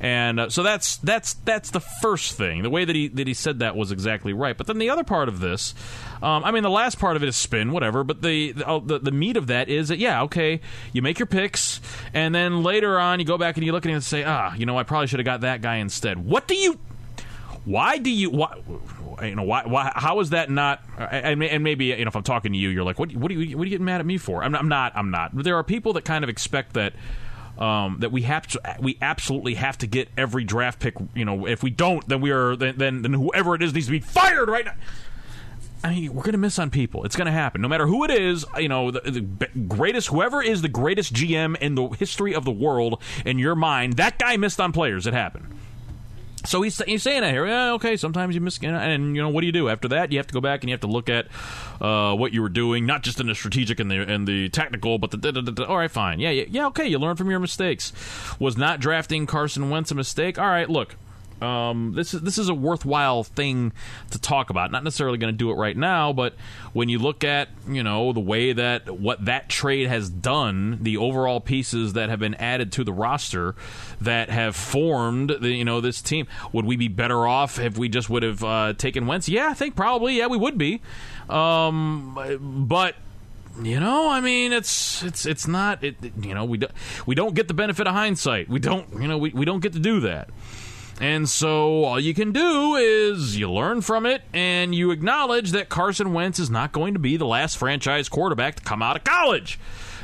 and 0.00 0.38
uh, 0.38 0.48
so 0.50 0.62
that's 0.62 0.96
that's 0.98 1.34
that's 1.34 1.70
the 1.70 1.80
first 1.80 2.34
thing. 2.34 2.62
The 2.62 2.70
way 2.70 2.84
that 2.84 2.94
he 2.94 3.08
that 3.08 3.26
he 3.26 3.34
said 3.34 3.58
that 3.58 3.76
was 3.76 3.90
exactly 3.90 4.32
right. 4.32 4.56
But 4.56 4.68
then 4.68 4.78
the 4.78 4.90
other 4.90 5.04
part 5.04 5.28
of 5.28 5.40
this. 5.40 5.74
Um, 6.22 6.44
I 6.44 6.50
mean, 6.50 6.62
the 6.62 6.70
last 6.70 6.98
part 6.98 7.16
of 7.16 7.22
it 7.22 7.28
is 7.28 7.36
spin, 7.36 7.72
whatever. 7.72 8.04
But 8.04 8.22
the, 8.22 8.52
the 8.52 8.66
oh, 8.66 8.80
the, 8.80 8.98
the 8.98 9.10
meat 9.12 9.36
of 9.36 9.48
that 9.48 9.68
is 9.68 9.88
that 9.88 9.98
yeah, 9.98 10.22
okay, 10.22 10.60
you 10.92 11.02
make 11.02 11.18
your 11.18 11.26
picks, 11.26 11.80
and 12.12 12.34
then 12.34 12.62
later 12.62 12.98
on 12.98 13.20
you 13.20 13.26
go 13.26 13.38
back 13.38 13.56
and 13.56 13.64
you 13.64 13.72
look 13.72 13.86
at 13.86 13.90
it 13.90 13.94
and 13.94 14.04
say, 14.04 14.24
ah, 14.24 14.54
you 14.54 14.66
know, 14.66 14.78
I 14.78 14.82
probably 14.82 15.06
should 15.06 15.20
have 15.20 15.24
got 15.26 15.42
that 15.42 15.62
guy 15.62 15.76
instead. 15.76 16.18
What 16.24 16.48
do 16.48 16.54
you? 16.54 16.78
Why 17.64 17.98
do 17.98 18.10
you? 18.10 18.30
Why, 18.30 18.60
you 19.22 19.34
know 19.34 19.42
why, 19.42 19.64
why 19.66 19.92
how 19.94 20.20
is 20.20 20.30
that 20.30 20.50
not 20.50 20.82
and, 20.98 21.42
and 21.42 21.62
maybe 21.62 21.86
you 21.86 22.04
know 22.04 22.08
if 22.08 22.16
i'm 22.16 22.24
talking 22.24 22.52
to 22.52 22.58
you 22.58 22.68
you're 22.68 22.82
like 22.82 22.98
what, 22.98 23.14
what 23.14 23.30
are 23.30 23.34
you 23.34 23.56
what 23.56 23.62
are 23.62 23.66
you 23.66 23.70
getting 23.70 23.84
mad 23.84 24.00
at 24.00 24.06
me 24.06 24.18
for 24.18 24.42
i'm, 24.42 24.56
I'm 24.56 24.68
not 24.68 24.96
i'm 24.96 25.12
not 25.12 25.30
there 25.34 25.56
are 25.56 25.62
people 25.62 25.92
that 25.92 26.04
kind 26.04 26.24
of 26.24 26.30
expect 26.30 26.72
that 26.72 26.94
um, 27.58 27.98
that 28.00 28.10
we 28.10 28.22
have 28.22 28.46
to, 28.48 28.76
we 28.80 28.98
absolutely 29.00 29.54
have 29.54 29.78
to 29.78 29.86
get 29.86 30.08
every 30.16 30.44
draft 30.44 30.80
pick. 30.80 30.94
You 31.14 31.24
know, 31.24 31.46
if 31.46 31.62
we 31.62 31.70
don't, 31.70 32.06
then 32.08 32.20
we 32.20 32.30
are 32.30 32.56
then 32.56 32.76
then, 32.78 33.02
then 33.02 33.12
whoever 33.12 33.54
it 33.54 33.62
is 33.62 33.72
needs 33.72 33.86
to 33.86 33.92
be 33.92 34.00
fired 34.00 34.48
right 34.48 34.64
now. 34.64 34.74
I 35.84 35.90
mean, 35.90 36.14
we're 36.14 36.22
going 36.22 36.32
to 36.32 36.38
miss 36.38 36.58
on 36.58 36.70
people. 36.70 37.04
It's 37.04 37.14
going 37.14 37.26
to 37.26 37.32
happen. 37.32 37.60
No 37.60 37.68
matter 37.68 37.86
who 37.86 38.04
it 38.04 38.10
is, 38.10 38.46
you 38.56 38.70
know, 38.70 38.90
the, 38.90 39.00
the, 39.00 39.20
greatest, 39.68 40.08
whoever 40.08 40.42
is 40.42 40.62
the 40.62 40.68
greatest 40.68 41.12
GM 41.12 41.58
in 41.58 41.74
the 41.74 41.88
history 41.88 42.34
of 42.34 42.46
the 42.46 42.50
world, 42.50 43.02
in 43.26 43.38
your 43.38 43.54
mind, 43.54 43.98
that 43.98 44.18
guy 44.18 44.38
missed 44.38 44.58
on 44.60 44.72
players. 44.72 45.06
It 45.06 45.12
happened. 45.12 45.46
So 46.46 46.62
he's, 46.62 46.78
he's 46.84 47.02
saying 47.02 47.20
that 47.20 47.32
here. 47.32 47.46
Yeah, 47.46 47.72
okay. 47.72 47.98
Sometimes 47.98 48.34
you 48.34 48.40
miss, 48.40 48.58
and 48.62 49.14
you 49.14 49.20
know 49.20 49.28
what 49.28 49.42
do 49.42 49.46
you 49.46 49.52
do 49.52 49.68
after 49.68 49.88
that? 49.88 50.10
You 50.10 50.18
have 50.18 50.26
to 50.26 50.34
go 50.34 50.40
back 50.40 50.62
and 50.62 50.70
you 50.70 50.72
have 50.72 50.80
to 50.80 50.86
look 50.86 51.10
at 51.10 51.26
uh, 51.82 52.14
what 52.14 52.32
you 52.32 52.40
were 52.40 52.48
doing, 52.48 52.86
not 52.86 53.02
just 53.02 53.20
in 53.20 53.26
the 53.26 53.34
strategic 53.34 53.78
and 53.78 53.90
the 53.90 54.00
and 54.00 54.26
the 54.26 54.48
technical, 54.50 54.98
but 54.98 55.10
the. 55.10 55.18
Da, 55.18 55.30
da, 55.32 55.40
da, 55.40 55.64
all 55.64 55.78
right, 55.78 55.90
fine. 55.90 56.20
Yeah, 56.20 56.30
yeah, 56.30 56.44
yeah. 56.48 56.66
Okay, 56.66 56.86
you 56.86 56.98
learn 56.98 57.16
from 57.16 57.30
your 57.30 57.40
mistakes. 57.40 57.92
Was 58.38 58.58
not 58.58 58.80
drafting 58.80 59.26
Carson 59.26 59.70
Wentz 59.70 59.90
a 59.90 59.94
mistake? 59.94 60.38
All 60.38 60.46
right, 60.46 60.68
look. 60.68 60.96
Um, 61.42 61.92
this 61.94 62.14
is 62.14 62.22
this 62.22 62.38
is 62.38 62.48
a 62.48 62.54
worthwhile 62.54 63.24
thing 63.24 63.72
to 64.10 64.18
talk 64.18 64.50
about. 64.50 64.70
Not 64.70 64.84
necessarily 64.84 65.18
going 65.18 65.32
to 65.32 65.36
do 65.36 65.50
it 65.50 65.54
right 65.54 65.76
now, 65.76 66.12
but 66.12 66.34
when 66.72 66.88
you 66.88 66.98
look 66.98 67.24
at 67.24 67.48
you 67.68 67.82
know 67.82 68.12
the 68.12 68.20
way 68.20 68.52
that 68.52 68.88
what 68.98 69.24
that 69.24 69.48
trade 69.48 69.88
has 69.88 70.08
done, 70.08 70.78
the 70.82 70.96
overall 70.96 71.40
pieces 71.40 71.94
that 71.94 72.08
have 72.08 72.18
been 72.18 72.34
added 72.36 72.72
to 72.72 72.84
the 72.84 72.92
roster 72.92 73.54
that 74.00 74.30
have 74.30 74.56
formed 74.56 75.30
the, 75.40 75.50
you 75.50 75.64
know 75.64 75.80
this 75.80 76.00
team, 76.00 76.26
would 76.52 76.64
we 76.64 76.76
be 76.76 76.88
better 76.88 77.26
off 77.26 77.58
if 77.58 77.76
we 77.76 77.88
just 77.88 78.08
would 78.08 78.22
have 78.22 78.42
uh, 78.44 78.72
taken 78.74 79.06
Wentz? 79.06 79.28
Yeah, 79.28 79.48
I 79.48 79.54
think 79.54 79.76
probably. 79.76 80.16
Yeah, 80.18 80.28
we 80.28 80.38
would 80.38 80.56
be. 80.56 80.80
Um, 81.28 82.66
but 82.68 82.94
you 83.62 83.78
know, 83.78 84.10
I 84.10 84.20
mean, 84.20 84.52
it's 84.52 85.02
it's 85.02 85.26
it's 85.26 85.46
not. 85.46 85.84
It, 85.84 85.96
you 86.20 86.34
know, 86.34 86.44
we 86.44 86.58
don't 86.58 86.72
we 87.06 87.14
don't 87.14 87.34
get 87.34 87.48
the 87.48 87.54
benefit 87.54 87.86
of 87.86 87.94
hindsight. 87.94 88.48
We 88.48 88.58
don't. 88.58 88.86
You 89.00 89.08
know, 89.08 89.18
we, 89.18 89.30
we 89.30 89.44
don't 89.44 89.60
get 89.60 89.72
to 89.74 89.78
do 89.78 90.00
that. 90.00 90.28
And 91.00 91.28
so 91.28 91.84
all 91.84 91.98
you 91.98 92.14
can 92.14 92.32
do 92.32 92.76
is 92.76 93.36
you 93.36 93.50
learn 93.50 93.80
from 93.80 94.06
it 94.06 94.22
and 94.32 94.74
you 94.74 94.90
acknowledge 94.90 95.50
that 95.52 95.68
Carson 95.68 96.12
Wentz 96.12 96.38
is 96.38 96.50
not 96.50 96.72
going 96.72 96.94
to 96.94 97.00
be 97.00 97.16
the 97.16 97.26
last 97.26 97.56
franchise 97.56 98.08
quarterback 98.08 98.56
to 98.56 98.62
come 98.62 98.80
out 98.80 98.96
of 98.96 99.04
college. 99.04 99.58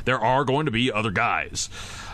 There 0.05 0.19
are 0.19 0.43
going 0.43 0.65
to 0.65 0.71
be 0.71 0.91
other 0.91 1.11
guys. 1.11 1.69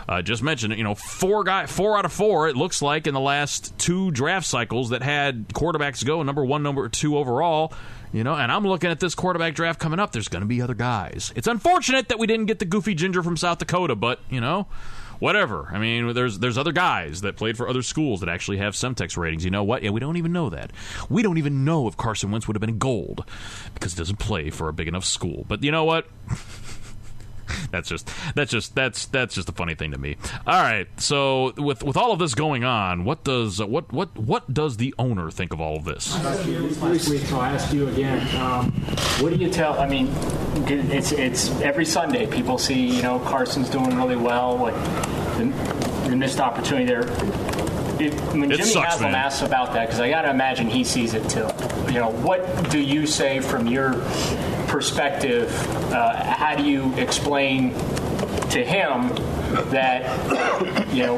Uh, 0.08 0.22
just 0.22 0.42
mentioned, 0.42 0.76
you 0.78 0.84
know, 0.84 0.94
four 0.94 1.44
guy, 1.44 1.66
four 1.66 1.98
out 1.98 2.04
of 2.04 2.12
four. 2.12 2.48
It 2.48 2.56
looks 2.56 2.80
like 2.80 3.06
in 3.06 3.12
the 3.14 3.20
last 3.20 3.76
two 3.78 4.10
draft 4.10 4.46
cycles 4.46 4.90
that 4.90 5.02
had 5.02 5.48
quarterbacks 5.48 6.04
go 6.04 6.22
number 6.22 6.44
one, 6.44 6.62
number 6.62 6.88
two 6.88 7.18
overall. 7.18 7.74
You 8.10 8.24
know, 8.24 8.34
and 8.34 8.50
I'm 8.50 8.66
looking 8.66 8.90
at 8.90 9.00
this 9.00 9.14
quarterback 9.14 9.54
draft 9.54 9.78
coming 9.78 9.98
up. 10.00 10.12
There's 10.12 10.28
going 10.28 10.40
to 10.40 10.46
be 10.46 10.62
other 10.62 10.72
guys. 10.72 11.30
It's 11.36 11.46
unfortunate 11.46 12.08
that 12.08 12.18
we 12.18 12.26
didn't 12.26 12.46
get 12.46 12.58
the 12.58 12.64
goofy 12.64 12.94
ginger 12.94 13.22
from 13.22 13.36
South 13.36 13.58
Dakota, 13.58 13.94
but 13.94 14.20
you 14.30 14.40
know, 14.40 14.66
whatever. 15.18 15.68
I 15.72 15.78
mean, 15.78 16.12
there's 16.14 16.38
there's 16.38 16.58
other 16.58 16.72
guys 16.72 17.20
that 17.22 17.36
played 17.36 17.56
for 17.56 17.68
other 17.68 17.82
schools 17.82 18.20
that 18.20 18.28
actually 18.28 18.58
have 18.58 18.74
Semtex 18.74 19.16
ratings. 19.16 19.44
You 19.44 19.50
know 19.50 19.64
what? 19.64 19.82
Yeah, 19.82 19.90
we 19.90 20.00
don't 20.00 20.16
even 20.16 20.32
know 20.32 20.50
that. 20.50 20.72
We 21.08 21.22
don't 21.22 21.38
even 21.38 21.64
know 21.64 21.88
if 21.88 21.96
Carson 21.96 22.30
Wentz 22.30 22.46
would 22.46 22.56
have 22.56 22.60
been 22.60 22.78
gold 22.78 23.24
because 23.74 23.94
he 23.94 23.98
doesn't 23.98 24.18
play 24.18 24.50
for 24.50 24.68
a 24.68 24.72
big 24.72 24.88
enough 24.88 25.04
school. 25.04 25.44
But 25.48 25.62
you 25.62 25.70
know 25.70 25.84
what? 25.84 26.06
that's 27.70 27.88
just 27.88 28.10
that's 28.34 28.50
just 28.50 28.74
that's 28.74 29.06
that's 29.06 29.34
just 29.34 29.48
a 29.48 29.52
funny 29.52 29.74
thing 29.74 29.92
to 29.92 29.98
me. 29.98 30.16
All 30.46 30.62
right, 30.62 30.88
so 31.00 31.52
with 31.56 31.82
with 31.82 31.96
all 31.96 32.12
of 32.12 32.18
this 32.18 32.34
going 32.34 32.64
on, 32.64 33.04
what 33.04 33.24
does 33.24 33.62
what 33.62 33.92
what 33.92 34.16
what 34.16 34.52
does 34.52 34.76
the 34.76 34.94
owner 34.98 35.30
think 35.30 35.52
of 35.52 35.60
all 35.60 35.76
of 35.76 35.84
this? 35.84 36.04
so 37.18 37.40
I 37.40 37.50
ask 37.50 37.72
you 37.72 37.88
again. 37.88 38.36
Um, 38.36 38.72
what 39.20 39.30
do 39.30 39.36
you 39.36 39.50
tell? 39.50 39.78
I 39.78 39.88
mean, 39.88 40.08
it's 40.66 41.12
it's 41.12 41.50
every 41.60 41.84
Sunday 41.84 42.26
people 42.26 42.58
see 42.58 42.96
you 42.96 43.02
know 43.02 43.18
Carson's 43.20 43.70
doing 43.70 43.96
really 43.96 44.16
well. 44.16 44.56
Like 44.56 44.74
the, 45.36 45.44
the 46.08 46.16
missed 46.16 46.40
opportunity 46.40 46.86
there. 46.86 47.57
It, 48.00 48.14
when 48.32 48.44
It 48.50 48.56
Jimmy 48.56 48.70
sucks, 48.70 48.92
Haslam 48.94 49.12
man. 49.12 49.24
asks 49.24 49.42
about 49.42 49.72
that, 49.74 49.86
because 49.86 50.00
I 50.00 50.08
got 50.10 50.22
to 50.22 50.30
imagine 50.30 50.68
he 50.68 50.84
sees 50.84 51.14
it 51.14 51.28
too. 51.28 51.48
You 51.92 51.98
know, 52.00 52.10
what 52.10 52.70
do 52.70 52.80
you 52.80 53.06
say 53.06 53.40
from 53.40 53.66
your 53.66 53.94
perspective? 54.68 55.50
Uh, 55.92 56.14
how 56.24 56.54
do 56.56 56.64
you 56.64 56.94
explain 56.96 57.72
to 58.50 58.64
him 58.64 59.08
that 59.70 60.02
you 60.94 61.02
know 61.06 61.16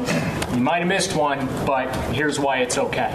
you 0.53 0.59
might 0.61 0.79
have 0.79 0.87
missed 0.87 1.15
one, 1.15 1.45
but 1.65 1.93
here's 2.13 2.39
why 2.39 2.57
it's 2.59 2.77
okay? 2.77 3.11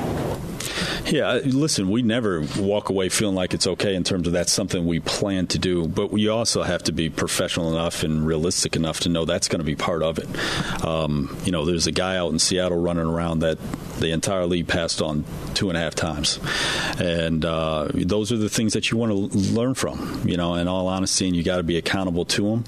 Yeah, 1.07 1.41
listen, 1.45 1.89
we 1.89 2.03
never 2.03 2.45
walk 2.59 2.89
away 2.89 3.09
feeling 3.11 3.37
like 3.37 3.55
it's 3.55 3.67
okay 3.67 3.95
in 3.95 4.03
terms 4.03 4.27
of 4.27 4.33
that's 4.33 4.51
something 4.51 4.87
we 4.87 4.99
plan 4.99 5.47
to 5.49 5.59
do, 5.59 5.87
but 5.87 6.11
we 6.11 6.29
also 6.29 6.65
have 6.65 6.83
to 6.85 6.93
be 6.93 7.11
professional 7.11 7.73
enough 7.73 8.03
and 8.03 8.27
realistic 8.27 8.75
enough 8.75 9.01
to 9.01 9.09
know 9.09 9.25
that's 9.25 9.47
going 9.47 9.61
to 9.61 9.65
be 9.65 9.77
part 9.77 10.03
of 10.03 10.19
it. 10.19 10.85
Um, 10.85 11.37
you 11.45 11.53
know, 11.53 11.65
there's 11.65 11.87
a 11.87 11.93
guy 11.93 12.17
out 12.17 12.33
in 12.33 12.41
Seattle 12.41 12.81
running 12.81 13.07
around 13.07 13.39
that 13.41 13.59
the 14.01 14.11
entire 14.11 14.47
league 14.47 14.67
passed 14.67 15.01
on 15.01 15.25
two 15.55 15.69
and 15.69 15.79
a 15.79 15.81
half 15.81 15.95
times, 15.95 16.41
and 16.99 17.45
uh, 17.45 17.89
those 17.95 18.33
are 18.33 18.37
the 18.37 18.51
things 18.51 18.73
that 18.73 18.91
you 18.91 18.99
want 18.99 19.33
to 19.33 19.39
learn 19.39 19.75
from. 19.75 20.23
You 20.27 20.37
know, 20.37 20.55
in 20.55 20.67
all 20.67 20.89
honesty, 20.89 21.27
and 21.27 21.37
you 21.37 21.43
got 21.43 21.59
to 21.59 21.63
be 21.63 21.77
accountable 21.77 22.25
to 22.27 22.51
them 22.51 22.65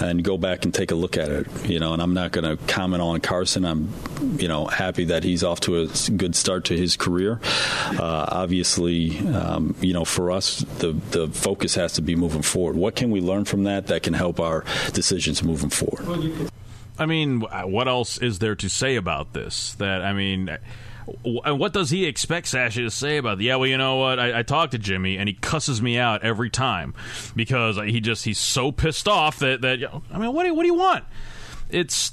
and 0.00 0.24
go 0.24 0.36
back 0.36 0.64
and 0.64 0.74
take 0.74 0.90
a 0.90 0.96
look 0.96 1.16
at 1.16 1.30
it. 1.30 1.46
You 1.64 1.78
know, 1.78 1.92
and 1.92 2.02
I'm 2.02 2.14
not 2.14 2.32
going 2.32 2.44
to 2.44 2.62
comment 2.66 3.00
on 3.00 3.20
Carson. 3.20 3.64
I'm, 3.64 3.92
you 4.38 4.48
know, 4.48 4.66
happy 4.66 5.04
that 5.04 5.22
he's 5.22 5.44
off 5.44 5.60
to 5.60 5.82
a 5.82 5.86
good 6.16 6.34
start 6.34 6.64
to 6.66 6.76
his 6.76 6.96
career. 6.96 7.40
Uh, 7.98 8.26
obviously, 8.28 9.18
um, 9.28 9.74
you 9.80 9.92
know, 9.92 10.04
for 10.04 10.30
us, 10.30 10.60
the 10.78 10.92
the 11.10 11.28
focus 11.28 11.74
has 11.74 11.92
to 11.94 12.02
be 12.02 12.16
moving 12.16 12.42
forward. 12.42 12.76
What 12.76 12.96
can 12.96 13.10
we 13.10 13.20
learn 13.20 13.44
from 13.44 13.64
that 13.64 13.86
that 13.88 14.02
can 14.02 14.14
help 14.14 14.40
our 14.40 14.64
decisions 14.92 15.42
moving 15.42 15.70
forward? 15.70 16.50
I 16.98 17.06
mean, 17.06 17.40
what 17.40 17.88
else 17.88 18.18
is 18.18 18.38
there 18.38 18.54
to 18.56 18.68
say 18.68 18.96
about 18.96 19.32
this? 19.32 19.74
That 19.74 20.02
I 20.02 20.12
mean. 20.12 20.56
And 21.24 21.60
what 21.60 21.72
does 21.72 21.90
he 21.90 22.04
expect 22.04 22.48
Sashi 22.48 22.84
to 22.84 22.90
say 22.90 23.18
about 23.18 23.38
it? 23.40 23.44
Yeah, 23.44 23.54
well, 23.56 23.68
you 23.68 23.78
know 23.78 23.94
what? 23.94 24.18
I, 24.18 24.40
I 24.40 24.42
talked 24.42 24.72
to 24.72 24.78
Jimmy, 24.78 25.18
and 25.18 25.28
he 25.28 25.34
cusses 25.34 25.80
me 25.80 25.98
out 25.98 26.24
every 26.24 26.50
time 26.50 26.94
because 27.36 27.76
he 27.76 28.00
just 28.00 28.24
he's 28.24 28.40
so 28.40 28.72
pissed 28.72 29.06
off 29.06 29.38
that 29.38 29.60
that 29.60 29.78
I 30.12 30.18
mean, 30.18 30.32
what 30.32 30.42
do 30.42 30.48
you, 30.48 30.54
what 30.54 30.62
do 30.62 30.66
you 30.66 30.74
want? 30.74 31.04
It's 31.70 32.12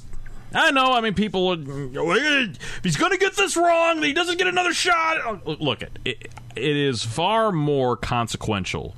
I 0.54 0.70
know. 0.70 0.92
I 0.92 1.00
mean, 1.00 1.14
people. 1.14 1.48
Would, 1.48 1.66
If 1.68 2.80
he's 2.84 2.96
going 2.96 3.12
to 3.12 3.18
get 3.18 3.34
this 3.36 3.56
wrong, 3.56 4.02
he 4.02 4.12
doesn't 4.12 4.38
get 4.38 4.46
another 4.46 4.72
shot. 4.72 5.46
Look, 5.46 5.82
it, 5.82 5.98
it 6.04 6.30
it 6.56 6.76
is 6.76 7.04
far 7.04 7.50
more 7.50 7.96
consequential 7.96 8.94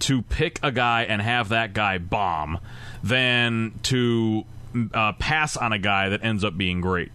to 0.00 0.22
pick 0.22 0.58
a 0.62 0.72
guy 0.72 1.02
and 1.02 1.20
have 1.20 1.50
that 1.50 1.72
guy 1.72 1.98
bomb 1.98 2.58
than 3.02 3.78
to 3.84 4.44
uh, 4.92 5.12
pass 5.12 5.56
on 5.56 5.72
a 5.72 5.78
guy 5.78 6.08
that 6.08 6.24
ends 6.24 6.42
up 6.44 6.56
being 6.56 6.80
great. 6.80 7.12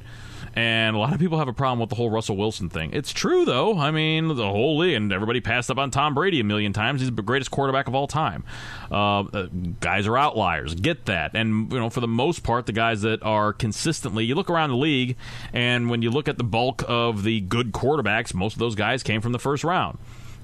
And 0.55 0.95
a 0.95 0.99
lot 0.99 1.13
of 1.13 1.19
people 1.19 1.37
have 1.37 1.47
a 1.47 1.53
problem 1.53 1.79
with 1.79 1.89
the 1.89 1.95
whole 1.95 2.09
Russell 2.09 2.35
Wilson 2.37 2.69
thing. 2.69 2.91
It's 2.93 3.11
true, 3.11 3.45
though. 3.45 3.77
I 3.77 3.91
mean, 3.91 4.27
the 4.29 4.49
whole 4.49 4.77
league, 4.77 4.95
and 4.95 5.13
everybody 5.13 5.41
passed 5.41 5.69
up 5.69 5.77
on 5.77 5.91
Tom 5.91 6.13
Brady 6.13 6.39
a 6.39 6.43
million 6.43 6.73
times. 6.73 7.01
He's 7.01 7.11
the 7.11 7.21
greatest 7.21 7.51
quarterback 7.51 7.87
of 7.87 7.95
all 7.95 8.07
time. 8.07 8.43
Uh, 8.91 9.19
uh, 9.21 9.47
guys 9.79 10.07
are 10.07 10.17
outliers. 10.17 10.75
Get 10.75 11.05
that. 11.05 11.35
And, 11.35 11.71
you 11.71 11.79
know, 11.79 11.89
for 11.89 11.99
the 11.99 12.07
most 12.07 12.43
part, 12.43 12.65
the 12.65 12.71
guys 12.71 13.01
that 13.01 13.21
are 13.23 13.53
consistently, 13.53 14.25
you 14.25 14.35
look 14.35 14.49
around 14.49 14.71
the 14.71 14.77
league, 14.77 15.17
and 15.53 15.89
when 15.89 16.01
you 16.01 16.09
look 16.09 16.27
at 16.27 16.37
the 16.37 16.43
bulk 16.43 16.83
of 16.87 17.23
the 17.23 17.41
good 17.41 17.71
quarterbacks, 17.71 18.33
most 18.33 18.53
of 18.53 18.59
those 18.59 18.75
guys 18.75 19.03
came 19.03 19.21
from 19.21 19.31
the 19.31 19.39
first 19.39 19.63
round. 19.63 19.97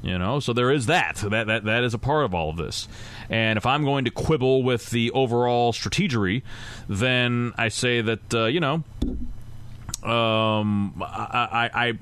You 0.04 0.20
know, 0.20 0.40
so 0.40 0.54
there 0.54 0.72
is 0.72 0.86
that. 0.86 1.16
That 1.16 1.48
that 1.48 1.64
that 1.64 1.84
is 1.84 1.96
a 1.96 1.98
part 1.98 2.26
of 2.26 2.36
all 2.36 2.52
of 2.52 2.58
this. 2.58 2.88
And 3.28 3.58
if 3.58 3.66
I'm 3.66 3.84
going 3.84 4.06
to 4.06 4.12
quibble 4.12 4.62
with 4.62 4.92
the 4.92 5.10
overall 5.12 5.74
strategery, 5.74 6.44
then 6.88 7.54
I 7.58 7.70
say 7.70 8.02
that 8.02 8.34
uh, 8.34 8.46
you 8.46 8.60
know, 8.60 8.84
um, 10.06 11.02
I, 11.02 11.70
I, 11.74 11.94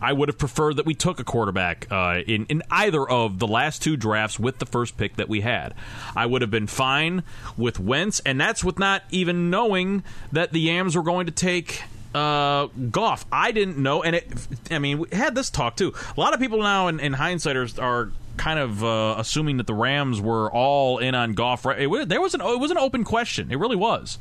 I 0.00 0.12
would 0.12 0.28
have 0.28 0.38
preferred 0.38 0.76
that 0.76 0.86
we 0.86 0.94
took 0.94 1.20
a 1.20 1.24
quarterback 1.24 1.86
uh, 1.90 2.20
in 2.26 2.46
in 2.46 2.62
either 2.70 3.08
of 3.08 3.38
the 3.38 3.46
last 3.46 3.82
two 3.82 3.96
drafts 3.96 4.38
with 4.38 4.58
the 4.58 4.66
first 4.66 4.96
pick 4.96 5.16
that 5.16 5.28
we 5.28 5.40
had. 5.40 5.74
I 6.14 6.26
would 6.26 6.42
have 6.42 6.50
been 6.50 6.66
fine 6.66 7.22
with 7.56 7.80
Wentz, 7.80 8.20
and 8.20 8.40
that's 8.40 8.62
with 8.62 8.78
not 8.78 9.02
even 9.10 9.50
knowing 9.50 10.04
that 10.32 10.52
the 10.52 10.68
Rams 10.68 10.96
were 10.96 11.02
going 11.02 11.26
to 11.26 11.32
take 11.32 11.82
uh, 12.14 12.66
Goff. 12.90 13.26
I 13.30 13.52
didn't 13.52 13.78
know, 13.78 14.02
and 14.02 14.16
it. 14.16 14.26
I 14.70 14.78
mean, 14.78 14.98
we 14.98 15.08
had 15.12 15.34
this 15.34 15.50
talk 15.50 15.76
too. 15.76 15.92
A 16.16 16.20
lot 16.20 16.34
of 16.34 16.40
people 16.40 16.60
now, 16.60 16.88
in, 16.88 17.00
in 17.00 17.12
hindsight, 17.14 17.56
are, 17.56 17.68
are 17.78 18.12
kind 18.36 18.58
of 18.58 18.82
uh, 18.84 19.16
assuming 19.18 19.58
that 19.58 19.66
the 19.66 19.74
Rams 19.74 20.20
were 20.20 20.50
all 20.50 20.98
in 20.98 21.14
on 21.14 21.34
Goff. 21.34 21.66
It, 21.66 22.08
there 22.08 22.20
was 22.20 22.34
an 22.34 22.40
it 22.40 22.60
was 22.60 22.70
an 22.70 22.78
open 22.78 23.04
question. 23.04 23.50
It 23.50 23.58
really 23.58 23.76
was. 23.76 24.18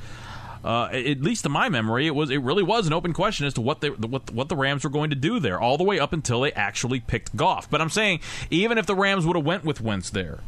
Uh, 0.67 0.89
at 0.91 1.21
least 1.21 1.43
to 1.43 1.49
my 1.49 1.69
memory, 1.69 2.07
it 2.07 2.13
was 2.13 2.29
it 2.29 2.41
really 2.41 2.61
was 2.61 2.87
an 2.87 2.91
open 2.91 3.13
question 3.13 3.45
as 3.45 3.53
to 3.53 3.61
what 3.61 3.79
they 3.79 3.89
what 3.89 4.29
what 4.31 4.49
the 4.49 4.55
Rams 4.57 4.83
were 4.83 4.89
going 4.89 5.11
to 5.11 5.15
do 5.15 5.39
there, 5.39 5.57
all 5.61 5.77
the 5.77 5.85
way 5.85 5.97
up 5.97 6.11
until 6.11 6.41
they 6.41 6.51
actually 6.51 6.99
picked 6.99 7.37
Goff. 7.37 7.69
But 7.69 7.79
I'm 7.79 7.89
saying 7.89 8.19
even 8.49 8.77
if 8.77 8.85
the 8.85 8.93
Rams 8.93 9.25
would 9.25 9.37
have 9.37 9.45
went 9.45 9.63
with 9.63 9.79
Wentz 9.79 10.09
there, 10.09 10.39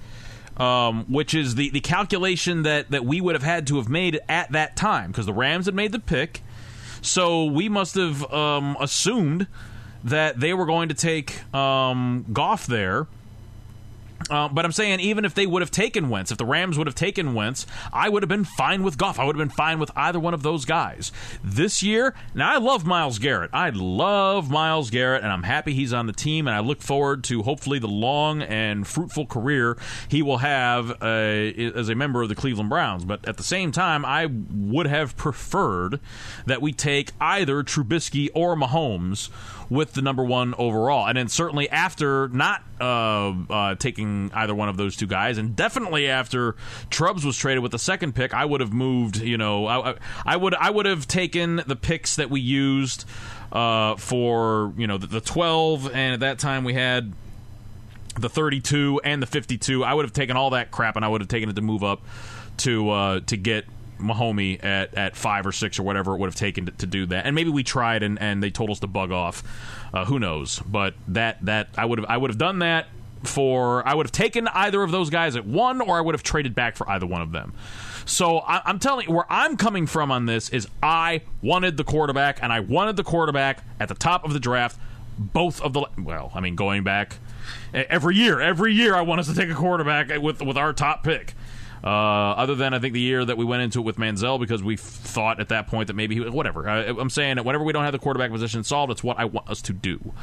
um, 0.57 1.05
which 1.05 1.33
is 1.33 1.55
the 1.55 1.69
the 1.69 1.79
calculation 1.79 2.63
that 2.63 2.91
that 2.91 3.05
we 3.05 3.21
would 3.21 3.33
have 3.33 3.43
had 3.43 3.65
to 3.67 3.77
have 3.77 3.87
made 3.87 4.19
at 4.27 4.51
that 4.51 4.75
time, 4.75 5.11
because 5.11 5.25
the 5.25 5.31
Rams 5.31 5.67
had 5.67 5.75
made 5.75 5.93
the 5.93 5.99
pick, 5.99 6.41
so 7.01 7.45
we 7.45 7.69
must 7.69 7.95
have 7.95 8.29
um, 8.33 8.75
assumed 8.81 9.47
that 10.03 10.37
they 10.37 10.53
were 10.53 10.65
going 10.65 10.89
to 10.89 10.95
take 10.95 11.41
um, 11.55 12.25
Goff 12.33 12.67
there 12.67 13.07
uh, 14.29 14.47
but 14.49 14.65
I'm 14.65 14.71
saying 14.71 14.99
even 14.99 15.25
if 15.25 15.33
they 15.33 15.47
would 15.47 15.61
have 15.61 15.71
taken 15.71 16.09
Wentz, 16.09 16.31
if 16.31 16.37
the 16.37 16.45
Rams 16.45 16.77
would 16.77 16.87
have 16.87 16.95
taken 16.95 17.33
Wentz, 17.33 17.65
I 17.91 18.09
would 18.09 18.23
have 18.23 18.29
been 18.29 18.43
fine 18.43 18.83
with 18.83 18.97
Goff. 18.97 19.19
I 19.19 19.25
would 19.25 19.35
have 19.35 19.47
been 19.47 19.55
fine 19.55 19.79
with 19.79 19.91
either 19.95 20.19
one 20.19 20.33
of 20.33 20.43
those 20.43 20.65
guys. 20.65 21.11
This 21.43 21.81
year, 21.81 22.15
now 22.35 22.53
I 22.53 22.57
love 22.57 22.85
Myles 22.85 23.19
Garrett. 23.19 23.49
I 23.53 23.69
love 23.69 24.49
Myles 24.49 24.89
Garrett, 24.89 25.23
and 25.23 25.31
I'm 25.31 25.43
happy 25.43 25.73
he's 25.73 25.93
on 25.93 26.07
the 26.07 26.13
team, 26.13 26.47
and 26.47 26.55
I 26.55 26.59
look 26.59 26.81
forward 26.81 27.23
to 27.25 27.43
hopefully 27.43 27.79
the 27.79 27.87
long 27.87 28.41
and 28.41 28.85
fruitful 28.85 29.25
career 29.25 29.77
he 30.07 30.21
will 30.21 30.39
have 30.39 31.01
uh, 31.01 31.05
as 31.05 31.89
a 31.89 31.95
member 31.95 32.21
of 32.21 32.29
the 32.29 32.35
Cleveland 32.35 32.69
Browns. 32.69 33.05
But 33.05 33.27
at 33.27 33.37
the 33.37 33.43
same 33.43 33.71
time, 33.71 34.05
I 34.05 34.27
would 34.27 34.87
have 34.87 35.15
preferred 35.17 35.99
that 36.45 36.61
we 36.61 36.71
take 36.71 37.11
either 37.19 37.63
Trubisky 37.63 38.29
or 38.33 38.55
Mahomes 38.55 39.29
with 39.69 39.93
the 39.93 40.01
number 40.01 40.23
one 40.23 40.55
overall. 40.57 41.07
And 41.07 41.17
then 41.17 41.27
certainly 41.27 41.69
after 41.69 42.27
not 42.29 42.63
uh, 42.81 43.33
uh, 43.49 43.75
taking 43.75 44.31
either 44.33 44.55
one 44.55 44.69
of 44.69 44.77
those 44.77 44.95
two 44.95 45.07
guys, 45.07 45.37
and 45.37 45.55
definitely 45.55 46.07
after 46.07 46.55
Trubs 46.89 47.23
was 47.23 47.37
traded 47.37 47.61
with 47.61 47.71
the 47.71 47.79
second 47.79 48.15
pick, 48.15 48.33
I 48.33 48.45
would 48.45 48.61
have 48.61 48.73
moved. 48.73 49.17
You 49.17 49.37
know, 49.37 49.67
I, 49.67 49.95
I 50.25 50.37
would 50.37 50.55
I 50.55 50.69
would 50.69 50.85
have 50.85 51.07
taken 51.07 51.61
the 51.67 51.75
picks 51.75 52.15
that 52.15 52.29
we 52.29 52.41
used 52.41 53.05
uh, 53.51 53.95
for 53.95 54.73
you 54.77 54.87
know 54.87 54.97
the, 54.97 55.07
the 55.07 55.21
twelve, 55.21 55.85
and 55.93 56.13
at 56.13 56.19
that 56.21 56.39
time 56.39 56.63
we 56.63 56.73
had 56.73 57.13
the 58.19 58.29
32 58.29 58.99
and 59.03 59.21
the 59.21 59.27
52. 59.27 59.83
I 59.83 59.93
would 59.93 60.03
have 60.03 60.11
taken 60.11 60.35
all 60.35 60.49
that 60.49 60.71
crap 60.71 60.95
and 60.95 61.05
I 61.05 61.07
would 61.07 61.21
have 61.21 61.29
taken 61.29 61.47
it 61.47 61.55
to 61.55 61.61
move 61.61 61.83
up 61.83 62.01
to 62.57 62.89
uh, 62.89 63.19
to 63.21 63.37
get 63.37 63.65
Mahomey 63.99 64.63
at, 64.63 64.93
at 64.95 65.15
five 65.15 65.45
or 65.45 65.51
six 65.51 65.79
or 65.79 65.83
whatever 65.83 66.13
it 66.13 66.19
would 66.19 66.27
have 66.27 66.35
taken 66.35 66.65
to, 66.65 66.71
to 66.71 66.85
do 66.85 67.05
that. 67.07 67.25
And 67.25 67.35
maybe 67.35 67.49
we 67.49 67.63
tried 67.63 68.03
and, 68.03 68.19
and 68.19 68.41
they 68.41 68.49
told 68.49 68.69
us 68.69 68.79
to 68.79 68.87
bug 68.87 69.11
off. 69.11 69.43
Uh, 69.93 70.05
who 70.05 70.19
knows? 70.19 70.59
But 70.59 70.95
that 71.09 71.37
that 71.45 71.69
I 71.77 71.85
would 71.85 71.99
have 71.99 72.05
I 72.09 72.17
would 72.17 72.29
have 72.29 72.37
done 72.37 72.59
that 72.59 72.87
for 73.23 73.87
I 73.87 73.93
would 73.93 74.05
have 74.05 74.11
taken 74.11 74.47
either 74.49 74.81
of 74.81 74.91
those 74.91 75.09
guys 75.09 75.35
at 75.35 75.45
one, 75.45 75.81
or 75.81 75.97
I 75.97 76.01
would 76.01 76.15
have 76.15 76.23
traded 76.23 76.55
back 76.55 76.75
for 76.75 76.89
either 76.89 77.05
one 77.05 77.21
of 77.21 77.31
them. 77.31 77.53
So 78.05 78.39
I, 78.39 78.67
am 78.69 78.79
telling 78.79 79.07
you, 79.07 79.13
where 79.13 79.25
I'm 79.29 79.55
coming 79.57 79.85
from 79.85 80.11
on 80.11 80.25
this 80.25 80.49
is 80.49 80.67
I 80.81 81.21
wanted 81.41 81.77
the 81.77 81.83
quarterback, 81.83 82.41
and 82.41 82.51
I 82.51 82.59
wanted 82.59 82.95
the 82.95 83.03
quarterback 83.03 83.63
at 83.79 83.87
the 83.87 83.95
top 83.95 84.23
of 84.25 84.33
the 84.33 84.39
draft. 84.39 84.79
Both 85.17 85.61
of 85.61 85.73
the 85.73 85.85
well, 85.97 86.31
I 86.33 86.39
mean, 86.39 86.55
going 86.55 86.83
back 86.83 87.17
every 87.73 88.15
year, 88.15 88.39
every 88.39 88.73
year 88.73 88.95
I 88.95 89.01
want 89.01 89.19
us 89.19 89.27
to 89.27 89.35
take 89.35 89.49
a 89.49 89.55
quarterback 89.55 90.09
with 90.21 90.41
with 90.41 90.57
our 90.57 90.71
top 90.71 91.03
pick. 91.03 91.33
Uh, 91.83 91.87
other 91.87 92.55
than 92.55 92.73
I 92.73 92.79
think 92.79 92.93
the 92.93 92.99
year 92.99 93.23
that 93.23 93.37
we 93.37 93.45
went 93.45 93.61
into 93.61 93.79
it 93.79 93.83
with 93.83 93.97
Manziel 93.97 94.39
because 94.39 94.61
we 94.61 94.75
thought 94.75 95.39
at 95.39 95.49
that 95.49 95.67
point 95.67 95.87
that 95.87 95.95
maybe 95.95 96.15
he 96.15 96.21
whatever. 96.21 96.67
I, 96.67 96.85
am 96.85 97.09
saying 97.09 97.37
that 97.37 97.45
whenever 97.45 97.63
we 97.63 97.71
don't 97.71 97.83
have 97.83 97.93
the 97.93 97.99
quarterback 97.99 98.31
position 98.31 98.63
solved, 98.63 98.91
it's 98.91 99.03
what 99.03 99.17
I 99.17 99.25
want 99.25 99.49
us 99.49 99.61
to 99.63 99.73
do. 99.73 100.13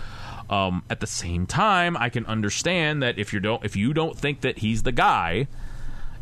Um, 0.50 0.84
at 0.90 1.00
the 1.00 1.06
same 1.06 1.46
time, 1.46 1.96
I 1.96 2.08
can 2.08 2.26
understand 2.26 3.02
that 3.02 3.18
if 3.18 3.32
you 3.32 3.40
don't 3.40 3.64
if 3.64 3.74
you 3.74 3.94
don't 3.94 4.18
think 4.18 4.42
that 4.42 4.58
he's 4.58 4.82
the 4.82 4.92
guy, 4.92 5.48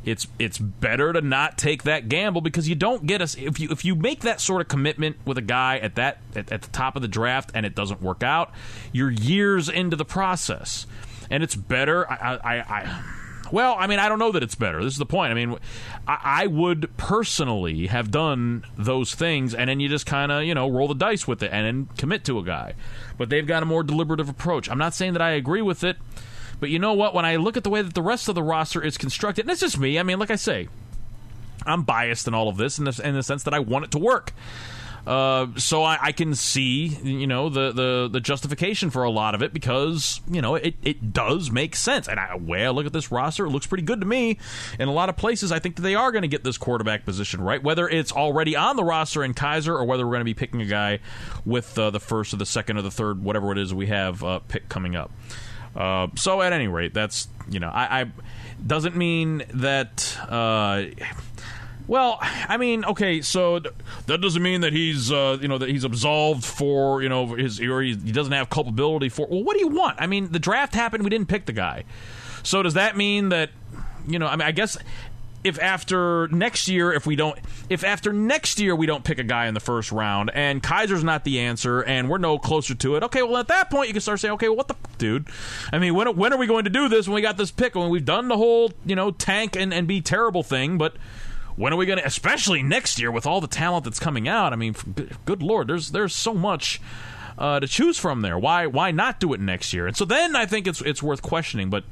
it's 0.04 0.28
it's 0.38 0.58
better 0.58 1.12
to 1.12 1.20
not 1.20 1.58
take 1.58 1.82
that 1.82 2.08
gamble 2.08 2.40
because 2.40 2.68
you 2.68 2.74
don't 2.74 3.06
get 3.06 3.20
us 3.20 3.34
if 3.34 3.58
you 3.58 3.70
if 3.70 3.84
you 3.84 3.94
make 3.94 4.20
that 4.20 4.40
sort 4.40 4.60
of 4.60 4.68
commitment 4.68 5.16
with 5.26 5.36
a 5.36 5.42
guy 5.42 5.78
at 5.78 5.96
that 5.96 6.18
at, 6.36 6.52
at 6.52 6.62
the 6.62 6.70
top 6.70 6.96
of 6.96 7.02
the 7.02 7.08
draft 7.08 7.50
and 7.54 7.66
it 7.66 7.74
doesn't 7.74 8.00
work 8.00 8.22
out, 8.22 8.52
you're 8.92 9.10
years 9.10 9.68
into 9.68 9.96
the 9.96 10.04
process, 10.04 10.86
and 11.28 11.42
it's 11.42 11.56
better. 11.56 12.10
I, 12.10 12.36
I, 12.36 12.56
I 12.60 13.04
well, 13.52 13.76
I 13.78 13.86
mean, 13.86 13.98
I 13.98 14.08
don't 14.08 14.18
know 14.18 14.32
that 14.32 14.42
it's 14.42 14.54
better. 14.54 14.82
This 14.82 14.94
is 14.94 14.98
the 14.98 15.06
point. 15.06 15.30
I 15.30 15.34
mean, 15.34 15.56
I, 16.06 16.18
I 16.22 16.46
would 16.46 16.96
personally 16.96 17.86
have 17.86 18.10
done 18.10 18.64
those 18.76 19.14
things, 19.14 19.54
and 19.54 19.68
then 19.68 19.80
you 19.80 19.88
just 19.88 20.06
kind 20.06 20.32
of, 20.32 20.44
you 20.44 20.54
know, 20.54 20.68
roll 20.68 20.88
the 20.88 20.94
dice 20.94 21.26
with 21.26 21.42
it 21.42 21.50
and 21.52 21.66
then 21.66 21.96
commit 21.96 22.24
to 22.24 22.38
a 22.38 22.42
guy. 22.42 22.74
But 23.18 23.30
they've 23.30 23.46
got 23.46 23.62
a 23.62 23.66
more 23.66 23.82
deliberative 23.82 24.28
approach. 24.28 24.68
I'm 24.68 24.78
not 24.78 24.94
saying 24.94 25.12
that 25.14 25.22
I 25.22 25.30
agree 25.30 25.62
with 25.62 25.84
it, 25.84 25.96
but 26.60 26.70
you 26.70 26.78
know 26.78 26.94
what? 26.94 27.14
When 27.14 27.24
I 27.24 27.36
look 27.36 27.56
at 27.56 27.64
the 27.64 27.70
way 27.70 27.82
that 27.82 27.94
the 27.94 28.02
rest 28.02 28.28
of 28.28 28.34
the 28.34 28.42
roster 28.42 28.82
is 28.82 28.96
constructed, 28.96 29.44
and 29.44 29.50
it's 29.50 29.60
just 29.60 29.78
me. 29.78 29.98
I 29.98 30.02
mean, 30.02 30.18
like 30.18 30.30
I 30.30 30.36
say, 30.36 30.68
I'm 31.66 31.82
biased 31.82 32.28
in 32.28 32.34
all 32.34 32.48
of 32.48 32.56
this 32.56 32.78
in 32.78 32.84
the, 32.84 33.00
in 33.02 33.14
the 33.14 33.22
sense 33.22 33.42
that 33.44 33.54
I 33.54 33.58
want 33.58 33.86
it 33.86 33.90
to 33.92 33.98
work. 33.98 34.32
Uh, 35.06 35.48
so 35.56 35.82
I, 35.82 35.98
I, 36.00 36.12
can 36.12 36.34
see, 36.34 36.86
you 36.86 37.26
know, 37.26 37.50
the, 37.50 37.72
the, 37.72 38.08
the 38.10 38.20
justification 38.20 38.88
for 38.88 39.02
a 39.02 39.10
lot 39.10 39.34
of 39.34 39.42
it 39.42 39.52
because, 39.52 40.22
you 40.30 40.40
know, 40.40 40.54
it, 40.54 40.76
it 40.82 41.12
does 41.12 41.50
make 41.50 41.76
sense. 41.76 42.08
And 42.08 42.18
I, 42.18 42.36
way 42.36 42.64
I 42.64 42.70
look 42.70 42.86
at 42.86 42.94
this 42.94 43.12
roster, 43.12 43.44
it 43.44 43.50
looks 43.50 43.66
pretty 43.66 43.84
good 43.84 44.00
to 44.00 44.06
me. 44.06 44.38
In 44.78 44.88
a 44.88 44.92
lot 44.92 45.10
of 45.10 45.16
places, 45.16 45.52
I 45.52 45.58
think 45.58 45.76
that 45.76 45.82
they 45.82 45.94
are 45.94 46.10
going 46.10 46.22
to 46.22 46.28
get 46.28 46.42
this 46.42 46.56
quarterback 46.56 47.04
position 47.04 47.42
right, 47.42 47.62
whether 47.62 47.86
it's 47.86 48.12
already 48.12 48.56
on 48.56 48.76
the 48.76 48.84
roster 48.84 49.22
in 49.22 49.34
Kizer 49.34 49.74
or 49.74 49.84
whether 49.84 50.06
we're 50.06 50.12
going 50.12 50.20
to 50.20 50.24
be 50.24 50.34
picking 50.34 50.62
a 50.62 50.66
guy 50.66 51.00
with 51.44 51.78
uh, 51.78 51.90
the 51.90 52.00
first 52.00 52.32
or 52.32 52.38
the 52.38 52.46
second 52.46 52.78
or 52.78 52.82
the 52.82 52.90
third, 52.90 53.22
whatever 53.22 53.52
it 53.52 53.58
is 53.58 53.74
we 53.74 53.88
have 53.88 54.24
uh, 54.24 54.38
pick 54.38 54.70
coming 54.70 54.96
up. 54.96 55.10
Uh, 55.76 56.06
so 56.16 56.40
at 56.40 56.52
any 56.52 56.68
rate, 56.68 56.94
that's 56.94 57.28
you 57.50 57.60
know, 57.60 57.68
I, 57.68 58.00
I 58.00 58.06
doesn't 58.66 58.96
mean 58.96 59.42
that. 59.52 60.16
Well, 61.86 62.18
I 62.20 62.56
mean, 62.56 62.84
okay, 62.84 63.20
so 63.20 63.58
that 63.58 64.20
doesn't 64.20 64.42
mean 64.42 64.62
that 64.62 64.72
he's, 64.72 65.12
uh, 65.12 65.38
you 65.40 65.48
know, 65.48 65.58
that 65.58 65.68
he's 65.68 65.84
absolved 65.84 66.44
for, 66.44 67.02
you 67.02 67.08
know, 67.08 67.34
his 67.34 67.60
or 67.60 67.82
he, 67.82 67.94
he 67.94 68.12
doesn't 68.12 68.32
have 68.32 68.48
culpability 68.48 69.10
for. 69.10 69.26
Well, 69.26 69.44
what 69.44 69.54
do 69.54 69.60
you 69.60 69.68
want? 69.68 70.00
I 70.00 70.06
mean, 70.06 70.32
the 70.32 70.38
draft 70.38 70.74
happened, 70.74 71.04
we 71.04 71.10
didn't 71.10 71.28
pick 71.28 71.44
the 71.46 71.52
guy. 71.52 71.84
So 72.42 72.62
does 72.62 72.74
that 72.74 72.96
mean 72.96 73.28
that, 73.30 73.50
you 74.06 74.18
know, 74.18 74.26
I 74.26 74.36
mean, 74.36 74.46
I 74.46 74.52
guess 74.52 74.78
if 75.44 75.60
after 75.60 76.26
next 76.28 76.68
year, 76.68 76.90
if 76.90 77.06
we 77.06 77.16
don't, 77.16 77.38
if 77.68 77.84
after 77.84 78.14
next 78.14 78.58
year 78.58 78.74
we 78.74 78.86
don't 78.86 79.04
pick 79.04 79.18
a 79.18 79.22
guy 79.22 79.46
in 79.46 79.52
the 79.52 79.60
first 79.60 79.92
round 79.92 80.30
and 80.34 80.62
Kizer's 80.62 81.04
not 81.04 81.24
the 81.24 81.40
answer 81.40 81.82
and 81.82 82.08
we're 82.08 82.16
no 82.16 82.38
closer 82.38 82.74
to 82.74 82.96
it, 82.96 83.02
okay, 83.02 83.22
well 83.22 83.36
at 83.36 83.48
that 83.48 83.70
point 83.70 83.88
you 83.88 83.92
can 83.92 84.00
start 84.00 84.20
saying, 84.20 84.32
okay, 84.34 84.48
well, 84.48 84.56
what 84.56 84.68
the 84.68 84.74
f- 84.74 84.98
dude? 84.98 85.28
I 85.70 85.78
mean, 85.78 85.94
when 85.94 86.16
when 86.16 86.32
are 86.32 86.38
we 86.38 86.46
going 86.46 86.64
to 86.64 86.70
do 86.70 86.88
this 86.88 87.06
when 87.06 87.14
we 87.14 87.20
got 87.20 87.36
this 87.36 87.50
pick? 87.50 87.74
When 87.74 87.90
we've 87.90 88.04
done 88.04 88.28
the 88.28 88.38
whole, 88.38 88.72
you 88.86 88.96
know, 88.96 89.10
tank 89.10 89.54
and, 89.54 89.74
and 89.74 89.86
be 89.86 90.00
terrible 90.00 90.42
thing, 90.42 90.78
but 90.78 90.94
when 91.56 91.72
are 91.72 91.76
we 91.76 91.86
going 91.86 91.98
to, 91.98 92.06
especially 92.06 92.62
next 92.62 92.98
year 92.98 93.10
with 93.10 93.26
all 93.26 93.40
the 93.40 93.46
talent 93.46 93.84
that's 93.84 94.00
coming 94.00 94.28
out? 94.28 94.52
I 94.52 94.56
mean, 94.56 94.74
good 95.24 95.42
lord, 95.42 95.68
there's 95.68 95.90
there's 95.90 96.14
so 96.14 96.34
much 96.34 96.80
uh, 97.38 97.60
to 97.60 97.66
choose 97.66 97.98
from 97.98 98.22
there. 98.22 98.38
Why 98.38 98.66
why 98.66 98.90
not 98.90 99.20
do 99.20 99.32
it 99.32 99.40
next 99.40 99.72
year? 99.72 99.86
And 99.86 99.96
so 99.96 100.04
then 100.04 100.36
I 100.36 100.46
think 100.46 100.66
it's 100.66 100.80
it's 100.80 101.02
worth 101.02 101.22
questioning, 101.22 101.70
but 101.70 101.84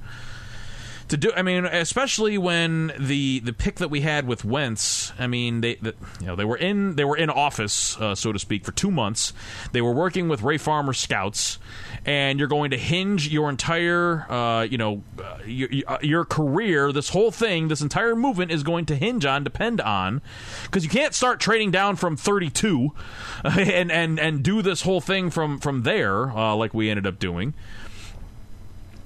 to 1.13 1.19
do. 1.19 1.31
I 1.37 1.43
mean, 1.43 1.67
especially 1.67 2.39
when 2.39 2.93
the 2.99 3.41
the 3.41 3.53
pick 3.53 3.77
that 3.77 3.89
we 3.89 4.01
had 4.01 4.27
with 4.27 4.47
Wentz. 4.47 5.13
I 5.19 5.27
mean, 5.27 5.61
they 5.61 5.75
the, 5.75 5.95
you 6.21 6.27
know 6.27 6.37
they 6.37 6.45
were 6.45 6.57
in 6.57 6.97
they 6.97 7.05
were 7.05 7.17
in 7.17 7.29
office, 7.29 8.01
uh, 8.01 8.15
so 8.15 8.33
to 8.33 8.39
speak, 8.39 8.65
for 8.65 8.73
two 8.73 8.91
months. 8.91 9.35
They 9.73 9.83
were 9.83 9.93
working 9.93 10.29
with 10.29 10.41
Ray 10.41 10.57
Farmer 10.57 10.95
scouts, 10.95 11.59
and 12.07 12.39
you're 12.39 12.49
going 12.49 12.71
to 12.71 12.79
hinge 12.79 13.29
your 13.29 13.51
entire 13.51 14.27
uh, 14.31 14.63
you 14.63 14.79
know 14.79 15.03
uh, 15.23 15.39
your, 15.45 15.69
uh, 15.87 15.99
your 16.03 16.25
career. 16.25 16.93
This 16.93 17.11
whole 17.11 17.31
thing, 17.31 17.69
this 17.69 17.83
entire 17.83 18.17
movement 18.17 18.51
is 18.51 18.63
going 18.63 18.87
to 18.87 18.97
hinge 18.97 19.27
on, 19.27 19.45
depend 19.45 19.83
on, 19.83 20.23
because 20.65 20.83
you 20.83 20.91
can't 20.91 21.15
start 21.15 21.41
trading 21.41 21.71
down 21.71 21.97
from 21.97 22.17
32 22.17 22.91
and 23.45 23.93
and 23.93 24.19
and 24.19 24.43
do 24.43 24.63
this 24.63 24.81
whole 24.81 25.03
thing 25.03 25.29
from 25.29 25.59
from 25.59 25.83
there, 25.83 26.31
uh, 26.31 26.55
like 26.55 26.73
we 26.73 26.89
ended 26.89 27.07
up 27.07 27.19
doing. 27.19 27.53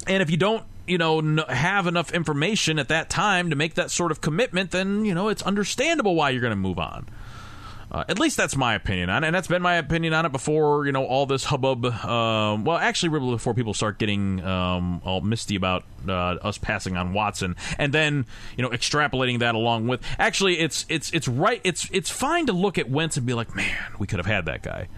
And 0.07 0.23
if 0.23 0.31
you 0.31 0.37
don't 0.37 0.63
you 0.87 0.99
know 0.99 1.45
have 1.49 1.87
enough 1.87 2.13
information 2.13 2.79
at 2.79 2.89
that 2.89 3.11
time 3.11 3.51
to 3.51 3.57
make 3.57 3.75
that 3.75 3.91
sort 3.91 4.11
of 4.11 4.21
commitment, 4.21 4.71
then 4.71 5.05
you 5.05 5.15
know 5.15 5.29
it's 5.29 5.43
understandable 5.43 6.15
why 6.15 6.31
you're 6.31 6.41
going 6.41 6.51
to 6.51 6.57
move 6.57 6.79
on. 6.79 7.09
Uh, 7.91 8.05
at 8.09 8.19
least 8.19 8.37
that's 8.37 8.57
my 8.57 8.75
opinion 8.75 9.09
on 9.09 9.23
it, 9.23 9.29
and 9.29 9.35
that's 9.35 9.47
been 9.47 9.63
my 9.63 9.77
opinion 9.77 10.13
on 10.13 10.27
it 10.27 10.33
before 10.33 10.87
you 10.87 10.93
know 10.93 11.05
all 11.05 11.25
this 11.25 11.45
hubbub. 11.45 11.87
Um, 11.87 12.65
well, 12.65 12.79
actually, 12.79 13.19
before 13.31 13.55
people 13.55 13.75
start 13.75 13.99
getting 13.99 14.45
um, 14.45 15.01
all 15.05 15.21
misty 15.21 15.55
about 15.55 15.85
uh, 16.09 16.13
us 16.13 16.59
passing 16.59 16.97
on 16.97 17.13
Watson, 17.13 17.55
and 17.79 17.95
then 17.95 18.27
you 18.57 18.63
know 18.63 18.71
extrapolating 18.71 19.39
that 19.39 19.55
along 19.55 19.87
with. 19.87 20.03
Actually, 20.19 20.59
it's 20.59 20.85
it's 20.89 21.13
it's 21.13 21.29
right. 21.29 21.61
It's 21.63 21.89
it's 21.93 22.11
fine 22.11 22.47
to 22.47 22.53
look 22.53 22.77
at 22.77 22.91
Wentz 22.91 23.17
and 23.17 23.25
be 23.25 23.35
like, 23.35 23.55
man, 23.55 23.93
we 24.01 24.09
could 24.09 24.19
have 24.19 24.27
had 24.27 24.47
that 24.47 24.63
guy. 24.63 24.89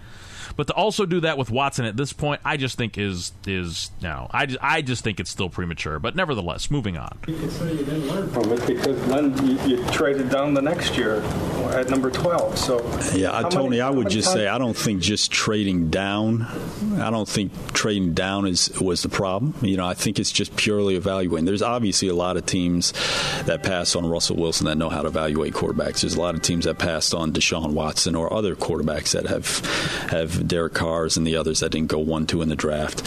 But 0.59 0.67
to 0.67 0.73
also 0.75 1.07
do 1.07 1.21
that 1.21 1.39
with 1.39 1.53
Watson 1.53 1.85
at 1.85 1.97
this 1.97 2.13
point, 2.13 2.41
I 2.45 2.57
just 2.57 2.77
think 2.77 2.99
is 2.99 3.31
is 3.47 3.93
no. 4.03 4.27
I 4.33 4.47
just, 4.47 4.59
I 4.61 4.83
just 4.83 5.05
think 5.05 5.21
it's 5.21 5.31
still 5.31 5.49
premature. 5.49 6.01
But 6.01 6.17
nevertheless, 6.17 6.69
moving 6.69 6.97
on. 6.97 7.17
You 7.29 7.37
can 7.37 7.49
say 7.49 7.75
you 7.75 7.85
didn't 7.85 8.09
learn 8.09 8.29
from 8.29 8.51
it 8.51 8.67
because 8.67 9.07
then 9.07 9.47
you, 9.47 9.77
you 9.77 9.85
traded 9.93 10.31
down 10.31 10.55
the 10.55 10.61
next 10.61 10.97
year 10.97 11.23
at 11.71 11.89
number 11.91 12.11
twelve. 12.11 12.59
So 12.59 12.85
yeah, 13.15 13.41
Tony, 13.43 13.69
many, 13.69 13.81
I 13.83 13.91
would 13.91 14.11
just 14.11 14.33
say 14.33 14.49
I 14.49 14.59
don't 14.59 14.77
think 14.77 15.01
just 15.01 15.31
trading 15.31 15.91
down. 15.91 16.43
I 17.01 17.11
don't 17.11 17.29
think 17.29 17.53
trading 17.73 18.15
down 18.15 18.49
is 18.49 18.69
was 18.81 19.05
the 19.05 19.09
problem. 19.09 19.55
You 19.63 19.77
know, 19.77 19.87
I 19.87 19.95
think 19.95 20.19
it's 20.19 20.33
just 20.33 20.57
purely 20.57 20.97
evaluating. 20.97 21.45
There's 21.45 21.63
obviously 21.63 22.09
a 22.09 22.17
lot 22.17 22.37
of 22.37 22.47
teams 22.47 22.93
that 23.45 23.63
pass 23.63 23.95
on 23.95 24.05
Russell 24.07 24.35
Wilson 24.35 24.67
that 24.67 24.75
know 24.75 24.89
how 24.89 25.03
to 25.03 25.09
evaluate 25.09 25.55
quarterbacks. 25.55 26.01
There's 26.01 26.17
a 26.17 26.21
lot 26.21 26.35
of 26.35 26.43
teams 26.43 26.65
that 26.65 26.81
passed 26.81 27.15
on 27.15 27.33
Deshaun 27.33 27.75
Watson 27.75 28.17
or 28.17 28.33
other 28.33 28.57
quarterbacks 28.57 29.13
that 29.13 29.29
have 29.29 29.61
have 30.11 30.48
Derek 30.49 30.75
Carrs 30.75 31.17
and 31.17 31.27
the 31.27 31.37
others 31.37 31.61
that 31.61 31.71
didn't 31.71 31.89
go 31.89 31.99
one 31.99 32.27
two 32.27 32.43
in 32.43 32.49
the 32.49 32.57
draft. 32.57 33.03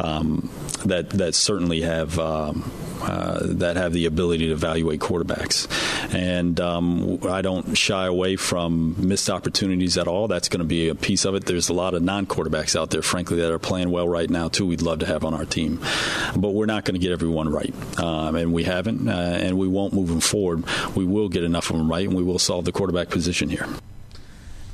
Um, 0.00 0.50
that 0.86 1.10
that 1.10 1.34
certainly 1.34 1.82
have. 1.82 2.18
Um, 2.18 2.70
uh, 3.04 3.38
that 3.42 3.76
have 3.76 3.92
the 3.92 4.06
ability 4.06 4.46
to 4.46 4.52
evaluate 4.52 4.98
quarterbacks. 4.98 5.68
And 6.14 6.58
um, 6.58 7.18
I 7.28 7.42
don't 7.42 7.76
shy 7.76 8.06
away 8.06 8.36
from 8.36 8.94
missed 8.96 9.28
opportunities 9.28 9.98
at 9.98 10.08
all. 10.08 10.26
That's 10.26 10.48
going 10.48 10.60
to 10.60 10.64
be 10.64 10.88
a 10.88 10.94
piece 10.94 11.26
of 11.26 11.34
it. 11.34 11.44
There's 11.44 11.68
a 11.68 11.74
lot 11.74 11.92
of 11.92 12.02
non 12.02 12.26
quarterbacks 12.26 12.78
out 12.78 12.90
there, 12.90 13.02
frankly, 13.02 13.36
that 13.38 13.52
are 13.52 13.58
playing 13.58 13.90
well 13.90 14.08
right 14.08 14.30
now, 14.30 14.48
too, 14.48 14.66
we'd 14.66 14.80
love 14.80 15.00
to 15.00 15.06
have 15.06 15.24
on 15.24 15.34
our 15.34 15.44
team. 15.44 15.80
But 16.34 16.50
we're 16.50 16.66
not 16.66 16.84
going 16.84 16.94
to 16.94 17.00
get 17.00 17.12
everyone 17.12 17.50
right. 17.50 17.74
Um, 17.98 18.36
and 18.36 18.54
we 18.54 18.64
haven't, 18.64 19.06
uh, 19.06 19.12
and 19.12 19.58
we 19.58 19.68
won't 19.68 19.92
moving 19.92 20.20
forward. 20.20 20.64
We 20.94 21.04
will 21.04 21.28
get 21.28 21.44
enough 21.44 21.70
of 21.70 21.76
them 21.76 21.90
right, 21.90 22.06
and 22.06 22.16
we 22.16 22.22
will 22.22 22.38
solve 22.38 22.64
the 22.64 22.72
quarterback 22.72 23.10
position 23.10 23.50
here. 23.50 23.66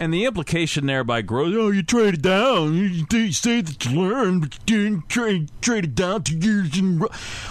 And 0.01 0.15
the 0.15 0.25
implication 0.25 0.87
there 0.87 1.05
by 1.05 1.21
Gross, 1.21 1.55
oh, 1.55 1.69
you 1.69 1.83
traded 1.83 2.23
down. 2.23 2.75
You 3.13 3.33
say 3.33 3.61
that 3.61 3.85
you 3.85 4.01
learned, 4.01 4.41
but 4.41 4.55
you 4.55 4.61
didn't 4.65 5.09
trade 5.11 5.51
traded 5.61 5.95
down 5.95 6.23
to 6.23 6.35
years 6.35 6.79
in. 6.79 7.05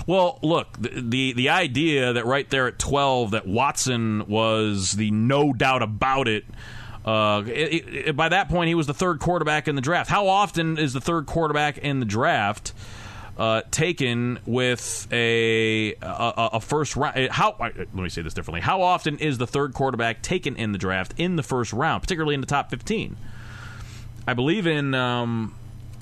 Well, 0.08 0.40
look, 0.42 0.76
the, 0.80 0.90
the 1.00 1.34
the 1.34 1.50
idea 1.50 2.12
that 2.12 2.26
right 2.26 2.50
there 2.50 2.66
at 2.66 2.80
twelve 2.80 3.30
that 3.32 3.46
Watson 3.46 4.26
was 4.28 4.94
the 4.94 5.12
no 5.12 5.54
doubt 5.54 5.84
about 5.84 6.28
it. 6.28 6.44
Uh, 7.06 7.44
it, 7.46 8.08
it, 8.08 8.16
by 8.16 8.30
that 8.30 8.50
point, 8.50 8.68
he 8.68 8.76
was 8.76 8.88
the 8.88 8.96
third 8.96 9.20
quarterback 9.20 9.68
in 9.68 9.76
the 9.76 9.82
draft. 9.82 10.10
How 10.10 10.28
often 10.28 10.80
is 10.80 10.94
the 10.94 11.02
third 11.02 11.28
quarterback 11.28 11.78
in 11.78 12.00
the 12.00 12.06
draft? 12.06 12.74
Uh, 13.40 13.61
taken 13.72 14.38
with 14.45 15.07
a, 15.11 15.94
a, 16.02 16.49
a 16.53 16.60
first 16.60 16.98
round. 16.98 17.18
Uh, 17.18 17.32
how 17.32 17.52
uh, 17.52 17.70
let 17.76 17.94
me 17.94 18.10
say 18.10 18.22
this 18.22 18.34
differently. 18.34 18.60
How 18.60 18.82
often 18.82 19.18
is 19.18 19.38
the 19.38 19.48
third 19.48 19.74
quarterback 19.74 20.22
taken 20.22 20.57
in 20.57 20.74
the 20.74 20.78
draft 20.78 21.14
in 21.18 21.38
the 21.38 21.44
first 21.44 21.72
round, 21.72 22.03
particularly 22.03 22.36
in 22.36 22.41
the 22.41 22.48
top 22.48 22.70
fifteen? 22.70 23.16
I 24.28 24.34
believe 24.34 24.68
in 24.68 24.94
um, 24.94 25.56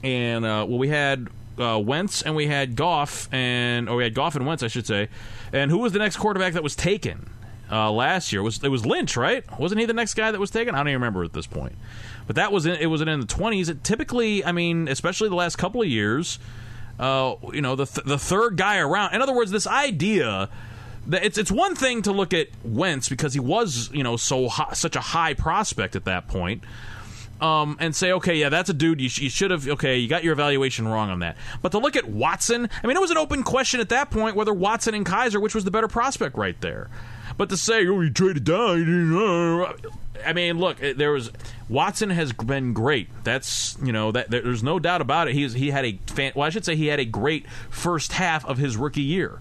and 0.04 0.44
uh, 0.44 0.66
well, 0.68 0.80
we 0.80 0.90
had 0.90 1.28
uh, 1.60 1.80
Wentz 1.80 2.24
and 2.24 2.36
we 2.36 2.48
had 2.48 2.76
Goff 2.76 3.32
and 3.32 3.88
or 3.88 3.98
we 3.98 4.04
had 4.04 4.16
Goff 4.16 4.36
and 4.36 4.48
Wentz, 4.48 4.64
I 4.64 4.68
should 4.68 4.88
say. 4.88 5.08
And 5.54 5.70
who 5.70 5.78
was 5.78 5.94
the 5.94 6.00
next 6.00 6.18
quarterback 6.18 6.54
that 6.54 6.64
was 6.64 6.76
taken 6.76 7.30
uh, 7.72 7.92
last 7.92 8.34
year? 8.34 8.42
It 8.42 8.46
was 8.46 8.64
it 8.64 8.70
was 8.70 8.84
Lynch, 8.84 9.16
right? 9.16 9.46
Wasn't 9.60 9.80
he 9.80 9.86
the 9.86 9.94
next 9.94 10.16
guy 10.16 10.32
that 10.32 10.40
was 10.40 10.50
taken? 10.50 10.74
I 10.74 10.80
don't 10.80 10.88
even 10.88 11.02
remember 11.02 11.24
at 11.24 11.34
this 11.34 11.46
point. 11.46 11.76
But 12.26 12.36
that 12.38 12.52
was 12.52 12.66
in, 12.66 12.74
it 12.78 12.88
was 12.88 13.02
in 13.02 13.20
the 13.20 13.28
twenties. 13.28 13.72
Typically, 13.84 14.44
I 14.44 14.52
mean, 14.52 14.88
especially 14.88 15.30
the 15.30 15.36
last 15.36 15.58
couple 15.58 15.84
of 15.84 15.88
years 15.88 16.40
uh, 17.00 17.36
you 17.54 17.62
know, 17.62 17.76
the 17.76 17.86
th- 17.86 18.06
the 18.06 18.18
third 18.18 18.58
guy 18.58 18.78
around. 18.78 19.14
In 19.14 19.22
other 19.22 19.34
words, 19.34 19.52
this 19.52 19.68
idea 19.68 20.50
that 21.08 21.24
it's 21.24 21.38
it's 21.38 21.52
one 21.52 21.76
thing 21.76 22.02
to 22.04 22.12
look 22.12 22.34
at 22.34 22.48
Wentz 22.64 23.10
because 23.10 23.34
he 23.34 23.40
was 23.40 23.90
you 23.94 24.04
know 24.04 24.18
so 24.18 24.48
high, 24.50 24.74
such 24.74 24.96
a 24.96 25.02
high 25.02 25.34
prospect 25.34 25.96
at 25.96 26.06
that 26.06 26.28
point. 26.28 26.64
Um, 27.40 27.78
and 27.80 27.96
say, 27.96 28.14
okay, 28.14 28.36
yeah, 28.36 28.50
that's 28.50 28.72
a 28.72 28.74
dude. 28.74 29.00
You, 29.00 29.10
sh- 29.10 29.20
you 29.20 29.30
should 29.30 29.52
have, 29.52 29.68
okay, 29.68 30.00
you 30.00 30.08
got 30.08 30.24
your 30.24 30.34
evaluation 30.34 30.88
wrong 30.88 31.12
on 31.12 31.20
that. 31.20 31.38
But 31.62 31.72
to 31.74 31.78
look 31.78 31.96
at 31.96 32.10
Watson, 32.10 32.68
I 32.84 32.88
mean, 32.88 32.98
it 32.98 33.00
was 33.00 33.12
an 33.12 33.18
open 33.18 33.44
question 33.44 33.80
at 33.80 33.90
that 33.90 34.10
point 34.10 34.36
whether 34.36 34.52
Watson 34.52 34.96
and 34.96 35.06
Kizer, 35.06 35.40
which 35.40 35.54
was 35.54 35.64
the 35.64 35.70
better 35.70 35.88
prospect 35.88 36.36
right 36.36 36.60
there. 36.62 36.90
But 37.38 37.50
to 37.50 37.58
say, 37.58 37.88
oh, 37.88 38.02
you 38.02 38.10
traded 38.10 38.44
down, 38.44 39.76
I 40.26 40.34
mean, 40.34 40.58
look, 40.58 40.82
eh, 40.82 40.94
there 40.96 41.12
was 41.12 41.32
Watson 41.70 42.10
has 42.10 42.34
been 42.34 42.74
great. 42.74 43.10
That's 43.24 43.78
you 43.84 43.92
know 43.92 44.12
that 44.12 44.30
there's 44.30 44.64
no 44.64 44.80
doubt 44.80 45.02
about 45.02 45.28
it. 45.28 45.36
He's 45.36 45.54
he 45.54 45.72
had 45.72 45.86
a 45.86 46.00
fan, 46.08 46.32
well, 46.36 46.46
I 46.46 46.50
should 46.50 46.66
say 46.66 46.76
he 46.76 46.88
had 46.88 47.00
a 47.00 47.06
great 47.06 47.50
first 47.70 48.14
half 48.14 48.46
of 48.46 48.58
his 48.58 48.78
rookie 48.78 49.02
year. 49.02 49.40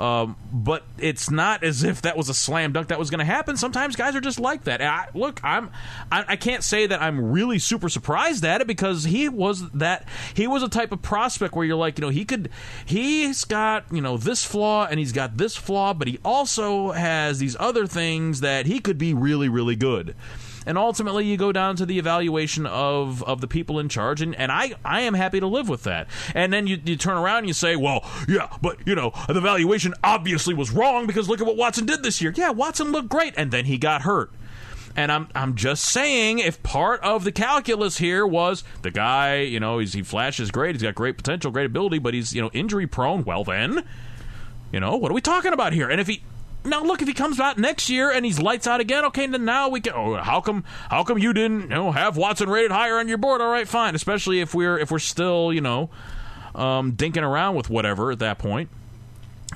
Um, 0.00 0.36
but 0.50 0.82
it's 0.96 1.30
not 1.30 1.62
as 1.62 1.84
if 1.84 2.00
that 2.02 2.16
was 2.16 2.30
a 2.30 2.34
slam 2.34 2.72
dunk 2.72 2.88
that 2.88 2.98
was 2.98 3.10
going 3.10 3.18
to 3.18 3.24
happen. 3.26 3.58
Sometimes 3.58 3.96
guys 3.96 4.16
are 4.16 4.20
just 4.22 4.40
like 4.40 4.64
that. 4.64 4.80
I, 4.80 5.08
look, 5.12 5.40
I'm 5.44 5.70
I, 6.10 6.24
I, 6.26 6.36
can't 6.36 6.64
say 6.64 6.86
that 6.86 7.02
I'm 7.02 7.32
really 7.32 7.58
super 7.58 7.90
surprised 7.90 8.42
at 8.46 8.62
it 8.62 8.66
because 8.66 9.04
he 9.04 9.28
was 9.28 9.70
that 9.72 10.08
he 10.32 10.46
was 10.46 10.62
a 10.62 10.70
type 10.70 10.92
of 10.92 11.02
prospect 11.02 11.54
where 11.54 11.66
you're 11.66 11.76
like, 11.76 11.98
you 11.98 12.02
know, 12.02 12.08
he 12.08 12.24
could 12.24 12.48
he's 12.86 13.44
got 13.44 13.84
you 13.92 14.00
know 14.00 14.16
this 14.16 14.42
flaw 14.42 14.86
and 14.86 14.98
he's 14.98 15.12
got 15.12 15.36
this 15.36 15.54
flaw, 15.54 15.92
but 15.92 16.08
he 16.08 16.18
also 16.24 16.92
has 16.92 17.38
these 17.38 17.54
other 17.60 17.86
things 17.86 18.40
that 18.40 18.64
he 18.64 18.80
could 18.80 18.96
be 18.96 19.12
really 19.12 19.50
really 19.50 19.76
good 19.76 20.14
and 20.66 20.76
ultimately 20.76 21.24
you 21.26 21.36
go 21.36 21.52
down 21.52 21.76
to 21.76 21.86
the 21.86 21.98
evaluation 21.98 22.66
of 22.66 23.22
of 23.24 23.40
the 23.40 23.48
people 23.48 23.78
in 23.78 23.88
charge 23.88 24.20
and, 24.20 24.34
and 24.36 24.52
I, 24.52 24.74
I 24.84 25.00
am 25.02 25.14
happy 25.14 25.40
to 25.40 25.46
live 25.46 25.68
with 25.68 25.84
that 25.84 26.08
and 26.34 26.52
then 26.52 26.66
you, 26.66 26.78
you 26.84 26.96
turn 26.96 27.16
around 27.16 27.38
and 27.38 27.48
you 27.48 27.54
say 27.54 27.76
well 27.76 28.08
yeah 28.28 28.48
but 28.60 28.76
you 28.86 28.94
know 28.94 29.12
the 29.28 29.38
evaluation 29.38 29.94
obviously 30.04 30.54
was 30.54 30.70
wrong 30.70 31.06
because 31.06 31.28
look 31.28 31.40
at 31.40 31.46
what 31.46 31.56
watson 31.56 31.86
did 31.86 32.02
this 32.02 32.20
year 32.20 32.32
yeah 32.36 32.50
watson 32.50 32.92
looked 32.92 33.08
great 33.08 33.34
and 33.36 33.50
then 33.50 33.64
he 33.64 33.78
got 33.78 34.02
hurt 34.02 34.32
And 34.96 35.12
I'm 35.12 35.28
I'm 35.36 35.54
just 35.54 35.84
saying, 35.84 36.40
if 36.40 36.60
part 36.64 37.00
of 37.04 37.22
the 37.22 37.30
calculus 37.30 37.98
here 37.98 38.26
was 38.26 38.64
the 38.82 38.90
guy, 38.90 39.36
you 39.38 39.60
know, 39.60 39.78
he's, 39.78 39.92
he 39.92 40.02
flashes 40.02 40.50
great, 40.50 40.74
he's 40.74 40.82
got 40.82 40.96
great 40.96 41.16
potential, 41.16 41.52
great 41.52 41.66
ability, 41.66 42.00
but 42.00 42.12
he's 42.12 42.34
you 42.34 42.42
know 42.42 42.50
injury 42.52 42.88
prone. 42.88 43.22
Well, 43.24 43.44
then, 43.44 43.84
you 44.72 44.80
know, 44.80 44.96
what 44.96 45.12
are 45.12 45.14
we 45.14 45.20
talking 45.20 45.52
about 45.52 45.72
here? 45.74 45.88
And 45.88 46.00
if 46.00 46.08
he 46.08 46.24
now 46.64 46.82
look, 46.82 47.00
if 47.02 47.08
he 47.08 47.14
comes 47.14 47.40
out 47.40 47.58
next 47.58 47.88
year 47.88 48.10
and 48.10 48.24
he's 48.24 48.40
lights 48.40 48.66
out 48.66 48.80
again, 48.80 49.04
okay, 49.06 49.26
then 49.26 49.44
now 49.44 49.68
we 49.68 49.80
can. 49.80 49.92
Oh, 49.94 50.16
how 50.16 50.40
come? 50.40 50.64
How 50.90 51.04
come 51.04 51.18
you 51.18 51.32
didn't 51.32 51.62
you 51.62 51.68
know 51.68 51.92
have 51.92 52.16
Watson 52.16 52.48
rated 52.48 52.70
higher 52.70 52.98
on 52.98 53.08
your 53.08 53.18
board? 53.18 53.40
All 53.40 53.50
right, 53.50 53.66
fine. 53.66 53.94
Especially 53.94 54.40
if 54.40 54.54
we're 54.54 54.78
if 54.78 54.90
we're 54.90 54.98
still 54.98 55.52
you 55.52 55.60
know 55.60 55.90
um, 56.54 56.92
dinking 56.92 57.22
around 57.22 57.54
with 57.56 57.70
whatever 57.70 58.10
at 58.10 58.18
that 58.20 58.38
point. 58.38 58.68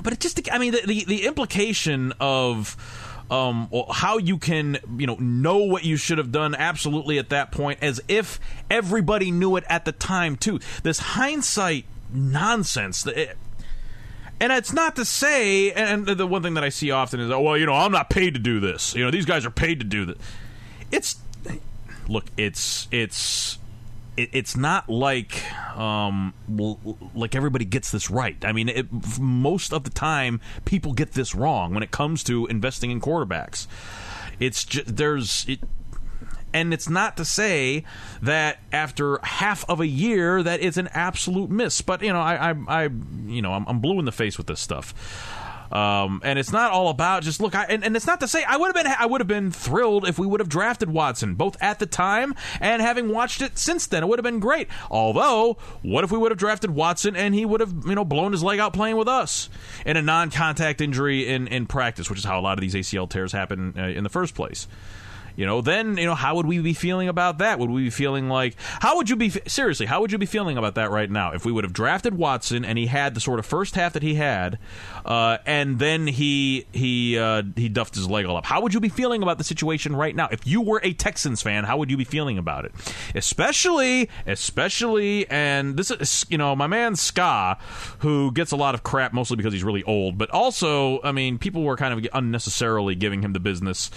But 0.02 0.12
it 0.12 0.20
just, 0.20 0.40
I 0.50 0.58
mean, 0.58 0.72
the 0.72 0.82
the, 0.86 1.04
the 1.04 1.26
implication 1.26 2.12
of 2.20 2.76
um, 3.30 3.68
how 3.90 4.18
you 4.18 4.38
can, 4.38 4.78
you 4.96 5.06
know, 5.06 5.16
know 5.16 5.58
what 5.58 5.84
you 5.84 5.96
should 5.96 6.18
have 6.18 6.32
done 6.32 6.54
absolutely 6.54 7.18
at 7.18 7.30
that 7.30 7.52
point, 7.52 7.78
as 7.82 8.00
if 8.08 8.40
everybody 8.70 9.30
knew 9.30 9.56
it 9.56 9.64
at 9.68 9.84
the 9.84 9.92
time 9.92 10.36
too. 10.36 10.60
This 10.82 10.98
hindsight 10.98 11.84
nonsense. 12.12 13.06
It, 13.06 13.36
and 14.40 14.52
it's 14.52 14.72
not 14.72 14.96
to 14.96 15.04
say, 15.04 15.72
and 15.72 16.06
the 16.06 16.26
one 16.26 16.42
thing 16.42 16.54
that 16.54 16.64
I 16.64 16.68
see 16.68 16.90
often 16.90 17.20
is, 17.20 17.30
oh, 17.30 17.40
well, 17.40 17.56
you 17.56 17.66
know, 17.66 17.74
I'm 17.74 17.92
not 17.92 18.10
paid 18.10 18.34
to 18.34 18.40
do 18.40 18.60
this. 18.60 18.94
You 18.94 19.04
know, 19.04 19.10
these 19.10 19.26
guys 19.26 19.46
are 19.46 19.50
paid 19.50 19.80
to 19.80 19.86
do 19.86 20.04
this. 20.04 20.18
It's, 20.90 21.16
look, 22.08 22.26
it's, 22.36 22.88
it's, 22.90 23.58
it's 24.16 24.56
not 24.56 24.88
like 24.88 25.42
um, 25.76 26.34
like 27.14 27.34
everybody 27.34 27.64
gets 27.64 27.90
this 27.90 28.10
right. 28.10 28.36
I 28.44 28.52
mean, 28.52 28.68
it, 28.68 28.86
most 29.18 29.72
of 29.72 29.84
the 29.84 29.90
time, 29.90 30.40
people 30.64 30.92
get 30.92 31.12
this 31.12 31.34
wrong 31.34 31.74
when 31.74 31.82
it 31.82 31.90
comes 31.90 32.22
to 32.24 32.46
investing 32.46 32.90
in 32.90 33.00
quarterbacks. 33.00 33.66
It's 34.38 34.64
just 34.64 34.96
there's 34.96 35.44
it, 35.48 35.60
and 36.54 36.72
it's 36.72 36.88
not 36.88 37.16
to 37.18 37.24
say 37.24 37.84
that 38.22 38.60
after 38.72 39.18
half 39.24 39.68
of 39.68 39.80
a 39.80 39.86
year 39.86 40.42
that 40.42 40.62
it's 40.62 40.76
an 40.76 40.88
absolute 40.92 41.50
miss. 41.50 41.80
But 41.82 42.00
you 42.00 42.12
know, 42.12 42.20
I, 42.20 42.52
I, 42.52 42.54
I 42.68 42.82
you 43.26 43.42
know, 43.42 43.52
I'm, 43.52 43.66
I'm 43.66 43.80
blue 43.80 43.98
in 43.98 44.04
the 44.04 44.12
face 44.12 44.38
with 44.38 44.46
this 44.46 44.60
stuff. 44.60 44.94
Um, 45.72 46.20
and 46.22 46.38
it's 46.38 46.52
not 46.52 46.70
all 46.70 46.88
about 46.88 47.24
just 47.24 47.40
look. 47.40 47.56
I, 47.56 47.64
and, 47.64 47.82
and 47.84 47.96
it's 47.96 48.06
not 48.06 48.20
to 48.20 48.28
say 48.28 48.44
I 48.44 48.56
would 48.56 48.66
have 48.66 48.74
been 48.76 48.86
I 48.96 49.06
would 49.06 49.20
have 49.20 49.26
been 49.26 49.50
thrilled 49.50 50.06
if 50.06 50.18
we 50.18 50.26
would 50.26 50.38
have 50.38 50.48
drafted 50.48 50.88
Watson 50.88 51.34
both 51.34 51.60
at 51.60 51.80
the 51.80 51.86
time 51.86 52.34
and 52.60 52.80
having 52.80 53.08
watched 53.08 53.42
it 53.42 53.58
since 53.58 53.88
then. 53.88 54.04
It 54.04 54.06
would 54.06 54.20
have 54.20 54.24
been 54.24 54.38
great. 54.38 54.68
Although, 54.88 55.56
what 55.82 56.04
if 56.04 56.12
we 56.12 56.18
would 56.18 56.30
have 56.30 56.38
drafted 56.38 56.70
Watson 56.70 57.16
and 57.16 57.34
he 57.34 57.44
would 57.44 57.60
have 57.60 57.74
you 57.86 57.96
know 57.96 58.04
blown 58.04 58.30
his 58.30 58.44
leg 58.44 58.60
out 58.60 58.72
playing 58.72 58.96
with 58.96 59.08
us 59.08 59.48
in 59.84 59.96
a 59.96 60.02
non-contact 60.02 60.80
injury 60.80 61.26
in 61.26 61.48
in 61.48 61.66
practice, 61.66 62.08
which 62.08 62.20
is 62.20 62.24
how 62.24 62.38
a 62.38 62.42
lot 62.42 62.56
of 62.56 62.60
these 62.60 62.74
ACL 62.74 63.10
tears 63.10 63.32
happen 63.32 63.74
uh, 63.76 63.82
in 63.82 64.04
the 64.04 64.10
first 64.10 64.36
place. 64.36 64.68
You 65.36 65.46
know, 65.46 65.60
then 65.60 65.96
you 65.96 66.06
know 66.06 66.14
how 66.14 66.36
would 66.36 66.46
we 66.46 66.58
be 66.60 66.74
feeling 66.74 67.08
about 67.08 67.38
that? 67.38 67.58
Would 67.58 67.70
we 67.70 67.84
be 67.84 67.90
feeling 67.90 68.28
like 68.28 68.56
how 68.80 68.96
would 68.96 69.10
you 69.10 69.16
be 69.16 69.30
seriously? 69.30 69.86
How 69.86 70.00
would 70.00 70.12
you 70.12 70.18
be 70.18 70.26
feeling 70.26 70.56
about 70.56 70.76
that 70.76 70.90
right 70.90 71.10
now 71.10 71.32
if 71.32 71.44
we 71.44 71.50
would 71.52 71.64
have 71.64 71.72
drafted 71.72 72.16
Watson 72.16 72.64
and 72.64 72.78
he 72.78 72.86
had 72.86 73.14
the 73.14 73.20
sort 73.20 73.38
of 73.38 73.46
first 73.46 73.74
half 73.74 73.94
that 73.94 74.02
he 74.02 74.14
had, 74.14 74.58
uh, 75.04 75.38
and 75.44 75.78
then 75.78 76.06
he 76.06 76.66
he 76.72 77.18
uh, 77.18 77.42
he 77.56 77.68
duffed 77.68 77.96
his 77.96 78.08
leg 78.08 78.26
all 78.26 78.36
up? 78.36 78.46
How 78.46 78.60
would 78.62 78.74
you 78.74 78.80
be 78.80 78.88
feeling 78.88 79.22
about 79.22 79.38
the 79.38 79.44
situation 79.44 79.96
right 79.96 80.14
now 80.14 80.28
if 80.30 80.46
you 80.46 80.60
were 80.60 80.80
a 80.84 80.92
Texans 80.92 81.42
fan? 81.42 81.64
How 81.64 81.78
would 81.78 81.90
you 81.90 81.96
be 81.96 82.04
feeling 82.04 82.38
about 82.38 82.64
it? 82.64 82.72
Especially, 83.14 84.08
especially, 84.26 85.28
and 85.28 85.76
this 85.76 85.90
is 85.90 86.26
you 86.28 86.38
know 86.38 86.54
my 86.54 86.68
man 86.68 86.94
Ska, 86.94 87.58
who 87.98 88.30
gets 88.30 88.52
a 88.52 88.56
lot 88.56 88.74
of 88.74 88.84
crap 88.84 89.12
mostly 89.12 89.36
because 89.36 89.52
he's 89.52 89.64
really 89.64 89.82
old, 89.82 90.16
but 90.16 90.30
also 90.30 91.00
I 91.02 91.10
mean 91.10 91.38
people 91.38 91.64
were 91.64 91.76
kind 91.76 91.92
of 91.92 92.06
unnecessarily 92.12 92.94
giving 92.94 93.22
him 93.22 93.32
the 93.32 93.40
business. 93.40 93.90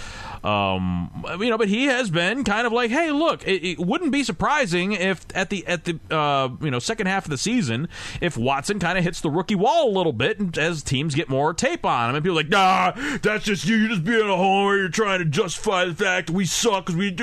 Um, 0.44 1.26
you 1.40 1.49
know, 1.49 1.58
but 1.58 1.68
he 1.68 1.86
has 1.86 2.10
been 2.10 2.44
kind 2.44 2.66
of 2.66 2.74
like, 2.74 2.91
hey, 2.91 3.12
look, 3.12 3.45
it, 3.48 3.64
it 3.64 3.80
wouldn't 3.80 4.12
be 4.12 4.24
surprising 4.24 4.94
if 4.94 5.26
at 5.36 5.49
the 5.49 5.66
at 5.68 5.86
the 5.86 5.99
uh, 6.10 6.49
you 6.62 6.72
know 6.72 6.80
second 6.80 7.08
half 7.08 7.26
of 7.26 7.30
the 7.30 7.38
season, 7.38 7.88
if 8.22 8.38
Watson 8.38 8.80
kind 8.80 8.98
of 8.98 9.04
hits 9.04 9.22
the 9.22 9.30
rookie 9.30 9.56
wall 9.56 9.90
a 9.90 9.94
little 9.95 10.14
bit 10.14 10.58
as 10.58 10.84
teams 10.84 11.16
get 11.16 11.30
more 11.30 11.54
tape 11.54 11.86
on 11.86 12.10
him, 12.10 12.16
and 12.16 12.24
people 12.24 12.36
like, 12.36 12.49
nah, 12.49 12.91
that's 13.22 13.45
just 13.45 13.66
you, 13.66 13.76
you're 13.76 13.90
just 13.90 14.04
being 14.04 14.30
a 14.30 14.36
homer, 14.36 14.78
you're 14.78 14.90
trying 14.90 15.20
to 15.20 15.26
justify 15.26 15.86
the 15.86 15.95
fact 15.95 16.30
we 16.30 16.45
suck 16.45 16.86
because 16.86 16.95
we. 16.95 17.16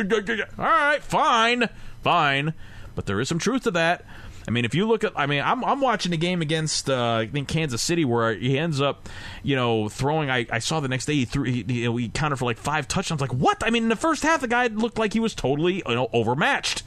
All 0.59 0.65
right, 0.65 1.03
fine, 1.03 1.69
fine, 2.03 2.55
but 2.95 3.07
there 3.07 3.21
is 3.21 3.29
some 3.29 3.39
truth 3.39 3.63
to 3.65 3.71
that. 3.73 4.05
I 4.47 4.51
mean, 4.51 4.65
if 4.65 4.75
you 4.75 4.87
look 4.87 5.05
at, 5.05 5.13
I 5.17 5.27
mean, 5.27 5.43
I'm, 5.43 5.65
I'm 5.65 5.81
watching 5.81 6.13
a 6.13 6.17
game 6.17 6.43
against 6.43 6.91
uh, 6.91 7.17
I 7.23 7.27
think 7.27 7.49
Kansas 7.49 7.81
City 7.81 8.05
where 8.05 8.35
he 8.35 8.59
ends 8.59 8.81
up, 8.81 9.09
you 9.43 9.57
know, 9.57 9.89
throwing. 9.89 10.31
I, 10.31 10.47
I 10.51 10.59
saw 10.59 10.81
the 10.81 10.89
next 10.89 11.07
day 11.07 11.15
he 11.15 11.25
threw, 11.25 11.45
he, 11.45 11.63
know, 11.63 11.97
he 11.97 12.09
counted 12.11 12.37
for 12.37 12.45
like 12.45 12.59
five 12.59 12.87
touchdowns. 12.87 13.21
Like 13.21 13.33
what? 13.33 13.63
I 13.65 13.71
mean, 13.71 13.85
in 13.85 13.89
the 13.89 13.97
first 13.97 14.23
half, 14.23 14.41
the 14.41 14.49
guy 14.49 14.67
looked 14.67 14.99
like 14.99 15.13
he 15.13 15.21
was 15.21 15.35
totally 15.35 15.83
you 15.87 15.95
know 15.95 16.09
overmatched. 16.13 16.83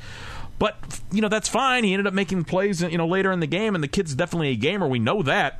But 0.60 0.78
you 1.12 1.22
know 1.22 1.30
that's 1.30 1.50
fine. 1.50 1.84
He 1.84 1.94
ended 1.94 2.08
up 2.08 2.14
making 2.14 2.44
plays, 2.46 2.82
you 2.82 2.98
know, 2.98 3.08
later 3.08 3.32
in 3.32 3.40
the 3.40 3.48
game, 3.48 3.76
and 3.76 3.84
the 3.84 3.88
kid's 3.88 4.16
definitely 4.16 4.50
a 4.50 4.56
gamer. 4.56 4.88
We 4.88 5.00
know 5.00 5.22
that. 5.24 5.60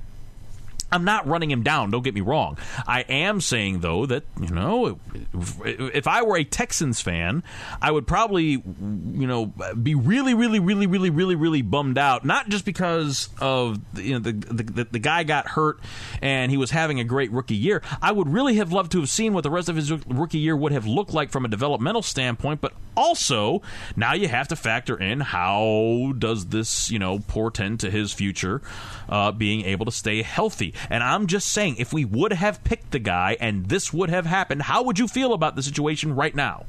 I'm 0.92 1.04
not 1.04 1.28
running 1.28 1.52
him 1.52 1.64
down. 1.64 1.92
Don't 1.92 2.04
get 2.04 2.14
me 2.14 2.22
wrong. 2.22 2.58
I 2.88 3.02
am 3.02 3.42
saying 3.42 3.82
though 3.82 4.06
that 4.06 4.24
you 4.40 4.54
know, 4.54 5.00
if 5.34 6.08
I 6.08 6.22
were 6.22 6.38
a 6.38 6.44
Texans 6.44 7.02
fan, 7.02 7.44
I 7.82 7.92
would 7.92 8.08
probably 8.08 8.52
you 8.52 9.28
know 9.28 9.48
be 9.82 9.96
really, 9.96 10.34
really, 10.34 10.60
really, 10.60 10.88
really, 10.88 11.10
really, 11.10 11.36
really 11.36 11.62
bummed 11.62 11.98
out. 11.98 12.24
Not 12.24 12.50
just 12.50 12.64
because 12.64 13.30
of 13.42 13.80
you 13.96 14.14
know 14.14 14.20
the 14.20 14.32
the, 14.32 14.88
the 14.92 15.00
guy 15.00 15.24
got 15.24 15.48
hurt 15.50 15.80
and 16.22 16.52
he 16.52 16.58
was 16.58 16.72
having 16.72 17.00
a 17.00 17.04
great 17.04 17.32
rookie 17.32 17.56
year. 17.56 17.82
I 18.02 18.12
would 18.12 18.30
really 18.30 18.56
have 18.56 18.72
loved 18.72 18.94
to 18.94 19.00
have 19.00 19.10
seen 19.10 19.34
what 19.34 19.44
the 19.44 19.52
rest 19.52 19.68
of 19.70 19.76
his 19.76 19.92
rookie 19.92 20.40
year 20.40 20.56
would 20.56 20.72
have 20.72 20.86
looked 20.86 21.14
like 21.14 21.32
from 21.32 21.44
a 21.44 21.50
developmental 21.50 22.02
standpoint. 22.02 22.62
But 22.62 22.74
also 22.96 23.62
now 23.96 24.14
you 24.14 24.28
have 24.28 24.48
to 24.48 24.56
factor 24.56 24.98
in 24.98 25.20
how 25.20 26.14
does 26.18 26.48
this 26.48 26.90
you 26.90 27.00
know 27.00 27.20
portend 27.20 27.82
to 27.82 27.92
his 27.92 28.14
future 28.14 28.62
uh, 29.10 29.32
being 29.32 29.66
able 29.66 29.86
to 29.86 29.92
stay 29.92 30.22
healthy. 30.22 30.74
And 30.90 31.04
I'm 31.04 31.28
just 31.28 31.48
saying, 31.48 31.78
if 31.78 31.94
we 31.94 32.06
would 32.06 32.34
have 32.34 32.64
picked 32.64 32.92
the 32.92 33.00
guy 33.00 33.38
and 33.40 33.68
this 33.68 33.94
would 33.94 34.10
have 34.10 34.26
happened, 34.26 34.64
how 34.64 34.84
would 34.84 35.00
you 35.00 35.08
feel 35.08 35.34
about 35.34 35.56
the 35.56 35.64
situation 35.64 36.16
right 36.16 36.36
now? 36.36 36.66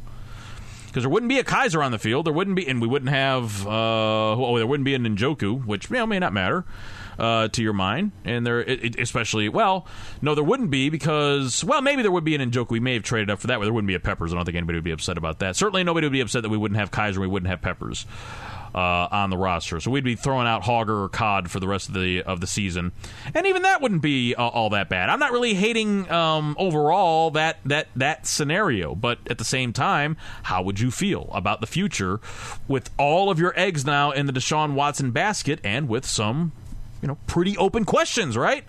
Because 0.86 1.02
there 1.02 1.10
wouldn't 1.10 1.28
be 1.28 1.38
a 1.38 1.44
Kizer 1.44 1.84
on 1.84 1.92
the 1.92 1.98
field, 1.98 2.26
there 2.26 2.32
wouldn't 2.32 2.56
be, 2.56 2.66
and 2.66 2.80
we 2.80 2.88
wouldn't 2.88 3.10
have, 3.10 3.66
uh, 3.66 3.70
oh, 3.70 4.56
there 4.56 4.66
wouldn't 4.66 4.86
be 4.86 4.94
a 4.94 4.98
Njoku, 4.98 5.64
which 5.66 5.90
you 5.90 5.96
know, 5.96 6.06
may 6.06 6.18
not 6.18 6.32
matter. 6.32 6.64
Uh, 7.18 7.48
to 7.48 7.64
your 7.64 7.72
mind, 7.72 8.12
and 8.24 8.46
there, 8.46 8.60
it, 8.60 8.96
especially, 8.96 9.48
well, 9.48 9.88
no, 10.22 10.36
there 10.36 10.44
wouldn't 10.44 10.70
be 10.70 10.88
because, 10.88 11.64
well, 11.64 11.82
maybe 11.82 12.00
there 12.00 12.12
would 12.12 12.22
be 12.22 12.36
an 12.36 12.50
Njoku. 12.52 12.70
We 12.70 12.78
may 12.78 12.94
have 12.94 13.02
traded 13.02 13.28
up 13.28 13.40
for 13.40 13.48
that, 13.48 13.58
but 13.58 13.64
there 13.64 13.72
wouldn't 13.72 13.88
be 13.88 13.96
a 13.96 13.98
Peppers. 13.98 14.32
I 14.32 14.36
don't 14.36 14.44
think 14.44 14.56
anybody 14.56 14.76
would 14.76 14.84
be 14.84 14.92
upset 14.92 15.18
about 15.18 15.40
that. 15.40 15.56
Certainly, 15.56 15.82
nobody 15.82 16.06
would 16.06 16.12
be 16.12 16.20
upset 16.20 16.42
that 16.42 16.48
we 16.48 16.56
wouldn't 16.56 16.78
have 16.78 16.92
Kizer, 16.92 17.18
we 17.18 17.26
wouldn't 17.26 17.50
have 17.50 17.60
Peppers 17.60 18.06
uh, 18.74 19.08
on 19.10 19.30
the 19.30 19.36
roster. 19.36 19.80
So 19.80 19.90
we'd 19.90 20.04
be 20.04 20.14
throwing 20.14 20.46
out 20.46 20.62
Hogger 20.62 21.04
or 21.04 21.08
Cod 21.08 21.50
for 21.50 21.60
the 21.60 21.68
rest 21.68 21.88
of 21.88 21.94
the 21.94 22.22
of 22.22 22.40
the 22.40 22.46
season, 22.46 22.92
and 23.34 23.46
even 23.46 23.62
that 23.62 23.80
wouldn't 23.80 24.02
be 24.02 24.34
uh, 24.34 24.46
all 24.46 24.70
that 24.70 24.88
bad. 24.88 25.08
I'm 25.08 25.18
not 25.18 25.32
really 25.32 25.54
hating 25.54 26.10
um, 26.10 26.56
overall 26.58 27.30
that 27.32 27.58
that 27.64 27.88
that 27.96 28.26
scenario, 28.26 28.94
but 28.94 29.18
at 29.28 29.38
the 29.38 29.44
same 29.44 29.72
time, 29.72 30.16
how 30.44 30.62
would 30.62 30.80
you 30.80 30.90
feel 30.90 31.30
about 31.32 31.60
the 31.60 31.66
future 31.66 32.20
with 32.66 32.90
all 32.98 33.30
of 33.30 33.38
your 33.38 33.52
eggs 33.58 33.84
now 33.84 34.10
in 34.10 34.26
the 34.26 34.32
Deshaun 34.32 34.74
Watson 34.74 35.10
basket 35.10 35.60
and 35.64 35.88
with 35.88 36.04
some 36.04 36.52
you 37.00 37.08
know, 37.08 37.16
pretty 37.26 37.56
open 37.56 37.84
questions, 37.84 38.36
right? 38.36 38.64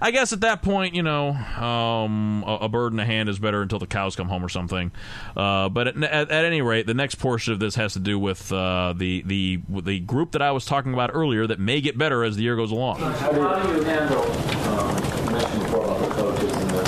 I 0.00 0.10
guess 0.10 0.32
at 0.32 0.42
that 0.42 0.62
point, 0.62 0.94
you 0.94 1.02
know, 1.02 1.30
um, 1.30 2.44
a, 2.46 2.56
a, 2.62 2.68
bird 2.68 2.92
in 2.92 2.98
the 2.98 3.04
hand 3.04 3.28
is 3.28 3.38
better 3.38 3.62
until 3.62 3.78
the 3.78 3.86
cows 3.86 4.16
come 4.16 4.28
home 4.28 4.44
or 4.44 4.48
something. 4.48 4.92
Uh, 5.36 5.68
but 5.68 5.88
at, 5.88 6.02
at, 6.02 6.30
at, 6.30 6.44
any 6.44 6.60
rate, 6.60 6.86
the 6.86 6.94
next 6.94 7.16
portion 7.16 7.52
of 7.52 7.58
this 7.58 7.76
has 7.76 7.94
to 7.94 7.98
do 7.98 8.18
with 8.18 8.52
uh, 8.52 8.92
the 8.96 9.22
the 9.22 9.60
the 9.82 10.00
group 10.00 10.32
that 10.32 10.42
I 10.42 10.50
was 10.52 10.64
talking 10.64 10.92
about 10.92 11.10
earlier 11.14 11.46
that 11.46 11.58
may 11.58 11.80
get 11.80 11.96
better 11.96 12.22
as 12.22 12.36
the 12.36 12.42
year 12.42 12.56
goes 12.56 12.70
along. 12.70 13.00
How 13.00 13.32
do 13.32 13.72
you 13.72 13.82
handle? 13.82 14.22
Um, 14.22 15.32
mentioned 15.32 15.62
before 15.62 15.84
about 15.84 16.00
the 16.00 16.14
coaches 16.14 16.56
in 16.56 16.68
the 16.68 16.84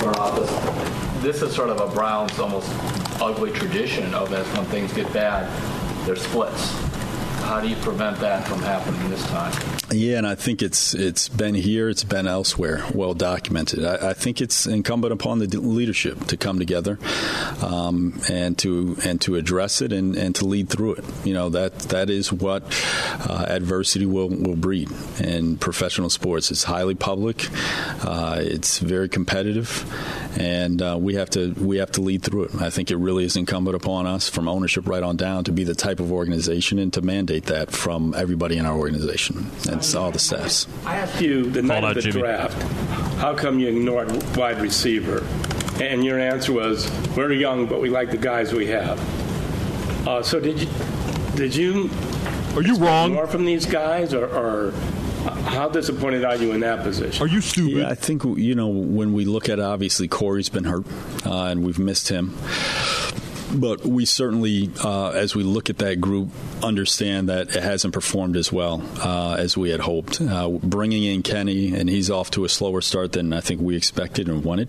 front 0.00 0.18
office. 0.18 1.22
This 1.22 1.42
is 1.42 1.54
sort 1.54 1.70
of 1.70 1.80
a 1.80 1.94
Browns 1.94 2.36
almost 2.38 2.68
ugly 3.20 3.52
tradition 3.52 4.12
of 4.14 4.32
as 4.32 4.46
when 4.56 4.64
things 4.66 4.92
get 4.92 5.12
bad, 5.12 5.48
there's 6.04 6.22
splits. 6.22 6.91
How 7.42 7.60
do 7.60 7.68
you 7.68 7.76
prevent 7.76 8.18
that 8.20 8.46
from 8.46 8.60
happening 8.60 9.10
this 9.10 9.26
time? 9.26 9.52
Yeah, 9.90 10.16
and 10.18 10.26
I 10.26 10.34
think 10.34 10.62
it's 10.62 10.94
it's 10.94 11.28
been 11.28 11.54
here, 11.54 11.90
it's 11.90 12.04
been 12.04 12.26
elsewhere, 12.26 12.82
well 12.94 13.12
documented. 13.12 13.84
I, 13.84 14.10
I 14.10 14.12
think 14.14 14.40
it's 14.40 14.66
incumbent 14.66 15.12
upon 15.12 15.38
the 15.38 15.46
leadership 15.58 16.26
to 16.28 16.36
come 16.36 16.58
together 16.58 16.98
um, 17.60 18.18
and 18.30 18.56
to 18.58 18.96
and 19.04 19.20
to 19.22 19.36
address 19.36 19.82
it 19.82 19.92
and, 19.92 20.16
and 20.16 20.34
to 20.36 20.46
lead 20.46 20.70
through 20.70 20.94
it. 20.94 21.04
You 21.24 21.34
know 21.34 21.50
that 21.50 21.78
that 21.90 22.08
is 22.08 22.32
what 22.32 22.62
uh, 23.28 23.44
adversity 23.48 24.06
will 24.06 24.28
will 24.28 24.56
breed 24.56 24.90
in 25.20 25.58
professional 25.58 26.08
sports. 26.08 26.50
It's 26.50 26.64
highly 26.64 26.94
public, 26.94 27.48
uh, 28.02 28.38
it's 28.40 28.78
very 28.78 29.10
competitive, 29.10 29.84
and 30.38 30.80
uh, 30.80 30.96
we 30.98 31.16
have 31.16 31.28
to 31.30 31.52
we 31.58 31.78
have 31.78 31.92
to 31.92 32.00
lead 32.00 32.22
through 32.22 32.44
it. 32.44 32.54
I 32.62 32.70
think 32.70 32.90
it 32.90 32.96
really 32.96 33.24
is 33.24 33.36
incumbent 33.36 33.76
upon 33.76 34.06
us, 34.06 34.30
from 34.30 34.48
ownership 34.48 34.88
right 34.88 35.02
on 35.02 35.16
down, 35.16 35.44
to 35.44 35.52
be 35.52 35.64
the 35.64 35.74
type 35.74 36.00
of 36.00 36.10
organization 36.10 36.78
and 36.78 36.92
to 36.94 37.02
mandate 37.02 37.31
that 37.40 37.70
from 37.70 38.14
everybody 38.16 38.56
in 38.56 38.66
our 38.66 38.76
organization. 38.78 39.50
And 39.68 39.82
all 39.94 40.10
the 40.10 40.18
staffs. 40.18 40.66
I 40.84 40.96
asked 40.96 41.20
you 41.20 41.50
the 41.50 41.62
night 41.62 41.84
of 41.84 41.94
the 41.94 42.02
Jimmy. 42.02 42.20
draft, 42.20 42.60
how 43.18 43.34
come 43.34 43.58
you 43.58 43.68
ignored 43.68 44.10
wide 44.36 44.60
receiver? 44.60 45.26
and 45.80 46.04
your 46.04 46.18
answer 46.18 46.52
was, 46.52 46.90
"We're 47.16 47.32
young, 47.32 47.66
but 47.66 47.80
we 47.80 47.88
like 47.88 48.10
the 48.10 48.16
guys 48.16 48.52
we 48.52 48.66
have." 48.68 48.98
Uh, 50.06 50.22
so 50.22 50.40
did 50.40 50.60
you? 50.60 50.68
Did 51.34 51.54
you? 51.54 51.90
Are 52.54 52.62
you 52.62 52.76
wrong? 52.76 53.14
More 53.14 53.26
from 53.26 53.44
these 53.44 53.64
guys, 53.64 54.12
or, 54.12 54.26
or 54.26 54.72
how 55.46 55.68
disappointed 55.68 56.24
are 56.24 56.36
you 56.36 56.52
in 56.52 56.60
that 56.60 56.82
position? 56.82 57.22
Are 57.22 57.28
you 57.28 57.40
stupid? 57.40 57.78
Yeah, 57.78 57.88
I 57.88 57.94
think 57.94 58.24
you 58.24 58.54
know 58.54 58.68
when 58.68 59.12
we 59.12 59.24
look 59.24 59.48
at 59.48 59.58
it, 59.58 59.64
obviously 59.64 60.08
Corey's 60.08 60.48
been 60.48 60.64
hurt, 60.64 60.84
uh, 61.24 61.44
and 61.44 61.64
we've 61.64 61.78
missed 61.78 62.08
him. 62.08 62.36
But 63.54 63.84
we 63.84 64.04
certainly, 64.04 64.70
uh, 64.82 65.10
as 65.10 65.34
we 65.34 65.42
look 65.42 65.68
at 65.68 65.78
that 65.78 66.00
group, 66.00 66.30
understand 66.62 67.28
that 67.28 67.54
it 67.54 67.62
hasn't 67.62 67.92
performed 67.92 68.36
as 68.36 68.50
well 68.50 68.82
uh, 68.98 69.36
as 69.38 69.56
we 69.56 69.70
had 69.70 69.80
hoped. 69.80 70.20
Uh, 70.20 70.48
bringing 70.48 71.04
in 71.04 71.22
Kenny, 71.22 71.74
and 71.74 71.88
he's 71.88 72.10
off 72.10 72.30
to 72.32 72.44
a 72.44 72.48
slower 72.48 72.80
start 72.80 73.12
than 73.12 73.32
I 73.32 73.40
think 73.40 73.60
we 73.60 73.76
expected 73.76 74.28
and 74.28 74.44
wanted, 74.44 74.68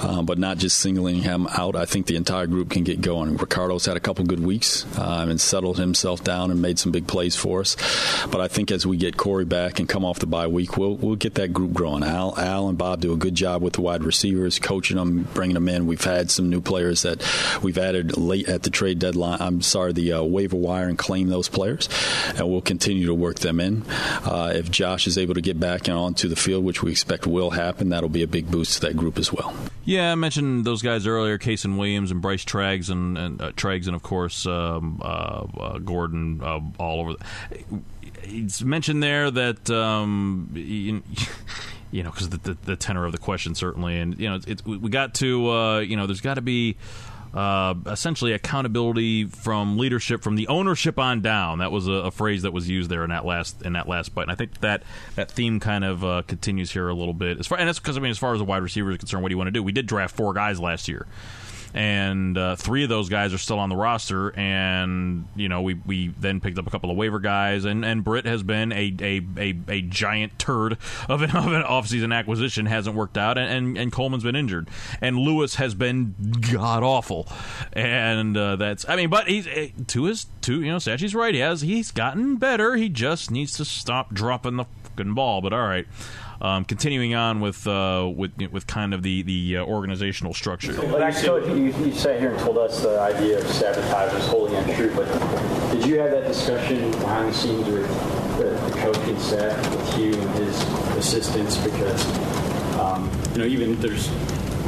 uh, 0.00 0.22
but 0.22 0.38
not 0.38 0.58
just 0.58 0.78
singling 0.78 1.22
him 1.22 1.48
out. 1.48 1.74
I 1.74 1.84
think 1.84 2.06
the 2.06 2.16
entire 2.16 2.46
group 2.46 2.70
can 2.70 2.84
get 2.84 3.00
going. 3.00 3.36
Ricardo's 3.36 3.86
had 3.86 3.96
a 3.96 4.00
couple 4.00 4.24
good 4.24 4.44
weeks 4.44 4.86
um, 4.98 5.30
and 5.30 5.40
settled 5.40 5.78
himself 5.78 6.22
down 6.22 6.50
and 6.50 6.62
made 6.62 6.78
some 6.78 6.92
big 6.92 7.06
plays 7.06 7.34
for 7.34 7.60
us. 7.60 7.76
But 8.30 8.40
I 8.40 8.48
think 8.48 8.70
as 8.70 8.86
we 8.86 8.96
get 8.96 9.16
Corey 9.16 9.44
back 9.44 9.80
and 9.80 9.88
come 9.88 10.04
off 10.04 10.20
the 10.20 10.26
bye 10.26 10.46
week, 10.46 10.76
we'll, 10.76 10.94
we'll 10.96 11.16
get 11.16 11.34
that 11.34 11.52
group 11.52 11.72
growing. 11.72 12.04
Al, 12.04 12.38
Al 12.38 12.68
and 12.68 12.78
Bob 12.78 13.00
do 13.00 13.12
a 13.12 13.16
good 13.16 13.34
job 13.34 13.62
with 13.62 13.74
the 13.74 13.80
wide 13.80 14.04
receivers, 14.04 14.58
coaching 14.58 14.96
them, 14.96 15.28
bringing 15.34 15.54
them 15.54 15.68
in. 15.68 15.86
We've 15.86 16.02
had 16.02 16.30
some 16.30 16.48
new 16.48 16.60
players 16.60 17.02
that 17.02 17.22
we've 17.62 17.78
added 17.78 18.11
late 18.16 18.48
at 18.48 18.62
the 18.62 18.70
trade 18.70 18.98
deadline. 18.98 19.40
I'm 19.40 19.62
sorry, 19.62 19.92
the 19.92 20.12
uh, 20.12 20.22
waiver 20.22 20.56
wire 20.56 20.88
and 20.88 20.98
claim 20.98 21.28
those 21.28 21.48
players, 21.48 21.88
and 22.36 22.48
we'll 22.48 22.60
continue 22.60 23.06
to 23.06 23.14
work 23.14 23.38
them 23.40 23.60
in. 23.60 23.84
Uh, 23.88 24.52
if 24.54 24.70
Josh 24.70 25.06
is 25.06 25.18
able 25.18 25.34
to 25.34 25.40
get 25.40 25.58
back 25.58 25.88
and 25.88 25.96
onto 25.96 26.28
the 26.28 26.36
field, 26.36 26.64
which 26.64 26.82
we 26.82 26.90
expect 26.90 27.26
will 27.26 27.50
happen, 27.50 27.88
that'll 27.90 28.08
be 28.08 28.22
a 28.22 28.28
big 28.28 28.50
boost 28.50 28.74
to 28.74 28.80
that 28.88 28.96
group 28.96 29.18
as 29.18 29.32
well. 29.32 29.54
Yeah, 29.84 30.12
I 30.12 30.14
mentioned 30.14 30.64
those 30.64 30.82
guys 30.82 31.06
earlier: 31.06 31.38
Kasen 31.38 31.76
Williams 31.76 32.10
and 32.10 32.20
Bryce 32.22 32.44
Treggs, 32.44 32.90
and, 32.90 33.18
and 33.18 33.42
uh, 33.42 33.52
Treggs, 33.52 33.86
and 33.86 33.96
of 33.96 34.02
course 34.02 34.46
um, 34.46 35.00
uh, 35.02 35.46
uh, 35.58 35.78
Gordon, 35.78 36.40
uh, 36.42 36.60
all 36.78 37.00
over. 37.00 37.14
He's 38.22 38.64
mentioned 38.64 39.02
there 39.02 39.30
that 39.30 39.68
um, 39.70 40.50
you, 40.54 41.02
you 41.90 42.02
know 42.02 42.10
because 42.10 42.30
the, 42.30 42.38
the, 42.38 42.56
the, 42.64 42.76
tenor 42.76 43.04
of 43.04 43.12
the 43.12 43.18
question 43.18 43.54
certainly, 43.54 43.98
and 43.98 44.18
you 44.18 44.28
know 44.28 44.38
it, 44.46 44.64
we 44.64 44.88
got 44.88 45.14
to 45.16 45.50
uh, 45.50 45.78
you 45.80 45.96
know 45.96 46.06
there's 46.06 46.20
got 46.20 46.34
to 46.34 46.42
be 46.42 46.76
uh, 47.34 47.74
essentially 47.86 48.32
accountability 48.32 49.24
from 49.24 49.78
leadership 49.78 50.22
from 50.22 50.36
the 50.36 50.48
ownership 50.48 50.98
on 50.98 51.20
down. 51.20 51.58
That 51.58 51.72
was 51.72 51.88
a, 51.88 51.92
a, 51.92 52.10
phrase 52.10 52.42
that 52.42 52.52
was 52.52 52.68
used 52.68 52.90
there 52.90 53.04
in 53.04 53.10
that 53.10 53.24
last 53.24 53.62
in 53.62 53.72
that 53.72 53.88
last 53.88 54.14
bite. 54.14 54.22
And 54.22 54.30
I 54.30 54.34
think 54.34 54.60
that 54.60 54.82
that 55.14 55.30
theme 55.30 55.58
kind 55.58 55.84
of 55.84 56.04
uh, 56.04 56.22
continues 56.26 56.70
here 56.72 56.88
a 56.88 56.94
little 56.94 57.14
bit. 57.14 57.38
As 57.38 57.46
far 57.46 57.58
and 57.58 57.66
that's 57.66 57.78
because 57.78 57.96
I 57.96 58.00
mean, 58.00 58.10
as 58.10 58.18
far 58.18 58.34
as 58.34 58.40
the 58.40 58.44
wide 58.44 58.62
receiver 58.62 58.90
is 58.90 58.98
concerned, 58.98 59.22
what 59.22 59.30
do 59.30 59.32
you 59.32 59.38
want 59.38 59.48
to 59.48 59.52
do? 59.52 59.62
We 59.62 59.72
did 59.72 59.86
draft 59.86 60.14
four 60.14 60.34
guys 60.34 60.60
last 60.60 60.88
year 60.88 61.06
and 61.74 62.36
uh, 62.36 62.56
three 62.56 62.82
of 62.82 62.88
those 62.88 63.08
guys 63.08 63.32
are 63.32 63.38
still 63.38 63.58
on 63.58 63.68
the 63.68 63.76
roster. 63.76 64.36
And 64.38 65.26
you 65.36 65.48
know, 65.48 65.62
we, 65.62 65.74
we 65.74 66.08
then 66.08 66.40
picked 66.40 66.58
up 66.58 66.66
a 66.66 66.70
couple 66.70 66.90
of 66.90 66.96
waiver 66.96 67.20
guys, 67.20 67.64
and, 67.64 67.84
and 67.84 68.04
Britt 68.04 68.26
has 68.26 68.42
been 68.42 68.72
a, 68.72 68.94
a, 69.00 69.20
a, 69.36 69.54
a 69.68 69.82
giant 69.82 70.38
turd 70.38 70.78
of 71.08 71.22
an, 71.22 71.30
of 71.36 71.52
an 71.52 71.62
offseason 71.62 72.14
acquisition, 72.14 72.66
hasn't 72.66 72.96
worked 72.96 73.18
out, 73.18 73.38
and, 73.38 73.50
and, 73.50 73.78
and 73.78 73.92
Coleman's 73.92 74.24
been 74.24 74.36
injured, 74.36 74.68
and 75.00 75.18
Lewis 75.18 75.56
has 75.56 75.74
been 75.74 76.14
god 76.52 76.82
awful, 76.82 77.28
and 77.72 78.36
uh, 78.36 78.56
that's 78.56 78.88
I 78.88 78.96
mean, 78.96 79.10
but 79.10 79.28
he's 79.28 79.46
eh, 79.46 79.68
to 79.88 80.04
his 80.04 80.26
to 80.42 80.62
you 80.62 80.70
know, 80.72 80.78
Sashi's 80.78 81.14
right. 81.14 81.34
He 81.34 81.40
has 81.40 81.62
he's 81.62 81.90
gotten 81.90 82.36
better. 82.36 82.76
He 82.76 82.88
just 82.88 83.30
needs 83.30 83.52
to 83.56 83.64
stop 83.64 84.12
dropping 84.12 84.56
the 84.56 84.64
fucking 84.84 85.14
ball. 85.14 85.40
But 85.40 85.52
all 85.52 85.66
right. 85.66 85.86
Um, 86.42 86.64
continuing 86.64 87.14
on 87.14 87.38
with 87.38 87.68
uh, 87.68 88.10
with 88.16 88.32
with 88.50 88.66
kind 88.66 88.92
of 88.92 89.04
the 89.04 89.22
the 89.22 89.58
uh, 89.58 89.64
organizational 89.64 90.34
structure. 90.34 90.72
Well, 90.72 91.12
so 91.12 91.36
you, 91.54 91.66
you 91.66 91.92
sat 91.92 92.18
here 92.18 92.32
and 92.32 92.40
told 92.40 92.58
us 92.58 92.82
the 92.82 92.98
idea 93.00 93.38
of 93.38 93.46
sabotage 93.46 94.12
was 94.12 94.26
wholly 94.26 94.56
untrue, 94.56 94.92
but 94.96 95.06
did 95.70 95.86
you 95.86 96.00
have 96.00 96.10
that 96.10 96.26
discussion 96.26 96.90
behind 96.90 97.28
the 97.28 97.32
scenes 97.32 97.68
with 97.68 97.88
the, 98.38 98.44
the 98.68 98.76
coaching 98.80 99.16
staff, 99.20 99.56
with 99.70 99.94
Hue 99.94 100.14
and 100.20 100.30
his 100.30 100.60
assistants? 100.96 101.58
Because 101.58 102.04
um, 102.76 103.08
you 103.34 103.38
know, 103.38 103.46
even 103.46 103.80
there's 103.80 104.08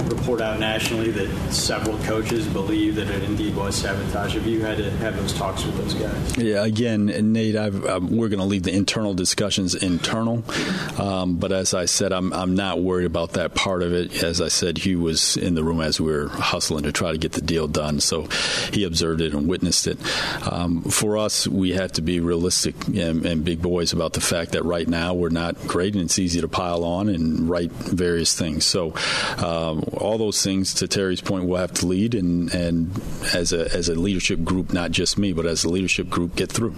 report 0.09 0.41
out 0.41 0.59
nationally 0.59 1.11
that 1.11 1.53
several 1.53 1.99
coaches 1.99 2.47
believe 2.47 2.97
that 2.97 3.09
it 3.09 3.23
indeed 3.23 3.55
was 3.55 3.77
sabotage. 3.77 4.35
Have 4.35 4.47
you 4.47 4.61
had 4.61 4.79
to 4.79 4.91
have 4.93 5.17
those 5.17 5.33
talks 5.33 5.65
with 5.65 5.77
those 5.77 5.95
guys? 5.95 6.37
Yeah, 6.37 6.65
again, 6.65 7.07
Nate, 7.33 7.57
um, 7.57 8.17
we're 8.17 8.29
going 8.29 8.41
to 8.41 8.45
leave 8.45 8.63
the 8.63 8.73
internal 8.73 9.15
discussions 9.15 9.75
internal. 9.75 10.43
Um, 10.99 11.37
but 11.37 11.53
as 11.53 11.75
I 11.75 11.85
said, 11.85 12.13
I'm, 12.13 12.33
I'm 12.33 12.55
not 12.55 12.81
worried 12.81 13.07
about 13.07 13.33
that 13.33 13.55
part 13.55 13.83
of 13.83 13.93
it. 13.93 14.23
As 14.23 14.41
I 14.41 14.49
said, 14.49 14.79
Hue 14.79 15.01
was 15.01 15.37
in 15.37 15.55
the 15.55 15.65
room 15.65 15.81
as 15.81 16.01
we 16.01 16.11
were 16.11 16.29
hustling 16.29 16.85
to 16.85 16.93
try 16.93 17.13
to 17.13 17.19
get 17.19 17.33
the 17.33 17.41
deal 17.41 17.69
done. 17.69 18.01
So 18.01 18.23
he 18.73 18.85
observed 18.85 19.21
it 19.21 19.35
and 19.35 19.49
witnessed 19.49 19.87
it. 19.87 19.99
Um, 20.51 20.83
for 20.83 21.19
us, 21.19 21.47
we 21.47 21.73
have 21.73 21.93
to 21.93 22.03
be 22.03 22.21
realistic 22.21 22.75
and, 22.89 23.25
and 23.25 23.45
big 23.45 23.63
boys 23.63 23.93
about 23.93 24.13
the 24.13 24.21
fact 24.21 24.53
that 24.53 24.65
right 24.65 24.89
now 24.89 25.15
we're 25.15 25.29
not 25.29 25.59
great 25.67 25.95
and 25.95 26.03
it's 26.03 26.19
easy 26.19 26.41
to 26.41 26.49
pile 26.49 26.85
on 26.85 27.09
and 27.09 27.49
write 27.49 27.71
various 27.71 28.35
things. 28.35 28.65
So 28.65 28.95
um, 29.39 29.84
all 29.93 30.19
those 30.19 30.43
things, 30.43 30.75
to 30.75 30.89
Terry's 30.89 31.21
point, 31.21 31.45
we'll 31.45 31.61
have 31.61 31.73
to 31.75 31.87
lead 31.87 32.15
and, 32.15 32.53
and 32.55 33.01
as 33.35 33.53
a 33.53 33.73
as 33.75 33.89
a 33.89 33.95
leadership 33.95 34.45
group, 34.45 34.73
not 34.73 34.91
just 34.91 35.19
me, 35.19 35.33
but 35.33 35.47
as 35.47 35.65
a 35.65 35.69
leadership 35.69 36.09
group, 36.09 36.37
get 36.37 36.51
through 36.51 36.75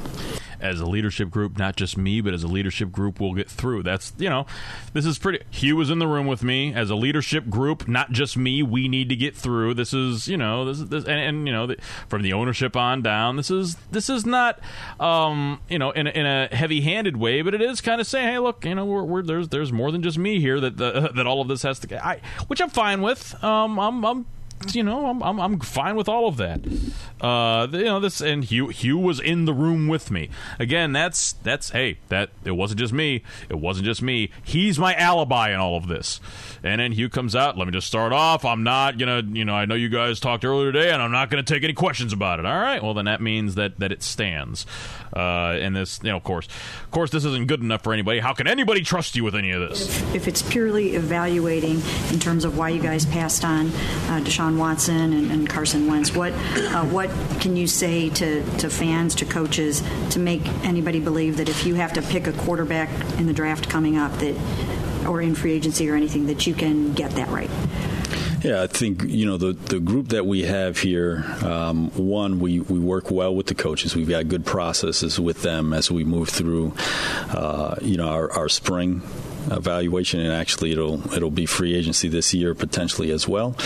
as 0.61 0.81
a 0.81 0.87
leadership 0.87 1.31
group, 1.31 1.59
not 1.59 1.77
just 1.77 1.97
me, 1.97 2.21
but 2.21 2.35
as 2.35 2.43
a 2.43 2.49
leadership 2.49 2.93
group, 2.93 3.21
we'll 3.21 3.35
get 3.35 3.51
through. 3.51 3.83
That's, 3.83 4.13
you 4.19 4.31
know, 4.31 4.47
this 4.93 5.07
is 5.07 5.19
pretty. 5.19 5.45
Hue 5.51 5.77
was 5.77 5.91
in 5.91 5.99
the 5.99 6.07
room 6.07 6.27
with 6.27 6.43
me 6.43 6.75
as 6.75 6.91
a 6.91 6.95
leadership 6.95 7.49
group, 7.49 7.89
not 7.89 8.13
just 8.13 8.37
me. 8.37 8.63
We 8.63 8.89
need 8.89 9.09
to 9.09 9.17
get 9.17 9.37
through. 9.37 9.75
This 9.75 9.93
is, 9.93 10.29
you 10.29 10.37
know, 10.37 10.65
this 10.65 10.81
is, 10.81 10.89
this, 10.89 11.05
and, 11.05 11.21
and 11.21 11.47
you 11.47 11.53
know, 11.53 11.67
the, 11.67 11.77
from 12.09 12.23
the 12.23 12.33
ownership 12.33 12.77
on 12.77 13.03
down, 13.03 13.37
this 13.37 13.51
is, 13.51 13.77
this 13.91 14.09
is 14.09 14.27
not, 14.27 14.59
um, 15.01 15.61
you 15.69 15.79
know, 15.79 15.91
in 15.91 16.07
a, 16.07 16.11
in 16.11 16.27
a 16.27 16.49
heavy 16.53 16.81
handed 16.81 17.17
way, 17.17 17.43
but 17.43 17.55
it 17.55 17.63
is 17.63 17.81
kind 17.81 18.01
of 18.01 18.07
saying, 18.07 18.29
hey, 18.29 18.39
look, 18.39 18.65
you 18.65 18.75
know, 18.75 18.85
we're, 18.85 19.03
we're, 19.03 19.23
there's, 19.23 19.49
there's 19.49 19.73
more 19.73 19.93
than 19.93 20.03
just 20.03 20.19
me 20.19 20.41
here 20.41 20.61
that, 20.61 20.77
the, 20.77 21.11
that 21.15 21.27
all 21.27 21.41
of 21.41 21.49
this 21.49 21.63
has 21.63 21.79
to, 21.81 22.05
I, 22.05 22.21
which 22.47 22.61
I'm 22.61 22.71
fine 22.71 23.03
with. 23.03 23.43
Um, 23.43 23.79
I'm, 23.79 24.05
I'm 24.05 24.27
you 24.73 24.83
know, 24.83 25.07
I'm, 25.07 25.23
I'm, 25.23 25.39
I'm 25.39 25.61
fine 25.61 25.97
with 25.97 26.09
all 26.09 26.29
of 26.29 26.37
that. 26.39 26.61
Uh, 27.21 27.69
you 27.73 27.85
know, 27.85 28.01
this 28.01 28.21
and 28.21 28.45
Hue 28.45 28.69
Hue 28.69 28.99
was 28.99 29.21
in 29.21 29.45
the 29.45 29.55
room 29.55 29.89
with 29.89 30.11
me. 30.11 30.31
Again, 30.59 30.93
that's 30.93 31.33
that's 31.35 31.71
hey, 31.71 31.99
that 32.09 32.31
it 32.45 32.53
wasn't 32.53 32.81
just 32.81 32.93
me. 32.93 33.23
It 33.49 33.59
wasn't 33.59 33.87
just 33.87 34.03
me. 34.03 34.31
He's 34.43 34.79
my 34.79 34.95
alibi 34.95 35.51
in 35.51 35.61
all 35.61 35.77
of 35.77 35.89
this. 35.89 36.21
And 36.63 36.81
then 36.81 36.93
Hue 36.93 37.09
comes 37.09 37.37
out. 37.37 37.57
Let 37.57 37.67
me 37.67 37.73
just 37.73 37.87
start 37.87 38.13
off. 38.13 38.45
I'm 38.45 38.63
not 38.63 38.99
gonna, 38.99 39.23
you 39.23 39.45
know, 39.45 39.55
I 39.55 39.67
know 39.67 39.75
you 39.75 39.89
guys 39.89 40.21
talked 40.21 40.45
earlier 40.45 40.73
today, 40.73 40.91
and 40.91 41.03
I'm 41.03 41.13
not 41.13 41.31
gonna 41.31 41.43
take 41.43 41.63
any 41.63 41.75
questions 41.75 42.13
about 42.13 42.39
it. 42.39 42.47
All 42.47 42.59
right. 42.59 42.83
Well, 42.83 42.95
then 42.95 43.05
that 43.05 43.21
means 43.21 43.55
that 43.55 43.79
that 43.79 43.93
it 43.93 44.03
stands. 44.03 44.67
Uh, 45.15 45.57
and 45.61 45.75
this, 45.77 46.01
you 46.03 46.11
know, 46.11 46.17
of 46.17 46.25
course, 46.25 46.47
of 46.85 46.91
course, 46.91 47.11
this 47.11 47.25
isn't 47.25 47.47
good 47.47 47.61
enough 47.61 47.83
for 47.83 47.93
anybody. 47.93 48.19
How 48.19 48.33
can 48.33 48.47
anybody 48.47 48.83
trust 48.83 49.17
you 49.17 49.25
with 49.25 49.35
any 49.35 49.51
of 49.53 49.61
this? 49.61 50.03
If 50.15 50.29
it's 50.29 50.43
purely 50.43 50.95
evaluating 50.97 51.81
in 52.11 52.19
terms 52.19 52.45
of 52.45 52.59
why 52.59 52.71
you 52.71 52.83
guys 52.83 53.07
passed 53.07 53.45
on 53.45 53.69
uh, 53.69 54.21
Deshaun 54.23 54.46
Watson 54.55 55.13
and, 55.13 55.31
and 55.31 55.49
Carson 55.49 55.87
Wentz, 55.87 56.15
what 56.15 56.33
uh, 56.33 56.85
what 56.85 57.11
can 57.41 57.57
you 57.57 57.67
say 57.67 58.11
to, 58.11 58.45
to 58.59 58.71
fans, 58.71 59.15
to 59.17 59.25
coaches, 59.25 59.83
to 60.11 60.19
make 60.19 60.47
anybody 60.65 61.01
believe 61.01 61.37
that 61.39 61.49
if 61.49 61.67
you 61.67 61.75
have 61.75 61.93
to 61.95 62.03
pick 62.03 62.27
a 62.27 62.33
quarterback 62.33 62.89
in 63.19 63.27
the 63.27 63.33
draft 63.33 63.69
coming 63.69 63.97
up, 63.97 64.13
that 64.19 64.37
or 65.07 65.21
in 65.21 65.35
free 65.35 65.53
agency 65.53 65.89
or 65.89 65.95
anything, 65.95 66.27
that 66.27 66.47
you 66.47 66.55
can 66.55 66.93
get 66.93 67.11
that 67.13 67.29
right? 67.29 67.51
Yeah, 68.43 68.63
I 68.63 68.67
think 68.67 69.03
you 69.05 69.27
know 69.27 69.39
the 69.39 69.55
the 69.55 69.81
group 69.81 70.09
that 70.09 70.27
we 70.27 70.43
have 70.43 70.79
here. 70.79 71.25
Um, 71.43 71.91
one, 71.91 72.39
we 72.39 72.61
we 72.61 72.79
work 72.79 73.11
well 73.11 73.35
with 73.35 73.47
the 73.47 73.55
coaches. 73.55 73.97
We've 73.97 74.09
got 74.09 74.29
good 74.29 74.45
processes 74.45 75.19
with 75.19 75.43
them 75.43 75.73
as 75.73 75.91
we 75.91 76.05
move 76.05 76.29
through. 76.29 76.75
Uh, 77.31 77.77
you 77.81 77.97
know 77.97 78.09
our, 78.09 78.31
our 78.33 78.49
spring 78.49 79.03
evaluation, 79.51 80.21
and 80.21 80.33
actually 80.33 80.73
it'll 80.73 81.01
it'll 81.13 81.31
be 81.31 81.47
free 81.47 81.75
agency 81.75 82.09
this 82.09 82.35
year 82.35 82.55
potentially 82.55 83.11
as 83.11 83.27
well. 83.29 83.57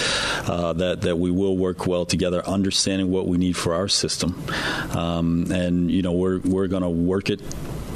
Uh, 0.46 0.72
that 0.74 1.02
that 1.02 1.16
we 1.16 1.30
will 1.30 1.56
work 1.56 1.86
well 1.86 2.04
together, 2.04 2.46
understanding 2.46 3.10
what 3.10 3.26
we 3.26 3.38
need 3.38 3.56
for 3.56 3.74
our 3.74 3.88
system, 3.88 4.42
um, 4.96 5.50
and 5.50 5.90
you 5.90 6.02
know 6.02 6.12
we're 6.12 6.40
we're 6.40 6.68
going 6.68 6.82
to 6.82 6.88
work 6.88 7.30
it 7.30 7.40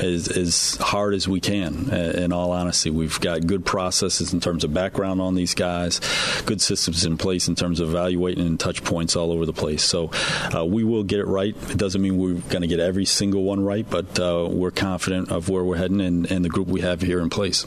as, 0.01 0.29
as 0.29 0.77
hard 0.77 1.15
as 1.15 1.29
we 1.29 1.41
can. 1.41 1.91
In 1.91 2.33
all 2.33 2.53
honesty, 2.53 2.91
we've 2.91 3.19
got 3.21 3.47
good 3.47 3.65
processes 3.65 4.33
in 4.33 4.41
terms 4.41 4.65
of 4.65 4.73
background 4.75 5.21
on 5.21 5.35
these 5.35 5.55
guys, 5.55 6.01
good 6.47 6.61
systems 6.61 7.05
in 7.05 7.17
place 7.19 7.49
in 7.49 7.55
terms 7.55 7.81
of 7.81 7.91
evaluating 7.91 8.47
and 8.47 8.59
touch 8.59 8.83
points 8.85 9.17
all 9.17 9.33
over 9.33 9.47
the 9.47 9.53
place. 9.53 9.83
So 9.83 10.11
uh, 10.55 10.65
we 10.65 10.85
will 10.85 11.05
get 11.05 11.21
it 11.21 11.27
right. 11.27 11.57
It 11.71 11.79
doesn't 11.79 12.01
mean 12.01 12.19
we're 12.19 12.35
going 12.35 12.63
to 12.63 12.69
get 12.69 12.81
every 12.81 13.05
single 13.05 13.43
one 13.45 13.65
right, 13.65 13.89
but 13.89 14.19
uh, 14.19 14.49
we're 14.51 14.71
confident 14.71 15.31
of 15.31 15.49
where 15.49 15.65
we're 15.65 15.77
heading 15.77 16.01
and, 16.01 16.31
and 16.31 16.45
the 16.45 16.49
group 16.49 16.69
we 16.69 16.81
have 16.81 17.01
here 17.01 17.21
in 17.21 17.31
place. 17.31 17.67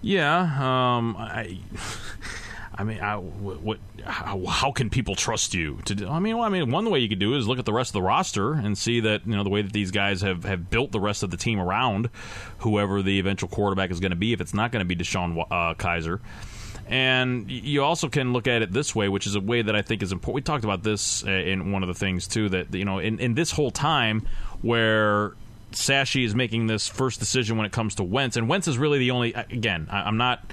Yeah, 0.00 0.38
um, 0.40 1.16
I. 1.18 1.58
I 2.78 2.84
mean, 2.84 3.00
I, 3.00 3.16
what? 3.16 3.78
How, 4.04 4.40
how, 4.46 4.70
can 4.70 4.88
people 4.88 5.16
trust 5.16 5.52
you 5.52 5.80
to? 5.86 5.96
Do, 5.96 6.08
I 6.08 6.20
mean, 6.20 6.36
well, 6.36 6.46
I 6.46 6.48
mean, 6.48 6.70
one 6.70 6.88
way 6.88 7.00
you 7.00 7.08
could 7.08 7.18
do 7.18 7.34
is 7.34 7.48
look 7.48 7.58
at 7.58 7.64
the 7.64 7.72
rest 7.72 7.90
of 7.90 7.94
the 7.94 8.02
roster 8.02 8.52
and 8.52 8.78
see 8.78 9.00
that 9.00 9.26
you 9.26 9.34
know 9.34 9.42
the 9.42 9.50
way 9.50 9.62
that 9.62 9.72
these 9.72 9.90
guys 9.90 10.22
have, 10.22 10.44
have 10.44 10.70
built 10.70 10.92
the 10.92 11.00
rest 11.00 11.24
of 11.24 11.32
the 11.32 11.36
team 11.36 11.58
around 11.58 12.08
whoever 12.58 13.02
the 13.02 13.18
eventual 13.18 13.48
quarterback 13.48 13.90
is 13.90 13.98
going 13.98 14.10
to 14.12 14.16
be. 14.16 14.32
If 14.32 14.40
it's 14.40 14.54
not 14.54 14.70
going 14.70 14.86
to 14.88 14.94
be 14.94 14.94
Deshaun 14.94 15.44
uh, 15.50 15.74
Kizer, 15.74 16.20
And 16.86 17.50
you 17.50 17.82
also 17.82 18.08
can 18.08 18.32
look 18.32 18.46
at 18.46 18.62
it 18.62 18.72
this 18.72 18.94
way, 18.94 19.08
which 19.08 19.26
is 19.26 19.34
a 19.34 19.40
way 19.40 19.60
that 19.60 19.74
I 19.74 19.82
think 19.82 20.00
is 20.00 20.12
important. 20.12 20.36
We 20.36 20.42
talked 20.42 20.64
about 20.64 20.84
this 20.84 21.26
uh, 21.26 21.30
in 21.30 21.72
one 21.72 21.82
of 21.82 21.88
the 21.88 21.94
things 21.94 22.28
too 22.28 22.48
that 22.50 22.72
you 22.72 22.84
know 22.84 23.00
in, 23.00 23.18
in 23.18 23.34
this 23.34 23.50
whole 23.50 23.72
time 23.72 24.24
where 24.62 25.32
Sashi 25.72 26.24
is 26.24 26.34
making 26.34 26.66
this 26.66 26.88
first 26.88 27.18
decision 27.18 27.56
when 27.56 27.66
it 27.66 27.72
comes 27.72 27.96
to 27.96 28.04
Wentz, 28.04 28.36
and 28.36 28.48
Wentz 28.48 28.68
is 28.68 28.78
really 28.78 28.98
the 28.98 29.10
only. 29.10 29.34
Again, 29.34 29.88
I, 29.90 30.02
I'm 30.02 30.16
not. 30.16 30.52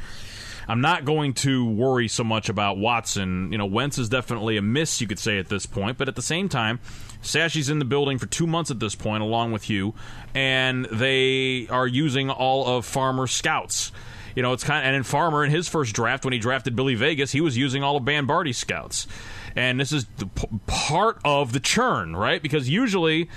I'm 0.68 0.82
not 0.82 1.06
going 1.06 1.34
to 1.36 1.70
worry 1.70 2.08
so 2.08 2.24
much 2.24 2.50
about 2.50 2.78
Watson. 2.78 3.52
You 3.52 3.58
know, 3.58 3.66
Wentz 3.66 3.98
is 3.98 4.10
definitely 4.10 4.58
a 4.58 4.62
miss, 4.62 5.02
you 5.02 5.08
could 5.08 5.20
say, 5.20 5.38
at 5.40 5.50
this 5.50 5.66
point. 5.66 5.98
But 5.98 6.08
at 6.08 6.16
the 6.16 6.22
same 6.22 6.50
time, 6.50 6.80
Sashi's 7.22 7.70
in 7.70 7.80
the 7.80 7.86
building 7.86 8.18
for 8.18 8.26
two 8.26 8.48
months 8.48 8.72
at 8.72 8.80
this 8.80 8.96
point, 8.96 9.24
along 9.24 9.52
with 9.52 9.70
you, 9.70 9.94
and 10.34 10.86
they 10.86 11.68
are 11.70 11.88
using 11.88 12.30
all 12.30 12.78
of 12.78 12.86
Farmer's 12.86 13.32
scouts. 13.32 13.92
You 14.36 14.42
know, 14.42 14.54
it's 14.54 14.64
kind 14.64 14.80
of, 14.80 14.88
and 14.88 14.96
in 14.96 15.04
Farmer 15.04 15.46
in 15.46 15.52
his 15.52 15.68
first 15.70 15.94
draft 15.94 16.26
when 16.26 16.34
he 16.34 16.40
drafted 16.40 16.76
Billy 16.76 16.96
Vegas, 16.96 17.32
he 17.32 17.42
was 17.42 17.58
using 17.58 17.84
all 17.84 17.96
of 17.96 18.06
Lombardi's 18.06 18.58
scouts, 18.58 19.08
and 19.56 19.80
this 19.80 19.94
is 19.94 20.06
p- 20.36 20.48
part 20.68 21.20
of 21.24 21.54
the 21.54 21.60
churn, 21.62 22.16
right? 22.16 22.42
Because 22.42 22.68
usually 22.68 23.30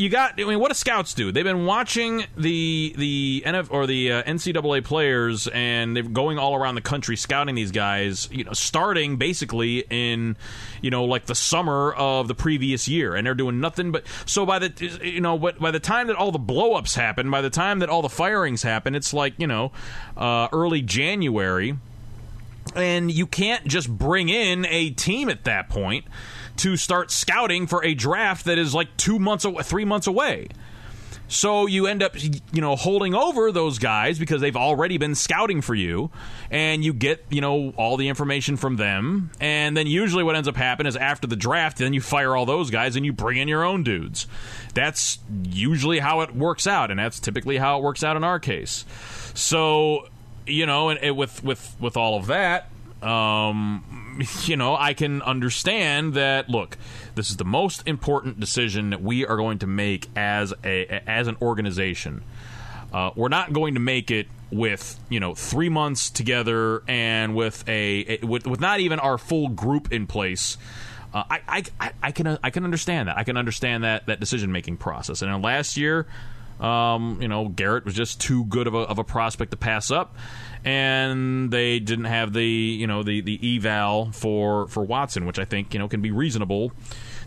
you 0.00 0.08
got. 0.08 0.40
I 0.40 0.44
mean, 0.44 0.58
what 0.58 0.68
do 0.68 0.74
scouts 0.74 1.12
do? 1.12 1.30
They've 1.30 1.44
been 1.44 1.66
watching 1.66 2.24
the 2.34 2.94
the 2.96 3.42
NF 3.46 3.68
or 3.70 3.86
the 3.86 4.12
uh, 4.12 4.22
NCAA 4.22 4.82
players, 4.82 5.46
and 5.48 5.94
they're 5.94 6.02
going 6.02 6.38
all 6.38 6.54
around 6.54 6.76
the 6.76 6.80
country 6.80 7.16
scouting 7.16 7.54
these 7.54 7.70
guys. 7.70 8.26
You 8.32 8.44
know, 8.44 8.54
starting 8.54 9.18
basically 9.18 9.84
in 9.90 10.38
you 10.80 10.90
know 10.90 11.04
like 11.04 11.26
the 11.26 11.34
summer 11.34 11.92
of 11.92 12.28
the 12.28 12.34
previous 12.34 12.88
year, 12.88 13.14
and 13.14 13.26
they're 13.26 13.34
doing 13.34 13.60
nothing 13.60 13.92
but. 13.92 14.04
So 14.24 14.46
by 14.46 14.58
the 14.58 15.00
you 15.04 15.20
know, 15.20 15.38
but 15.38 15.58
by 15.58 15.70
the 15.70 15.80
time 15.80 16.06
that 16.06 16.16
all 16.16 16.32
the 16.32 16.38
blowups 16.38 16.96
happen, 16.96 17.30
by 17.30 17.42
the 17.42 17.50
time 17.50 17.80
that 17.80 17.90
all 17.90 18.00
the 18.00 18.08
firings 18.08 18.62
happen, 18.62 18.94
it's 18.94 19.12
like 19.12 19.34
you 19.36 19.46
know, 19.46 19.70
uh, 20.16 20.48
early 20.50 20.80
January, 20.80 21.76
and 22.74 23.10
you 23.10 23.26
can't 23.26 23.66
just 23.66 23.90
bring 23.90 24.30
in 24.30 24.64
a 24.64 24.90
team 24.90 25.28
at 25.28 25.44
that 25.44 25.68
point 25.68 26.06
to 26.56 26.76
start 26.76 27.10
scouting 27.10 27.66
for 27.66 27.84
a 27.84 27.94
draft 27.94 28.44
that 28.46 28.58
is 28.58 28.74
like 28.74 28.96
two 28.96 29.18
months, 29.18 29.44
away, 29.44 29.62
three 29.62 29.84
months 29.84 30.06
away. 30.06 30.48
So 31.28 31.66
you 31.66 31.86
end 31.86 32.02
up, 32.02 32.20
you 32.20 32.60
know, 32.60 32.74
holding 32.74 33.14
over 33.14 33.52
those 33.52 33.78
guys 33.78 34.18
because 34.18 34.40
they've 34.40 34.56
already 34.56 34.98
been 34.98 35.14
scouting 35.14 35.60
for 35.60 35.76
you, 35.76 36.10
and 36.50 36.84
you 36.84 36.92
get, 36.92 37.24
you 37.30 37.40
know, 37.40 37.72
all 37.76 37.96
the 37.96 38.08
information 38.08 38.56
from 38.56 38.74
them. 38.74 39.30
And 39.38 39.76
then 39.76 39.86
usually 39.86 40.24
what 40.24 40.34
ends 40.34 40.48
up 40.48 40.56
happening 40.56 40.88
is 40.88 40.96
after 40.96 41.28
the 41.28 41.36
draft, 41.36 41.78
then 41.78 41.92
you 41.92 42.00
fire 42.00 42.34
all 42.34 42.46
those 42.46 42.70
guys 42.70 42.96
and 42.96 43.06
you 43.06 43.12
bring 43.12 43.38
in 43.38 43.46
your 43.46 43.62
own 43.62 43.84
dudes. 43.84 44.26
That's 44.74 45.20
usually 45.44 46.00
how 46.00 46.22
it 46.22 46.34
works 46.34 46.66
out, 46.66 46.90
and 46.90 46.98
that's 46.98 47.20
typically 47.20 47.58
how 47.58 47.78
it 47.78 47.84
works 47.84 48.02
out 48.02 48.16
in 48.16 48.24
our 48.24 48.40
case. 48.40 48.84
So, 49.34 50.08
you 50.48 50.66
know, 50.66 50.88
and, 50.88 50.98
and 50.98 51.16
with 51.16 51.44
with 51.44 51.76
with 51.78 51.96
all 51.96 52.18
of 52.18 52.26
that, 52.26 52.70
um, 53.02 53.99
you 54.44 54.56
know, 54.56 54.76
I 54.76 54.94
can 54.94 55.22
understand 55.22 56.14
that. 56.14 56.48
Look, 56.48 56.76
this 57.14 57.30
is 57.30 57.36
the 57.36 57.44
most 57.44 57.86
important 57.86 58.40
decision 58.40 58.90
that 58.90 59.02
we 59.02 59.26
are 59.26 59.36
going 59.36 59.58
to 59.60 59.66
make 59.66 60.08
as 60.16 60.52
a 60.64 61.02
as 61.08 61.26
an 61.26 61.36
organization. 61.42 62.22
Uh, 62.92 63.10
we're 63.14 63.28
not 63.28 63.52
going 63.52 63.74
to 63.74 63.80
make 63.80 64.10
it 64.10 64.26
with 64.50 64.98
you 65.08 65.20
know 65.20 65.34
three 65.34 65.68
months 65.68 66.10
together 66.10 66.82
and 66.88 67.34
with 67.34 67.68
a, 67.68 68.18
with, 68.22 68.46
with 68.46 68.60
not 68.60 68.80
even 68.80 68.98
our 68.98 69.18
full 69.18 69.48
group 69.48 69.92
in 69.92 70.06
place. 70.06 70.56
Uh, 71.12 71.24
I, 71.28 71.64
I 71.80 71.92
I 72.02 72.12
can 72.12 72.38
I 72.42 72.50
can 72.50 72.64
understand 72.64 73.08
that. 73.08 73.18
I 73.18 73.24
can 73.24 73.36
understand 73.36 73.84
that 73.84 74.06
that 74.06 74.20
decision 74.20 74.52
making 74.52 74.76
process. 74.76 75.22
And 75.22 75.42
last 75.42 75.76
year, 75.76 76.06
um, 76.60 77.18
you 77.20 77.28
know, 77.28 77.48
Garrett 77.48 77.84
was 77.84 77.94
just 77.94 78.20
too 78.20 78.44
good 78.44 78.66
of 78.66 78.74
a, 78.74 78.78
of 78.78 78.98
a 78.98 79.04
prospect 79.04 79.50
to 79.52 79.56
pass 79.56 79.90
up 79.90 80.14
and 80.64 81.50
they 81.50 81.78
didn't 81.78 82.04
have 82.04 82.32
the 82.32 82.44
you 82.44 82.86
know 82.86 83.02
the 83.02 83.20
the 83.22 83.56
eval 83.56 84.12
for 84.12 84.68
for 84.68 84.84
Watson, 84.84 85.24
which 85.26 85.38
I 85.38 85.44
think 85.44 85.72
you 85.72 85.78
know 85.78 85.88
can 85.88 86.02
be 86.02 86.10
reasonable 86.10 86.72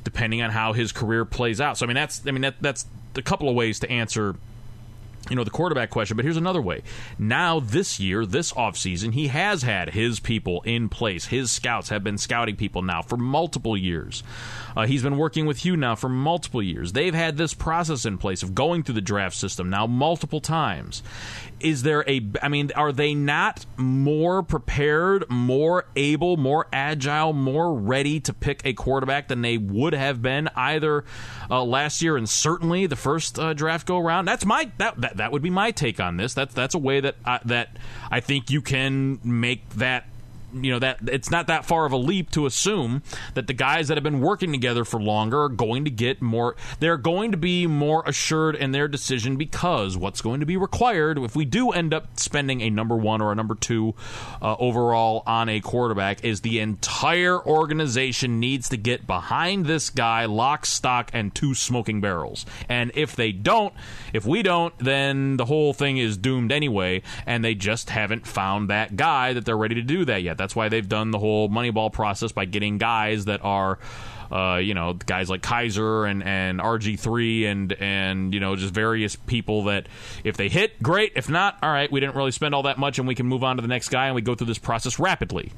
depending 0.03 0.41
on 0.41 0.51
how 0.51 0.73
his 0.73 0.91
career 0.91 1.26
plays 1.26 1.60
out. 1.61 1.77
So 1.77 1.85
I 1.85 1.88
mean 1.88 1.95
that's 1.95 2.22
I 2.27 2.31
mean 2.31 2.41
that 2.41 2.55
that's 2.61 2.85
a 3.15 3.22
couple 3.22 3.49
of 3.49 3.55
ways 3.55 3.80
to 3.80 3.89
answer 3.89 4.35
you 5.29 5.35
know 5.35 5.43
the 5.43 5.49
quarterback 5.49 5.89
question 5.89 6.17
but 6.17 6.25
here's 6.25 6.37
another 6.37 6.61
way. 6.61 6.81
Now 7.17 7.59
this 7.59 7.99
year 7.99 8.25
this 8.25 8.51
offseason 8.53 9.13
he 9.13 9.27
has 9.27 9.63
had 9.63 9.91
his 9.91 10.19
people 10.19 10.61
in 10.63 10.89
place. 10.89 11.25
His 11.25 11.51
scouts 11.51 11.89
have 11.89 12.03
been 12.03 12.17
scouting 12.17 12.55
people 12.55 12.81
now 12.81 13.01
for 13.01 13.17
multiple 13.17 13.77
years. 13.77 14.23
Uh, 14.75 14.85
he's 14.85 15.03
been 15.03 15.17
working 15.17 15.45
with 15.45 15.65
you 15.65 15.77
now 15.77 15.95
for 15.95 16.09
multiple 16.09 16.61
years. 16.61 16.93
They've 16.93 17.13
had 17.13 17.37
this 17.37 17.53
process 17.53 18.05
in 18.05 18.17
place 18.17 18.43
of 18.43 18.55
going 18.55 18.83
through 18.83 18.95
the 18.95 19.01
draft 19.01 19.35
system 19.35 19.69
now 19.69 19.87
multiple 19.87 20.41
times 20.41 21.03
is 21.64 21.84
there 21.84 22.03
a 22.07 22.22
i 22.41 22.48
mean 22.48 22.72
are 22.76 22.91
they 22.91 23.14
not 23.14 23.65
more 23.77 24.44
prepared 24.44 25.23
more 25.30 25.85
able 25.95 26.38
more 26.38 26.68
agile 26.72 27.34
more 27.34 27.73
ready 27.73 28.19
to 28.19 28.34
pick 28.34 28.61
a 28.65 28.73
quarterback 28.73 29.27
than 29.27 29.41
they 29.41 29.57
would 29.57 29.94
have 29.94 30.22
been 30.22 30.49
either 30.56 31.03
uh, 31.49 31.64
last 31.64 32.02
year 32.02 32.18
and 32.18 32.30
certainly 32.30 32.85
the 32.85 32.95
first 32.95 33.40
uh, 33.40 33.53
draft 33.53 33.88
go 33.88 33.99
around? 33.99 34.26
That's 34.26 34.45
my 34.45 34.72
that, 34.77 34.99
that 35.02 35.18
that 35.18 35.31
would 35.31 35.41
be 35.41 35.49
my 35.49 35.72
take 35.72 35.99
on 35.99 36.18
this. 36.18 36.34
That's 36.34 36.53
that's 36.53 36.76
a 36.76 36.80
way 36.80 36.99
that 36.99 37.15
I, 37.26 37.40
that 37.45 37.77
I 38.11 38.19
think 38.19 38.49
you 38.49 38.61
can 38.61 39.19
make 39.23 39.68
that 39.72 40.06
you 40.53 40.71
know 40.71 40.80
that 40.80 40.99
it's 41.07 41.31
not 41.31 41.47
that 41.47 41.65
far 41.65 41.85
of 41.85 41.91
a 41.91 41.97
leap 41.97 42.31
to 42.31 42.45
assume 42.45 43.01
that 43.34 43.47
the 43.47 43.53
guys 43.53 43.88
that 43.88 43.97
have 43.97 44.03
been 44.03 44.21
working 44.21 44.51
together 44.51 44.85
for 44.85 45.01
longer 45.01 45.43
are 45.43 45.49
going 45.49 45.85
to 45.85 45.91
get 45.91 46.21
more 46.21 46.55
they're 46.80 46.97
going 46.97 47.31
to 47.31 47.38
be 47.38 47.67
more 47.67 48.03
assured 48.05 48.55
in 48.55 48.71
their 48.71 48.88
decision 48.88 49.35
because 49.35 49.97
what's 49.97 50.21
going 50.21 50.39
to 50.39 50.45
be 50.45 50.57
required 50.57 51.17
if 51.17 51.35
we 51.35 51.45
do 51.45 51.71
end 51.71 51.93
up 51.93 52.19
spending 52.19 52.61
a 52.61 52.69
number 52.69 52.95
1 52.95 53.21
or 53.21 53.31
a 53.31 53.35
number 53.35 53.55
2 53.55 53.93
uh, 54.41 54.55
overall 54.59 55.23
on 55.25 55.49
a 55.49 55.59
quarterback 55.59 56.23
is 56.23 56.41
the 56.41 56.59
entire 56.59 57.39
organization 57.45 58.39
needs 58.39 58.69
to 58.69 58.77
get 58.77 59.07
behind 59.07 59.65
this 59.65 59.89
guy 59.89 60.25
lock 60.25 60.65
stock 60.65 61.09
and 61.13 61.34
two 61.34 61.53
smoking 61.53 62.01
barrels. 62.01 62.45
And 62.69 62.91
if 62.95 63.15
they 63.15 63.31
don't 63.31 63.73
if 64.13 64.25
we 64.25 64.43
don't 64.43 64.77
then 64.80 65.38
the 65.38 65.45
whole 65.45 65.73
thing 65.73 65.97
is 65.97 66.17
doomed 66.17 66.51
anyway 66.51 67.01
and 67.25 67.43
they 67.43 67.55
just 67.55 67.89
haven't 67.89 68.27
found 68.27 68.69
that 68.69 68.95
guy 68.95 69.34
that 69.34 69.45
they're 69.45 69.57
ready 69.57 69.75
to 69.75 69.81
do 69.81 70.05
that 70.05 70.23
yet 70.23 70.38
that's 70.44 70.57
why 70.57 70.68
they've 70.68 70.88
done 70.88 71.11
the 71.11 71.20
whole 71.20 71.48
Moneyball 71.48 71.91
process 71.91 72.34
by 72.34 72.44
getting 72.44 72.78
guys 72.78 73.26
that 73.26 73.44
are. 73.44 73.80
Uh, 74.32 74.57
you 74.57 74.74
know, 74.74 74.94
guys 74.94 75.30
like 75.30 75.44
Kizer 75.44 76.10
and, 76.10 76.24
and 76.24 76.60
RG3 76.60 77.45
and 77.45 77.74
and 77.74 78.34
you 78.34 78.40
know 78.40 78.56
just 78.56 78.74
various 78.74 79.15
people 79.15 79.65
that 79.65 79.88
if 80.24 80.38
they 80.38 80.49
hit, 80.49 80.82
great. 80.82 81.11
If 81.15 81.30
not, 81.30 81.60
all 81.61 81.70
right, 81.70 81.91
we 81.91 81.99
didn't 81.99 82.15
really 82.15 82.32
spend 82.32 82.56
all 82.56 82.64
that 82.64 82.80
much, 82.80 82.98
and 82.98 83.07
we 83.07 83.14
can 83.14 83.28
move 83.28 83.44
on 83.44 83.57
to 83.57 83.61
the 83.61 83.68
next 83.68 83.90
guy, 83.90 84.07
and 84.07 84.15
we 84.15 84.24
go 84.24 84.34
through 84.34 84.48
this 84.48 84.57
process 84.57 84.98
rapidly. 84.98 85.52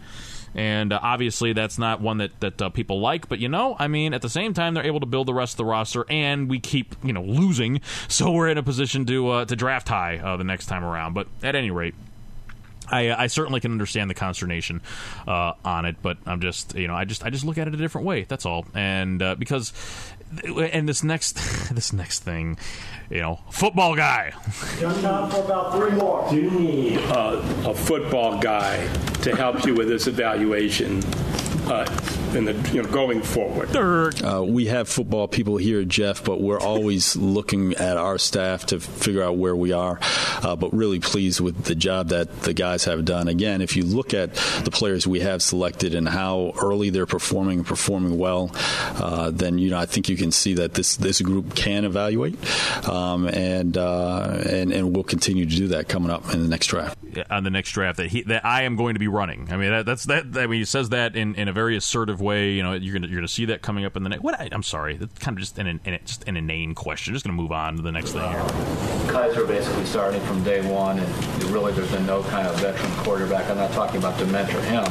And 0.55 0.91
uh, 0.91 0.99
obviously, 1.01 1.53
that's 1.53 1.77
not 1.77 2.01
one 2.01 2.17
that 2.17 2.37
that 2.41 2.61
uh, 2.61 2.69
people 2.69 2.99
like. 2.99 3.29
But 3.29 3.39
you 3.39 3.47
know, 3.47 3.77
I 3.79 3.87
mean, 3.87 4.13
at 4.13 4.21
the 4.21 4.29
same 4.29 4.53
time, 4.53 4.73
they're 4.73 4.85
able 4.85 4.99
to 4.99 5.05
build 5.05 5.27
the 5.27 5.33
rest 5.33 5.53
of 5.53 5.57
the 5.57 5.65
roster, 5.65 6.03
and 6.09 6.49
we 6.49 6.59
keep 6.59 6.95
you 7.01 7.13
know 7.13 7.23
losing, 7.23 7.79
so 8.09 8.31
we're 8.31 8.49
in 8.49 8.57
a 8.57 8.63
position 8.63 9.05
to 9.05 9.29
uh, 9.29 9.45
to 9.45 9.55
draft 9.55 9.87
high 9.87 10.17
uh, 10.17 10.35
the 10.35 10.43
next 10.43 10.65
time 10.65 10.83
around. 10.83 11.13
But 11.13 11.27
at 11.41 11.55
any 11.55 11.71
rate. 11.71 11.95
I, 12.91 13.13
I, 13.13 13.27
certainly 13.27 13.59
can 13.59 13.71
understand 13.71 14.09
the 14.09 14.13
consternation 14.13 14.81
uh, 15.27 15.53
on 15.63 15.85
it, 15.85 15.97
but 16.01 16.17
I'm 16.25 16.41
just 16.41 16.75
you 16.75 16.87
know 16.87 16.95
I 16.95 17.05
just 17.05 17.25
I 17.25 17.29
just 17.29 17.45
look 17.45 17.57
at 17.57 17.67
it 17.67 17.73
a 17.73 17.77
different 17.77 18.05
way. 18.05 18.23
That's 18.23 18.45
all, 18.45 18.65
and 18.73 19.21
uh, 19.21 19.35
because 19.35 19.73
and 20.45 20.87
this 20.87 21.03
next 21.03 21.33
this 21.73 21.93
next 21.93 22.19
thing, 22.19 22.57
you 23.09 23.21
know, 23.21 23.39
football 23.49 23.95
guy. 23.95 24.33
Just 24.79 25.01
time 25.01 25.29
for 25.29 25.39
about 25.39 25.73
three 25.73 25.91
more. 25.91 26.27
Do 26.29 26.35
you 26.35 26.51
need 26.51 26.97
uh, 26.97 27.41
a 27.65 27.73
football 27.73 28.39
guy 28.39 28.87
to 29.21 29.35
help 29.35 29.65
you 29.65 29.75
with 29.75 29.87
this 29.87 30.07
evaluation? 30.07 31.01
Uh, 32.35 32.39
in 32.39 32.45
the 32.45 32.69
you 32.71 32.81
know 32.81 32.89
going 32.89 33.21
forward. 33.21 33.75
Uh, 33.75 34.43
we 34.43 34.65
have 34.65 34.87
football 34.89 35.27
people 35.27 35.57
here, 35.57 35.83
Jeff, 35.83 36.23
but 36.23 36.41
we're 36.41 36.59
always 36.59 37.15
looking 37.35 37.73
at 37.75 37.97
our 37.97 38.17
staff 38.17 38.65
to 38.67 38.79
figure 38.79 39.23
out 39.23 39.37
where 39.37 39.55
we 39.55 39.71
are. 39.71 39.99
Uh, 40.41 40.55
but 40.55 40.73
really 40.73 40.99
pleased 40.99 41.39
with 41.39 41.63
the 41.63 41.75
job 41.75 42.09
that 42.09 42.41
the 42.41 42.53
guys 42.53 42.85
have 42.85 43.05
done. 43.05 43.27
Again, 43.27 43.61
if 43.61 43.75
you 43.75 43.83
look 43.83 44.13
at 44.13 44.33
the 44.63 44.71
players 44.71 45.07
we 45.07 45.21
have 45.21 45.41
selected 45.41 45.95
and 45.95 46.07
how 46.07 46.53
early 46.61 46.89
they're 46.89 47.05
performing, 47.05 47.63
performing 47.63 48.17
well, 48.17 48.51
uh, 48.53 49.31
then 49.31 49.57
you 49.57 49.69
know 49.69 49.79
I 49.79 49.85
think 49.85 50.09
you 50.09 50.17
can 50.17 50.31
see 50.31 50.55
that 50.55 50.73
this 50.73 50.97
this 50.97 51.21
group 51.21 51.55
can 51.55 51.85
evaluate, 51.85 52.37
um, 52.87 53.27
and, 53.27 53.77
uh, 53.77 54.41
and 54.45 54.71
and 54.71 54.93
we'll 54.93 55.03
continue 55.03 55.45
to 55.45 55.55
do 55.55 55.67
that 55.69 55.87
coming 55.87 56.11
up 56.11 56.33
in 56.33 56.41
the 56.41 56.49
next 56.49 56.67
draft. 56.67 56.97
On 57.29 57.43
the 57.43 57.49
next 57.49 57.71
draft 57.71 57.97
that 57.97 58.07
he 58.07 58.23
that 58.23 58.45
I 58.45 58.63
am 58.63 58.75
going 58.75 58.95
to 58.95 58.99
be 58.99 59.07
running. 59.07 59.47
I 59.51 59.57
mean 59.57 59.69
that, 59.69 59.85
that's 59.85 60.03
that. 60.05 60.25
I 60.35 60.47
mean 60.47 60.59
he 60.59 60.65
says 60.65 60.89
that 60.89 61.15
in, 61.15 61.35
in 61.35 61.47
a 61.47 61.53
very 61.53 61.77
assertive 61.77 62.19
way. 62.25 62.51
You 62.51 62.63
know, 62.63 62.73
you're 62.73 62.93
gonna 62.93 63.07
you're 63.07 63.17
gonna 63.19 63.27
see 63.27 63.45
that 63.45 63.61
coming 63.61 63.85
up 63.85 63.95
in 63.95 64.03
the 64.03 64.09
next. 64.09 64.23
What? 64.23 64.39
I, 64.39 64.49
am 64.51 64.63
sorry, 64.63 64.97
that's 64.97 65.17
kind 65.19 65.37
of 65.37 65.39
just 65.39 65.57
an, 65.57 65.79
an 65.85 65.99
just 66.03 66.27
an 66.27 66.35
inane 66.35 66.75
question. 66.75 67.13
Just 67.13 67.23
gonna 67.23 67.37
move 67.37 67.51
on 67.51 67.77
to 67.77 67.81
the 67.81 67.91
next 67.91 68.11
thing 68.11 68.29
here. 68.29 68.41
Kizer 69.07 69.47
basically 69.47 69.85
starting 69.85 70.21
from 70.21 70.43
day 70.43 70.67
one, 70.69 70.99
and 70.99 71.43
really 71.45 71.71
there's 71.71 71.91
been 71.91 72.05
no 72.05 72.23
kind 72.23 72.47
of 72.47 72.59
veteran 72.59 72.91
quarterback. 72.97 73.49
I'm 73.49 73.57
not 73.57 73.71
talking 73.71 73.97
about 73.97 74.19
to 74.19 74.25
mentor 74.25 74.59
him, 74.61 74.83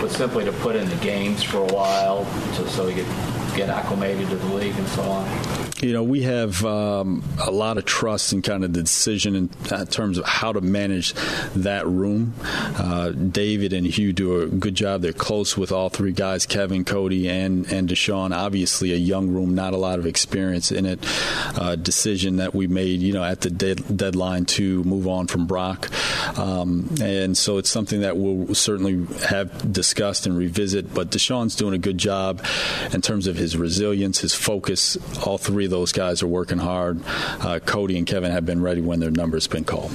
but 0.00 0.10
simply 0.10 0.44
to 0.44 0.52
put 0.52 0.74
in 0.74 0.88
the 0.88 0.96
games 0.96 1.42
for 1.42 1.58
a 1.58 1.72
while, 1.72 2.24
to, 2.56 2.68
so 2.68 2.88
he 2.88 2.94
could 2.94 3.39
get 3.56 3.68
acclimated 3.68 4.28
to 4.28 4.36
the 4.36 4.54
league 4.54 4.76
and 4.76 4.88
so 4.88 5.02
on? 5.02 5.60
You 5.82 5.94
know, 5.94 6.02
we 6.02 6.22
have 6.22 6.62
um, 6.66 7.24
a 7.42 7.50
lot 7.50 7.78
of 7.78 7.86
trust 7.86 8.34
in 8.34 8.42
kind 8.42 8.64
of 8.64 8.74
the 8.74 8.82
decision 8.82 9.34
in, 9.34 9.50
in, 9.70 9.86
terms 9.86 10.18
of 10.18 10.26
how 10.26 10.52
to 10.52 10.60
manage 10.60 11.14
that 11.54 11.86
room. 11.86 12.34
Uh, 12.42 13.10
David 13.10 13.72
and 13.72 13.86
Hue 13.86 14.12
do 14.12 14.42
a 14.42 14.46
good 14.46 14.74
job. 14.74 15.00
They're 15.00 15.14
close 15.14 15.56
with 15.56 15.72
all 15.72 15.88
three 15.88 16.12
guys, 16.12 16.44
Kevin, 16.44 16.84
Cody, 16.84 17.30
and, 17.30 17.70
and 17.72 17.88
DeShone. 17.88 18.36
Obviously, 18.36 18.92
a 18.92 18.96
young 18.96 19.30
room, 19.30 19.54
not 19.54 19.72
a 19.72 19.78
lot 19.78 19.98
of 19.98 20.04
experience 20.04 20.70
in 20.70 20.84
it. 20.84 20.98
Uh, 21.58 21.76
decision 21.76 22.36
that 22.36 22.54
we 22.54 22.66
made, 22.66 23.00
you 23.00 23.14
know, 23.14 23.24
at 23.24 23.40
the 23.40 23.50
de- 23.50 23.74
deadline 23.74 24.44
to 24.44 24.84
move 24.84 25.08
on 25.08 25.28
from 25.28 25.46
Brock. 25.46 25.90
Um, 26.38 26.94
and 27.00 27.36
so 27.36 27.56
it's 27.56 27.70
something 27.70 28.02
that 28.02 28.18
we'll 28.18 28.54
certainly 28.54 29.06
have 29.24 29.72
discussed 29.72 30.26
and 30.26 30.36
revisit. 30.36 30.92
But 30.92 31.10
DeShone's 31.10 31.56
doing 31.56 31.72
a 31.72 31.78
good 31.78 31.96
job 31.96 32.44
in 32.92 33.00
terms 33.00 33.26
of 33.26 33.39
his 33.40 33.56
resilience, 33.56 34.20
his 34.20 34.34
focus. 34.34 34.96
All 35.26 35.38
three 35.38 35.64
of 35.64 35.70
those 35.70 35.92
guys 35.92 36.22
are 36.22 36.28
working 36.28 36.58
hard. 36.58 37.00
Uh, 37.06 37.58
Cody 37.58 37.98
and 37.98 38.06
Kevin 38.06 38.30
have 38.30 38.46
been 38.46 38.62
ready 38.62 38.80
when 38.80 39.00
their 39.00 39.10
number's 39.10 39.46
been 39.48 39.64
called. 39.64 39.90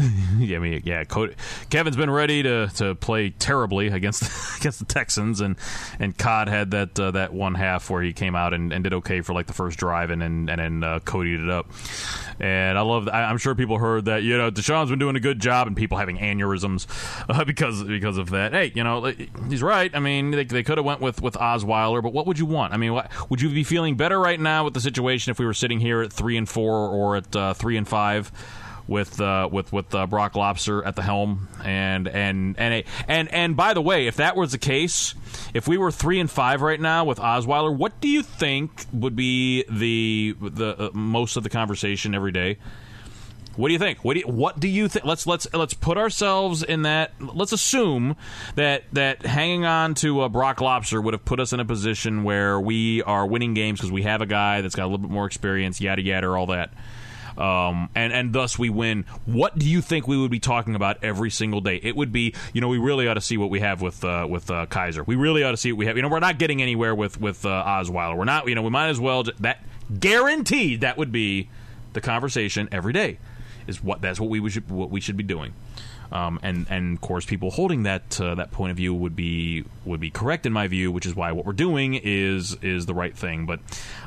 yeah, 0.38 0.56
I 0.56 0.60
mean, 0.60 0.82
yeah. 0.84 1.04
Cody, 1.04 1.34
Kevin's 1.68 1.96
been 1.96 2.10
ready 2.10 2.42
to, 2.42 2.68
to 2.76 2.94
play 2.94 3.30
terribly 3.30 3.88
against 3.88 4.22
against 4.60 4.78
the 4.78 4.84
Texans, 4.84 5.40
and 5.40 5.56
and 5.98 6.16
Cod 6.16 6.48
had 6.48 6.70
that 6.72 6.98
uh, 6.98 7.10
that 7.12 7.32
one 7.32 7.54
half 7.54 7.90
where 7.90 8.02
he 8.02 8.12
came 8.12 8.34
out 8.34 8.54
and, 8.54 8.72
and 8.72 8.84
did 8.84 8.94
okay 8.94 9.20
for 9.20 9.32
like 9.32 9.46
the 9.46 9.52
first 9.52 9.78
drive, 9.78 10.10
and 10.10 10.22
and, 10.22 10.48
and 10.48 10.82
then 10.82 10.84
uh, 10.84 11.00
it 11.22 11.50
up. 11.50 11.70
And 12.38 12.78
I 12.78 12.80
love. 12.82 13.08
I, 13.08 13.30
am 13.30 13.38
sure 13.38 13.54
people 13.54 13.78
heard 13.78 14.06
that. 14.06 14.22
You 14.22 14.38
know, 14.38 14.50
DeShone's 14.50 14.90
been 14.90 14.98
doing 14.98 15.16
a 15.16 15.20
good 15.20 15.40
job, 15.40 15.66
and 15.66 15.76
people 15.76 15.98
having 15.98 16.18
aneurysms 16.18 16.86
uh, 17.28 17.44
because 17.44 17.82
because 17.84 18.18
of 18.18 18.30
that. 18.30 18.52
Hey, 18.52 18.72
you 18.74 18.84
know, 18.84 19.12
he's 19.48 19.62
right. 19.62 19.90
I 19.94 19.98
mean, 20.00 20.30
they, 20.30 20.44
they 20.44 20.62
could 20.62 20.78
have 20.78 20.84
went 20.84 21.00
with 21.00 21.20
with 21.20 21.34
Osweiler, 21.34 22.02
but 22.02 22.12
what 22.12 22.26
would 22.26 22.38
you 22.38 22.46
want? 22.46 22.72
I 22.72 22.76
mean, 22.76 22.94
what, 22.94 23.10
would 23.30 23.40
you 23.40 23.50
be 23.50 23.64
feeling 23.64 23.96
better 23.96 24.18
right 24.18 24.40
now 24.40 24.64
with 24.64 24.74
the 24.74 24.80
situation 24.80 25.30
if 25.30 25.38
we 25.38 25.46
were 25.46 25.54
sitting 25.54 25.80
here 25.80 26.00
at 26.02 26.12
three 26.12 26.36
and 26.36 26.48
four 26.48 26.88
or 26.88 27.16
at 27.16 27.36
uh, 27.36 27.54
three 27.54 27.76
and 27.76 27.86
five? 27.86 28.32
With 28.90 29.20
uh, 29.20 29.48
with 29.50 29.72
with 29.72 29.94
uh, 29.94 30.06
Brock 30.08 30.34
Lobster 30.34 30.84
at 30.84 30.96
the 30.96 31.02
helm, 31.02 31.48
and 31.64 32.08
and 32.08 32.58
and 32.58 32.74
a, 32.74 32.84
and 33.06 33.32
and 33.32 33.56
by 33.56 33.72
the 33.72 33.80
way, 33.80 34.08
if 34.08 34.16
that 34.16 34.36
was 34.36 34.50
the 34.50 34.58
case, 34.58 35.14
if 35.54 35.68
we 35.68 35.78
were 35.78 35.92
three 35.92 36.18
and 36.18 36.28
five 36.28 36.60
right 36.60 36.80
now 36.80 37.04
with 37.04 37.18
Osweiler, 37.18 37.74
what 37.74 38.00
do 38.00 38.08
you 38.08 38.22
think 38.22 38.84
would 38.92 39.14
be 39.14 39.64
the 39.70 40.36
the 40.40 40.88
uh, 40.88 40.90
most 40.92 41.36
of 41.36 41.44
the 41.44 41.48
conversation 41.48 42.16
every 42.16 42.32
day? 42.32 42.58
What 43.54 43.68
do 43.68 43.72
you 43.72 43.78
think? 43.78 44.04
What 44.04 44.14
do 44.14 44.20
you, 44.20 44.26
what 44.26 44.58
do 44.58 44.66
you 44.66 44.88
think? 44.88 45.04
Let's 45.04 45.24
let's 45.24 45.46
let's 45.54 45.74
put 45.74 45.96
ourselves 45.96 46.64
in 46.64 46.82
that. 46.82 47.12
Let's 47.20 47.52
assume 47.52 48.16
that 48.56 48.84
that 48.92 49.24
hanging 49.24 49.64
on 49.64 49.94
to 49.96 50.22
uh, 50.22 50.28
Brock 50.28 50.60
Lobster 50.60 51.00
would 51.00 51.14
have 51.14 51.24
put 51.24 51.38
us 51.38 51.52
in 51.52 51.60
a 51.60 51.64
position 51.64 52.24
where 52.24 52.58
we 52.58 53.04
are 53.04 53.24
winning 53.24 53.54
games 53.54 53.78
because 53.78 53.92
we 53.92 54.02
have 54.02 54.20
a 54.20 54.26
guy 54.26 54.62
that's 54.62 54.74
got 54.74 54.84
a 54.84 54.86
little 54.86 54.98
bit 54.98 55.10
more 55.10 55.26
experience, 55.26 55.80
yada 55.80 56.02
yada, 56.02 56.28
all 56.28 56.46
that 56.46 56.72
um, 57.40 57.88
and 57.94 58.12
and 58.12 58.32
thus 58.32 58.58
we 58.58 58.68
win. 58.68 59.06
What 59.24 59.58
do 59.58 59.68
you 59.68 59.80
think 59.80 60.06
we 60.06 60.16
would 60.16 60.30
be 60.30 60.40
talking 60.40 60.74
about 60.74 61.02
every 61.02 61.30
single 61.30 61.60
day? 61.60 61.80
It 61.82 61.96
would 61.96 62.12
be, 62.12 62.34
you 62.52 62.60
know, 62.60 62.68
we 62.68 62.78
really 62.78 63.08
ought 63.08 63.14
to 63.14 63.20
see 63.20 63.36
what 63.36 63.50
we 63.50 63.60
have 63.60 63.80
with 63.80 64.04
uh, 64.04 64.26
with 64.28 64.50
uh, 64.50 64.66
Kizer. 64.66 65.06
We 65.06 65.16
really 65.16 65.42
ought 65.42 65.52
to 65.52 65.56
see 65.56 65.72
what 65.72 65.78
we 65.78 65.86
have. 65.86 65.96
You 65.96 66.02
know, 66.02 66.08
we're 66.08 66.20
not 66.20 66.38
getting 66.38 66.60
anywhere 66.60 66.94
with 66.94 67.20
with 67.20 67.44
uh, 67.46 67.64
Osweiler. 67.66 68.16
We're 68.16 68.24
not. 68.24 68.46
You 68.48 68.54
know, 68.54 68.62
we 68.62 68.70
might 68.70 68.88
as 68.88 69.00
well 69.00 69.24
that 69.40 69.64
guaranteed 69.98 70.82
that 70.82 70.98
would 70.98 71.12
be 71.12 71.48
the 71.94 72.00
conversation 72.00 72.68
every 72.70 72.92
day. 72.92 73.18
Is 73.66 73.82
what 73.82 74.02
that's 74.02 74.20
what 74.20 74.30
we 74.30 74.50
should 74.50 74.70
what 74.70 74.90
we 74.90 75.00
should 75.00 75.16
be 75.16 75.22
doing. 75.22 75.54
Um, 76.12 76.40
and 76.42 76.66
and 76.68 76.96
of 76.96 77.00
course, 77.00 77.24
people 77.24 77.50
holding 77.50 77.84
that 77.84 78.20
uh, 78.20 78.34
that 78.34 78.50
point 78.50 78.72
of 78.72 78.76
view 78.76 78.92
would 78.94 79.14
be 79.14 79.64
would 79.84 80.00
be 80.00 80.10
correct 80.10 80.44
in 80.44 80.52
my 80.52 80.66
view, 80.66 80.90
which 80.90 81.06
is 81.06 81.14
why 81.14 81.32
what 81.32 81.46
we're 81.46 81.52
doing 81.52 81.94
is 81.94 82.56
is 82.62 82.86
the 82.86 82.94
right 82.94 83.16
thing. 83.16 83.46
But 83.46 83.60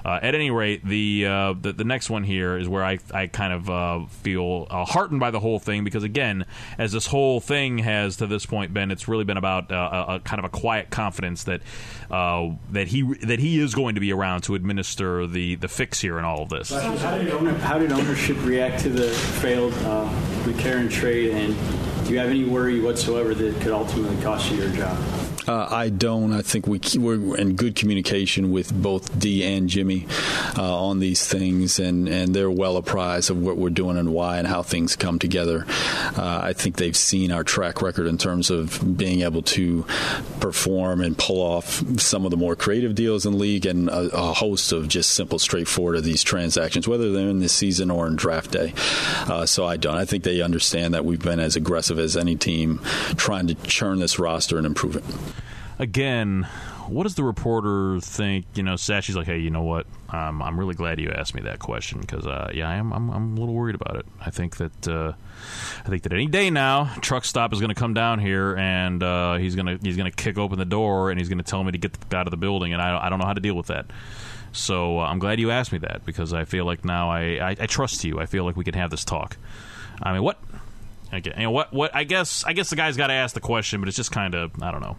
uh, 0.03 0.19
at 0.21 0.35
any 0.35 0.51
rate, 0.51 0.85
the, 0.85 1.25
uh, 1.25 1.53
the, 1.53 1.71
the 1.71 1.85
next 1.85 2.09
one 2.09 2.23
here 2.23 2.57
is 2.57 2.67
where 2.67 2.83
I 2.83 2.99
I 3.13 3.27
kind 3.27 3.53
of 3.53 3.69
uh, 3.69 4.05
feel 4.07 4.67
uh, 4.69 4.85
heartened 4.85 5.21
by 5.21 5.31
the 5.31 5.39
whole 5.39 5.59
thing 5.59 5.83
because 5.83 6.03
again, 6.03 6.45
as 6.77 6.91
this 6.91 7.07
whole 7.07 7.39
thing 7.39 7.77
has 7.79 8.17
to 8.17 8.27
this 8.27 8.45
point 8.45 8.73
been, 8.73 8.91
it's 8.91 9.07
really 9.07 9.23
been 9.23 9.37
about 9.37 9.71
uh, 9.71 10.05
a, 10.07 10.15
a, 10.15 10.19
kind 10.19 10.39
of 10.39 10.45
a 10.45 10.49
quiet 10.49 10.89
confidence 10.89 11.45
that 11.45 11.61
that 12.09 12.87
he 12.87 13.01
that 13.23 13.39
he 13.39 13.59
is 13.59 13.73
going 13.73 13.95
to 13.95 14.01
be 14.01 14.11
around 14.11 14.41
to 14.41 14.55
administer 14.55 15.25
the 15.25 15.55
the 15.55 15.69
fix 15.69 16.01
here 16.01 16.19
in 16.19 16.25
all 16.25 16.43
of 16.43 16.49
this. 16.49 16.69
How 16.69 17.17
did, 17.17 17.29
owner, 17.29 17.53
how 17.59 17.77
did 17.77 17.91
ownership 17.93 18.37
react 18.43 18.81
to 18.83 18.89
the 18.89 19.09
failed 19.09 19.73
McCarron 19.73 20.91
trade 20.91 21.31
and? 21.31 21.82
Do 22.05 22.11
you 22.11 22.19
have 22.19 22.29
any 22.29 22.43
worry 22.43 22.81
whatsoever 22.81 23.33
that 23.33 23.61
could 23.61 23.71
ultimately 23.71 24.21
cost 24.21 24.51
you 24.51 24.57
your 24.57 24.69
job? 24.71 25.22
Uh, 25.47 25.67
I 25.69 25.89
don't. 25.89 26.31
I 26.31 26.41
think 26.41 26.67
we 26.67 26.79
we're 26.97 27.37
in 27.37 27.55
good 27.55 27.75
communication 27.75 28.51
with 28.51 28.73
both 28.73 29.19
Dee 29.19 29.43
and 29.43 29.67
Jimmy 29.67 30.07
uh, 30.57 30.85
on 30.85 30.99
these 30.99 31.27
things, 31.27 31.79
and, 31.79 32.07
and 32.07 32.33
they're 32.33 32.51
well 32.51 32.77
apprised 32.77 33.29
of 33.29 33.41
what 33.41 33.57
we're 33.57 33.69
doing 33.69 33.97
and 33.97 34.13
why 34.13 34.37
and 34.37 34.47
how 34.47 34.63
things 34.63 34.95
come 34.95 35.19
together. 35.19 35.65
Uh, 35.67 36.39
I 36.43 36.53
think 36.53 36.77
they've 36.77 36.95
seen 36.95 37.31
our 37.31 37.43
track 37.43 37.81
record 37.81 38.07
in 38.07 38.17
terms 38.17 38.49
of 38.49 38.97
being 38.97 39.21
able 39.21 39.41
to 39.43 39.85
perform 40.39 41.01
and 41.01 41.17
pull 41.17 41.41
off 41.41 41.83
some 41.99 42.23
of 42.25 42.31
the 42.31 42.37
more 42.37 42.55
creative 42.55 42.95
deals 42.95 43.25
in 43.25 43.37
league, 43.37 43.65
and 43.65 43.89
a, 43.89 44.15
a 44.15 44.33
host 44.33 44.71
of 44.71 44.87
just 44.87 45.11
simple, 45.11 45.39
straightforward 45.39 45.97
of 45.97 46.05
these 46.05 46.23
transactions, 46.23 46.87
whether 46.87 47.11
they're 47.11 47.29
in 47.29 47.39
the 47.39 47.49
season 47.49 47.91
or 47.91 48.07
in 48.07 48.15
draft 48.15 48.51
day. 48.51 48.73
Uh, 49.27 49.45
so 49.45 49.65
I 49.65 49.75
don't. 49.75 49.97
I 49.97 50.05
think 50.05 50.23
they 50.23 50.41
understand 50.41 50.93
that 50.93 51.03
we've 51.03 51.21
been 51.21 51.39
as 51.39 51.55
aggressive 51.57 51.99
as 51.99 52.15
any 52.15 52.35
team 52.35 52.79
trying 53.17 53.47
to 53.47 53.55
churn 53.55 53.99
this 53.99 54.17
roster 54.19 54.57
and 54.57 54.65
improve 54.65 54.95
it 54.95 55.03
again, 55.83 56.47
what 56.87 57.03
does 57.03 57.15
the 57.15 57.23
reporter 57.23 57.99
think? 57.99 58.45
You 58.55 58.63
know, 58.63 58.75
Sashi's 58.75 59.15
like, 59.15 59.27
hey, 59.27 59.39
you 59.39 59.51
know 59.51 59.61
what? 59.61 59.85
Um, 60.09 60.41
I'm 60.41 60.57
really 60.57 60.73
glad 60.73 60.99
you 60.99 61.11
asked 61.11 61.35
me 61.35 61.41
that 61.43 61.59
question 61.59 61.99
because, 61.99 62.25
uh, 62.25 62.49
yeah, 62.53 62.69
I 62.69 62.75
am. 62.75 62.91
I'm, 62.91 63.09
I'm, 63.09 63.37
a 63.37 63.39
little 63.39 63.53
worried 63.53 63.75
about 63.75 63.97
it. 63.97 64.05
I 64.19 64.31
think 64.31 64.57
that 64.57 64.87
uh, 64.87 65.13
I 65.85 65.89
think 65.89 66.03
that 66.03 66.13
any 66.13 66.27
day 66.27 66.49
now, 66.49 66.93
truck 67.01 67.25
stop 67.25 67.53
is 67.53 67.59
going 67.59 67.69
to 67.69 67.75
come 67.75 67.93
down 67.93 68.19
here 68.19 68.55
and 68.55 69.03
uh, 69.03 69.35
he's 69.35 69.55
gonna 69.55 69.77
he's 69.81 69.97
gonna 69.97 70.11
kick 70.11 70.37
open 70.37 70.57
the 70.57 70.65
door 70.65 71.11
and 71.11 71.19
he's 71.19 71.29
going 71.29 71.37
to 71.37 71.43
tell 71.43 71.63
me 71.63 71.73
to 71.73 71.77
get 71.77 71.97
out 72.13 72.25
of 72.27 72.31
the 72.31 72.37
building, 72.37 72.73
and 72.73 72.81
I, 72.81 73.05
I 73.05 73.09
don't 73.09 73.19
know 73.19 73.25
how 73.25 73.33
to 73.33 73.41
deal 73.41 73.55
with 73.55 73.67
that. 73.67 73.85
So 74.53 74.99
uh, 74.99 75.05
I'm 75.05 75.19
glad 75.19 75.39
you 75.39 75.51
asked 75.51 75.71
me 75.71 75.79
that 75.79 76.05
because 76.05 76.33
I 76.33 76.45
feel 76.45 76.63
like 76.63 76.85
now 76.85 77.09
I, 77.09 77.21
I, 77.37 77.49
I 77.59 77.65
trust 77.65 78.03
you. 78.03 78.19
I 78.19 78.27
feel 78.27 78.45
like 78.45 78.55
we 78.55 78.63
can 78.63 78.75
have 78.75 78.91
this 78.91 79.03
talk. 79.03 79.37
I 80.01 80.13
mean, 80.13 80.23
what? 80.23 80.39
Okay, 81.13 81.33
know, 81.37 81.51
what? 81.51 81.73
What? 81.73 81.95
I 81.95 82.05
guess 82.05 82.43
I 82.45 82.53
guess 82.53 82.69
the 82.69 82.75
guy's 82.75 82.97
got 82.97 83.07
to 83.07 83.13
ask 83.13 83.33
the 83.33 83.41
question, 83.41 83.81
but 83.81 83.87
it's 83.87 83.97
just 83.97 84.11
kind 84.11 84.33
of 84.33 84.51
I 84.61 84.71
don't 84.71 84.81
know. 84.81 84.95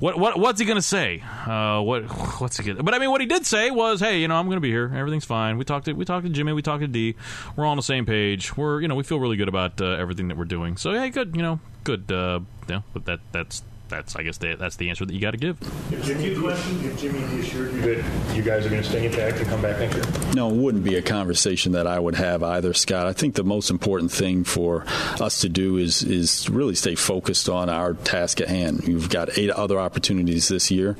What 0.00 0.18
what 0.18 0.38
what's 0.38 0.58
he 0.58 0.66
gonna 0.66 0.82
say? 0.82 1.22
Uh, 1.46 1.80
what 1.80 2.02
what's 2.40 2.56
he 2.56 2.64
gonna? 2.64 2.82
But 2.82 2.94
I 2.94 2.98
mean, 2.98 3.10
what 3.10 3.20
he 3.20 3.26
did 3.26 3.46
say 3.46 3.70
was, 3.70 4.00
"Hey, 4.00 4.20
you 4.20 4.28
know, 4.28 4.34
I'm 4.34 4.48
gonna 4.48 4.60
be 4.60 4.70
here. 4.70 4.92
Everything's 4.94 5.24
fine." 5.24 5.56
We 5.56 5.64
talked 5.64 5.86
to 5.86 5.92
we 5.92 6.04
talked 6.04 6.26
to 6.26 6.32
Jimmy. 6.32 6.52
We 6.52 6.62
talked 6.62 6.82
to 6.82 6.88
D. 6.88 7.14
We're 7.56 7.64
all 7.64 7.70
on 7.70 7.76
the 7.76 7.82
same 7.82 8.04
page. 8.04 8.56
We're 8.56 8.80
you 8.80 8.88
know 8.88 8.96
we 8.96 9.04
feel 9.04 9.20
really 9.20 9.36
good 9.36 9.48
about 9.48 9.80
uh, 9.80 9.86
everything 9.92 10.28
that 10.28 10.36
we're 10.36 10.44
doing. 10.46 10.76
So 10.76 10.92
hey, 10.92 11.10
good. 11.10 11.36
You 11.36 11.42
know, 11.42 11.60
good. 11.84 12.10
Uh, 12.10 12.40
yeah, 12.68 12.82
but 12.92 13.04
that 13.04 13.20
that's 13.30 13.62
that's 13.94 14.16
I 14.16 14.22
guess 14.22 14.38
the, 14.38 14.56
that's 14.56 14.76
the 14.76 14.90
answer 14.90 15.04
that 15.04 15.12
you 15.12 15.20
got 15.20 15.32
to 15.32 15.36
give. 15.36 15.56
If 15.92 16.04
Jimmy, 16.04 16.38
question, 16.40 16.84
if 16.84 17.00
Jimmy 17.00 17.40
assured 17.40 17.72
you 17.72 17.80
that 17.82 18.34
you 18.36 18.42
guys 18.42 18.66
are 18.66 18.70
going 18.70 18.82
to 18.82 18.88
stay 18.88 19.06
intact 19.06 19.38
and 19.38 19.46
come 19.46 19.62
back 19.62 19.78
next 19.78 19.94
year? 19.94 20.34
No, 20.34 20.50
it 20.50 20.56
wouldn't 20.56 20.84
be 20.84 20.96
a 20.96 21.02
conversation 21.02 21.72
that 21.72 21.86
I 21.86 21.98
would 21.98 22.16
have 22.16 22.42
either, 22.42 22.74
Scott. 22.74 23.06
I 23.06 23.12
think 23.12 23.34
the 23.34 23.44
most 23.44 23.70
important 23.70 24.10
thing 24.10 24.44
for 24.44 24.84
us 25.20 25.40
to 25.40 25.48
do 25.48 25.76
is 25.76 26.02
is 26.02 26.48
really 26.50 26.74
stay 26.74 26.94
focused 26.94 27.48
on 27.48 27.68
our 27.68 27.94
task 27.94 28.40
at 28.40 28.48
hand. 28.48 28.82
We've 28.86 29.08
got 29.08 29.38
eight 29.38 29.50
other 29.50 29.78
opportunities 29.78 30.48
this 30.48 30.70
year. 30.70 30.96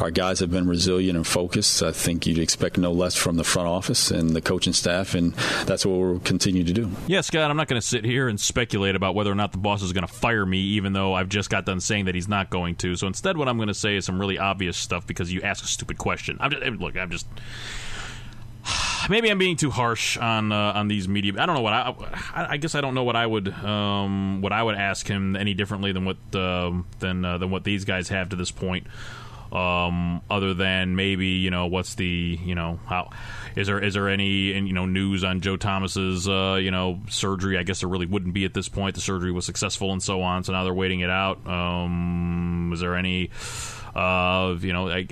Our 0.00 0.10
guys 0.10 0.40
have 0.40 0.50
been 0.50 0.68
resilient 0.68 1.16
and 1.16 1.26
focused. 1.26 1.82
I 1.82 1.92
think 1.92 2.26
you'd 2.26 2.38
expect 2.38 2.78
no 2.78 2.92
less 2.92 3.14
from 3.14 3.36
the 3.36 3.44
front 3.44 3.68
office 3.68 4.10
and 4.10 4.30
the 4.30 4.40
coaching 4.40 4.72
staff, 4.72 5.14
and 5.14 5.32
that's 5.64 5.86
what 5.86 5.98
we'll 5.98 6.20
continue 6.20 6.64
to 6.64 6.72
do. 6.72 6.90
Yeah, 7.06 7.22
Scott, 7.22 7.50
I'm 7.50 7.56
not 7.56 7.68
going 7.68 7.80
to 7.80 7.86
sit 7.86 8.04
here 8.04 8.28
and 8.28 8.38
speculate 8.38 8.94
about 8.94 9.14
whether 9.14 9.32
or 9.32 9.34
not 9.34 9.52
the 9.52 9.58
boss 9.58 9.82
is 9.82 9.92
going 9.92 10.06
to 10.06 10.12
fire 10.12 10.44
me, 10.44 10.58
even 10.58 10.92
though 10.92 11.14
I've 11.14 11.28
just 11.28 11.50
got 11.50 11.64
done 11.64 11.80
saying 11.80 12.06
that 12.06 12.14
he's 12.14 12.25
not 12.28 12.50
going 12.50 12.76
to. 12.76 12.96
So 12.96 13.06
instead, 13.06 13.36
what 13.36 13.48
I'm 13.48 13.56
going 13.56 13.68
to 13.68 13.74
say 13.74 13.96
is 13.96 14.04
some 14.04 14.18
really 14.18 14.38
obvious 14.38 14.76
stuff 14.76 15.06
because 15.06 15.32
you 15.32 15.42
ask 15.42 15.64
a 15.64 15.68
stupid 15.68 15.98
question. 15.98 16.36
I'm 16.40 16.50
just 16.50 16.62
look. 16.80 16.96
I'm 16.96 17.10
just 17.10 17.26
maybe 19.08 19.30
I'm 19.30 19.38
being 19.38 19.56
too 19.56 19.70
harsh 19.70 20.16
on 20.16 20.52
uh, 20.52 20.72
on 20.74 20.88
these 20.88 21.08
media. 21.08 21.34
I 21.38 21.46
don't 21.46 21.54
know 21.54 21.62
what 21.62 21.72
I, 21.72 21.94
I. 22.34 22.56
guess 22.56 22.74
I 22.74 22.80
don't 22.80 22.94
know 22.94 23.04
what 23.04 23.16
I 23.16 23.26
would 23.26 23.48
um, 23.48 24.40
what 24.40 24.52
I 24.52 24.62
would 24.62 24.76
ask 24.76 25.06
him 25.06 25.36
any 25.36 25.54
differently 25.54 25.92
than 25.92 26.04
what 26.04 26.16
uh, 26.34 26.72
than 26.98 27.24
uh, 27.24 27.38
than 27.38 27.50
what 27.50 27.64
these 27.64 27.84
guys 27.84 28.08
have 28.08 28.30
to 28.30 28.36
this 28.36 28.50
point. 28.50 28.86
Um, 29.56 30.20
other 30.28 30.52
than 30.52 30.96
maybe 30.96 31.28
you 31.28 31.50
know 31.50 31.66
what's 31.66 31.94
the 31.94 32.38
you 32.44 32.54
know 32.54 32.78
how 32.84 33.08
is 33.56 33.68
there 33.68 33.82
is 33.82 33.94
there 33.94 34.10
any 34.10 34.52
you 34.52 34.74
know 34.74 34.84
news 34.84 35.24
on 35.24 35.40
Joe 35.40 35.56
Thomas's 35.56 36.28
uh, 36.28 36.58
you 36.60 36.70
know 36.70 37.00
surgery? 37.08 37.56
I 37.56 37.62
guess 37.62 37.80
there 37.80 37.88
really 37.88 38.04
wouldn't 38.04 38.34
be 38.34 38.44
at 38.44 38.52
this 38.52 38.68
point. 38.68 38.96
The 38.96 39.00
surgery 39.00 39.32
was 39.32 39.46
successful 39.46 39.92
and 39.92 40.02
so 40.02 40.20
on. 40.20 40.44
So 40.44 40.52
now 40.52 40.62
they're 40.64 40.74
waiting 40.74 41.00
it 41.00 41.08
out. 41.08 41.46
Um, 41.46 42.70
is 42.74 42.80
there 42.80 42.96
any 42.96 43.30
uh, 43.94 44.56
you 44.60 44.74
know? 44.74 44.90
I, 44.90 45.06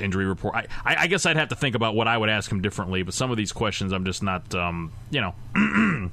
injury 0.00 0.26
report. 0.26 0.56
I, 0.56 0.66
I, 0.84 1.06
guess 1.06 1.24
I'd 1.24 1.36
have 1.36 1.50
to 1.50 1.54
think 1.54 1.76
about 1.76 1.94
what 1.94 2.08
I 2.08 2.18
would 2.18 2.28
ask 2.28 2.50
him 2.50 2.60
differently. 2.60 3.04
But 3.04 3.14
some 3.14 3.30
of 3.30 3.36
these 3.36 3.52
questions, 3.52 3.92
I'm 3.92 4.04
just 4.04 4.24
not, 4.24 4.52
um, 4.52 4.92
you 5.10 5.20
know, 5.20 5.34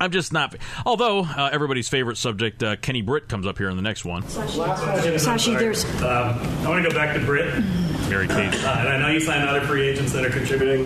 I'm 0.00 0.10
just 0.10 0.32
not. 0.32 0.56
Although 0.84 1.20
uh, 1.20 1.50
everybody's 1.52 1.88
favorite 1.88 2.16
subject, 2.16 2.62
uh, 2.62 2.76
Kenny 2.76 3.02
Britt, 3.02 3.28
comes 3.28 3.46
up 3.46 3.58
here 3.58 3.68
in 3.70 3.76
the 3.76 3.82
next 3.82 4.04
one. 4.04 4.22
Sashi, 4.22 5.58
there's. 5.58 5.84
Um, 6.02 6.38
I 6.64 6.68
want 6.68 6.82
to 6.84 6.90
go 6.90 6.94
back 6.94 7.14
to 7.14 7.24
Britt. 7.24 7.62
Mary 8.08 8.28
Kay. 8.28 8.48
Uh, 8.48 8.78
and 8.78 8.88
I 8.88 8.98
know 8.98 9.08
you 9.08 9.20
signed 9.20 9.48
other 9.48 9.62
free 9.62 9.88
agents 9.88 10.12
that 10.12 10.24
are 10.24 10.30
contributing, 10.30 10.84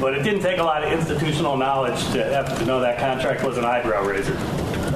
but 0.00 0.14
it 0.14 0.22
didn't 0.22 0.42
take 0.42 0.58
a 0.58 0.62
lot 0.62 0.82
of 0.82 0.92
institutional 0.92 1.56
knowledge 1.56 2.00
to 2.12 2.24
have 2.24 2.58
to 2.58 2.64
know 2.64 2.80
that 2.80 2.98
contract 2.98 3.44
was 3.44 3.58
an 3.58 3.64
eyebrow 3.64 4.04
raiser. 4.04 4.36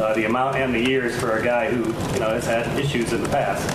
Uh, 0.01 0.13
the 0.15 0.25
amount 0.25 0.57
and 0.57 0.75
the 0.75 0.81
years 0.81 1.19
for 1.19 1.39
a 1.39 1.45
guy 1.45 1.71
who 1.71 1.87
you 2.15 2.21
know 2.21 2.31
has 2.31 2.47
had 2.47 2.67
issues 2.79 3.13
in 3.13 3.23
the 3.23 3.29
past. 3.29 3.69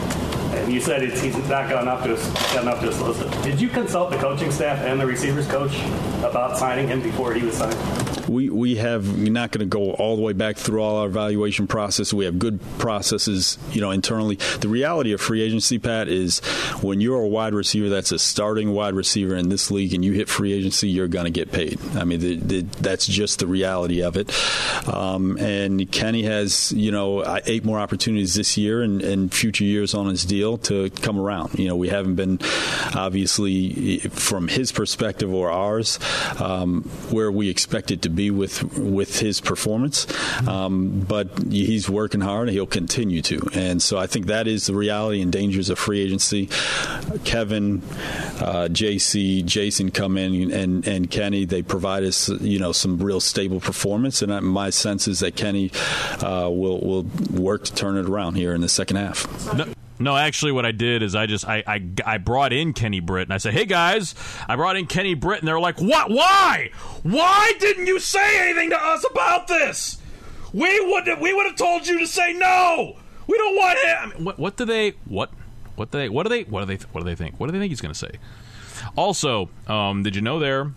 And 0.56 0.74
you 0.74 0.82
said 0.82 1.04
it's, 1.04 1.22
he's 1.22 1.38
not 1.48 1.70
gone 1.70 1.88
up 1.88 2.04
to 2.04 2.16
his, 2.16 2.28
gotten 2.54 2.68
up 2.68 2.80
to 2.80 2.88
his 2.88 3.00
list. 3.00 3.44
Did 3.44 3.62
you 3.62 3.70
consult 3.70 4.10
the 4.10 4.18
coaching 4.18 4.52
staff 4.52 4.80
and 4.80 5.00
the 5.00 5.06
receivers 5.06 5.48
coach 5.48 5.78
about 6.24 6.58
signing 6.58 6.88
him 6.88 7.02
before 7.02 7.34
he 7.34 7.44
was 7.46 7.56
signed? 7.58 8.17
We 8.28 8.50
we 8.50 8.76
have 8.76 9.18
we're 9.18 9.32
not 9.32 9.52
going 9.52 9.68
to 9.68 9.78
go 9.78 9.92
all 9.92 10.16
the 10.16 10.22
way 10.22 10.34
back 10.34 10.58
through 10.58 10.82
all 10.82 10.98
our 10.98 11.08
evaluation 11.08 11.68
process. 11.68 12.14
We 12.14 12.26
have 12.26 12.40
good 12.40 12.60
processes, 12.78 13.58
you 13.72 13.82
know, 13.82 13.92
internally. 13.92 14.36
The 14.60 14.68
reality 14.68 15.14
of 15.14 15.22
free 15.22 15.42
agency, 15.42 15.80
Pat, 15.80 16.08
is 16.08 16.40
when 16.82 17.02
you're 17.02 17.22
a 17.22 17.28
wide 17.28 17.54
receiver 17.54 17.90
that's 17.90 18.12
a 18.12 18.20
starting 18.20 18.72
wide 18.72 18.94
receiver 18.94 19.36
in 19.36 19.50
this 19.50 19.72
league 19.72 19.94
and 19.94 20.04
you 20.04 20.14
hit 20.14 20.30
free 20.30 20.54
agency, 20.54 20.90
you're 20.90 21.08
going 21.08 21.26
to 21.26 21.32
get 21.32 21.52
paid. 21.52 21.80
I 21.96 22.04
mean, 22.04 22.20
the, 22.20 22.36
the, 22.36 22.62
that's 22.82 23.08
just 23.08 23.40
the 23.40 23.48
reality 23.48 24.02
of 24.02 24.18
it. 24.18 24.32
Um, 24.88 25.38
and 25.38 25.92
Kenny 25.92 26.24
has, 26.24 26.72
you 26.72 26.92
know, 26.92 27.24
eight 27.46 27.66
more 27.66 27.80
opportunities 27.80 28.36
this 28.36 28.58
year 28.58 28.82
and, 28.82 29.02
and 29.02 29.34
future 29.34 29.64
years 29.64 29.94
on 29.94 30.08
his 30.08 30.26
deal 30.26 30.58
to 30.60 30.90
come 30.90 31.20
around. 31.20 31.58
You 31.58 31.68
know, 31.68 31.76
we 31.76 31.90
haven't 31.90 32.16
been 32.16 32.40
obviously 32.96 34.00
from 34.10 34.48
his 34.48 34.72
perspective 34.72 35.34
or 35.34 35.52
ours 35.52 36.00
um, 36.40 36.84
where 37.10 37.32
we 37.32 37.50
expected 37.50 38.02
to 38.04 38.10
be 38.18 38.32
with 38.32 38.64
with 38.78 39.20
his 39.20 39.40
performance. 39.40 40.08
Um, 40.48 41.00
but 41.00 41.30
he's 41.50 41.90
working 41.90 42.22
hard 42.22 42.50
and 42.50 42.56
he'll 42.56 42.66
continue 42.66 43.22
to. 43.22 43.50
And 43.54 43.82
so 43.82 43.98
I 43.98 44.08
think 44.08 44.26
that 44.26 44.48
is 44.48 44.66
the 44.66 44.74
reality 44.74 45.22
and 45.22 45.32
dangers 45.32 45.70
of 45.70 45.80
free 45.80 46.02
agency. 46.02 46.48
Kevin, 47.24 47.82
uh, 48.42 48.68
JC, 48.70 49.46
Jason 49.46 49.92
come 49.92 50.18
in 50.18 50.52
and, 50.52 50.88
and 50.88 51.10
Kenny, 51.10 51.46
they 51.46 51.62
provide 51.62 52.04
us, 52.04 52.30
you 52.30 52.60
know, 52.60 52.72
some 52.72 52.98
real 52.98 53.20
stable 53.20 53.60
performance. 53.60 54.22
And 54.22 54.34
my 54.46 54.70
sense 54.70 55.08
is 55.08 55.20
that 55.20 55.36
Kenny 55.36 55.72
uh, 56.22 56.50
will, 56.52 56.80
will 56.82 57.04
work 57.32 57.66
to 57.66 57.74
turn 57.74 57.98
it 57.98 58.10
around 58.10 58.36
here 58.36 58.54
in 58.54 58.62
the 58.62 58.70
second 58.70 58.98
half. 58.98 59.54
No. 59.54 59.66
No, 60.00 60.16
actually, 60.16 60.52
what 60.52 60.66
I 60.66 60.72
did 60.72 61.02
is 61.02 61.16
I 61.16 61.26
just 61.26 61.48
I, 61.48 61.64
I, 61.66 61.90
I 62.06 62.18
brought 62.18 62.54
in 62.54 62.74
Kenny 62.74 63.00
Britt 63.00 63.28
and 63.28 63.34
I 63.34 63.38
said, 63.38 63.54
"Hey 63.54 63.66
guys, 63.66 64.14
I 64.48 64.56
brought 64.56 64.78
in 64.78 64.86
Kenny 64.86 65.16
Britt," 65.16 65.40
and 65.40 65.48
they're 65.48 65.60
like, 65.60 65.80
"What? 65.80 66.10
Why? 66.10 66.70
Why 67.04 67.54
didn't 67.60 67.88
you 67.88 68.00
say 68.00 68.50
anything 68.50 68.70
to 68.72 68.84
us 68.84 69.06
about 69.10 69.48
this? 69.48 69.98
We 70.54 70.80
would 70.86 71.20
we 71.20 71.34
would 71.34 71.48
have 71.48 71.56
told 71.56 71.88
you 71.88 72.00
to 72.00 72.08
say 72.08 72.34
no. 72.34 72.98
We 73.28 73.38
don't 73.38 73.56
want 73.56 73.80
him." 74.14 74.24
What, 74.26 74.40
what 74.40 74.58
do 74.58 74.66
they 74.66 74.92
what 75.06 75.32
what 75.76 75.92
do 75.92 75.98
they 75.98 76.10
what 76.10 76.24
do 76.24 76.30
they 76.30 76.44
what 76.44 76.62
do 76.62 76.66
they 76.66 76.84
what 76.92 77.02
do 77.02 77.06
they 77.06 77.16
think? 77.16 77.40
What 77.40 77.48
do 77.48 77.54
they 77.54 77.60
think 77.60 77.72
he's 77.72 77.82
going 77.82 77.94
to 77.94 78.00
say? 78.00 78.12
Also, 78.96 79.50
um, 79.68 80.04
did 80.04 80.16
you 80.16 80.22
know 80.22 80.40
there 80.40 80.72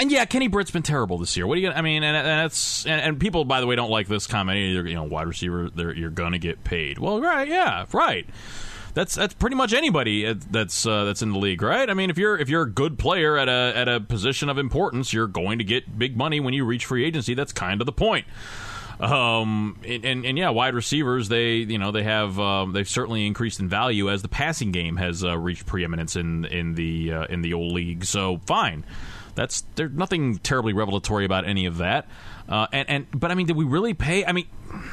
and 0.00 0.10
yeah, 0.10 0.24
Kenny 0.24 0.48
Britt's 0.48 0.70
been 0.70 0.82
terrible 0.82 1.18
this 1.18 1.36
year. 1.36 1.46
What 1.46 1.56
do 1.56 1.60
you? 1.60 1.70
I 1.70 1.82
mean, 1.82 2.02
and, 2.02 2.16
and 2.16 2.26
that's 2.26 2.86
and, 2.86 3.00
and, 3.00 3.20
people, 3.20 3.44
by 3.44 3.60
the 3.60 3.66
way, 3.66 3.76
don't 3.76 3.90
like 3.90 4.08
this 4.08 4.26
comment 4.26 4.56
either. 4.56 4.88
You 4.88 4.94
know, 4.94 5.04
wide 5.04 5.26
receiver, 5.26 5.70
you're 5.76 6.10
gonna 6.10 6.38
get 6.38 6.64
paid. 6.64 6.98
Well, 6.98 7.20
right, 7.20 7.46
yeah, 7.46 7.84
right. 7.92 8.26
That's 8.94 9.14
that's 9.14 9.34
pretty 9.34 9.56
much 9.56 9.72
anybody 9.72 10.32
that's 10.32 10.86
uh, 10.86 11.04
that's 11.04 11.22
in 11.22 11.32
the 11.32 11.38
league, 11.38 11.62
right? 11.62 11.88
I 11.88 11.94
mean, 11.94 12.10
if 12.10 12.18
you're 12.18 12.36
if 12.36 12.48
you're 12.48 12.62
a 12.62 12.70
good 12.70 12.98
player 12.98 13.36
at 13.36 13.48
a 13.48 13.72
at 13.76 13.88
a 13.88 14.00
position 14.00 14.48
of 14.48 14.58
importance, 14.58 15.12
you're 15.12 15.28
going 15.28 15.58
to 15.58 15.64
get 15.64 15.98
big 15.98 16.16
money 16.16 16.40
when 16.40 16.54
you 16.54 16.64
reach 16.64 16.86
free 16.86 17.04
agency. 17.04 17.34
That's 17.34 17.52
kind 17.52 17.80
of 17.82 17.86
the 17.86 17.92
point. 17.92 18.26
Um, 19.00 19.78
and, 19.86 20.04
and, 20.04 20.26
and, 20.26 20.36
yeah, 20.36 20.50
wide 20.50 20.74
receivers 20.74 21.30
they 21.30 21.54
you 21.56 21.78
know 21.78 21.90
they 21.90 22.02
have 22.02 22.38
um, 22.38 22.72
they've 22.72 22.88
certainly 22.88 23.26
increased 23.26 23.60
in 23.60 23.68
value 23.68 24.10
as 24.10 24.22
the 24.22 24.28
passing 24.28 24.72
game 24.72 24.96
has 24.96 25.24
uh, 25.24 25.38
reached 25.38 25.66
preeminence 25.66 26.16
in 26.16 26.44
in 26.46 26.74
the 26.74 27.12
uh, 27.12 27.24
in 27.26 27.42
the 27.42 27.54
old 27.54 27.72
league. 27.72 28.04
So 28.04 28.40
fine. 28.46 28.84
That's 29.40 29.62
there's 29.74 29.92
nothing 29.92 30.36
terribly 30.36 30.74
revelatory 30.74 31.24
about 31.24 31.46
any 31.46 31.64
of 31.64 31.78
that. 31.78 32.06
Uh, 32.46 32.66
and 32.74 32.90
and 32.90 33.06
but 33.18 33.30
I 33.30 33.34
mean, 33.34 33.46
did 33.46 33.56
we 33.56 33.64
really 33.64 33.94
pay? 33.94 34.22
I 34.22 34.32
mean, 34.32 34.46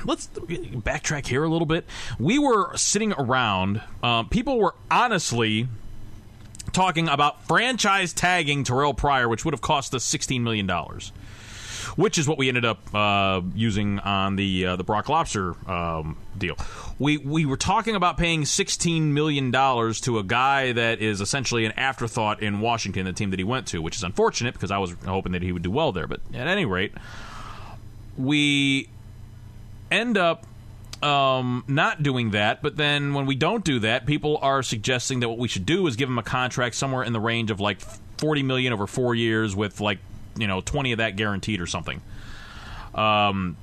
let's 0.05 0.27
backtrack 0.27 1.27
here 1.27 1.43
a 1.43 1.49
little 1.49 1.65
bit. 1.65 1.83
We 2.17 2.39
were 2.39 2.73
sitting 2.77 3.11
around. 3.11 3.81
Um, 4.01 4.29
people 4.29 4.57
were 4.57 4.73
honestly 4.89 5.67
talking 6.71 7.09
about 7.09 7.45
franchise 7.45 8.13
tagging 8.13 8.63
Terrell 8.63 8.93
Pryor, 8.93 9.27
which 9.27 9.43
would 9.43 9.53
have 9.53 9.59
cost 9.59 9.93
us 9.93 10.05
sixteen 10.05 10.45
million 10.45 10.65
dollars 10.65 11.11
which 11.97 12.17
is 12.17 12.27
what 12.27 12.37
we 12.37 12.47
ended 12.47 12.63
up 12.63 12.95
uh, 12.95 13.41
using 13.53 13.99
on 13.99 14.37
the 14.37 14.65
uh, 14.65 14.75
the 14.77 14.83
Brock 14.83 15.09
Lobster 15.09 15.55
um, 15.69 16.15
deal. 16.37 16.55
We 16.99 17.17
we 17.17 17.45
were 17.45 17.57
talking 17.57 17.95
about 17.95 18.17
paying 18.17 18.45
sixteen 18.45 19.13
million 19.13 19.51
dollars 19.51 19.99
to 20.01 20.19
a 20.19 20.23
guy 20.23 20.71
that 20.71 21.01
is 21.01 21.19
essentially 21.19 21.65
an 21.65 21.73
afterthought 21.73 22.41
in 22.41 22.61
Washington, 22.61 23.05
the 23.05 23.13
team 23.13 23.31
that 23.31 23.39
he 23.39 23.43
went 23.43 23.67
to, 23.67 23.81
which 23.81 23.97
is 23.97 24.03
unfortunate 24.03 24.53
because 24.53 24.71
I 24.71 24.77
was 24.77 24.95
hoping 25.05 25.33
that 25.33 25.41
he 25.41 25.51
would 25.51 25.63
do 25.63 25.71
well 25.71 25.91
there. 25.91 26.07
But 26.07 26.21
at 26.33 26.47
any 26.47 26.65
rate, 26.65 26.93
we 28.15 28.87
end 29.89 30.17
up 30.17 30.45
um, 31.01 31.63
not 31.67 32.03
doing 32.03 32.31
that. 32.31 32.61
But 32.61 32.77
then 32.77 33.15
when 33.15 33.25
we 33.25 33.35
don't 33.35 33.65
do 33.65 33.79
that, 33.79 34.05
people 34.05 34.37
are 34.43 34.61
suggesting 34.61 35.19
that 35.21 35.29
what 35.29 35.39
we 35.39 35.47
should 35.47 35.65
do 35.65 35.87
is 35.87 35.95
give 35.95 36.09
him 36.09 36.19
a 36.19 36.23
contract 36.23 36.75
somewhere 36.75 37.03
in 37.03 37.11
the 37.11 37.19
range 37.19 37.49
of 37.49 37.59
like 37.59 37.81
forty 38.17 38.43
million 38.43 38.71
over 38.71 38.85
four 38.85 39.15
years 39.15 39.55
with 39.55 39.81
like 39.81 39.97
you 40.37 40.47
know 40.47 40.61
twenty 40.61 40.91
of 40.91 40.97
that 40.99 41.15
guaranteed 41.15 41.61
or 41.61 41.67
something. 41.67 42.01
Um, 42.95 43.57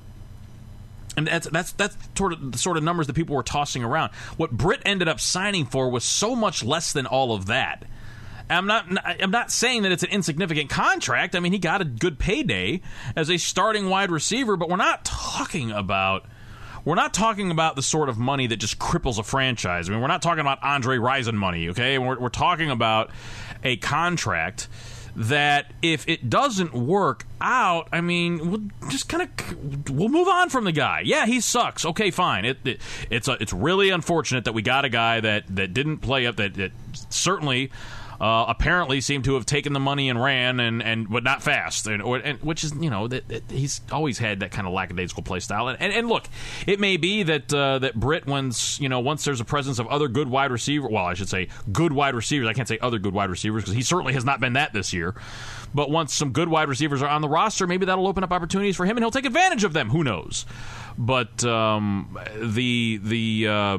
and 1.17 1.27
that's 1.27 1.47
that's 1.49 1.71
that's 1.73 1.97
sort 2.17 2.33
of 2.33 2.51
the 2.51 2.57
sort 2.57 2.77
of 2.77 2.83
numbers 2.83 3.07
that 3.07 3.13
people 3.13 3.35
were 3.35 3.43
tossing 3.43 3.83
around. 3.83 4.11
What 4.37 4.51
Britt 4.51 4.81
ended 4.85 5.07
up 5.07 5.19
signing 5.19 5.65
for 5.65 5.89
was 5.89 6.03
so 6.03 6.35
much 6.35 6.63
less 6.63 6.93
than 6.93 7.05
all 7.05 7.33
of 7.33 7.47
that. 7.47 7.85
I'm 8.49 8.67
not 8.67 8.85
I'm 9.05 9.31
not 9.31 9.51
saying 9.51 9.83
that 9.83 9.91
it's 9.91 10.03
an 10.03 10.09
insignificant 10.09 10.69
contract. 10.69 11.35
I 11.35 11.39
mean, 11.39 11.51
he 11.51 11.59
got 11.59 11.81
a 11.81 11.85
good 11.85 12.19
payday 12.19 12.81
as 13.15 13.29
a 13.29 13.37
starting 13.37 13.89
wide 13.89 14.11
receiver, 14.11 14.55
but 14.55 14.69
we're 14.69 14.75
not 14.75 15.03
talking 15.05 15.71
about 15.71 16.25
we're 16.83 16.95
not 16.95 17.13
talking 17.13 17.49
about 17.49 17.75
the 17.75 17.81
sort 17.81 18.09
of 18.09 18.19
money 18.19 18.45
that 18.47 18.57
just 18.57 18.77
cripples 18.77 19.17
a 19.17 19.23
franchise. 19.23 19.89
I 19.89 19.93
mean, 19.93 20.01
we're 20.01 20.07
not 20.07 20.21
talking 20.21 20.41
about 20.41 20.59
Andre 20.63 20.97
Rison 20.97 21.33
money, 21.33 21.69
okay? 21.69 21.97
We're, 21.97 22.19
we're 22.19 22.29
talking 22.29 22.69
about 22.69 23.09
a 23.63 23.77
contract 23.77 24.67
that 25.15 25.71
if 25.81 26.07
it 26.09 26.29
doesn't 26.29 26.73
work 26.73 27.25
out, 27.39 27.87
I 27.91 28.01
mean, 28.01 28.49
we'll 28.49 28.89
just 28.89 29.07
kind 29.07 29.23
of 29.23 29.89
we'll 29.89 30.09
move 30.09 30.27
on 30.27 30.49
from 30.49 30.65
the 30.65 30.71
guy. 30.71 31.01
Yeah, 31.05 31.25
he 31.25 31.39
sucks. 31.39 31.85
Okay, 31.85 32.11
fine. 32.11 32.45
It, 32.45 32.57
it 32.65 32.81
it's 33.09 33.27
a, 33.27 33.37
it's 33.39 33.53
really 33.53 33.89
unfortunate 33.89 34.45
that 34.45 34.53
we 34.53 34.61
got 34.61 34.85
a 34.85 34.89
guy 34.89 35.19
that 35.21 35.43
that 35.55 35.73
didn't 35.73 35.99
play 35.99 36.25
up 36.25 36.35
that, 36.37 36.55
that 36.55 36.71
certainly 37.09 37.71
uh, 38.19 38.45
apparently 38.47 39.01
seemed 39.01 39.25
to 39.25 39.33
have 39.35 39.45
taken 39.45 39.73
the 39.73 39.79
money 39.79 40.09
and 40.09 40.21
ran, 40.21 40.59
and, 40.59 40.81
and 40.81 41.09
but 41.09 41.23
not 41.23 41.43
fast, 41.43 41.87
and, 41.87 42.01
or, 42.01 42.17
and 42.17 42.39
which 42.41 42.63
is 42.63 42.73
you 42.79 42.89
know 42.89 43.07
that, 43.07 43.27
that, 43.27 43.43
he's 43.49 43.81
always 43.91 44.17
had 44.17 44.39
that 44.39 44.51
kind 44.51 44.67
of 44.67 44.73
lackadaisical 44.73 45.23
play 45.23 45.39
style. 45.39 45.67
And, 45.67 45.81
and, 45.81 45.93
and 45.93 46.07
look, 46.07 46.25
it 46.67 46.79
may 46.79 46.97
be 46.97 47.23
that 47.23 47.53
uh, 47.53 47.79
that 47.79 47.95
Britt, 47.95 48.25
once 48.25 48.79
you 48.79 48.89
know, 48.89 48.99
once 48.99 49.25
there's 49.25 49.41
a 49.41 49.45
presence 49.45 49.79
of 49.79 49.87
other 49.87 50.07
good 50.07 50.29
wide 50.29 50.51
receiver, 50.51 50.87
well, 50.87 51.05
I 51.05 51.13
should 51.13 51.29
say 51.29 51.49
good 51.71 51.93
wide 51.93 52.15
receivers. 52.15 52.47
I 52.47 52.53
can't 52.53 52.67
say 52.67 52.79
other 52.81 52.99
good 52.99 53.13
wide 53.13 53.29
receivers 53.29 53.63
because 53.63 53.75
he 53.75 53.81
certainly 53.81 54.13
has 54.13 54.25
not 54.25 54.39
been 54.39 54.53
that 54.53 54.73
this 54.73 54.93
year. 54.93 55.15
But 55.73 55.91
once 55.91 56.13
some 56.13 56.31
good 56.31 56.47
wide 56.47 56.69
receivers 56.69 57.01
are 57.01 57.09
on 57.09 57.21
the 57.21 57.27
roster, 57.27 57.67
maybe 57.67 57.85
that'll 57.85 58.07
open 58.07 58.23
up 58.23 58.31
opportunities 58.31 58.77
for 58.77 58.85
him, 58.85 58.95
and 58.95 59.03
he'll 59.03 59.11
take 59.11 59.25
advantage 59.25 59.65
of 59.65 59.73
them. 59.73 59.89
Who 59.89 60.05
knows? 60.05 60.45
But 60.97 61.43
um, 61.43 62.17
the 62.37 62.97
the 63.03 63.47
uh, 63.47 63.77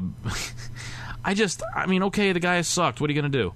I 1.25 1.35
just 1.35 1.63
I 1.75 1.87
mean, 1.87 2.03
okay, 2.05 2.33
the 2.33 2.41
guy 2.41 2.61
sucked. 2.61 3.01
What 3.01 3.09
are 3.09 3.13
you 3.15 3.21
going 3.21 3.33
to 3.33 3.39
do? 3.39 3.55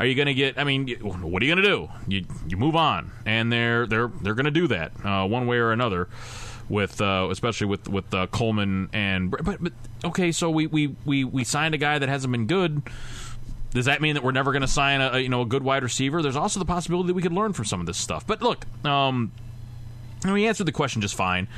Are 0.00 0.06
you 0.06 0.14
going 0.14 0.28
to 0.28 0.34
get? 0.34 0.58
I 0.58 0.64
mean, 0.64 0.88
what 1.02 1.42
are 1.42 1.44
you 1.44 1.54
going 1.54 1.62
to 1.62 1.70
do? 1.70 1.88
You 2.08 2.24
you 2.48 2.56
move 2.56 2.74
on, 2.74 3.12
and 3.26 3.52
they're 3.52 3.86
they're 3.86 4.08
they're 4.22 4.34
going 4.34 4.46
to 4.46 4.50
do 4.50 4.66
that 4.68 4.92
uh, 5.04 5.26
one 5.26 5.46
way 5.46 5.58
or 5.58 5.72
another. 5.72 6.08
With 6.70 7.02
uh, 7.02 7.28
especially 7.30 7.66
with 7.66 7.86
with 7.86 8.14
uh, 8.14 8.26
Coleman 8.28 8.88
and 8.94 9.30
but 9.30 9.60
but 9.60 9.72
okay, 10.02 10.32
so 10.32 10.48
we, 10.48 10.68
we, 10.68 10.96
we, 11.04 11.24
we 11.24 11.44
signed 11.44 11.74
a 11.74 11.78
guy 11.78 11.98
that 11.98 12.08
hasn't 12.08 12.32
been 12.32 12.46
good. 12.46 12.80
Does 13.72 13.84
that 13.84 14.00
mean 14.00 14.14
that 14.14 14.24
we're 14.24 14.32
never 14.32 14.52
going 14.52 14.62
to 14.62 14.68
sign 14.68 15.02
a, 15.02 15.18
you 15.18 15.28
know 15.28 15.42
a 15.42 15.46
good 15.46 15.62
wide 15.62 15.82
receiver? 15.82 16.22
There's 16.22 16.34
also 16.34 16.60
the 16.60 16.64
possibility 16.64 17.08
that 17.08 17.14
we 17.14 17.20
could 17.20 17.34
learn 17.34 17.52
from 17.52 17.66
some 17.66 17.80
of 17.80 17.86
this 17.86 17.98
stuff. 17.98 18.26
But 18.26 18.40
look, 18.40 18.64
um, 18.86 19.32
we 20.24 20.46
answered 20.46 20.66
the 20.66 20.72
question 20.72 21.02
just 21.02 21.14
fine. 21.14 21.48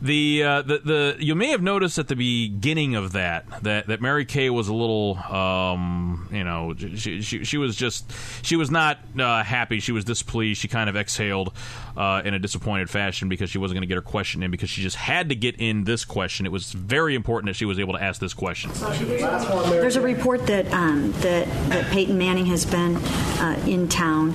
The, 0.00 0.42
uh, 0.42 0.62
the 0.62 0.78
the 0.78 1.16
you 1.18 1.34
may 1.34 1.48
have 1.48 1.62
noticed 1.62 1.98
at 1.98 2.08
the 2.08 2.14
beginning 2.14 2.94
of 2.94 3.12
that 3.12 3.46
that, 3.62 3.88
that 3.88 4.00
Mary 4.00 4.24
Kay 4.24 4.50
was 4.50 4.68
a 4.68 4.74
little 4.74 5.16
um, 5.18 6.28
you 6.32 6.44
know 6.44 6.74
she, 6.76 7.20
she, 7.20 7.44
she 7.44 7.58
was 7.58 7.74
just 7.74 8.10
she 8.42 8.56
was 8.56 8.70
not 8.70 8.98
uh, 9.18 9.42
happy. 9.42 9.80
She 9.80 9.92
was 9.92 10.04
displeased. 10.04 10.60
She 10.60 10.68
kind 10.68 10.88
of 10.88 10.96
exhaled 10.96 11.52
uh, 11.96 12.22
in 12.24 12.34
a 12.34 12.38
disappointed 12.38 12.88
fashion 12.88 13.28
because 13.28 13.50
she 13.50 13.58
wasn't 13.58 13.76
going 13.76 13.82
to 13.82 13.88
get 13.88 13.96
her 13.96 14.02
question 14.02 14.42
in 14.42 14.50
because 14.50 14.70
she 14.70 14.82
just 14.82 14.96
had 14.96 15.28
to 15.30 15.34
get 15.34 15.56
in 15.60 15.84
this 15.84 16.04
question. 16.04 16.46
It 16.46 16.52
was 16.52 16.72
very 16.72 17.14
important 17.14 17.50
that 17.50 17.56
she 17.56 17.64
was 17.64 17.78
able 17.80 17.94
to 17.94 18.02
ask 18.02 18.20
this 18.20 18.34
question. 18.34 18.70
There's 18.74 19.96
a 19.96 20.00
report 20.00 20.46
that 20.46 20.72
um, 20.72 21.12
that 21.20 21.48
that 21.70 21.90
Peyton 21.90 22.16
Manning 22.16 22.46
has 22.46 22.64
been 22.64 22.96
uh, 22.96 23.60
in 23.66 23.88
town 23.88 24.34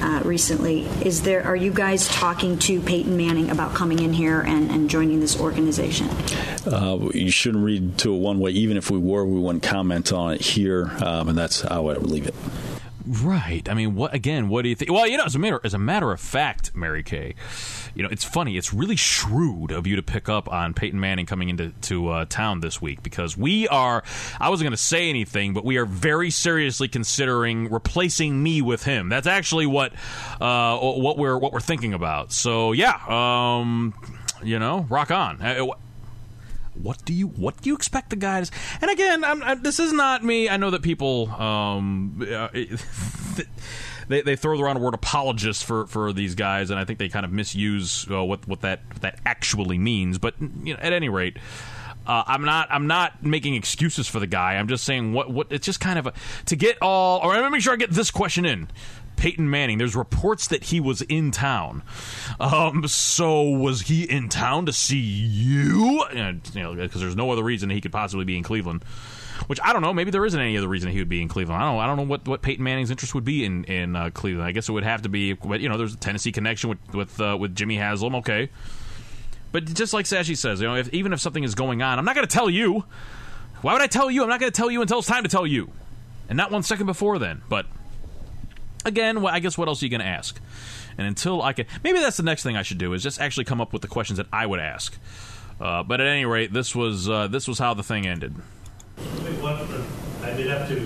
uh, 0.00 0.22
recently. 0.24 0.86
Is 1.04 1.22
there? 1.22 1.44
Are 1.44 1.56
you 1.56 1.72
guys 1.72 2.08
talking 2.08 2.58
to 2.60 2.80
Peyton 2.80 3.16
Manning 3.16 3.50
about 3.50 3.74
coming 3.74 4.00
in 4.00 4.12
here 4.12 4.40
and, 4.40 4.70
and 4.70 4.90
joining 4.90 5.20
this 5.20 5.38
organization? 5.38 6.08
Uh, 6.66 7.08
you 7.14 7.30
shouldn't 7.30 7.64
read 7.64 7.98
to 7.98 8.14
it 8.14 8.18
one 8.18 8.38
way. 8.38 8.50
Even 8.50 8.76
if 8.76 8.90
we 8.90 8.98
were, 8.98 9.24
we 9.24 9.38
wouldn't 9.38 9.62
comment 9.62 10.12
on 10.12 10.34
it 10.34 10.40
here, 10.40 10.90
um, 11.02 11.28
and 11.28 11.38
that's 11.38 11.62
how 11.62 11.88
I 11.88 11.98
would 11.98 12.10
leave 12.10 12.26
it. 12.26 12.34
Right. 13.10 13.68
I 13.68 13.74
mean, 13.74 13.96
what 13.96 14.14
again? 14.14 14.48
What 14.48 14.62
do 14.62 14.68
you 14.68 14.76
think? 14.76 14.92
Well, 14.92 15.04
you 15.04 15.16
know, 15.16 15.24
as 15.24 15.34
a 15.34 15.38
matter 15.40 15.60
as 15.64 15.74
a 15.74 15.78
matter 15.78 16.12
of 16.12 16.20
fact, 16.20 16.76
Mary 16.76 17.02
Kay, 17.02 17.34
you 17.92 18.04
know, 18.04 18.08
it's 18.08 18.22
funny. 18.22 18.56
It's 18.56 18.72
really 18.72 18.94
shrewd 18.94 19.72
of 19.72 19.84
you 19.84 19.96
to 19.96 20.02
pick 20.02 20.28
up 20.28 20.48
on 20.48 20.74
Peyton 20.74 21.00
Manning 21.00 21.26
coming 21.26 21.48
into 21.48 21.72
to 21.72 22.08
uh, 22.08 22.24
town 22.26 22.60
this 22.60 22.80
week 22.80 23.02
because 23.02 23.36
we 23.36 23.66
are. 23.66 24.04
I 24.38 24.48
wasn't 24.48 24.66
going 24.66 24.76
to 24.76 24.82
say 24.82 25.08
anything, 25.08 25.54
but 25.54 25.64
we 25.64 25.76
are 25.78 25.86
very 25.86 26.30
seriously 26.30 26.86
considering 26.86 27.68
replacing 27.68 28.40
me 28.40 28.62
with 28.62 28.84
him. 28.84 29.08
That's 29.08 29.26
actually 29.26 29.66
what 29.66 29.92
uh, 30.40 30.78
what 30.78 31.18
we're 31.18 31.36
what 31.36 31.52
we're 31.52 31.58
thinking 31.58 31.94
about. 31.94 32.30
So 32.30 32.70
yeah, 32.70 32.94
um, 33.08 33.92
you 34.40 34.60
know, 34.60 34.86
rock 34.88 35.10
on. 35.10 35.40
What 36.82 37.04
do 37.04 37.12
you 37.12 37.28
what 37.28 37.60
do 37.60 37.70
you 37.70 37.76
expect 37.76 38.10
the 38.10 38.16
guys? 38.16 38.50
And 38.80 38.90
again, 38.90 39.24
I'm, 39.24 39.42
I, 39.42 39.54
this 39.54 39.78
is 39.78 39.92
not 39.92 40.24
me. 40.24 40.48
I 40.48 40.56
know 40.56 40.70
that 40.70 40.82
people 40.82 41.30
um, 41.30 42.18
they, 44.08 44.22
they 44.22 44.36
throw 44.36 44.60
around 44.60 44.76
the 44.76 44.82
word 44.82 44.94
apologist 44.94 45.64
for, 45.64 45.86
for 45.86 46.12
these 46.12 46.34
guys, 46.34 46.70
and 46.70 46.78
I 46.78 46.84
think 46.84 46.98
they 46.98 47.08
kind 47.08 47.24
of 47.24 47.32
misuse 47.32 48.06
uh, 48.10 48.24
what 48.24 48.46
what 48.46 48.60
that 48.62 48.80
what 48.88 49.02
that 49.02 49.20
actually 49.24 49.78
means. 49.78 50.18
But 50.18 50.34
you 50.40 50.74
know, 50.74 50.80
at 50.80 50.92
any 50.92 51.08
rate. 51.08 51.38
Uh, 52.06 52.24
I'm 52.26 52.44
not. 52.44 52.66
I'm 52.70 52.86
not 52.86 53.22
making 53.22 53.54
excuses 53.54 54.08
for 54.08 54.18
the 54.20 54.26
guy. 54.26 54.54
I'm 54.54 54.68
just 54.68 54.84
saying 54.84 55.12
what. 55.12 55.30
What. 55.30 55.48
It's 55.50 55.66
just 55.66 55.80
kind 55.80 55.98
of 55.98 56.06
a, 56.06 56.14
to 56.46 56.56
get 56.56 56.78
all. 56.80 57.20
Or 57.22 57.40
me 57.40 57.48
make 57.50 57.60
sure 57.60 57.74
I 57.74 57.76
get 57.76 57.90
this 57.90 58.10
question 58.10 58.46
in. 58.46 58.68
Peyton 59.20 59.50
Manning. 59.50 59.76
There's 59.76 59.94
reports 59.94 60.48
that 60.48 60.64
he 60.64 60.80
was 60.80 61.02
in 61.02 61.30
town. 61.30 61.82
Um, 62.40 62.88
so 62.88 63.42
was 63.42 63.82
he 63.82 64.04
in 64.04 64.30
town 64.30 64.64
to 64.64 64.72
see 64.72 64.96
you? 64.96 66.02
And, 66.04 66.40
you 66.54 66.62
know, 66.62 66.74
because 66.74 67.02
there's 67.02 67.16
no 67.16 67.30
other 67.30 67.42
reason 67.42 67.68
he 67.68 67.82
could 67.82 67.92
possibly 67.92 68.24
be 68.24 68.38
in 68.38 68.42
Cleveland. 68.42 68.82
Which 69.46 69.60
I 69.62 69.74
don't 69.74 69.82
know. 69.82 69.92
Maybe 69.92 70.10
there 70.10 70.24
isn't 70.24 70.40
any 70.40 70.56
other 70.56 70.68
reason 70.68 70.90
he 70.90 70.98
would 71.00 71.10
be 71.10 71.20
in 71.20 71.28
Cleveland. 71.28 71.62
I 71.62 71.70
don't. 71.70 71.80
I 71.80 71.86
don't 71.86 71.96
know 71.98 72.04
what, 72.04 72.26
what 72.26 72.40
Peyton 72.40 72.64
Manning's 72.64 72.90
interest 72.90 73.14
would 73.14 73.24
be 73.24 73.44
in 73.44 73.64
in 73.64 73.96
uh, 73.96 74.10
Cleveland. 74.10 74.46
I 74.46 74.52
guess 74.52 74.68
it 74.68 74.72
would 74.72 74.84
have 74.84 75.02
to 75.02 75.08
be. 75.08 75.36
You 75.44 75.68
know, 75.68 75.76
there's 75.76 75.94
a 75.94 75.98
Tennessee 75.98 76.30
connection 76.32 76.70
with 76.70 76.94
with 76.94 77.20
uh, 77.20 77.36
with 77.40 77.54
Jimmy 77.54 77.76
Haslam. 77.76 78.14
Okay, 78.16 78.50
but 79.50 79.64
just 79.64 79.94
like 79.94 80.04
Sashi 80.04 80.36
says, 80.36 80.60
you 80.60 80.68
know, 80.68 80.76
if, 80.76 80.92
even 80.92 81.12
if 81.14 81.20
something 81.20 81.42
is 81.42 81.54
going 81.54 81.80
on, 81.80 81.98
I'm 81.98 82.04
not 82.04 82.14
going 82.14 82.26
to 82.26 82.32
tell 82.32 82.50
you. 82.50 82.84
Why 83.62 83.72
would 83.72 83.82
I 83.82 83.86
tell 83.86 84.10
you? 84.10 84.22
I'm 84.22 84.28
not 84.28 84.40
going 84.40 84.52
to 84.52 84.56
tell 84.56 84.70
you 84.70 84.82
until 84.82 84.98
it's 84.98 85.08
time 85.08 85.22
to 85.22 85.30
tell 85.30 85.46
you, 85.46 85.70
and 86.28 86.36
not 86.36 86.50
one 86.50 86.62
second 86.62 86.86
before 86.86 87.18
then. 87.18 87.40
But 87.48 87.66
again, 88.84 89.22
well, 89.22 89.34
I 89.34 89.40
guess 89.40 89.56
what 89.56 89.68
else 89.68 89.82
are 89.82 89.86
you 89.86 89.90
going 89.90 90.00
to 90.00 90.06
ask? 90.06 90.40
And 90.98 91.06
until 91.06 91.42
I 91.42 91.52
can, 91.52 91.66
maybe 91.82 92.00
that's 92.00 92.16
the 92.16 92.22
next 92.22 92.42
thing 92.42 92.56
I 92.56 92.62
should 92.62 92.78
do 92.78 92.92
is 92.92 93.02
just 93.02 93.20
actually 93.20 93.44
come 93.44 93.60
up 93.60 93.72
with 93.72 93.82
the 93.82 93.88
questions 93.88 94.16
that 94.18 94.26
I 94.32 94.46
would 94.46 94.60
ask. 94.60 94.98
Uh, 95.60 95.82
but 95.82 96.00
at 96.00 96.06
any 96.06 96.24
rate, 96.24 96.52
this 96.52 96.74
was 96.74 97.08
uh, 97.08 97.26
this 97.28 97.46
was 97.46 97.58
how 97.58 97.74
the 97.74 97.82
thing 97.82 98.06
ended. 98.06 98.34
I 100.22 100.34
did 100.36 100.48
have 100.48 100.68
to. 100.68 100.78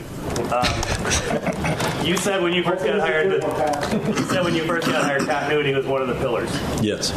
Um, 0.54 2.06
you 2.06 2.16
said 2.16 2.42
when 2.42 2.52
you 2.52 2.62
first 2.62 2.84
got 2.84 3.00
hired, 3.00 3.32
that, 3.32 4.06
you 4.06 4.24
said 4.24 4.44
when 4.44 4.54
you 4.54 4.64
first 4.64 4.86
got 4.86 5.02
hired, 5.02 5.26
continuity 5.26 5.74
was 5.74 5.86
one 5.86 6.02
of 6.02 6.08
the 6.08 6.14
pillars. 6.14 6.50
Yes. 6.80 7.12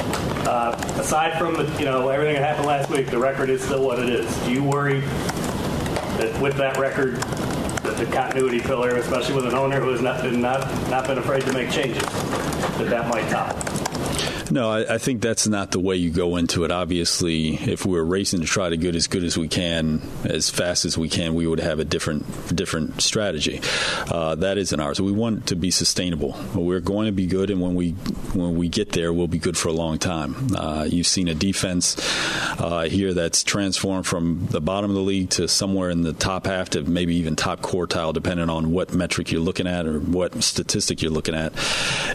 Uh, 0.48 0.76
aside 0.99 1.38
from 1.38 1.54
the, 1.54 1.64
you 1.80 1.86
know 1.86 2.10
everything 2.10 2.36
that 2.36 2.44
happened 2.44 2.68
last 2.68 2.90
week, 2.90 3.08
the 3.08 3.20
record 3.20 3.49
is 3.49 3.62
still 3.62 3.84
what 3.86 3.99
it 3.99 4.10
is. 4.10 4.36
Do 4.45 4.52
you 4.52 4.64
worry 4.64 5.02
that 5.02 6.40
with 6.41 6.56
that 6.58 6.78
record, 6.78 7.18
that 7.18 7.57
the 7.95 8.05
continuity 8.07 8.59
pillar, 8.59 8.97
especially 8.97 9.35
with 9.35 9.45
an 9.45 9.55
owner 9.55 9.80
who 9.80 9.89
has 9.89 10.01
not 10.01 10.22
been 10.22 10.41
not 10.41 10.68
not 10.89 11.07
been 11.07 11.18
afraid 11.18 11.43
to 11.43 11.53
make 11.53 11.72
changes, 11.72 12.03
that 12.03 12.89
that 12.89 13.07
might 13.07 13.27
top? 13.30 13.86
No, 14.49 14.69
I, 14.69 14.95
I, 14.95 14.98
think 14.98 15.22
that's 15.22 15.48
not 15.48 15.72
the 15.72 15.80
way 15.80 15.98
you 15.98 16.10
go 16.10 16.38
into 16.38 16.64
it. 16.64 16.72
Obviously, 16.72 17.56
if 17.56 17.86
we 17.86 17.94
were 17.94 18.06
racing 18.06 18.40
to 18.41 18.45
try 18.45 18.69
to 18.69 18.78
get 18.78 18.95
as 18.95 19.07
good 19.07 19.24
as 19.24 19.38
we 19.38 19.48
can, 19.48 20.02
as 20.24 20.49
fast 20.49 20.86
as 20.86 20.98
we 20.98 21.10
can, 21.10 21.36
we 21.36 21.45
would 21.45 21.60
have 21.60 21.80
a 21.80 21.86
different 21.86 22.56
different 22.56 23.02
strategy. 23.02 23.60
Uh, 24.10 24.36
that 24.36 24.57
isn't 24.57 24.80
ours. 24.80 25.02
We 25.02 25.11
want 25.11 25.48
to 25.48 25.56
be 25.56 25.69
sustainable. 25.69 26.38
We're 26.56 26.80
going 26.80 27.07
to 27.07 27.11
be 27.11 27.26
good, 27.26 27.49
and 27.49 27.60
when 27.60 27.76
we 27.76 27.91
when 28.34 28.56
we 28.56 28.69
get 28.69 28.94
there, 28.94 29.11
we'll 29.11 29.28
be 29.28 29.40
good 29.40 29.57
for 29.57 29.68
a 29.68 29.74
long 29.74 29.98
time. 29.98 30.56
Uh, 30.56 30.88
you've 30.90 31.07
seen 31.07 31.28
a 31.28 31.36
defense 31.36 31.98
uh, 32.60 32.84
here 32.84 33.14
that's 33.14 33.44
transformed 33.44 34.06
from 34.06 34.48
the 34.52 34.61
bottom 34.61 34.90
of 34.90 34.95
the 34.95 35.02
league 35.02 35.30
to 35.32 35.48
somewhere 35.48 35.90
in 35.90 36.03
the 36.03 36.14
top 36.14 36.45
half 36.45 36.69
to 36.72 36.84
maybe 36.84 37.15
even 37.15 37.36
top 37.36 37.61
quartile, 37.61 38.14
depending 38.14 38.49
on 38.49 38.72
what 38.72 38.94
metric 38.94 39.32
you're 39.32 39.41
looking 39.41 39.68
at 39.68 39.86
or 39.86 39.99
what 39.99 40.41
statistic 40.41 41.02
you're 41.02 41.11
looking 41.11 41.36
at. 41.36 41.53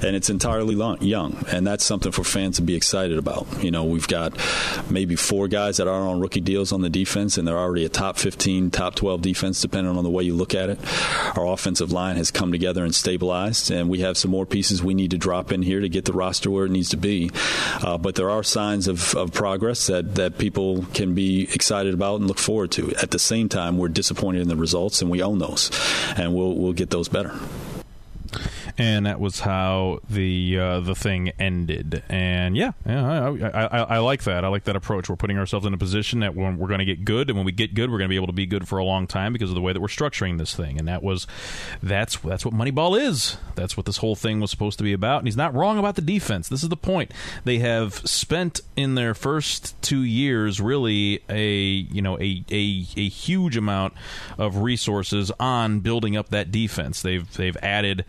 And 0.02 0.16
it's 0.16 0.30
entirely 0.30 0.74
long, 0.74 1.02
young, 1.02 1.44
and 1.48 1.66
that's 1.66 1.84
something 1.84 2.10
for 2.10 2.21
for 2.22 2.38
fans 2.38 2.56
to 2.56 2.62
be 2.62 2.74
excited 2.74 3.18
about. 3.18 3.46
You 3.62 3.70
know, 3.70 3.84
we've 3.84 4.08
got 4.08 4.32
maybe 4.90 5.16
four 5.16 5.48
guys 5.48 5.76
that 5.78 5.88
are 5.88 6.00
on 6.00 6.20
rookie 6.20 6.40
deals 6.40 6.72
on 6.72 6.80
the 6.80 6.90
defense, 6.90 7.38
and 7.38 7.46
they're 7.46 7.58
already 7.58 7.84
a 7.84 7.88
top 7.88 8.18
15, 8.18 8.70
top 8.70 8.94
12 8.94 9.22
defense, 9.22 9.60
depending 9.60 9.96
on 9.96 10.04
the 10.04 10.10
way 10.10 10.22
you 10.22 10.34
look 10.34 10.54
at 10.54 10.70
it. 10.70 10.78
Our 11.36 11.46
offensive 11.46 11.92
line 11.92 12.16
has 12.16 12.30
come 12.30 12.52
together 12.52 12.84
and 12.84 12.94
stabilized, 12.94 13.70
and 13.70 13.88
we 13.88 14.00
have 14.00 14.16
some 14.16 14.30
more 14.30 14.46
pieces 14.46 14.82
we 14.82 14.94
need 14.94 15.10
to 15.10 15.18
drop 15.18 15.52
in 15.52 15.62
here 15.62 15.80
to 15.80 15.88
get 15.88 16.04
the 16.04 16.12
roster 16.12 16.50
where 16.50 16.66
it 16.66 16.70
needs 16.70 16.90
to 16.90 16.96
be. 16.96 17.30
Uh, 17.82 17.98
but 17.98 18.14
there 18.14 18.30
are 18.30 18.42
signs 18.42 18.88
of, 18.88 19.14
of 19.14 19.32
progress 19.32 19.86
that, 19.86 20.14
that 20.14 20.38
people 20.38 20.84
can 20.94 21.14
be 21.14 21.42
excited 21.52 21.94
about 21.94 22.20
and 22.20 22.28
look 22.28 22.38
forward 22.38 22.70
to. 22.72 22.94
At 22.96 23.10
the 23.10 23.18
same 23.18 23.48
time, 23.48 23.78
we're 23.78 23.88
disappointed 23.88 24.42
in 24.42 24.48
the 24.48 24.56
results, 24.56 25.02
and 25.02 25.10
we 25.10 25.22
own 25.22 25.38
those, 25.38 25.70
and 26.16 26.34
we'll, 26.34 26.54
we'll 26.54 26.72
get 26.72 26.90
those 26.90 27.08
better 27.08 27.38
and 28.78 29.06
that 29.06 29.20
was 29.20 29.40
how 29.40 30.00
the 30.08 30.58
uh, 30.58 30.80
the 30.80 30.94
thing 30.94 31.30
ended. 31.38 32.02
And 32.08 32.56
yeah, 32.56 32.72
yeah, 32.86 33.28
I, 33.30 33.48
I, 33.48 33.82
I, 33.82 33.98
like 33.98 34.24
that. 34.24 34.44
I 34.44 34.48
like 34.48 34.64
that 34.64 34.76
approach. 34.76 35.08
We're 35.08 35.16
putting 35.16 35.38
ourselves 35.38 35.66
in 35.66 35.74
a 35.74 35.78
position 35.78 36.20
that 36.20 36.34
when 36.34 36.58
we're 36.58 36.68
going 36.68 36.78
to 36.78 36.84
get 36.84 37.04
good, 37.04 37.28
and 37.28 37.36
when 37.36 37.44
we 37.46 37.52
get 37.52 37.74
good, 37.74 37.90
we're 37.90 37.98
going 37.98 38.08
to 38.08 38.12
be 38.12 38.16
able 38.16 38.28
to 38.28 38.32
be 38.32 38.46
good 38.46 38.66
for 38.66 38.78
a 38.78 38.84
long 38.84 39.06
time 39.06 39.32
because 39.32 39.50
of 39.50 39.54
the 39.54 39.60
way 39.60 39.72
that 39.72 39.80
we're 39.80 39.88
structuring 39.88 40.38
this 40.38 40.54
thing. 40.54 40.78
And 40.78 40.88
that 40.88 41.02
was 41.02 41.26
that's 41.82 42.16
that's 42.16 42.44
what 42.44 42.54
Moneyball 42.54 42.98
is. 43.00 43.36
That's 43.54 43.76
what 43.76 43.86
this 43.86 43.98
whole 43.98 44.16
thing 44.16 44.40
was 44.40 44.50
supposed 44.50 44.78
to 44.78 44.84
be 44.84 44.92
about. 44.92 45.18
And 45.18 45.26
he's 45.26 45.36
not 45.36 45.54
wrong 45.54 45.78
about 45.78 45.96
the 45.96 46.02
defense. 46.02 46.48
This 46.48 46.62
is 46.62 46.68
the 46.68 46.76
point. 46.76 47.12
They 47.44 47.58
have 47.58 47.94
spent 48.08 48.60
in 48.76 48.94
their 48.94 49.14
first 49.14 49.80
two 49.82 50.02
years 50.02 50.60
really 50.60 51.22
a 51.28 51.52
you 51.52 52.02
know 52.02 52.18
a 52.18 52.44
a, 52.50 52.86
a 52.96 53.08
huge 53.08 53.56
amount 53.56 53.94
of 54.38 54.58
resources 54.58 55.30
on 55.38 55.80
building 55.80 56.16
up 56.16 56.30
that 56.30 56.50
defense. 56.50 57.02
They've 57.02 57.30
they've 57.34 57.56
added 57.62 58.04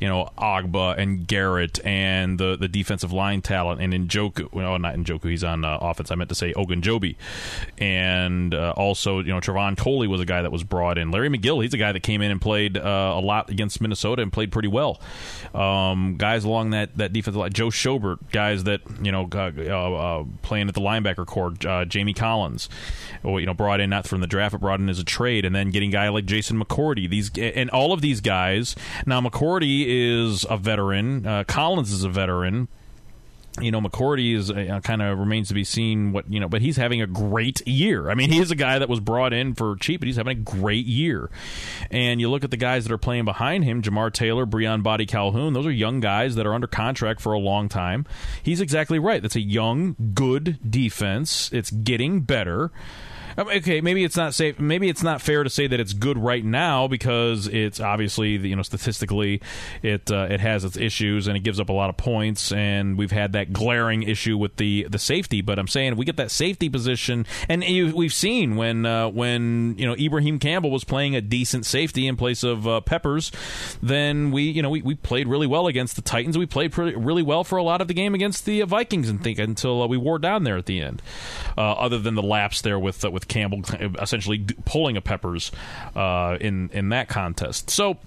you 0.00 0.07
you 0.08 0.14
know 0.14 0.30
Ogbah 0.38 0.96
and 0.96 1.26
Garrett 1.26 1.84
and 1.84 2.40
the 2.40 2.56
the 2.56 2.66
defensive 2.66 3.12
line 3.12 3.42
talent 3.42 3.82
and 3.82 3.92
Njoku. 3.92 4.50
Well, 4.54 4.78
not 4.78 4.94
Njoku. 4.94 5.28
He's 5.28 5.44
on 5.44 5.66
uh, 5.66 5.76
offense. 5.82 6.10
I 6.10 6.14
meant 6.14 6.30
to 6.30 6.34
say 6.34 6.54
Ogunjobi, 6.54 7.16
and 7.76 8.54
uh, 8.54 8.72
also 8.74 9.18
you 9.18 9.34
know 9.34 9.38
Trevon 9.38 9.76
Coley 9.76 10.08
was 10.08 10.22
a 10.22 10.24
guy 10.24 10.40
that 10.40 10.50
was 10.50 10.64
brought 10.64 10.96
in. 10.96 11.10
Larry 11.10 11.28
McGill. 11.28 11.62
He's 11.62 11.74
a 11.74 11.78
guy 11.78 11.92
that 11.92 12.02
came 12.02 12.22
in 12.22 12.30
and 12.30 12.40
played 12.40 12.78
uh, 12.78 13.12
a 13.16 13.20
lot 13.20 13.50
against 13.50 13.82
Minnesota 13.82 14.22
and 14.22 14.32
played 14.32 14.50
pretty 14.50 14.68
well. 14.68 14.98
Um, 15.54 16.16
guys 16.16 16.42
along 16.42 16.70
that 16.70 16.96
that 16.96 17.12
defensive 17.12 17.40
line. 17.40 17.52
Joe 17.52 17.68
Schobert. 17.68 18.16
Guys 18.32 18.64
that 18.64 18.80
you 19.02 19.12
know 19.12 19.28
uh, 19.34 19.38
uh, 19.38 20.24
playing 20.40 20.68
at 20.68 20.74
the 20.74 20.80
linebacker 20.80 21.26
core. 21.26 21.52
Uh, 21.66 21.84
Jamie 21.84 22.14
Collins. 22.14 22.70
You 23.22 23.44
know 23.44 23.52
brought 23.52 23.80
in 23.80 23.90
not 23.90 24.06
from 24.06 24.22
the 24.22 24.26
draft, 24.26 24.52
but 24.52 24.62
brought 24.62 24.80
in 24.80 24.88
as 24.88 24.98
a 24.98 25.04
trade, 25.04 25.44
and 25.44 25.54
then 25.54 25.70
getting 25.70 25.90
guy 25.90 26.08
like 26.08 26.24
Jason 26.24 26.58
McCourty. 26.58 27.10
These 27.10 27.30
and 27.36 27.68
all 27.68 27.92
of 27.92 28.00
these 28.00 28.22
guys. 28.22 28.74
Now 29.04 29.20
McCourty 29.20 29.97
is 29.98 30.46
a 30.48 30.56
veteran. 30.56 31.26
Uh, 31.26 31.44
Collins 31.44 31.92
is 31.92 32.04
a 32.04 32.08
veteran. 32.08 32.68
You 33.60 33.72
know, 33.72 33.80
McCourty 33.80 34.36
is 34.36 34.52
uh, 34.52 34.78
kind 34.84 35.02
of 35.02 35.18
remains 35.18 35.48
to 35.48 35.54
be 35.54 35.64
seen 35.64 36.12
what 36.12 36.30
you 36.32 36.38
know, 36.38 36.48
but 36.48 36.62
he's 36.62 36.76
having 36.76 37.02
a 37.02 37.08
great 37.08 37.66
year. 37.66 38.08
I 38.08 38.14
mean, 38.14 38.30
he's 38.30 38.52
a 38.52 38.54
guy 38.54 38.78
that 38.78 38.88
was 38.88 39.00
brought 39.00 39.32
in 39.32 39.54
for 39.54 39.74
cheap, 39.76 40.00
but 40.00 40.06
he's 40.06 40.16
having 40.16 40.38
a 40.38 40.40
great 40.40 40.86
year. 40.86 41.28
And 41.90 42.20
you 42.20 42.30
look 42.30 42.44
at 42.44 42.52
the 42.52 42.56
guys 42.56 42.84
that 42.84 42.92
are 42.92 42.98
playing 42.98 43.24
behind 43.24 43.64
him: 43.64 43.82
Jamar 43.82 44.12
Taylor, 44.12 44.46
Briean 44.46 44.84
Boddy-Calhoun. 44.84 45.54
Those 45.54 45.66
are 45.66 45.72
young 45.72 45.98
guys 45.98 46.36
that 46.36 46.46
are 46.46 46.54
under 46.54 46.68
contract 46.68 47.20
for 47.20 47.32
a 47.32 47.38
long 47.38 47.68
time. 47.68 48.06
He's 48.44 48.60
exactly 48.60 49.00
right. 49.00 49.20
That's 49.20 49.36
a 49.36 49.40
young, 49.40 49.96
good 50.14 50.58
defense. 50.70 51.50
It's 51.52 51.72
getting 51.72 52.20
better 52.20 52.70
okay, 53.38 53.80
maybe 53.80 54.04
it's 54.04 54.16
not 54.16 54.34
safe. 54.34 54.58
Maybe 54.58 54.88
it's 54.88 55.02
not 55.02 55.20
fair 55.20 55.44
to 55.44 55.50
say 55.50 55.66
that 55.66 55.78
it's 55.78 55.92
good 55.92 56.18
right 56.18 56.44
now 56.44 56.88
because 56.88 57.46
it's 57.46 57.80
obviously 57.80 58.36
you 58.36 58.56
know 58.56 58.62
statistically 58.62 59.40
it 59.82 60.10
uh, 60.10 60.26
it 60.30 60.40
has 60.40 60.64
its 60.64 60.76
issues 60.76 61.26
and 61.26 61.36
it 61.36 61.40
gives 61.40 61.60
up 61.60 61.68
a 61.68 61.72
lot 61.72 61.90
of 61.90 61.96
points 61.96 62.52
and 62.52 62.98
we've 62.98 63.12
had 63.12 63.32
that 63.32 63.52
glaring 63.52 64.02
issue 64.02 64.36
with 64.36 64.56
the 64.56 64.86
the 64.90 64.98
safety. 64.98 65.40
But 65.40 65.58
I'm 65.58 65.68
saying 65.68 65.92
if 65.92 65.98
we 65.98 66.04
get 66.04 66.16
that 66.16 66.30
safety 66.30 66.68
position 66.68 67.26
and 67.48 67.62
you, 67.62 67.94
we've 67.94 68.12
seen 68.12 68.56
when 68.56 68.84
uh, 68.84 69.08
when 69.08 69.76
you 69.78 69.86
know 69.86 69.94
Ibraheim 69.94 70.38
Campbell 70.38 70.70
was 70.70 70.84
playing 70.84 71.14
a 71.14 71.20
decent 71.20 71.66
safety 71.66 72.06
in 72.06 72.16
place 72.16 72.42
of 72.42 72.66
uh, 72.66 72.80
Peppers, 72.80 73.30
then 73.82 74.30
we 74.30 74.42
you 74.42 74.62
know 74.62 74.70
we, 74.70 74.82
we 74.82 74.94
played 74.94 75.28
really 75.28 75.46
well 75.46 75.66
against 75.66 75.96
the 75.96 76.02
Titans. 76.02 76.36
We 76.36 76.46
played 76.46 76.72
pretty, 76.72 76.96
really 76.96 77.22
well 77.22 77.44
for 77.44 77.56
a 77.56 77.62
lot 77.62 77.80
of 77.80 77.88
the 77.88 77.94
game 77.94 78.14
against 78.14 78.44
the 78.44 78.62
Vikings 78.62 79.08
and 79.08 79.22
think 79.22 79.38
until 79.38 79.82
uh, 79.82 79.86
we 79.86 79.96
wore 79.96 80.18
down 80.18 80.44
there 80.44 80.56
at 80.56 80.66
the 80.66 80.80
end. 80.80 81.02
Uh, 81.56 81.72
other 81.72 81.98
than 81.98 82.14
the 82.14 82.22
lapse 82.22 82.62
there 82.62 82.78
with 82.78 83.04
uh, 83.04 83.10
with 83.10 83.27
Campbell 83.28 83.62
essentially 84.00 84.44
pulling 84.64 84.96
a 84.96 85.00
Peppers 85.00 85.52
uh, 85.94 86.36
in 86.40 86.70
in 86.72 86.88
that 86.90 87.08
contest. 87.08 87.70
So 87.70 87.98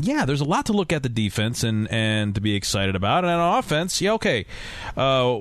yeah, 0.00 0.24
there's 0.24 0.40
a 0.40 0.44
lot 0.44 0.66
to 0.66 0.72
look 0.72 0.92
at 0.92 1.02
the 1.02 1.08
defense 1.08 1.62
and, 1.62 1.90
and 1.90 2.34
to 2.34 2.40
be 2.40 2.54
excited 2.54 2.96
about. 2.96 3.24
And 3.24 3.32
on 3.32 3.58
offense, 3.58 4.00
yeah, 4.00 4.12
okay. 4.12 4.46
Uh, 4.96 5.40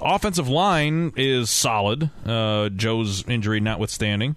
offensive 0.00 0.48
line 0.48 1.12
is 1.16 1.50
solid, 1.50 2.10
uh, 2.26 2.68
Joe's 2.70 3.26
injury 3.28 3.60
notwithstanding. 3.60 4.36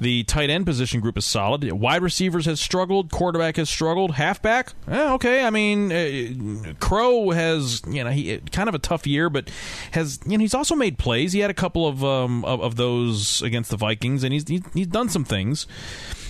The 0.00 0.24
tight 0.24 0.50
end 0.50 0.66
position 0.66 1.00
group 1.00 1.16
is 1.16 1.24
solid. 1.24 1.70
Wide 1.72 2.02
receivers 2.02 2.46
has 2.46 2.60
struggled. 2.60 3.10
Quarterback 3.10 3.56
has 3.56 3.70
struggled. 3.70 4.12
Halfback, 4.12 4.72
eh, 4.88 5.12
okay. 5.12 5.44
I 5.44 5.50
mean, 5.50 5.92
uh, 5.92 6.74
Crow 6.80 7.30
has 7.30 7.80
you 7.86 8.02
know 8.02 8.10
he 8.10 8.38
kind 8.50 8.68
of 8.68 8.74
a 8.74 8.78
tough 8.78 9.06
year, 9.06 9.30
but 9.30 9.50
has 9.92 10.18
you 10.26 10.36
know 10.36 10.42
he's 10.42 10.54
also 10.54 10.74
made 10.74 10.98
plays. 10.98 11.32
He 11.32 11.40
had 11.40 11.50
a 11.50 11.54
couple 11.54 11.86
of 11.86 12.04
um, 12.04 12.44
of, 12.44 12.60
of 12.60 12.76
those 12.76 13.40
against 13.42 13.70
the 13.70 13.76
Vikings, 13.76 14.24
and 14.24 14.32
he's 14.32 14.46
he's, 14.48 14.62
he's 14.74 14.88
done 14.88 15.08
some 15.08 15.24
things. 15.24 15.66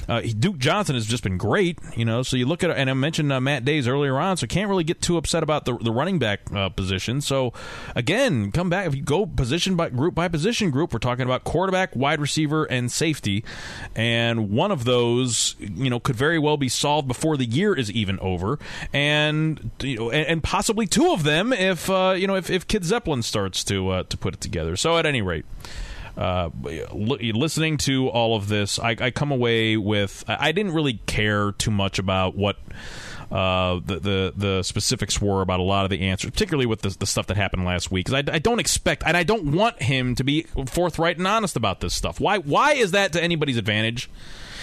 Uh, 0.09 0.21
Duke 0.39 0.59
Johnson 0.59 0.95
has 0.95 1.07
just 1.07 1.23
been 1.23 1.39
great, 1.39 1.79
you 1.97 2.05
know. 2.05 2.23
So 2.23 2.37
you 2.37 2.47
look 2.47 2.63
at 2.63 2.71
and 2.71 2.91
I 2.91 2.95
mentioned 2.95 3.33
uh, 3.33 3.41
Matt 3.41 3.65
Dayes 3.65 3.89
earlier 3.89 4.19
on, 4.19 4.37
so 4.37 4.47
can't 4.47 4.69
really 4.69 4.85
get 4.85 5.01
too 5.01 5.17
upset 5.17 5.43
about 5.43 5.65
the 5.65 5.77
the 5.79 5.93
running 5.93 6.19
back 6.19 6.41
uh, 6.55 6.69
position. 6.69 7.21
So 7.21 7.53
again, 7.95 8.53
come 8.53 8.71
back 8.71 8.87
if 8.87 8.95
you 8.95 9.03
go 9.03 9.27
position 9.27 9.77
by 9.77 9.91
group 9.91 10.15
by 10.15 10.29
position 10.29 10.71
group, 10.71 10.93
we're 10.93 10.99
talking 10.99 11.25
about 11.25 11.45
quarterback, 11.45 11.95
wide 11.97 12.21
receiver, 12.21 12.65
and 12.65 12.91
safety, 12.91 13.45
and 13.95 14.51
one 14.51 14.71
of 14.71 14.85
those, 14.85 15.57
you 15.59 15.91
know, 15.91 16.01
could 16.01 16.17
very 16.17 16.39
well 16.39 16.57
be 16.57 16.69
solved 16.69 17.09
before 17.09 17.37
the 17.37 17.47
year 17.47 17.75
is 17.75 17.91
even 17.91 18.19
over, 18.21 18.59
and 18.93 19.71
you 19.81 19.97
know, 19.97 20.11
and, 20.11 20.27
and 20.27 20.43
possibly 20.43 20.87
two 20.87 21.13
of 21.13 21.23
them 21.23 21.53
if 21.53 21.89
uh, 21.89 22.15
you 22.17 22.27
know 22.27 22.37
if, 22.37 22.51
if 22.51 22.67
Kid 22.67 22.85
Zeppelin 22.85 23.23
starts 23.23 23.65
to 23.65 23.89
uh, 23.91 24.03
to 24.05 24.17
put 24.17 24.35
it 24.35 24.41
together. 24.41 24.77
So 24.77 24.99
at 24.99 25.07
any 25.07 25.23
rate 25.23 25.45
uh, 26.17 26.51
listening 26.93 27.77
to 27.79 28.09
all 28.09 28.37
of 28.37 28.49
this, 28.49 28.79
I, 28.79 28.97
I 29.01 29.11
come 29.11 29.33
away 29.33 29.77
with 29.77 30.25
I 30.27 30.53
didn't 30.53 30.73
really 30.73 31.01
care 31.07 31.53
too 31.53 31.71
much 31.71 31.99
about 31.99 32.37
what. 32.37 32.57
Uh, 33.33 33.81
the, 33.85 33.99
the 33.99 34.33
the 34.37 34.63
specifics 34.63 35.21
were 35.21 35.41
about 35.41 35.59
a 35.59 35.63
lot 35.63 35.85
of 35.85 35.91
the 35.91 36.03
answers, 36.03 36.31
particularly 36.31 36.67
with 36.67 36.83
the, 36.83 36.91
the 36.91 37.07
stuff 37.07 37.27
that 37.27 37.37
happened 37.37 37.65
last 37.65 37.91
week. 37.91 38.07
Because 38.07 38.23
I, 38.29 38.35
I 38.35 38.39
don't 38.39 38.61
expect 38.61 39.03
and 39.05 39.17
I 39.17 39.25
don't 39.25 39.51
want 39.53 39.83
him 39.83 40.15
to 40.17 40.23
be 40.23 40.43
forthright 40.67 41.17
and 41.17 41.27
honest 41.27 41.57
about 41.57 41.81
this 41.81 41.95
stuff. 41.95 42.21
Why 42.21 42.39
why 42.39 42.75
is 42.75 42.93
that 42.93 43.13
to 43.15 43.23
anybody's 43.23 43.57
advantage? 43.57 44.11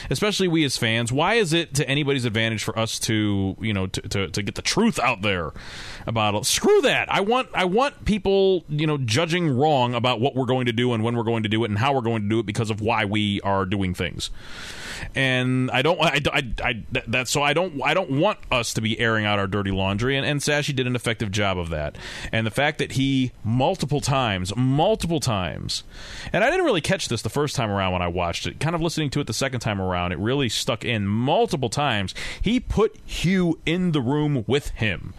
Especially 0.10 0.48
we 0.48 0.64
as 0.64 0.78
fans. 0.78 1.12
Why 1.12 1.36
is 1.36 1.54
it 1.54 1.74
to 1.76 1.88
anybody's 1.88 2.26
advantage 2.26 2.64
for 2.64 2.78
us 2.78 3.00
to, 3.00 3.56
you 3.60 3.74
know, 3.74 3.88
to, 3.88 4.02
to, 4.02 4.28
to, 4.30 4.42
get 4.42 4.56
the 4.56 4.62
truth 4.62 5.00
out 5.00 5.22
there 5.22 5.52
about 6.08 6.36
it? 6.36 6.46
Screw 6.46 6.82
that. 6.82 7.12
I 7.12 7.22
want 7.22 7.50
I 7.54 7.66
want 7.66 8.06
people, 8.06 8.64
you 8.70 8.88
know, 8.88 8.98
judging 8.98 9.56
wrong 9.56 9.94
about 9.94 10.20
what 10.20 10.36
we're 10.36 10.46
going 10.46 10.66
to 10.66 10.74
do 10.74 10.94
and 10.94 11.04
when 11.04 11.16
we're 11.16 11.24
going 11.24 11.44
to 11.44 11.50
do 11.50 11.64
it 11.64 11.70
and 11.70 11.80
how 11.80 11.94
we're 11.94 12.02
going 12.02 12.24
to 12.24 12.30
do 12.30 12.40
it 12.40 12.46
because 12.46 12.70
of 12.70 12.82
why 12.82 13.06
we 13.06 13.42
are 13.42 13.66
doing 13.66 13.94
things 13.94 14.30
and 15.16 15.70
I 15.72 15.82
don't, 15.82 16.00
I, 16.02 16.22
I, 16.32 16.44
I 16.64 16.84
that 17.08 17.28
so 17.28 17.42
I 17.42 17.54
don't, 17.54 17.82
I 17.84 17.94
don't 17.94 18.12
want 18.12 18.40
us 18.52 18.74
to 18.74 18.82
be 18.82 19.00
airing 19.00 19.26
out 19.26 19.40
our 19.40 19.48
dirty 19.48 19.72
laundry, 19.72 20.18
and, 20.18 20.26
and 20.26 20.40
Sashi 20.40 20.76
did 20.76 20.88
an 20.88 20.96
effective 20.96 21.32
job 21.32 21.58
of 21.58 21.70
that, 21.70 21.98
and 22.32 22.46
the 22.46 22.52
fact 22.52 22.78
that 22.80 22.94
he 22.94 23.32
multiple 23.44 24.02
times, 24.02 24.56
multiple 24.56 25.20
times, 25.20 25.84
and 26.34 26.44
I 26.44 26.50
didn't 26.50 26.66
really 26.66 26.82
catch 26.82 27.08
this 27.08 27.22
the 27.22 27.30
first 27.30 27.56
time 27.56 27.70
around 27.70 27.94
when 27.94 28.02
I 28.02 28.08
watched 28.08 28.48
it, 28.48 28.60
kind 28.60 28.76
of 28.76 28.82
listening 28.82 29.10
to 29.12 29.20
it 29.20 29.28
the 29.28 29.34
second 29.34 29.60
time 29.60 29.82
around, 29.82 30.12
it 30.12 30.20
really 30.20 30.50
stuck 30.50 30.84
in 30.86 31.08
multiple 31.08 31.70
times. 31.70 32.14
He 32.42 32.60
put 32.60 32.98
Hue 33.06 33.60
in 33.66 33.92
the 33.92 34.02
room 34.02 34.44
with 34.48 34.70
him. 34.70 35.14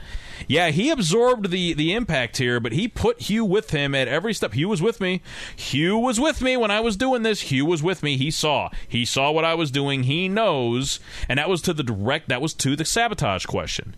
Yeah, 0.48 0.70
he 0.70 0.90
absorbed 0.90 1.50
the 1.50 1.72
the 1.74 1.92
impact 1.92 2.36
here, 2.38 2.60
but 2.60 2.72
he 2.72 2.88
put 2.88 3.22
Hue 3.22 3.44
with 3.44 3.70
him 3.70 3.94
at 3.94 4.08
every 4.08 4.34
step. 4.34 4.52
Hue 4.52 4.68
was 4.68 4.82
with 4.82 5.00
me. 5.00 5.22
Hue 5.56 5.98
was 5.98 6.20
with 6.20 6.42
me 6.42 6.56
when 6.56 6.70
I 6.70 6.80
was 6.80 6.96
doing 6.96 7.22
this. 7.22 7.42
Hue 7.42 7.64
was 7.64 7.82
with 7.82 8.02
me. 8.02 8.16
He 8.16 8.30
saw. 8.30 8.70
He 8.88 9.04
saw 9.04 9.30
what 9.30 9.44
I 9.44 9.54
was 9.54 9.70
doing. 9.70 10.04
He 10.04 10.28
knows, 10.28 11.00
and 11.28 11.38
that 11.38 11.48
was 11.48 11.62
to 11.62 11.72
the 11.72 11.82
direct. 11.82 12.28
That 12.28 12.42
was 12.42 12.54
to 12.54 12.76
the 12.76 12.84
sabotage 12.84 13.46
question. 13.46 13.94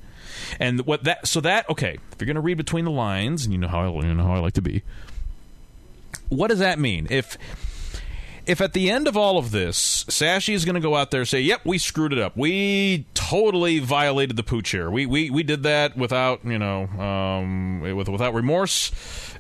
And 0.59 0.87
what 0.87 1.05
that 1.05 1.27
so 1.27 1.41
that 1.41 1.69
okay, 1.71 1.99
if 2.13 2.21
you're 2.21 2.27
going 2.27 2.35
to 2.37 2.41
read 2.41 2.57
between 2.57 2.85
the 2.85 2.91
lines, 2.91 3.45
and 3.45 3.53
you 3.53 3.59
know 3.59 3.69
how 3.69 3.81
I, 3.81 4.07
you 4.07 4.15
know 4.15 4.25
how 4.25 4.35
I 4.35 4.41
like 4.41 4.55
to 4.55 4.63
be. 4.63 4.83
What 6.29 6.49
does 6.49 6.59
that 6.59 6.79
mean? 6.79 7.07
If 7.11 7.37
if 8.47 8.61
at 8.61 8.73
the 8.73 8.91
end 8.91 9.09
of 9.09 9.17
all 9.17 9.39
of 9.39 9.51
this, 9.51 10.05
Sashi 10.05 10.55
is 10.55 10.65
going 10.65 10.75
to 10.75 10.81
go 10.81 10.95
out 10.95 11.11
there 11.11 11.21
and 11.21 11.29
say, 11.29 11.41
"Yep, 11.41 11.63
we 11.65 11.79
screwed 11.79 12.13
it 12.13 12.19
up. 12.19 12.37
We 12.37 13.07
totally 13.15 13.79
violated 13.79 14.37
the 14.37 14.43
pooch 14.43 14.71
here. 14.71 14.91
We 14.91 15.07
we, 15.07 15.31
we 15.31 15.43
did 15.43 15.63
that 15.63 15.97
without 15.97 16.45
you 16.45 16.59
know 16.59 16.87
um, 16.87 17.81
with 17.81 18.09
without 18.09 18.35
remorse." 18.35 18.91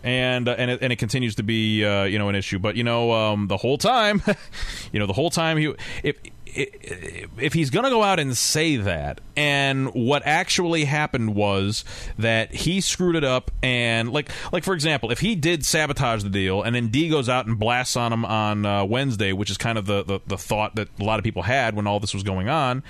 And, 0.02 0.50
uh, 0.50 0.56
and 0.58 0.70
it, 0.70 0.80
and 0.82 0.92
it 0.92 0.96
continues 0.96 1.36
to 1.36 1.42
be 1.42 1.82
uh, 1.82 2.04
you 2.04 2.18
know 2.18 2.28
an 2.28 2.34
issue, 2.34 2.58
but 2.58 2.76
you 2.76 2.84
know 2.84 3.12
um, 3.12 3.48
the 3.48 3.56
whole 3.56 3.78
time, 3.78 4.22
you 4.92 5.00
know 5.00 5.06
the 5.06 5.14
whole 5.14 5.30
time 5.30 5.56
he 5.56 5.74
if 6.02 6.16
if 6.54 7.52
he's 7.52 7.70
going 7.70 7.84
to 7.84 7.90
go 7.90 8.02
out 8.02 8.20
and 8.20 8.36
say 8.36 8.76
that, 8.76 9.20
and 9.36 9.92
what 9.92 10.22
actually 10.24 10.84
happened 10.84 11.34
was 11.34 11.84
that 12.18 12.54
he 12.54 12.80
screwed 12.80 13.16
it 13.16 13.24
up, 13.24 13.50
and 13.62 14.12
like 14.12 14.30
like 14.52 14.64
for 14.64 14.74
example, 14.74 15.10
if 15.10 15.20
he 15.20 15.34
did 15.34 15.64
sabotage 15.64 16.22
the 16.22 16.30
deal, 16.30 16.62
and 16.62 16.74
then 16.74 16.88
D 16.88 17.08
goes 17.08 17.28
out 17.28 17.46
and 17.46 17.58
blasts 17.58 17.96
on 17.96 18.12
him 18.12 18.24
on 18.24 18.64
uh, 18.64 18.84
Wednesday, 18.84 19.32
which 19.32 19.50
is 19.50 19.58
kind 19.58 19.78
of 19.78 19.86
the, 19.86 20.04
the 20.04 20.20
the 20.26 20.38
thought 20.38 20.76
that 20.76 20.88
a 21.00 21.04
lot 21.04 21.18
of 21.18 21.24
people 21.24 21.42
had 21.42 21.74
when 21.74 21.86
all 21.86 22.00
this 22.00 22.14
was 22.14 22.22
going 22.22 22.48
on, 22.48 22.82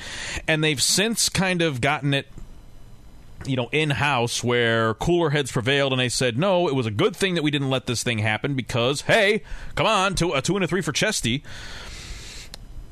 and 0.47 0.63
they've 0.63 0.83
since 0.83 1.29
kind 1.29 1.63
of 1.63 1.81
gotten 1.81 2.15
it 2.15 2.27
you 3.47 3.57
know, 3.57 3.69
in 3.73 3.91
house 3.91 4.43
where 4.43 4.95
cooler 4.95 5.31
heads 5.31 5.53
prevailed 5.53 5.93
and 5.93 6.01
they 6.01 6.09
said, 6.09 6.39
no, 6.39 6.67
it 6.69 6.75
was 6.75 6.87
a 6.87 6.91
good 6.91 7.15
thing 7.15 7.35
that 7.35 7.43
we 7.43 7.51
didn't 7.51 7.69
let 7.69 7.85
this 7.85 8.03
thing 8.03 8.19
happen 8.19 8.55
because, 8.55 9.03
hey, 9.03 9.43
come 9.75 9.87
on, 9.87 10.15
two, 10.15 10.33
a 10.33 10.41
two 10.41 10.55
and 10.55 10.65
a 10.65 10.69
three 10.69 10.81
for 10.81 10.93
Chesty. 10.93 11.43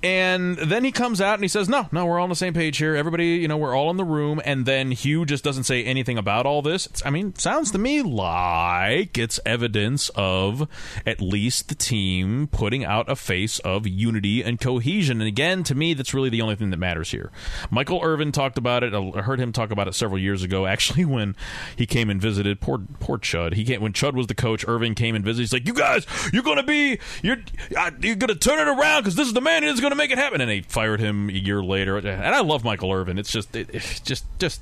And 0.02 0.56
then 0.58 0.84
he 0.84 0.90
comes 0.90 1.20
out 1.20 1.34
and 1.34 1.44
he 1.44 1.48
says, 1.48 1.68
"No, 1.68 1.88
no, 1.92 2.06
we're 2.06 2.18
all 2.18 2.24
on 2.24 2.28
the 2.28 2.34
same 2.36 2.54
page 2.54 2.78
here. 2.78 2.96
Everybody, 2.96 3.36
you 3.36 3.48
know, 3.48 3.56
we're 3.56 3.76
all 3.76 3.90
in 3.90 3.96
the 3.96 4.04
room." 4.04 4.40
And 4.44 4.66
then 4.66 4.90
Hue 4.90 5.24
just 5.24 5.44
doesn't 5.44 5.64
say 5.64 5.84
anything 5.84 6.18
about 6.18 6.46
all 6.46 6.62
this. 6.62 6.86
It's, 6.86 7.04
I 7.06 7.10
mean, 7.10 7.34
sounds 7.36 7.70
to 7.72 7.78
me 7.78 8.02
like 8.02 9.16
it's 9.16 9.38
evidence 9.46 10.10
of 10.14 10.68
at 11.06 11.20
least 11.20 11.68
the 11.68 11.74
team 11.74 12.48
putting 12.48 12.84
out 12.84 13.08
a 13.08 13.16
face 13.16 13.58
of 13.60 13.86
unity 13.86 14.42
and 14.42 14.60
cohesion. 14.60 15.20
And 15.20 15.28
again, 15.28 15.62
to 15.64 15.74
me, 15.74 15.94
that's 15.94 16.14
really 16.14 16.30
the 16.30 16.42
only 16.42 16.56
thing 16.56 16.70
that 16.70 16.78
matters 16.78 17.10
here. 17.10 17.30
Michael 17.70 18.00
Irvin 18.02 18.32
talked 18.32 18.58
about 18.58 18.82
it. 18.82 18.94
I 18.94 19.22
heard 19.22 19.38
him 19.38 19.52
talk 19.52 19.70
about 19.70 19.88
it 19.88 19.94
several 19.94 20.18
years 20.18 20.42
ago. 20.42 20.66
Actually, 20.72 21.04
when 21.04 21.36
he 21.76 21.86
came 21.86 22.08
and 22.10 22.20
visited, 22.20 22.60
poor 22.60 22.78
poor 22.98 23.18
Chud. 23.18 23.54
He 23.54 23.64
came 23.64 23.80
when 23.80 23.92
Chud 23.92 24.14
was 24.14 24.26
the 24.26 24.34
coach. 24.34 24.64
Irvin 24.66 24.94
came 24.94 25.14
and 25.14 25.24
visited. 25.24 25.42
He's 25.42 25.52
like, 25.52 25.66
"You 25.66 25.74
guys, 25.74 26.06
you're 26.32 26.42
to 26.42 26.62
be 26.62 26.98
you're 27.22 27.38
you're 28.00 28.16
to 28.16 28.34
turn 28.34 28.58
it 28.58 28.70
around 28.70 29.02
because 29.02 29.14
this 29.14 29.26
is 29.26 29.32
the 29.34 29.40
man 29.40 29.62
who's 29.62 29.80
going 29.96 30.08
to 30.08 30.14
make 30.14 30.18
it 30.18 30.22
happen. 30.22 30.40
And 30.40 30.50
they 30.50 30.62
fired 30.62 31.00
him 31.00 31.28
a 31.28 31.32
year 31.32 31.62
later. 31.62 31.96
And 31.98 32.34
I 32.34 32.40
love 32.40 32.64
Michael 32.64 32.92
Irvin. 32.92 33.18
It's 33.18 33.30
just, 33.30 33.54
it, 33.54 33.70
it's 33.72 34.00
just, 34.00 34.24
just. 34.38 34.60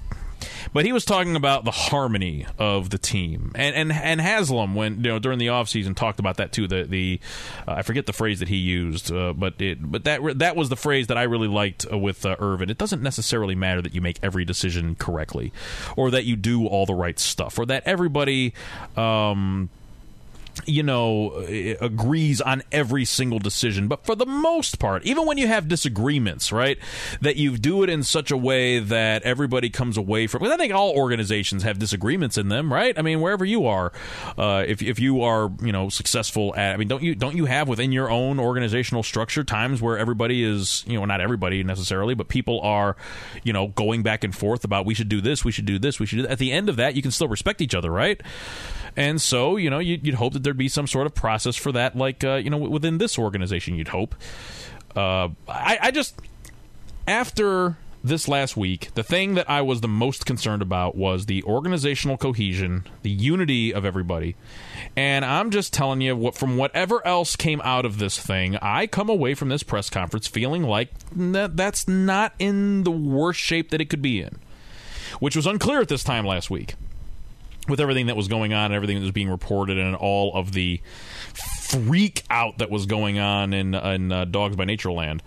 But 0.73 0.87
he 0.87 0.93
was 0.93 1.05
talking 1.05 1.37
about 1.37 1.65
the 1.65 1.71
harmony 1.71 2.47
of 2.59 2.89
the 2.89 2.97
team, 2.97 3.53
and 3.55 3.77
and 3.77 3.93
and 3.93 4.23
Haslam 4.23 4.75
when 4.75 4.97
you 4.97 5.11
know 5.11 5.19
during 5.19 5.39
the 5.39 5.49
offseason 5.49 5.95
talked 5.95 6.19
about 6.19 6.39
that 6.39 6.51
too. 6.51 6.67
The 6.67 6.85
the 6.85 7.21
uh, 7.69 7.73
I 7.73 7.83
forget 7.83 8.07
the 8.07 8.15
phrase 8.15 8.39
that 8.39 8.49
he 8.49 8.57
used, 8.57 9.13
uh, 9.13 9.35
but 9.35 9.61
it 9.61 9.79
but 9.83 10.05
that 10.05 10.39
that 10.39 10.57
was 10.57 10.71
the 10.71 10.77
phrase 10.77 11.09
that 11.09 11.19
I 11.19 11.25
really 11.25 11.49
liked 11.49 11.85
uh, 11.93 11.99
with 11.99 12.25
uh, 12.25 12.37
Irvin. 12.39 12.71
It 12.71 12.79
doesn't 12.79 13.03
necessarily 13.03 13.55
matter 13.55 13.83
that 13.83 13.95
you 13.95 14.01
make 14.01 14.19
every 14.23 14.47
decision 14.47 14.95
correctly, 14.95 15.53
or 15.95 16.11
that 16.11 16.25
you 16.25 16.37
do 16.37 16.67
all 16.67 16.87
the 16.87 16.95
right 16.95 17.19
stuff, 17.19 17.59
or 17.59 17.67
that 17.67 17.83
everybody. 17.85 18.55
Um, 18.97 19.69
you 20.67 20.83
know, 20.83 21.45
agrees 21.81 22.41
on 22.41 22.63
every 22.73 23.05
single 23.05 23.39
decision. 23.39 23.89
But 23.89 24.05
for 24.05 24.15
the 24.15 24.27
most 24.27 24.79
part, 24.79 25.05
even 25.05 25.27
when 25.27 25.39
you 25.39 25.47
have 25.47 25.69
disagreements, 25.69 26.53
right, 26.53 26.79
that 27.21 27.37
you 27.37 27.57
do 27.57 27.83
it 27.83 27.91
in 27.91 28.03
such 28.03 28.31
a 28.31 28.37
way 28.37 28.79
that 28.79 29.23
everybody 29.23 29.71
comes 29.71 29.97
away 29.97 30.27
from. 30.27 30.41
Because 30.41 30.55
I 30.55 30.57
think 30.57 30.73
all 30.73 30.91
organizations 30.93 31.63
have 31.63 31.79
disagreements 31.79 32.39
in 32.39 32.49
them, 32.49 32.73
right? 32.73 32.99
I 32.99 33.03
mean, 33.03 33.21
wherever 33.21 33.45
you 33.45 33.67
are, 33.67 33.93
uh, 34.39 34.65
if 34.67 34.83
if 34.83 34.99
you 34.99 35.23
are, 35.23 35.51
you 35.63 35.73
know, 35.73 35.89
successful 35.89 36.55
at, 36.57 36.75
I 36.75 36.77
mean, 36.77 36.89
don't 36.89 37.03
you 37.03 37.15
don't 37.15 37.37
you 37.37 37.47
have 37.47 37.69
within 37.69 37.93
your 37.93 38.11
own 38.11 38.39
organizational 38.39 39.03
structure 39.03 39.45
times 39.45 39.83
where 39.83 39.99
everybody 39.99 40.43
is, 40.43 40.85
you 40.87 40.99
know, 40.99 41.05
not 41.05 41.21
everybody 41.21 41.63
necessarily, 41.63 42.15
but 42.15 42.29
people 42.29 42.61
are, 42.61 42.97
you 43.43 43.53
know, 43.53 43.69
going 43.69 44.03
back 44.03 44.25
and 44.25 44.35
forth 44.35 44.65
about 44.65 44.87
we 44.87 44.95
should 44.95 45.09
do 45.09 45.21
this, 45.21 45.45
we 45.45 45.53
should 45.53 45.67
do 45.67 45.79
this, 45.79 46.01
we 46.01 46.07
should 46.07 46.17
do 46.17 46.23
that. 46.23 46.33
At 46.33 46.39
the 46.39 46.53
end 46.53 46.69
of 46.69 46.77
that, 46.77 46.95
you 46.95 47.03
can 47.03 47.11
still 47.11 47.29
respect 47.29 47.61
each 47.61 47.75
other, 47.75 47.91
right? 47.91 48.21
And 48.97 49.21
so, 49.21 49.57
you 49.57 49.71
know, 49.71 49.79
you'd, 49.79 50.07
you'd 50.07 50.17
hope 50.17 50.33
that 50.33 50.43
there'd 50.43 50.57
be 50.57 50.69
some 50.69 50.87
sort 50.87 51.07
of 51.07 51.15
process 51.15 51.57
for 51.57 51.73
that, 51.73 51.97
like, 51.97 52.25
uh, 52.25 52.35
you 52.35 52.51
know, 52.51 52.59
within 52.59 52.99
this 52.99 53.19
organization, 53.19 53.75
you'd 53.75 53.89
hope. 53.89 54.15
Uh, 54.97 55.29
I, 55.49 55.79
I 55.83 55.91
just, 55.91 56.17
after 57.07 57.77
this 58.03 58.29
last 58.29 58.57
week, 58.57 58.93
the 58.95 59.03
thing 59.03 59.35
that 59.35 59.49
I 59.49 59.61
was 59.61 59.81
the 59.81 59.89
most 59.89 60.25
concerned 60.25 60.63
about 60.63 60.97
was 60.97 61.27
the 61.27 61.43
organizational 61.45 62.17
cohesion, 62.17 62.87
the 63.03 63.11
unity 63.11 63.75
of 63.75 63.85
everybody. 63.85 64.37
And 64.97 65.25
I'm 65.25 65.51
just 65.51 65.73
telling 65.73 66.01
you, 66.01 66.17
what 66.17 66.35
from 66.35 66.57
whatever 66.57 67.07
else 67.07 67.37
came 67.37 67.61
out 67.63 67.85
of 67.85 67.99
this 67.99 68.19
thing, 68.19 68.57
I 68.57 68.87
come 68.87 69.09
away 69.09 69.35
from 69.35 69.51
this 69.51 69.63
press 69.63 69.91
conference 69.91 70.27
feeling 70.27 70.63
like 70.63 70.91
that 71.13 71.57
that's 71.57 71.87
not 71.87 72.33
in 72.39 72.85
the 72.85 72.91
worst 72.91 73.41
shape 73.41 73.71
that 73.71 73.81
it 73.81 73.91
could 73.91 74.03
be 74.03 74.21
in, 74.21 74.39
which 75.19 75.37
was 75.37 75.47
unclear 75.47 75.81
at 75.81 75.89
this 75.89 76.05
time 76.05 76.25
last 76.25 76.51
week 76.51 76.75
with 77.69 77.81
everything 77.81 78.07
that 78.07 78.17
was 78.17 78.29
going 78.29 78.53
on 78.53 78.67
and 78.67 78.75
everything 78.75 78.97
that 78.97 79.03
was 79.03 79.13
being 79.13 79.31
reported 79.31 79.79
and 79.79 79.95
all 79.95 80.35
of 80.35 80.53
the 80.53 80.81
freak 81.35 82.25
out 82.31 82.59
that 82.59 82.71
was 82.71 82.87
going 82.87 83.19
on 83.19 83.53
in 83.53 83.75
in 83.75 84.11
uh, 84.13 84.25
Dogs 84.25 84.57
by 84.57 84.65
Nature 84.65 84.93
Land. 84.93 85.23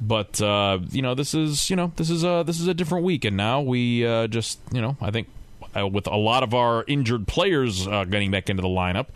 but 0.00 0.40
uh, 0.40 0.78
you 0.90 1.02
know, 1.02 1.14
this 1.14 1.34
is 1.34 1.70
you 1.70 1.76
know 1.76 1.92
this 1.96 2.10
is 2.10 2.24
a 2.24 2.42
this 2.46 2.60
is 2.60 2.66
a 2.66 2.74
different 2.74 3.04
week, 3.04 3.24
and 3.24 3.36
now 3.36 3.60
we 3.60 4.06
uh, 4.06 4.26
just 4.26 4.58
you 4.72 4.80
know 4.80 4.96
I 5.00 5.10
think 5.10 5.28
uh, 5.76 5.86
with 5.86 6.06
a 6.06 6.16
lot 6.16 6.42
of 6.42 6.54
our 6.54 6.84
injured 6.86 7.26
players 7.26 7.86
uh, 7.86 8.04
getting 8.04 8.30
back 8.30 8.50
into 8.50 8.62
the 8.62 8.68
lineup. 8.68 9.06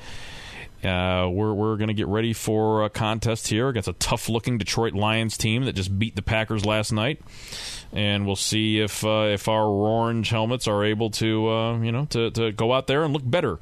Uh, 0.85 1.29
we're 1.31 1.53
we're 1.53 1.77
going 1.77 1.89
to 1.89 1.95
get 1.95 2.07
ready 2.09 2.33
for 2.33 2.85
a 2.85 2.91
contest 2.91 3.49
here 3.49 3.69
against 3.69 3.89
a 3.89 3.93
tough 3.95 4.29
looking 4.29 4.59
Detroit 4.59 4.93
Lions 4.93 5.37
team 5.37 5.65
that 5.65 5.75
just 5.75 5.99
beat 5.99 6.17
the 6.17 6.23
Packers 6.23 6.65
last 6.65 6.93
night, 6.93 7.21
and 7.93 8.27
we'll 8.27 8.37
see 8.37 8.81
if 8.81 9.05
uh, 9.05 9.29
if 9.31 9.49
our 9.49 9.67
orange 9.67 10.31
helmets 10.31 10.69
are 10.69 10.85
able 10.85 11.11
to 11.11 11.49
uh, 11.49 11.79
you 11.81 11.93
know 11.93 12.05
to, 12.07 12.31
to 12.33 12.53
go 12.53 12.73
out 12.73 12.87
there 12.87 13.03
and 13.03 13.13
look 13.13 13.23
better 13.25 13.59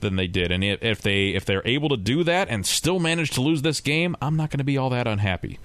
than 0.00 0.16
they 0.16 0.26
did. 0.26 0.52
And 0.52 0.62
if, 0.62 1.00
they 1.00 1.30
if 1.30 1.44
they're 1.44 1.66
able 1.66 1.88
to 1.88 1.96
do 1.96 2.24
that 2.24 2.48
and 2.48 2.64
still 2.66 2.98
manage 2.98 3.30
to 3.32 3.40
lose 3.40 3.62
this 3.62 3.80
game, 3.80 4.16
I'm 4.20 4.36
not 4.36 4.50
going 4.50 4.58
to 4.58 4.64
be 4.64 4.76
all 4.76 4.90
that 4.90 5.06
unhappy, 5.06 5.58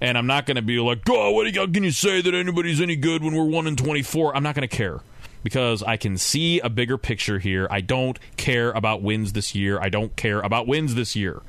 and 0.00 0.16
I'm 0.16 0.26
not 0.26 0.46
going 0.46 0.56
to 0.56 0.62
be 0.62 0.78
like, 0.80 1.00
oh, 1.08 1.32
what 1.32 1.52
can 1.52 1.84
you 1.84 1.90
say 1.90 2.20
that 2.20 2.34
anybody's 2.34 2.80
any 2.80 2.96
good 2.96 3.22
when 3.22 3.34
we're 3.34 3.44
one 3.44 3.66
in 3.66 3.76
24? 3.76 4.34
I'm 4.34 4.42
not 4.42 4.54
going 4.54 4.68
to 4.68 4.76
care 4.76 5.00
because 5.42 5.82
I 5.82 5.96
can 5.96 6.18
see 6.18 6.60
a 6.60 6.68
bigger 6.68 6.98
picture 6.98 7.38
here. 7.38 7.66
I 7.70 7.80
don't 7.80 8.18
care 8.36 8.72
about 8.72 9.02
wins 9.02 9.32
this 9.32 9.54
year. 9.54 9.80
I 9.80 9.88
don't 9.88 10.14
care 10.16 10.40
about 10.40 10.66
wins 10.66 10.94
this 10.94 11.14
year. 11.14 11.42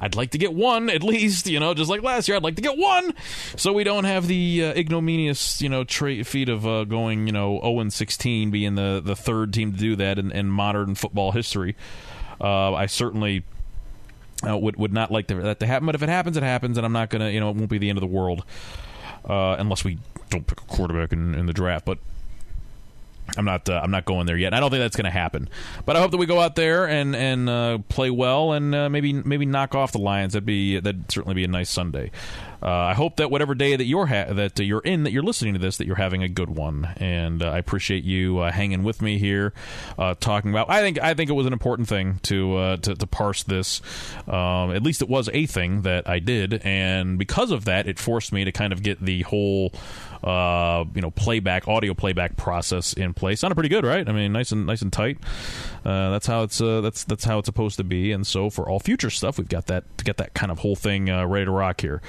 I'd 0.00 0.14
like 0.14 0.30
to 0.32 0.38
get 0.38 0.52
one 0.52 0.90
at 0.90 1.02
least, 1.02 1.46
you 1.46 1.60
know, 1.60 1.74
just 1.74 1.88
like 1.88 2.02
last 2.02 2.28
year. 2.28 2.36
I'd 2.36 2.42
like 2.42 2.56
to 2.56 2.62
get 2.62 2.76
one, 2.76 3.14
so 3.56 3.72
we 3.72 3.84
don't 3.84 4.04
have 4.04 4.26
the 4.26 4.64
uh, 4.64 4.78
ignominious, 4.78 5.62
you 5.62 5.68
know, 5.68 5.84
tra- 5.84 6.24
feat 6.24 6.48
of 6.48 6.66
uh, 6.66 6.84
going, 6.84 7.26
you 7.26 7.32
know, 7.32 7.58
zero 7.58 7.60
oh 7.62 7.80
and 7.80 7.92
sixteen, 7.92 8.50
being 8.50 8.74
the 8.74 9.00
the 9.04 9.16
third 9.16 9.52
team 9.52 9.72
to 9.72 9.78
do 9.78 9.96
that 9.96 10.18
in, 10.18 10.32
in 10.32 10.48
modern 10.48 10.94
football 10.94 11.32
history. 11.32 11.76
Uh, 12.40 12.74
I 12.74 12.86
certainly. 12.86 13.44
Uh, 14.48 14.56
would 14.56 14.76
would 14.76 14.92
not 14.92 15.10
like 15.10 15.26
that 15.26 15.58
to 15.58 15.66
happen, 15.66 15.84
but 15.84 15.96
if 15.96 16.02
it 16.04 16.08
happens, 16.08 16.36
it 16.36 16.44
happens, 16.44 16.76
and 16.76 16.86
I'm 16.86 16.92
not 16.92 17.10
gonna, 17.10 17.30
you 17.30 17.40
know, 17.40 17.50
it 17.50 17.56
won't 17.56 17.68
be 17.68 17.78
the 17.78 17.88
end 17.88 17.98
of 17.98 18.02
the 18.02 18.06
world, 18.06 18.44
uh, 19.28 19.56
unless 19.58 19.82
we 19.82 19.98
don't 20.30 20.46
pick 20.46 20.60
a 20.60 20.64
quarterback 20.64 21.12
in, 21.12 21.34
in 21.34 21.46
the 21.46 21.52
draft. 21.52 21.84
But 21.84 21.98
I'm 23.36 23.44
not. 23.44 23.68
Uh, 23.68 23.80
I'm 23.82 23.90
not 23.90 24.04
going 24.04 24.26
there 24.26 24.36
yet. 24.36 24.54
I 24.54 24.60
don't 24.60 24.70
think 24.70 24.80
that's 24.80 24.96
going 24.96 25.04
to 25.04 25.10
happen. 25.10 25.48
But 25.84 25.96
I 25.96 26.00
hope 26.00 26.12
that 26.12 26.16
we 26.16 26.26
go 26.26 26.40
out 26.40 26.56
there 26.56 26.88
and 26.88 27.14
and 27.14 27.48
uh, 27.48 27.78
play 27.88 28.10
well 28.10 28.52
and 28.52 28.74
uh, 28.74 28.88
maybe 28.88 29.12
maybe 29.12 29.44
knock 29.44 29.74
off 29.74 29.92
the 29.92 29.98
Lions. 29.98 30.32
That'd 30.32 30.46
be 30.46 30.80
that'd 30.80 31.10
certainly 31.10 31.34
be 31.34 31.44
a 31.44 31.48
nice 31.48 31.70
Sunday. 31.70 32.10
Uh, 32.60 32.70
I 32.70 32.94
hope 32.94 33.16
that 33.16 33.30
whatever 33.30 33.54
day 33.54 33.76
that 33.76 33.84
you're 33.84 34.06
ha- 34.06 34.32
that 34.32 34.58
you're 34.58 34.80
in, 34.80 35.04
that 35.04 35.12
you're 35.12 35.22
listening 35.22 35.54
to 35.54 35.60
this, 35.60 35.76
that 35.76 35.86
you're 35.86 35.96
having 35.96 36.22
a 36.22 36.28
good 36.28 36.50
one. 36.50 36.88
And 36.96 37.42
uh, 37.42 37.50
I 37.50 37.58
appreciate 37.58 38.02
you 38.02 38.38
uh, 38.38 38.50
hanging 38.50 38.82
with 38.82 39.00
me 39.02 39.18
here, 39.18 39.52
talking 40.20 40.50
about. 40.50 40.70
I 40.70 40.80
think 40.80 41.00
I 41.00 41.14
think 41.14 41.30
it 41.30 41.34
was 41.34 41.46
an 41.46 41.52
important 41.52 41.88
thing 41.88 42.20
to 42.24 42.78
to, 42.78 42.94
to, 42.94 43.06
parse 43.06 43.42
this. 43.42 43.80
Um, 44.26 44.72
at 44.72 44.82
least 44.82 45.02
it 45.02 45.08
was 45.08 45.28
a 45.32 45.46
thing 45.46 45.82
that 45.82 46.08
I 46.08 46.18
did, 46.18 46.62
and 46.64 47.18
because 47.18 47.50
of 47.50 47.66
that, 47.66 47.86
it 47.86 47.98
forced 47.98 48.32
me 48.32 48.44
to 48.44 48.52
kind 48.52 48.72
of 48.72 48.82
get 48.82 49.00
the 49.00 49.22
whole. 49.22 49.72
Uh, 50.22 50.84
you 50.94 51.00
know, 51.00 51.10
playback, 51.10 51.68
audio 51.68 51.94
playback 51.94 52.36
process 52.36 52.92
in 52.92 53.14
place. 53.14 53.40
Sounded 53.40 53.54
pretty 53.54 53.68
good, 53.68 53.84
right? 53.84 54.08
I 54.08 54.12
mean, 54.12 54.32
nice 54.32 54.52
and 54.52 54.66
nice 54.66 54.82
and 54.82 54.92
tight. 54.92 55.18
That's 55.88 56.26
how 56.26 56.42
it's 56.42 56.58
that's 56.58 57.04
that's 57.04 57.24
how 57.24 57.38
it's 57.38 57.46
supposed 57.46 57.76
to 57.78 57.84
be. 57.84 58.12
And 58.12 58.26
so, 58.26 58.50
for 58.50 58.68
all 58.68 58.80
future 58.80 59.10
stuff, 59.10 59.38
we've 59.38 59.48
got 59.48 59.66
that 59.66 59.98
to 59.98 60.04
get 60.04 60.16
that 60.18 60.34
kind 60.34 60.52
of 60.52 60.58
whole 60.58 60.76
thing 60.76 61.06
ready 61.06 61.44
to 61.44 61.50
rock 61.50 61.80
here 61.80 62.02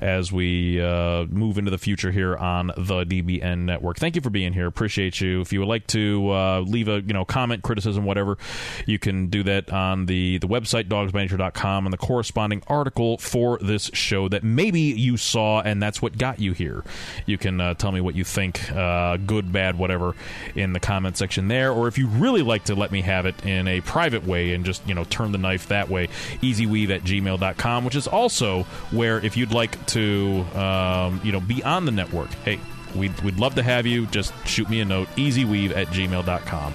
as 0.00 0.32
we 0.32 0.80
uh, 0.80 1.24
move 1.26 1.58
into 1.58 1.70
the 1.70 1.78
future 1.78 2.10
here 2.10 2.36
on 2.36 2.68
the 2.68 3.04
DBN 3.04 3.60
network. 3.60 3.98
Thank 3.98 4.16
you 4.16 4.22
for 4.22 4.30
being 4.30 4.52
here. 4.52 4.66
Appreciate 4.66 5.20
you. 5.20 5.40
If 5.40 5.52
you 5.52 5.60
would 5.60 5.68
like 5.68 5.86
to 5.88 6.30
uh, 6.30 6.60
leave 6.60 6.88
a 6.88 7.00
you 7.00 7.12
know 7.12 7.24
comment, 7.24 7.62
criticism, 7.62 8.04
whatever, 8.04 8.38
you 8.86 8.98
can 8.98 9.28
do 9.28 9.42
that 9.44 9.72
on 9.72 10.06
the 10.06 10.38
the 10.38 10.48
website 10.48 10.88
dogsbynature.com 10.88 11.86
and 11.86 11.92
the 11.92 11.98
corresponding 11.98 12.62
article 12.66 13.18
for 13.18 13.58
this 13.58 13.90
show 13.92 14.28
that 14.28 14.42
maybe 14.42 14.80
you 14.80 15.16
saw 15.16 15.60
and 15.60 15.82
that's 15.82 16.00
what 16.00 16.18
got 16.18 16.38
you 16.40 16.52
here. 16.52 16.84
You 17.26 17.38
can 17.38 17.60
uh, 17.60 17.74
tell 17.74 17.92
me 17.92 18.00
what 18.00 18.14
you 18.14 18.24
think, 18.24 18.70
uh, 18.72 19.16
good, 19.18 19.52
bad, 19.52 19.78
whatever, 19.78 20.14
in 20.54 20.72
the 20.72 20.80
comment 20.80 21.16
section 21.16 21.48
there. 21.48 21.72
Or 21.72 21.88
if 21.88 21.98
you 21.98 22.06
really 22.06 22.42
like 22.42 22.64
to 22.64 22.74
let 22.74 22.90
me 22.90 23.02
have 23.02 23.19
it 23.26 23.44
in 23.44 23.68
a 23.68 23.80
private 23.80 24.26
way 24.26 24.52
and 24.52 24.64
just 24.64 24.86
you 24.86 24.94
know 24.94 25.04
turn 25.04 25.32
the 25.32 25.38
knife 25.38 25.68
that 25.68 25.88
way, 25.88 26.08
easyweave 26.42 26.90
at 26.90 27.02
gmail.com, 27.02 27.84
which 27.84 27.94
is 27.94 28.06
also 28.06 28.62
where 28.90 29.18
if 29.24 29.36
you'd 29.36 29.52
like 29.52 29.84
to 29.86 30.44
um, 30.54 31.20
you 31.24 31.32
know 31.32 31.40
be 31.40 31.62
on 31.62 31.84
the 31.84 31.92
network, 31.92 32.30
hey, 32.44 32.58
we'd, 32.94 33.18
we'd 33.20 33.38
love 33.38 33.54
to 33.56 33.62
have 33.62 33.86
you. 33.86 34.06
Just 34.06 34.32
shoot 34.46 34.68
me 34.68 34.80
a 34.80 34.84
note, 34.84 35.08
easyweave 35.16 35.76
at 35.76 35.88
gmail.com. 35.88 36.74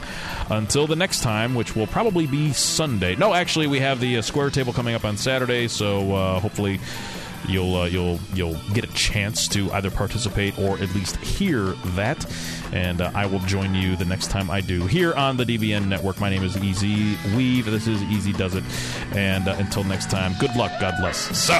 Until 0.50 0.88
the 0.88 0.96
next 0.96 1.22
time, 1.22 1.56
which 1.56 1.76
will 1.76 1.88
probably 1.88 2.28
be 2.28 2.54
Sunday. 2.54 3.16
No, 3.16 3.34
actually, 3.34 3.68
we 3.68 3.80
have 3.80 4.00
the 4.00 4.18
uh, 4.18 4.22
square 4.22 4.50
table 4.50 4.74
coming 4.74 4.96
up 4.96 5.06
on 5.06 5.18
Saturday, 5.18 5.68
so 5.68 6.14
uh, 6.14 6.40
hopefully 6.40 6.80
you'll 7.50 7.76
uh, 7.76 7.86
you'll 7.86 8.20
you'll 8.34 8.58
get 8.74 8.84
a 8.84 8.94
chance 8.94 9.48
to 9.50 9.72
either 9.74 9.92
participate 9.92 10.58
or 10.60 10.78
at 10.80 10.94
least 10.96 11.18
hear 11.18 11.74
that. 11.96 12.26
And 12.72 13.02
uh, 13.02 13.12
I 13.14 13.26
will 13.26 13.40
join 13.40 13.76
you 13.76 13.96
the 13.96 14.06
next 14.06 14.30
time 14.30 14.50
I 14.50 14.62
do 14.62 14.86
here 14.88 15.14
on 15.14 15.38
the 15.38 15.46
DBN 15.46 15.88
network. 15.88 16.20
My 16.20 16.30
name 16.30 16.44
is 16.44 16.58
Easy 16.58 17.18
Weave. 17.36 17.66
This 17.66 17.88
is 17.88 18.02
Easy 18.04 18.34
Does 18.34 18.56
It. 18.56 18.64
And 19.14 19.48
uh, 19.48 19.56
until 19.58 19.84
next 19.84 20.10
time, 20.10 20.34
good 20.40 20.56
luck. 20.56 20.72
God 20.80 20.96
bless. 21.00 21.38
So. 21.38 21.60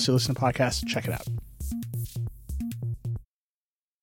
else 0.00 0.08
you 0.08 0.14
listen 0.14 0.34
to 0.34 0.40
podcasts, 0.40 0.86
check 0.86 1.06
it 1.06 1.12
out. 1.12 1.26